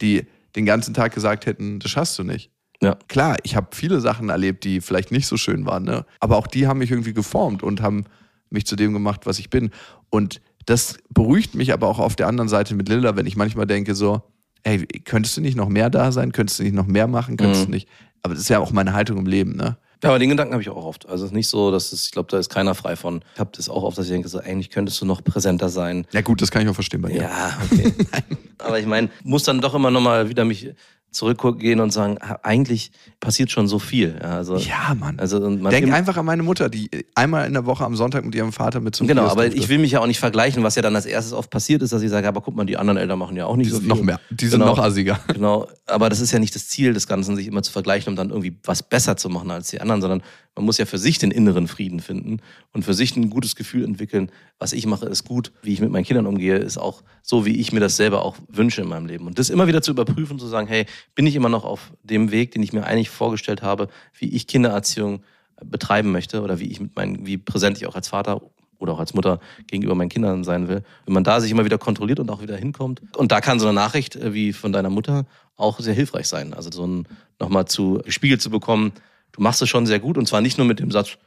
die 0.00 0.26
den 0.56 0.66
ganzen 0.66 0.94
Tag 0.94 1.14
gesagt 1.14 1.46
hätten, 1.46 1.78
das 1.78 1.90
schaffst 1.90 2.18
du 2.18 2.24
nicht. 2.24 2.50
Ja. 2.82 2.96
Klar, 3.08 3.36
ich 3.42 3.56
habe 3.56 3.68
viele 3.72 4.00
Sachen 4.00 4.30
erlebt, 4.30 4.64
die 4.64 4.80
vielleicht 4.80 5.12
nicht 5.12 5.26
so 5.26 5.36
schön 5.36 5.66
waren, 5.66 5.84
ne? 5.84 6.06
aber 6.18 6.36
auch 6.36 6.46
die 6.46 6.66
haben 6.66 6.78
mich 6.78 6.90
irgendwie 6.90 7.12
geformt 7.12 7.62
und 7.62 7.82
haben 7.82 8.04
mich 8.48 8.66
zu 8.66 8.74
dem 8.74 8.92
gemacht, 8.92 9.26
was 9.26 9.38
ich 9.38 9.50
bin. 9.50 9.70
Und 10.08 10.40
das 10.66 10.98
beruhigt 11.10 11.54
mich 11.54 11.72
aber 11.72 11.88
auch 11.88 11.98
auf 11.98 12.16
der 12.16 12.26
anderen 12.26 12.48
Seite 12.48 12.74
mit 12.74 12.88
Lilla, 12.88 13.16
wenn 13.16 13.26
ich 13.26 13.36
manchmal 13.36 13.66
denke 13.66 13.94
so, 13.94 14.22
ey, 14.62 14.86
könntest 15.04 15.36
du 15.36 15.40
nicht 15.40 15.56
noch 15.56 15.68
mehr 15.68 15.90
da 15.90 16.12
sein? 16.12 16.32
Könntest 16.32 16.58
du 16.58 16.62
nicht 16.62 16.74
noch 16.74 16.86
mehr 16.86 17.06
machen? 17.06 17.36
Könntest 17.36 17.66
du 17.66 17.70
nicht? 17.70 17.88
Aber 18.22 18.34
das 18.34 18.42
ist 18.42 18.48
ja 18.48 18.58
auch 18.58 18.72
meine 18.72 18.92
Haltung 18.92 19.18
im 19.18 19.26
Leben, 19.26 19.56
ne? 19.56 19.76
Ja, 20.02 20.08
aber 20.08 20.18
den 20.18 20.30
Gedanken 20.30 20.54
habe 20.54 20.62
ich 20.62 20.70
auch 20.70 20.84
oft. 20.84 21.06
Also 21.08 21.24
es 21.24 21.30
ist 21.30 21.34
nicht 21.34 21.48
so, 21.48 21.70
dass 21.70 21.92
es, 21.92 22.06
ich 22.06 22.12
glaube, 22.12 22.28
da 22.30 22.38
ist 22.38 22.48
keiner 22.48 22.74
frei 22.74 22.96
von. 22.96 23.22
Ich 23.34 23.40
habe 23.40 23.50
das 23.54 23.68
auch 23.68 23.82
oft, 23.82 23.98
dass 23.98 24.06
ich 24.06 24.12
denke, 24.12 24.28
so 24.28 24.38
eigentlich 24.38 24.70
könntest 24.70 25.00
du 25.00 25.04
noch 25.04 25.22
präsenter 25.22 25.68
sein. 25.68 26.06
Ja 26.12 26.22
gut, 26.22 26.40
das 26.40 26.50
kann 26.50 26.62
ich 26.62 26.68
auch 26.68 26.74
verstehen 26.74 27.02
bei 27.02 27.10
dir. 27.10 27.22
Ja, 27.22 27.58
okay. 27.70 27.92
aber 28.58 28.78
ich 28.78 28.86
meine, 28.86 29.10
muss 29.24 29.42
dann 29.42 29.60
doch 29.60 29.74
immer 29.74 29.90
nochmal 29.90 30.30
wieder 30.30 30.46
mich 30.46 30.70
zurückgehen 31.10 31.80
und 31.80 31.92
sagen, 31.92 32.18
eigentlich 32.42 32.92
passiert 33.18 33.50
schon 33.50 33.66
so 33.68 33.78
viel. 33.78 34.18
Ja, 34.22 34.36
also, 34.36 34.56
Ja, 34.56 34.94
Mann. 34.98 35.18
Also, 35.18 35.40
man 35.40 35.70
Denk 35.70 35.92
einfach 35.92 36.16
an 36.16 36.24
meine 36.24 36.42
Mutter, 36.42 36.68
die 36.68 36.88
einmal 37.14 37.46
in 37.46 37.52
der 37.52 37.66
Woche 37.66 37.84
am 37.84 37.96
Sonntag 37.96 38.24
mit 38.24 38.34
ihrem 38.34 38.52
Vater 38.52 38.80
mit 38.80 38.94
zum 38.94 39.06
Genau, 39.06 39.22
Kiosk 39.22 39.32
aber 39.32 39.42
durfte. 39.44 39.58
ich 39.58 39.68
will 39.68 39.78
mich 39.78 39.92
ja 39.92 40.00
auch 40.00 40.06
nicht 40.06 40.20
vergleichen, 40.20 40.62
was 40.62 40.74
ja 40.76 40.82
dann 40.82 40.94
als 40.94 41.06
erstes 41.06 41.32
oft 41.32 41.50
passiert 41.50 41.82
ist, 41.82 41.92
dass 41.92 42.02
ich 42.02 42.10
sage, 42.10 42.28
aber 42.28 42.40
guck 42.40 42.54
mal, 42.56 42.64
die 42.64 42.76
anderen 42.76 42.96
Eltern 42.98 43.18
machen 43.18 43.36
ja 43.36 43.46
auch 43.46 43.56
nicht 43.56 43.66
Die 43.66 43.70
so 43.70 43.76
sind 43.78 43.86
viel. 43.86 43.94
noch 43.96 44.02
mehr. 44.02 44.20
Die 44.30 44.46
sind 44.46 44.60
Genau. 44.60 44.72
noch 44.72 44.78
assiger. 44.78 45.18
Genau, 45.34 45.66
aber 45.86 46.08
das 46.08 46.20
ist 46.20 46.30
ja 46.32 46.38
nicht 46.38 46.54
das 46.54 46.68
Ziel 46.68 46.92
des 46.92 47.06
Ganzen, 47.06 47.34
sich 47.36 47.46
immer 47.46 47.62
zu 47.62 47.72
vergleichen, 47.72 48.10
um 48.10 48.16
dann 48.16 48.30
irgendwie 48.30 48.56
was 48.64 48.82
besser 48.82 49.16
zu 49.16 49.28
machen 49.28 49.50
als 49.50 49.68
die 49.70 49.80
anderen, 49.80 50.00
sondern 50.00 50.22
man 50.56 50.64
muss 50.64 50.78
ja 50.78 50.84
für 50.84 50.98
sich 50.98 51.18
den 51.18 51.30
inneren 51.30 51.68
Frieden 51.68 52.00
finden 52.00 52.40
und 52.72 52.84
für 52.84 52.94
sich 52.94 53.16
ein 53.16 53.30
gutes 53.30 53.56
Gefühl 53.56 53.84
entwickeln. 53.84 54.30
Was 54.58 54.72
ich 54.72 54.86
mache, 54.86 55.06
ist 55.06 55.24
gut. 55.24 55.52
Wie 55.62 55.72
ich 55.72 55.80
mit 55.80 55.90
meinen 55.90 56.04
Kindern 56.04 56.26
umgehe, 56.26 56.56
ist 56.56 56.76
auch 56.76 57.02
so, 57.22 57.46
wie 57.46 57.60
ich 57.60 57.72
mir 57.72 57.80
das 57.80 57.96
selber 57.96 58.24
auch 58.24 58.36
wünsche 58.48 58.82
in 58.82 58.88
meinem 58.88 59.06
Leben. 59.06 59.26
Und 59.26 59.38
das 59.38 59.48
immer 59.48 59.68
wieder 59.68 59.80
zu 59.80 59.92
überprüfen, 59.92 60.38
zu 60.38 60.46
sagen, 60.46 60.66
hey, 60.66 60.86
bin 61.14 61.26
ich 61.26 61.36
immer 61.36 61.48
noch 61.48 61.64
auf 61.64 61.92
dem 62.02 62.30
Weg, 62.30 62.50
den 62.52 62.62
ich 62.62 62.72
mir 62.72 62.84
eigentlich 62.84 63.10
vorgestellt 63.10 63.62
habe, 63.62 63.88
wie 64.18 64.28
ich 64.28 64.46
Kindererziehung 64.46 65.22
betreiben 65.64 66.10
möchte 66.10 66.42
oder 66.42 66.58
wie 66.58 66.70
ich 66.70 66.80
mit 66.80 66.96
meinen, 66.96 67.26
wie 67.26 67.36
präsent 67.36 67.76
ich 67.78 67.86
auch 67.86 67.94
als 67.94 68.08
Vater 68.08 68.40
oder 68.78 68.94
auch 68.94 68.98
als 68.98 69.14
Mutter 69.14 69.40
gegenüber 69.66 69.94
meinen 69.94 70.08
Kindern 70.08 70.42
sein 70.42 70.68
will. 70.68 70.82
Wenn 71.04 71.14
man 71.14 71.24
da 71.24 71.40
sich 71.40 71.50
immer 71.50 71.64
wieder 71.64 71.78
kontrolliert 71.78 72.18
und 72.18 72.30
auch 72.30 72.42
wieder 72.42 72.56
hinkommt. 72.56 73.02
Und 73.16 73.30
da 73.30 73.40
kann 73.40 73.60
so 73.60 73.66
eine 73.66 73.74
Nachricht 73.74 74.16
äh, 74.16 74.34
wie 74.34 74.52
von 74.52 74.72
deiner 74.72 74.90
Mutter 74.90 75.26
auch 75.56 75.78
sehr 75.80 75.94
hilfreich 75.94 76.26
sein. 76.26 76.54
Also 76.54 76.70
so 76.72 76.86
ein 76.86 77.06
nochmal 77.38 77.66
zu 77.66 78.00
gespiegelt 78.04 78.40
zu 78.40 78.50
bekommen, 78.50 78.92
du 79.32 79.42
machst 79.42 79.62
es 79.62 79.68
schon 79.68 79.86
sehr 79.86 80.00
gut 80.00 80.18
und 80.18 80.26
zwar 80.26 80.40
nicht 80.40 80.58
nur 80.58 80.66
mit 80.66 80.80
dem 80.80 80.90
Satz 80.90 81.18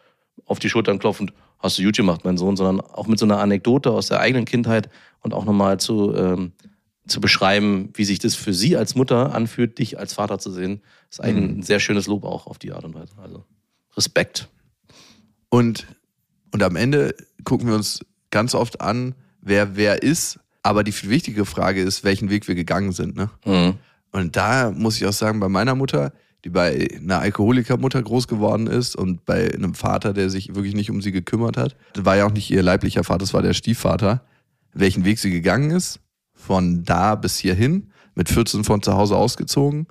auf 0.46 0.60
die 0.60 0.70
Schultern 0.70 1.00
klopfend, 1.00 1.34
hast 1.60 1.78
du 1.78 1.84
gut 1.84 1.96
gemacht, 1.96 2.26
mein 2.26 2.38
Sohn, 2.38 2.56
sondern 2.56 2.82
auch 2.82 3.08
mit 3.08 3.20
so 3.20 3.26
einer 3.26 3.40
Anekdote 3.40 3.92
aus 3.92 4.08
der 4.08 4.20
eigenen 4.20 4.46
Kindheit 4.46 4.90
und 5.22 5.34
auch 5.34 5.46
nochmal 5.46 5.80
zu, 5.80 6.14
ähm, 6.16 6.52
zu 7.08 7.22
beschreiben, 7.22 7.90
wie 7.94 8.06
sich 8.06 8.20
das 8.20 8.36
für 8.36 8.54
sie 8.54 8.76
als 8.78 8.96
Mutter 8.96 9.34
anfühlt, 9.34 9.78
dich 9.78 10.00
als 10.00 10.14
Vater 10.14 10.40
zu 10.40 10.52
sehen. 10.52 10.82
ist 11.10 11.22
ein 11.22 11.62
sehr 11.62 11.80
schönes 11.80 12.08
Lob 12.08 12.24
auch 12.24 12.48
auf 12.48 12.58
die 12.58 12.72
Art 12.74 12.84
und 12.84 12.96
Weise. 12.96 13.14
Also 13.22 13.46
Respekt. 13.96 14.50
Und, 15.50 15.86
und 16.52 16.64
am 16.64 16.76
Ende 16.76 17.16
gucken 17.44 17.68
wir 17.68 17.76
uns 17.76 18.06
ganz 18.32 18.56
oft 18.56 18.82
an, 18.82 19.16
wer 19.42 19.76
wer 19.76 20.02
ist. 20.02 20.40
Aber 20.64 20.84
die 20.84 20.94
viel 20.94 21.10
wichtige 21.10 21.46
Frage 21.46 21.82
ist, 21.82 22.04
welchen 22.04 22.30
Weg 22.30 22.48
wir 22.48 22.56
gegangen 22.56 22.94
sind. 22.94 23.16
Ne? 23.16 23.30
Mhm. 23.46 23.76
Und 24.12 24.36
da 24.36 24.72
muss 24.72 24.96
ich 24.96 25.06
auch 25.06 25.14
sagen, 25.14 25.40
bei 25.40 25.50
meiner 25.50 25.76
Mutter, 25.76 26.14
die 26.44 26.50
bei 26.50 26.88
einer 26.98 27.20
Alkoholikermutter 27.20 28.02
groß 28.02 28.28
geworden 28.28 28.68
ist 28.68 28.96
und 28.96 29.26
bei 29.26 29.54
einem 29.54 29.74
Vater, 29.74 30.14
der 30.14 30.30
sich 30.30 30.56
wirklich 30.56 30.76
nicht 30.76 30.92
um 30.92 31.02
sie 31.02 31.12
gekümmert 31.12 31.58
hat, 31.58 31.76
das 31.94 32.06
war 32.06 32.18
ja 32.18 32.26
auch 32.26 32.32
nicht 32.32 32.52
ihr 32.52 32.64
leiblicher 32.64 33.04
Vater, 33.04 33.20
das 33.20 33.34
war 33.34 33.42
der 33.42 33.54
Stiefvater, 33.54 34.26
welchen 34.74 35.06
Weg 35.06 35.20
sie 35.20 35.32
gegangen 35.32 35.72
ist, 35.72 36.00
von 36.34 36.84
da 36.84 37.16
bis 37.16 37.38
hierhin, 37.38 37.92
mit 38.16 38.30
14 38.30 38.64
von 38.64 38.82
zu 38.82 38.94
Hause 38.94 39.16
ausgezogen, 39.16 39.88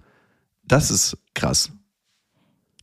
das 0.64 0.90
ist 0.90 1.16
krass. 1.34 1.72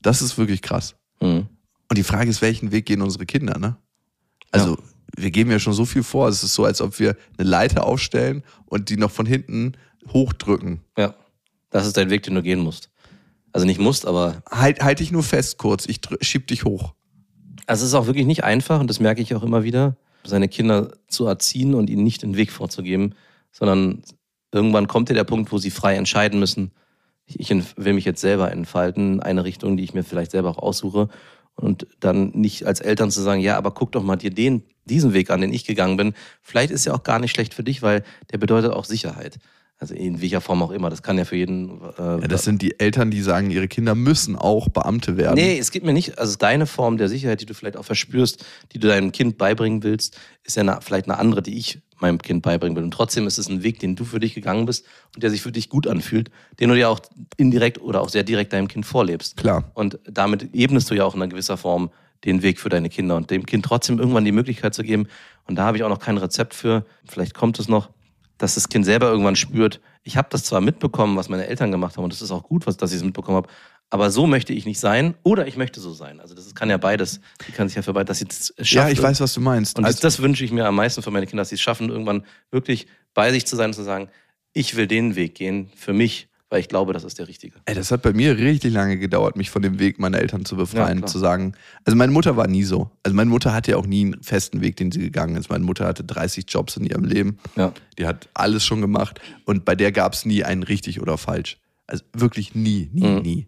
Das 0.01 0.22
ist 0.22 0.38
wirklich 0.38 0.61
krass. 0.61 0.95
Mhm. 1.22 1.47
Und 1.89 1.97
die 1.97 2.03
Frage 2.03 2.30
ist, 2.30 2.41
welchen 2.41 2.72
Weg 2.72 2.86
gehen 2.86 3.01
unsere 3.01 3.26
Kinder, 3.26 3.57
ne? 3.57 3.76
Also, 4.51 4.78
wir 5.15 5.32
geben 5.32 5.51
ja 5.51 5.59
schon 5.59 5.74
so 5.74 5.86
viel 5.86 6.03
vor. 6.03 6.28
Es 6.28 6.43
ist 6.43 6.53
so, 6.53 6.65
als 6.65 6.82
ob 6.82 6.99
wir 6.99 7.15
eine 7.38 7.47
Leiter 7.47 7.86
aufstellen 7.86 8.43
und 8.65 8.89
die 8.89 8.97
noch 8.97 9.11
von 9.11 9.26
hinten 9.26 9.74
hochdrücken. 10.07 10.82
Ja, 10.97 11.13
das 11.70 11.86
ist 11.86 11.97
dein 11.97 12.09
Weg, 12.09 12.24
den 12.24 12.36
du 12.36 12.41
gehen 12.41 12.59
musst. 12.59 12.89
Also 13.52 13.66
nicht 13.66 13.80
musst, 13.80 14.06
aber 14.06 14.43
Halt, 14.50 14.82
halt 14.82 15.00
dich 15.00 15.12
nur 15.12 15.24
fest 15.24 15.58
kurz, 15.58 15.86
ich 15.88 16.02
schieb 16.22 16.47
dich 16.47 16.66
hoch. 16.66 16.93
also 17.68 17.84
es 17.84 17.89
ist 17.89 17.95
auch 17.95 18.08
wirklich 18.08 18.26
nicht 18.26 18.43
einfach 18.43 18.80
und 18.80 18.89
das 18.89 19.00
merke 19.00 19.22
ich 19.22 19.36
auch 19.36 19.43
immer 19.43 19.64
wieder, 19.64 19.97
seine 20.24 20.47
Kinder 20.47 20.91
zu 21.08 21.26
erziehen 21.26 21.76
und 21.76 21.89
ihnen 21.89 22.04
nicht 22.04 22.22
den 22.22 22.38
Weg 22.38 22.52
vorzugeben, 22.52 23.16
sondern 23.52 24.04
irgendwann 24.52 24.88
kommt 24.88 25.10
ja 25.10 25.16
der 25.16 25.24
Punkt, 25.24 25.52
wo 25.52 25.58
sie 25.58 25.72
frei 25.72 25.95
entscheiden 25.95 26.39
müssen. 26.39 26.72
Ich, 27.26 27.50
will 27.50 27.93
mich 27.93 28.06
jetzt 28.06 28.22
selber 28.22 28.52
entfalten, 28.52 29.20
eine 29.20 29.43
Richtung, 29.43 29.78
die 29.78 29.84
ich 29.84 29.93
mir 29.93 30.04
vielleicht 30.04 30.32
selber 30.32 30.50
auch 30.50 30.58
aussuche 30.58 31.10
und 31.56 31.88
dann 32.00 32.30
nicht 32.32 32.66
als 32.66 32.80
Eltern 32.80 33.12
zu 33.12 33.22
sagen, 33.22 33.41
ja, 33.41 33.58
aber 33.58 33.72
guck 33.72 33.91
doch 33.91 34.04
mal 34.04 34.16
dir 34.16 34.32
den, 34.32 34.64
diesen 34.86 35.14
Weg 35.14 35.30
an, 35.30 35.41
den 35.41 35.54
ich 35.54 35.66
gegangen 35.66 35.97
bin. 35.97 36.14
Vielleicht 36.41 36.72
ist 36.72 36.86
ja 36.86 36.93
auch 36.93 37.04
gar 37.04 37.20
nicht 37.20 37.32
schlecht 37.32 37.54
für 37.54 37.64
dich, 37.64 37.82
weil 37.82 38.04
der 38.32 38.38
bedeutet 38.38 38.72
auch 38.72 38.86
Sicherheit. 38.86 39.38
Also 39.82 39.95
in 39.95 40.21
welcher 40.21 40.41
Form 40.41 40.61
auch 40.61 40.71
immer. 40.71 40.89
Das 40.89 41.03
kann 41.03 41.17
ja 41.17 41.23
für 41.23 41.38
jeden. 41.38 41.82
Äh, 41.97 42.01
Ja, 42.01 42.27
das 42.27 42.43
sind 42.43 42.61
die 42.61 42.80
Eltern, 42.80 43.11
die 43.11 43.21
sagen, 43.21 43.49
ihre 43.49 43.69
Kinder 43.69 43.95
müssen 43.95 44.36
auch 44.36 44.67
Beamte 44.67 45.15
werden. 45.15 45.36
Nee, 45.36 45.57
es 45.57 45.71
geht 45.71 45.86
mir 45.86 45.93
nicht, 45.93 46.19
also 46.19 46.36
deine 46.38 46.65
Form 46.65 46.97
der 46.97 47.07
Sicherheit, 47.07 47.39
die 47.39 47.45
du 47.45 47.53
vielleicht 47.53 47.77
auch 47.77 47.86
verspürst, 47.86 48.45
die 48.73 48.80
du 48.80 48.89
deinem 48.89 49.13
Kind 49.13 49.38
beibringen 49.38 49.82
willst, 49.82 50.19
ist 50.43 50.57
ja 50.57 50.63
eine, 50.63 50.80
vielleicht 50.82 51.05
eine 51.09 51.17
andere, 51.17 51.41
die 51.41 51.57
ich 51.57 51.80
meinem 52.01 52.17
Kind 52.17 52.41
beibringen 52.43 52.75
will. 52.75 52.84
Und 52.84 52.91
trotzdem 52.91 53.25
ist 53.25 53.38
es 53.38 53.47
ein 53.49 53.63
Weg, 53.63 53.80
den 53.80 53.95
du 53.95 54.03
für 54.03 54.19
dich 54.19 54.34
gegangen 54.34 54.65
bist 54.65 54.86
und 55.15 55.23
der 55.23 55.30
sich 55.30 55.41
für 55.41 55.51
dich 55.51 55.69
gut 55.69 55.88
anfühlt, 55.88 56.30
den 56.59 56.69
du 56.69 56.75
ja 56.77 56.89
auch 56.89 56.99
indirekt 57.38 57.80
oder 57.82 58.01
auch 58.01 58.09
sehr 58.09 58.23
direkt 58.23 58.51
deinem 58.51 58.67
Kind 58.67 58.86
vorlebst. 58.86 59.38
Klar. 59.38 59.71
Und 59.75 59.99
damit 60.03 60.49
ebnest 60.53 60.89
du 60.91 60.95
ja 60.95 61.05
auch 61.05 61.15
in 61.15 61.21
einer 61.21 61.30
gewisser 61.30 61.57
Form 61.57 61.89
den 62.25 62.41
Weg 62.41 62.59
für 62.59 62.69
deine 62.69 62.89
Kinder 62.89 63.15
und 63.15 63.32
dem 63.32 63.45
Kind 63.45 63.63
trotzdem 63.63 63.97
irgendwann 63.97 64.25
die 64.25 64.34
Möglichkeit 64.34 64.73
zu 64.73 64.84
geben. 64.84 65.07
Und 65.45 65.55
da 65.55 65.63
habe 65.63 65.77
ich 65.77 65.84
auch 65.84 65.89
noch 65.89 65.99
kein 65.99 66.17
Rezept 66.17 66.53
für. 66.53 66.86
Vielleicht 67.07 67.34
kommt 67.34 67.59
es 67.59 67.69
noch, 67.69 67.89
dass 68.40 68.56
das 68.56 68.68
Kind 68.70 68.86
selber 68.86 69.08
irgendwann 69.12 69.36
spürt, 69.36 69.80
ich 70.04 70.18
habe 70.18 70.28
das 70.32 70.44
zwar 70.44 70.62
mitbekommen, 70.62 71.16
was 71.16 71.30
meine 71.30 71.46
Eltern 71.46 71.72
gemacht 71.72 71.96
haben, 71.98 72.04
und 72.06 72.12
das 72.14 72.22
ist 72.24 72.32
auch 72.32 72.44
gut, 72.44 72.66
was, 72.66 72.78
dass 72.78 72.92
ich 72.92 72.98
es 72.98 73.04
mitbekommen 73.04 73.38
habe, 73.38 73.50
aber 73.92 74.10
so 74.12 74.26
möchte 74.28 74.54
ich 74.54 74.66
nicht 74.66 74.80
sein 74.80 75.16
oder 75.24 75.46
ich 75.48 75.58
möchte 75.58 75.80
so 75.80 75.94
sein. 75.94 76.20
Also 76.20 76.36
das 76.36 76.54
kann 76.56 76.70
ja 76.70 76.78
beides. 76.78 77.20
Die 77.48 77.52
kann 77.52 77.68
sich 77.68 77.76
ja 77.76 77.82
für 77.82 77.94
beides, 77.94 78.20
dass 78.20 78.20
sie 78.20 78.54
es 78.58 78.68
schafft. 78.68 78.88
Ja, 78.88 78.90
ich 78.92 79.02
weiß, 79.02 79.20
was 79.20 79.34
du 79.34 79.42
meinst. 79.42 79.78
Und 79.78 79.84
das, 79.84 79.96
Also- 79.96 80.02
das 80.04 80.20
wünsche 80.22 80.46
ich 80.46 80.52
mir 80.52 80.66
am 80.66 80.76
meisten 80.76 81.02
für 81.02 81.12
meine 81.12 81.26
Kinder, 81.28 81.42
dass 81.42 81.50
sie 81.50 81.56
es 81.56 81.62
schaffen, 81.62 81.90
irgendwann 81.90 82.24
wirklich 82.52 82.88
bei 83.14 83.32
sich 83.32 83.46
zu 83.48 83.56
sein 83.56 83.68
und 83.72 83.74
zu 83.74 83.84
sagen, 83.84 84.10
ich 84.54 84.76
will 84.76 84.88
den 84.88 85.16
Weg 85.16 85.36
gehen 85.36 85.70
für 85.76 85.94
mich, 85.94 86.28
weil 86.50 86.60
ich 86.62 86.68
glaube, 86.68 86.93
das 86.93 87.04
ist 87.04 87.20
der 87.20 87.28
richtige. 87.28 87.58
Ey, 87.66 87.76
das 87.76 87.91
hat 87.91 88.02
bei 88.02 88.12
mir 88.14 88.38
richtig 88.38 88.74
lange 88.74 88.97
gedauert, 88.97 89.36
mich 89.36 89.50
von 89.52 89.62
dem 89.62 89.78
Weg 89.80 90.00
meiner 90.00 90.20
Eltern 90.20 90.45
zu 90.45 90.56
Ja, 90.56 90.62
befreien, 90.62 90.97
klar. 91.00 91.08
zu 91.10 91.20
sagen. 91.20 91.54
Also 91.86 91.95
meine 91.95 92.12
Mutter 92.12 92.36
war 92.38 92.47
nie 92.47 92.64
so. 92.64 92.89
Also 93.04 93.16
meine 93.16 93.30
Mutter 93.30 93.54
hatte 93.54 93.72
ja 93.72 93.78
auch 93.78 93.86
nie 93.86 94.06
einen 94.06 94.24
festen 94.24 94.62
Weg, 94.62 94.76
den 94.78 94.91
sie 94.91 95.00
gegangen 95.00 95.36
ist. 95.36 95.50
Meine 95.50 95.64
Mutter 95.64 95.86
hatte 95.86 96.04
30 96.04 96.45
Jobs 96.47 96.76
in 96.78 96.86
ihrem 96.86 97.04
Leben. 97.04 97.38
Ja. 97.56 97.72
Die 97.97 98.06
hat 98.08 98.30
alles 98.34 98.66
schon 98.66 98.82
gemacht 98.82 99.20
und 99.45 99.64
bei 99.66 99.76
der 99.76 99.91
gab 99.91 100.14
es 100.14 100.26
nie 100.26 100.43
einen 100.43 100.64
richtig 100.64 101.02
oder 101.02 101.18
falsch. 101.18 101.58
Also 101.88 102.04
wirklich 102.14 102.56
nie, 102.56 102.89
nie, 102.93 103.08
Mhm. 103.08 103.22
nie. 103.22 103.47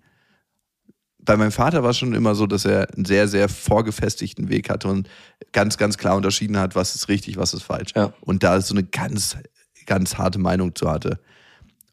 Bei 1.24 1.38
meinem 1.38 1.52
Vater 1.52 1.84
war 1.84 1.92
es 1.92 2.00
schon 2.00 2.14
immer 2.16 2.34
so, 2.34 2.48
dass 2.48 2.66
er 2.66 2.92
einen 2.96 3.06
sehr, 3.06 3.28
sehr 3.28 3.48
vorgefestigten 3.48 4.50
Weg 4.50 4.72
hatte 4.72 4.88
und 4.88 5.08
ganz, 5.52 5.78
ganz 5.78 6.00
klar 6.00 6.16
unterschieden 6.16 6.58
hat, 6.58 6.76
was 6.76 6.96
ist 6.96 7.10
richtig, 7.10 7.38
was 7.38 7.54
ist 7.54 7.62
falsch. 7.62 7.92
Ja. 7.96 8.14
Und 8.22 8.42
da 8.44 8.60
so 8.60 8.74
eine 8.74 8.84
ganz, 8.84 9.38
ganz 9.86 10.16
harte 10.18 10.40
Meinung 10.40 10.74
zu 10.74 10.90
hatte. 10.90 11.20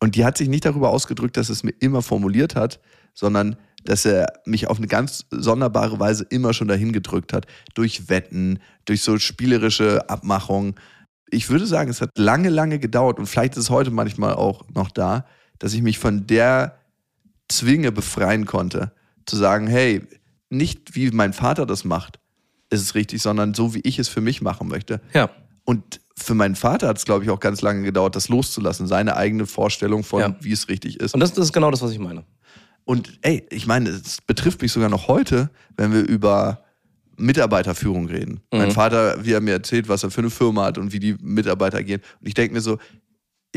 Und 0.00 0.14
die 0.14 0.24
hat 0.24 0.38
sich 0.38 0.48
nicht 0.48 0.64
darüber 0.64 0.90
ausgedrückt, 0.90 1.36
dass 1.36 1.48
es 1.48 1.62
mir 1.62 1.74
immer 1.80 2.02
formuliert 2.02 2.54
hat, 2.54 2.80
sondern 3.14 3.56
dass 3.84 4.04
er 4.04 4.32
mich 4.44 4.68
auf 4.68 4.78
eine 4.78 4.86
ganz 4.86 5.26
sonderbare 5.30 5.98
Weise 5.98 6.26
immer 6.30 6.52
schon 6.52 6.68
dahin 6.68 6.92
gedrückt 6.92 7.32
hat. 7.32 7.46
Durch 7.74 8.08
Wetten, 8.08 8.58
durch 8.84 9.02
so 9.02 9.18
spielerische 9.18 10.08
Abmachungen. 10.08 10.74
Ich 11.30 11.48
würde 11.48 11.66
sagen, 11.66 11.90
es 11.90 12.00
hat 12.00 12.10
lange, 12.16 12.48
lange 12.48 12.78
gedauert 12.78 13.18
und 13.18 13.26
vielleicht 13.26 13.54
ist 13.54 13.64
es 13.64 13.70
heute 13.70 13.90
manchmal 13.90 14.34
auch 14.34 14.68
noch 14.74 14.90
da, 14.90 15.26
dass 15.58 15.74
ich 15.74 15.82
mich 15.82 15.98
von 15.98 16.26
der 16.26 16.78
Zwinge 17.48 17.92
befreien 17.92 18.46
konnte. 18.46 18.92
Zu 19.26 19.36
sagen, 19.36 19.66
hey, 19.66 20.02
nicht 20.50 20.94
wie 20.94 21.10
mein 21.10 21.32
Vater 21.32 21.66
das 21.66 21.84
macht, 21.84 22.18
ist 22.70 22.82
es 22.82 22.94
richtig, 22.94 23.22
sondern 23.22 23.54
so, 23.54 23.74
wie 23.74 23.80
ich 23.80 23.98
es 23.98 24.08
für 24.08 24.20
mich 24.20 24.42
machen 24.42 24.68
möchte. 24.68 25.00
Ja. 25.12 25.30
Und 25.64 26.00
für 26.18 26.34
meinen 26.34 26.54
Vater 26.56 26.88
hat 26.88 26.98
es, 26.98 27.04
glaube 27.04 27.24
ich, 27.24 27.30
auch 27.30 27.40
ganz 27.40 27.62
lange 27.62 27.82
gedauert, 27.82 28.16
das 28.16 28.28
loszulassen, 28.28 28.86
seine 28.86 29.16
eigene 29.16 29.46
Vorstellung 29.46 30.02
von, 30.04 30.20
Ja. 30.20 30.36
wie 30.40 30.52
es 30.52 30.68
richtig 30.68 31.00
ist. 31.00 31.14
Und 31.14 31.20
das, 31.20 31.32
das 31.32 31.46
ist 31.46 31.52
genau 31.52 31.70
das, 31.70 31.80
was 31.82 31.92
ich 31.92 31.98
meine. 31.98 32.24
Und 32.84 33.18
ey, 33.22 33.46
ich 33.50 33.66
meine, 33.66 33.90
es 33.90 34.20
betrifft 34.22 34.62
mich 34.62 34.72
sogar 34.72 34.88
noch 34.88 35.08
heute, 35.08 35.50
wenn 35.76 35.92
wir 35.92 36.00
über 36.06 36.62
Mitarbeiterführung 37.16 38.06
reden. 38.06 38.40
Mein 38.52 38.70
Vater, 38.70 39.24
wie 39.24 39.32
er 39.32 39.40
mir 39.40 39.52
erzählt, 39.52 39.88
was 39.88 40.04
er 40.04 40.10
für 40.10 40.20
eine 40.20 40.30
Firma 40.30 40.64
hat 40.66 40.78
und 40.78 40.92
wie 40.92 41.00
die 41.00 41.16
Mitarbeiter 41.20 41.78
agieren. 41.78 42.00
Und 42.20 42.28
ich 42.28 42.34
denke 42.34 42.54
mir 42.54 42.60
so, 42.60 42.78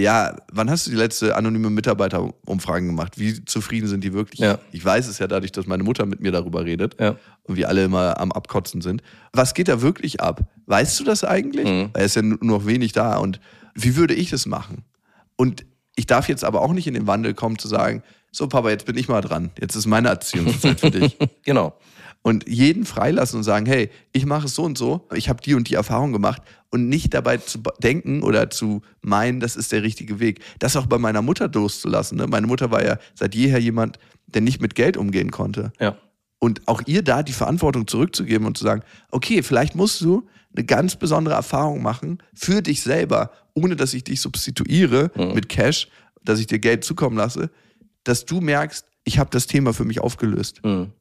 ja, 0.02 0.36
wann 0.52 0.70
hast 0.70 0.88
du 0.88 0.92
die 0.92 0.98
letzte 0.98 1.36
anonyme 1.36 1.70
Mitarbeiterumfragen 1.70 2.88
gemacht? 2.88 3.18
Wie 3.18 3.44
zufrieden 3.46 3.88
sind 3.88 4.04
die 4.04 4.14
wirklich? 4.14 4.40
Ja. 4.40 4.60
Ich 4.72 4.84
weiß 4.84 5.08
es 5.08 5.20
ja 5.20 5.28
dadurch, 5.28 5.52
dass 5.52 5.68
meine 5.68 5.84
Mutter 5.84 6.06
mit 6.06 6.20
mir 6.22 6.32
darüber 6.32 6.66
redet 6.66 6.96
Ja. 7.00 7.16
und 7.44 7.56
wir 7.56 7.70
alle 7.70 7.84
immer 7.86 8.20
am 8.20 8.32
Abkotzen 8.32 8.82
sind. 8.82 9.02
Was 9.34 9.54
geht 9.54 9.68
da 9.68 9.82
wirklich 9.82 10.22
ab? 10.22 10.42
Weißt 10.66 11.00
du 11.00 11.04
das 11.04 11.24
eigentlich? 11.24 11.66
Mhm. 11.68 11.90
Weil 11.94 12.04
es 12.06 12.12
ist 12.12 12.16
ja 12.16 12.22
nur 12.22 12.38
noch 12.42 12.66
wenig 12.66 12.92
da. 12.94 13.18
Und 13.18 13.40
wie 13.76 13.96
würde 13.96 14.14
ich 14.14 14.30
das 14.30 14.46
machen? 14.46 14.84
Und 15.36 15.66
ich 15.96 16.06
darf 16.08 16.28
jetzt 16.30 16.44
aber 16.44 16.62
auch 16.62 16.74
nicht 16.74 16.88
in 16.88 16.94
den 16.94 17.08
Wandel 17.08 17.34
kommen 17.34 17.58
zu 17.60 17.68
sagen, 17.68 18.04
so 18.32 18.48
Papa, 18.48 18.70
jetzt 18.70 18.86
bin 18.86 18.98
ich 18.98 19.08
mal 19.10 19.22
dran. 19.22 19.52
Jetzt 19.60 19.76
ist 19.76 19.86
meine 19.88 20.08
Erziehungszeit 20.10 20.80
für 20.80 20.92
dich. 20.92 21.18
Genau. 21.44 21.74
Und 22.24 22.48
jeden 22.48 22.86
freilassen 22.86 23.38
und 23.38 23.44
sagen, 23.44 23.66
hey, 23.66 23.90
ich 24.12 24.28
mache 24.28 24.46
es 24.46 24.54
so 24.54 24.64
und 24.64 24.78
so, 24.78 25.08
ich 25.16 25.28
habe 25.28 25.42
die 25.42 25.56
und 25.56 25.70
die 25.70 25.74
Erfahrung 25.74 26.14
gemacht 26.14 26.44
und 26.70 26.88
nicht 26.88 27.14
dabei 27.16 27.38
zu 27.38 27.60
denken 27.82 28.22
oder 28.22 28.52
zu 28.52 28.82
meinen, 29.02 29.40
das 29.40 29.56
ist 29.56 29.72
der 29.72 29.82
richtige 29.82 30.20
Weg. 30.20 30.40
Das 30.60 30.76
auch 30.76 30.86
bei 30.86 31.00
meiner 31.00 31.24
Mutter 31.24 31.48
loszulassen. 31.48 32.20
Ne? 32.20 32.28
Meine 32.28 32.46
Mutter 32.46 32.70
war 32.70 32.86
ja 32.86 32.98
seit 33.16 33.34
jeher 33.34 33.60
jemand, 33.60 33.98
der 34.28 34.42
nicht 34.42 34.62
mit 34.62 34.76
Geld 34.76 34.98
umgehen 34.98 35.32
konnte. 35.32 35.74
Ja. 35.80 35.98
Und 36.38 36.68
auch 36.68 36.82
ihr 36.86 37.04
da 37.04 37.24
die 37.24 37.34
Verantwortung 37.34 37.88
zurückzugeben 37.88 38.48
und 38.48 38.58
zu 38.58 38.64
sagen, 38.64 38.84
okay, 39.12 39.44
vielleicht 39.44 39.76
musst 39.76 40.02
du 40.02 40.28
eine 40.56 40.66
ganz 40.66 40.96
besondere 40.96 41.36
Erfahrung 41.36 41.82
machen 41.82 42.20
für 42.34 42.62
dich 42.62 42.82
selber, 42.82 43.32
ohne 43.54 43.76
dass 43.76 43.94
ich 43.94 44.04
dich 44.04 44.22
substituiere 44.22 45.12
mit 45.34 45.50
Cash, 45.50 45.88
dass 46.24 46.40
ich 46.40 46.48
dir 46.48 46.60
Geld 46.60 46.84
zukommen 46.84 47.18
lasse, 47.18 47.50
dass 48.04 48.26
du 48.26 48.42
merkst, 48.42 48.86
ich 49.04 49.20
habe 49.20 49.30
das 49.32 49.48
Thema 49.48 49.74
für 49.74 49.86
mich 49.86 50.02
aufgelöst. 50.02 50.62
Mhm. 50.64 50.92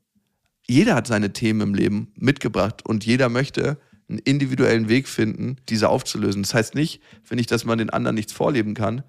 Jeder 0.70 0.94
hat 0.94 1.06
seine 1.08 1.32
Themen 1.32 1.60
im 1.62 1.74
Leben 1.74 2.12
mitgebracht 2.16 2.86
und 2.86 3.04
jeder 3.04 3.28
möchte 3.28 3.76
einen 4.08 4.18
individuellen 4.20 4.88
Weg 4.88 5.08
finden, 5.08 5.56
diese 5.68 5.88
aufzulösen. 5.88 6.42
Das 6.42 6.54
heißt 6.54 6.74
nicht, 6.76 7.00
finde 7.24 7.40
ich, 7.40 7.48
dass 7.48 7.64
man 7.64 7.78
den 7.78 7.90
anderen 7.90 8.14
nichts 8.14 8.32
vorleben 8.32 8.74
kann, 8.74 9.02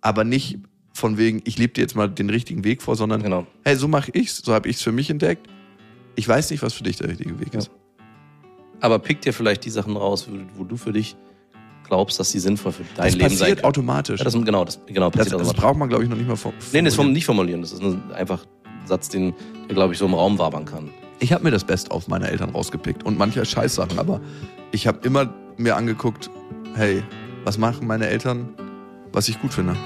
aber 0.00 0.24
nicht 0.24 0.58
von 0.92 1.16
wegen, 1.16 1.42
ich 1.44 1.58
lebe 1.58 1.74
dir 1.74 1.82
jetzt 1.82 1.94
mal 1.94 2.08
den 2.10 2.28
richtigen 2.30 2.64
Weg 2.64 2.82
vor, 2.82 2.96
sondern 2.96 3.22
Genau. 3.22 3.46
hey, 3.64 3.76
so 3.76 3.86
mache 3.86 4.10
ich's, 4.14 4.38
so 4.38 4.52
habe 4.52 4.68
ich's 4.68 4.82
für 4.82 4.92
mich 4.92 5.08
entdeckt. 5.10 5.46
Ich 6.16 6.26
weiß 6.26 6.50
nicht, 6.50 6.62
was 6.62 6.72
für 6.74 6.82
dich 6.82 6.96
der 6.96 7.08
richtige 7.08 7.38
Weg 7.38 7.52
Ja. 7.52 7.58
ist. 7.60 7.70
Aber 8.80 8.98
pick 8.98 9.20
dir 9.20 9.32
vielleicht 9.32 9.64
die 9.64 9.70
Sachen 9.70 9.96
raus, 9.96 10.26
wo, 10.28 10.38
wo 10.58 10.64
du 10.64 10.76
für 10.76 10.92
dich 10.92 11.16
glaubst, 11.86 12.18
dass 12.18 12.32
die 12.32 12.40
sinnvoll 12.40 12.72
für 12.72 12.82
dein 12.96 13.06
Das 13.06 13.14
Leben 13.14 13.28
sein 13.30 13.38
passiert 13.38 13.58
können. 13.58 13.68
automatisch. 13.68 14.18
Ja, 14.20 14.24
das, 14.24 14.34
genau, 14.34 14.64
das, 14.64 14.80
genau, 14.86 15.10
das, 15.10 15.18
passiert 15.30 15.40
das 15.40 15.54
braucht 15.54 15.76
man, 15.78 15.88
glaube 15.88 16.02
ich, 16.04 16.10
noch 16.10 16.16
nicht 16.16 16.26
mal 16.28 16.36
vor. 16.36 16.52
Nee, 16.72 16.82
das 16.82 16.94
vom, 16.96 17.12
nicht 17.12 17.24
formulieren. 17.26 17.60
Das 17.62 17.72
ist 17.72 17.80
ein, 17.82 18.10
einfach 18.12 18.44
ein 18.44 18.48
Satz, 18.86 19.08
den, 19.08 19.34
der, 19.68 19.74
glaube 19.74 19.92
ich, 19.92 19.98
so 19.98 20.06
im 20.06 20.14
Raum 20.14 20.38
wabern 20.38 20.64
kann. 20.64 20.90
Ich 21.18 21.32
habe 21.32 21.44
mir 21.44 21.50
das 21.50 21.64
Best 21.64 21.90
auf 21.90 22.08
meiner 22.08 22.28
Eltern 22.28 22.50
rausgepickt 22.50 23.04
und 23.04 23.18
manche 23.18 23.44
Scheißsachen, 23.44 23.98
aber 23.98 24.20
ich 24.72 24.86
habe 24.86 24.98
immer 25.06 25.32
mir 25.56 25.76
angeguckt, 25.76 26.30
hey, 26.74 27.02
was 27.44 27.58
machen 27.58 27.86
meine 27.86 28.08
Eltern, 28.08 28.48
was 29.12 29.28
ich 29.28 29.40
gut 29.40 29.54
finde. 29.54 29.76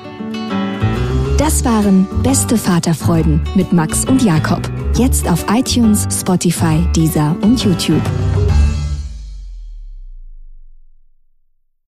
Das 1.39 1.65
waren 1.65 2.07
Beste 2.23 2.57
Vaterfreuden 2.57 3.41
mit 3.55 3.73
Max 3.73 4.05
und 4.05 4.23
Jakob. 4.23 4.61
Jetzt 4.97 5.29
auf 5.29 5.47
iTunes, 5.51 6.07
Spotify, 6.11 6.85
Deezer 6.95 7.35
und 7.43 7.65
YouTube. 7.65 8.03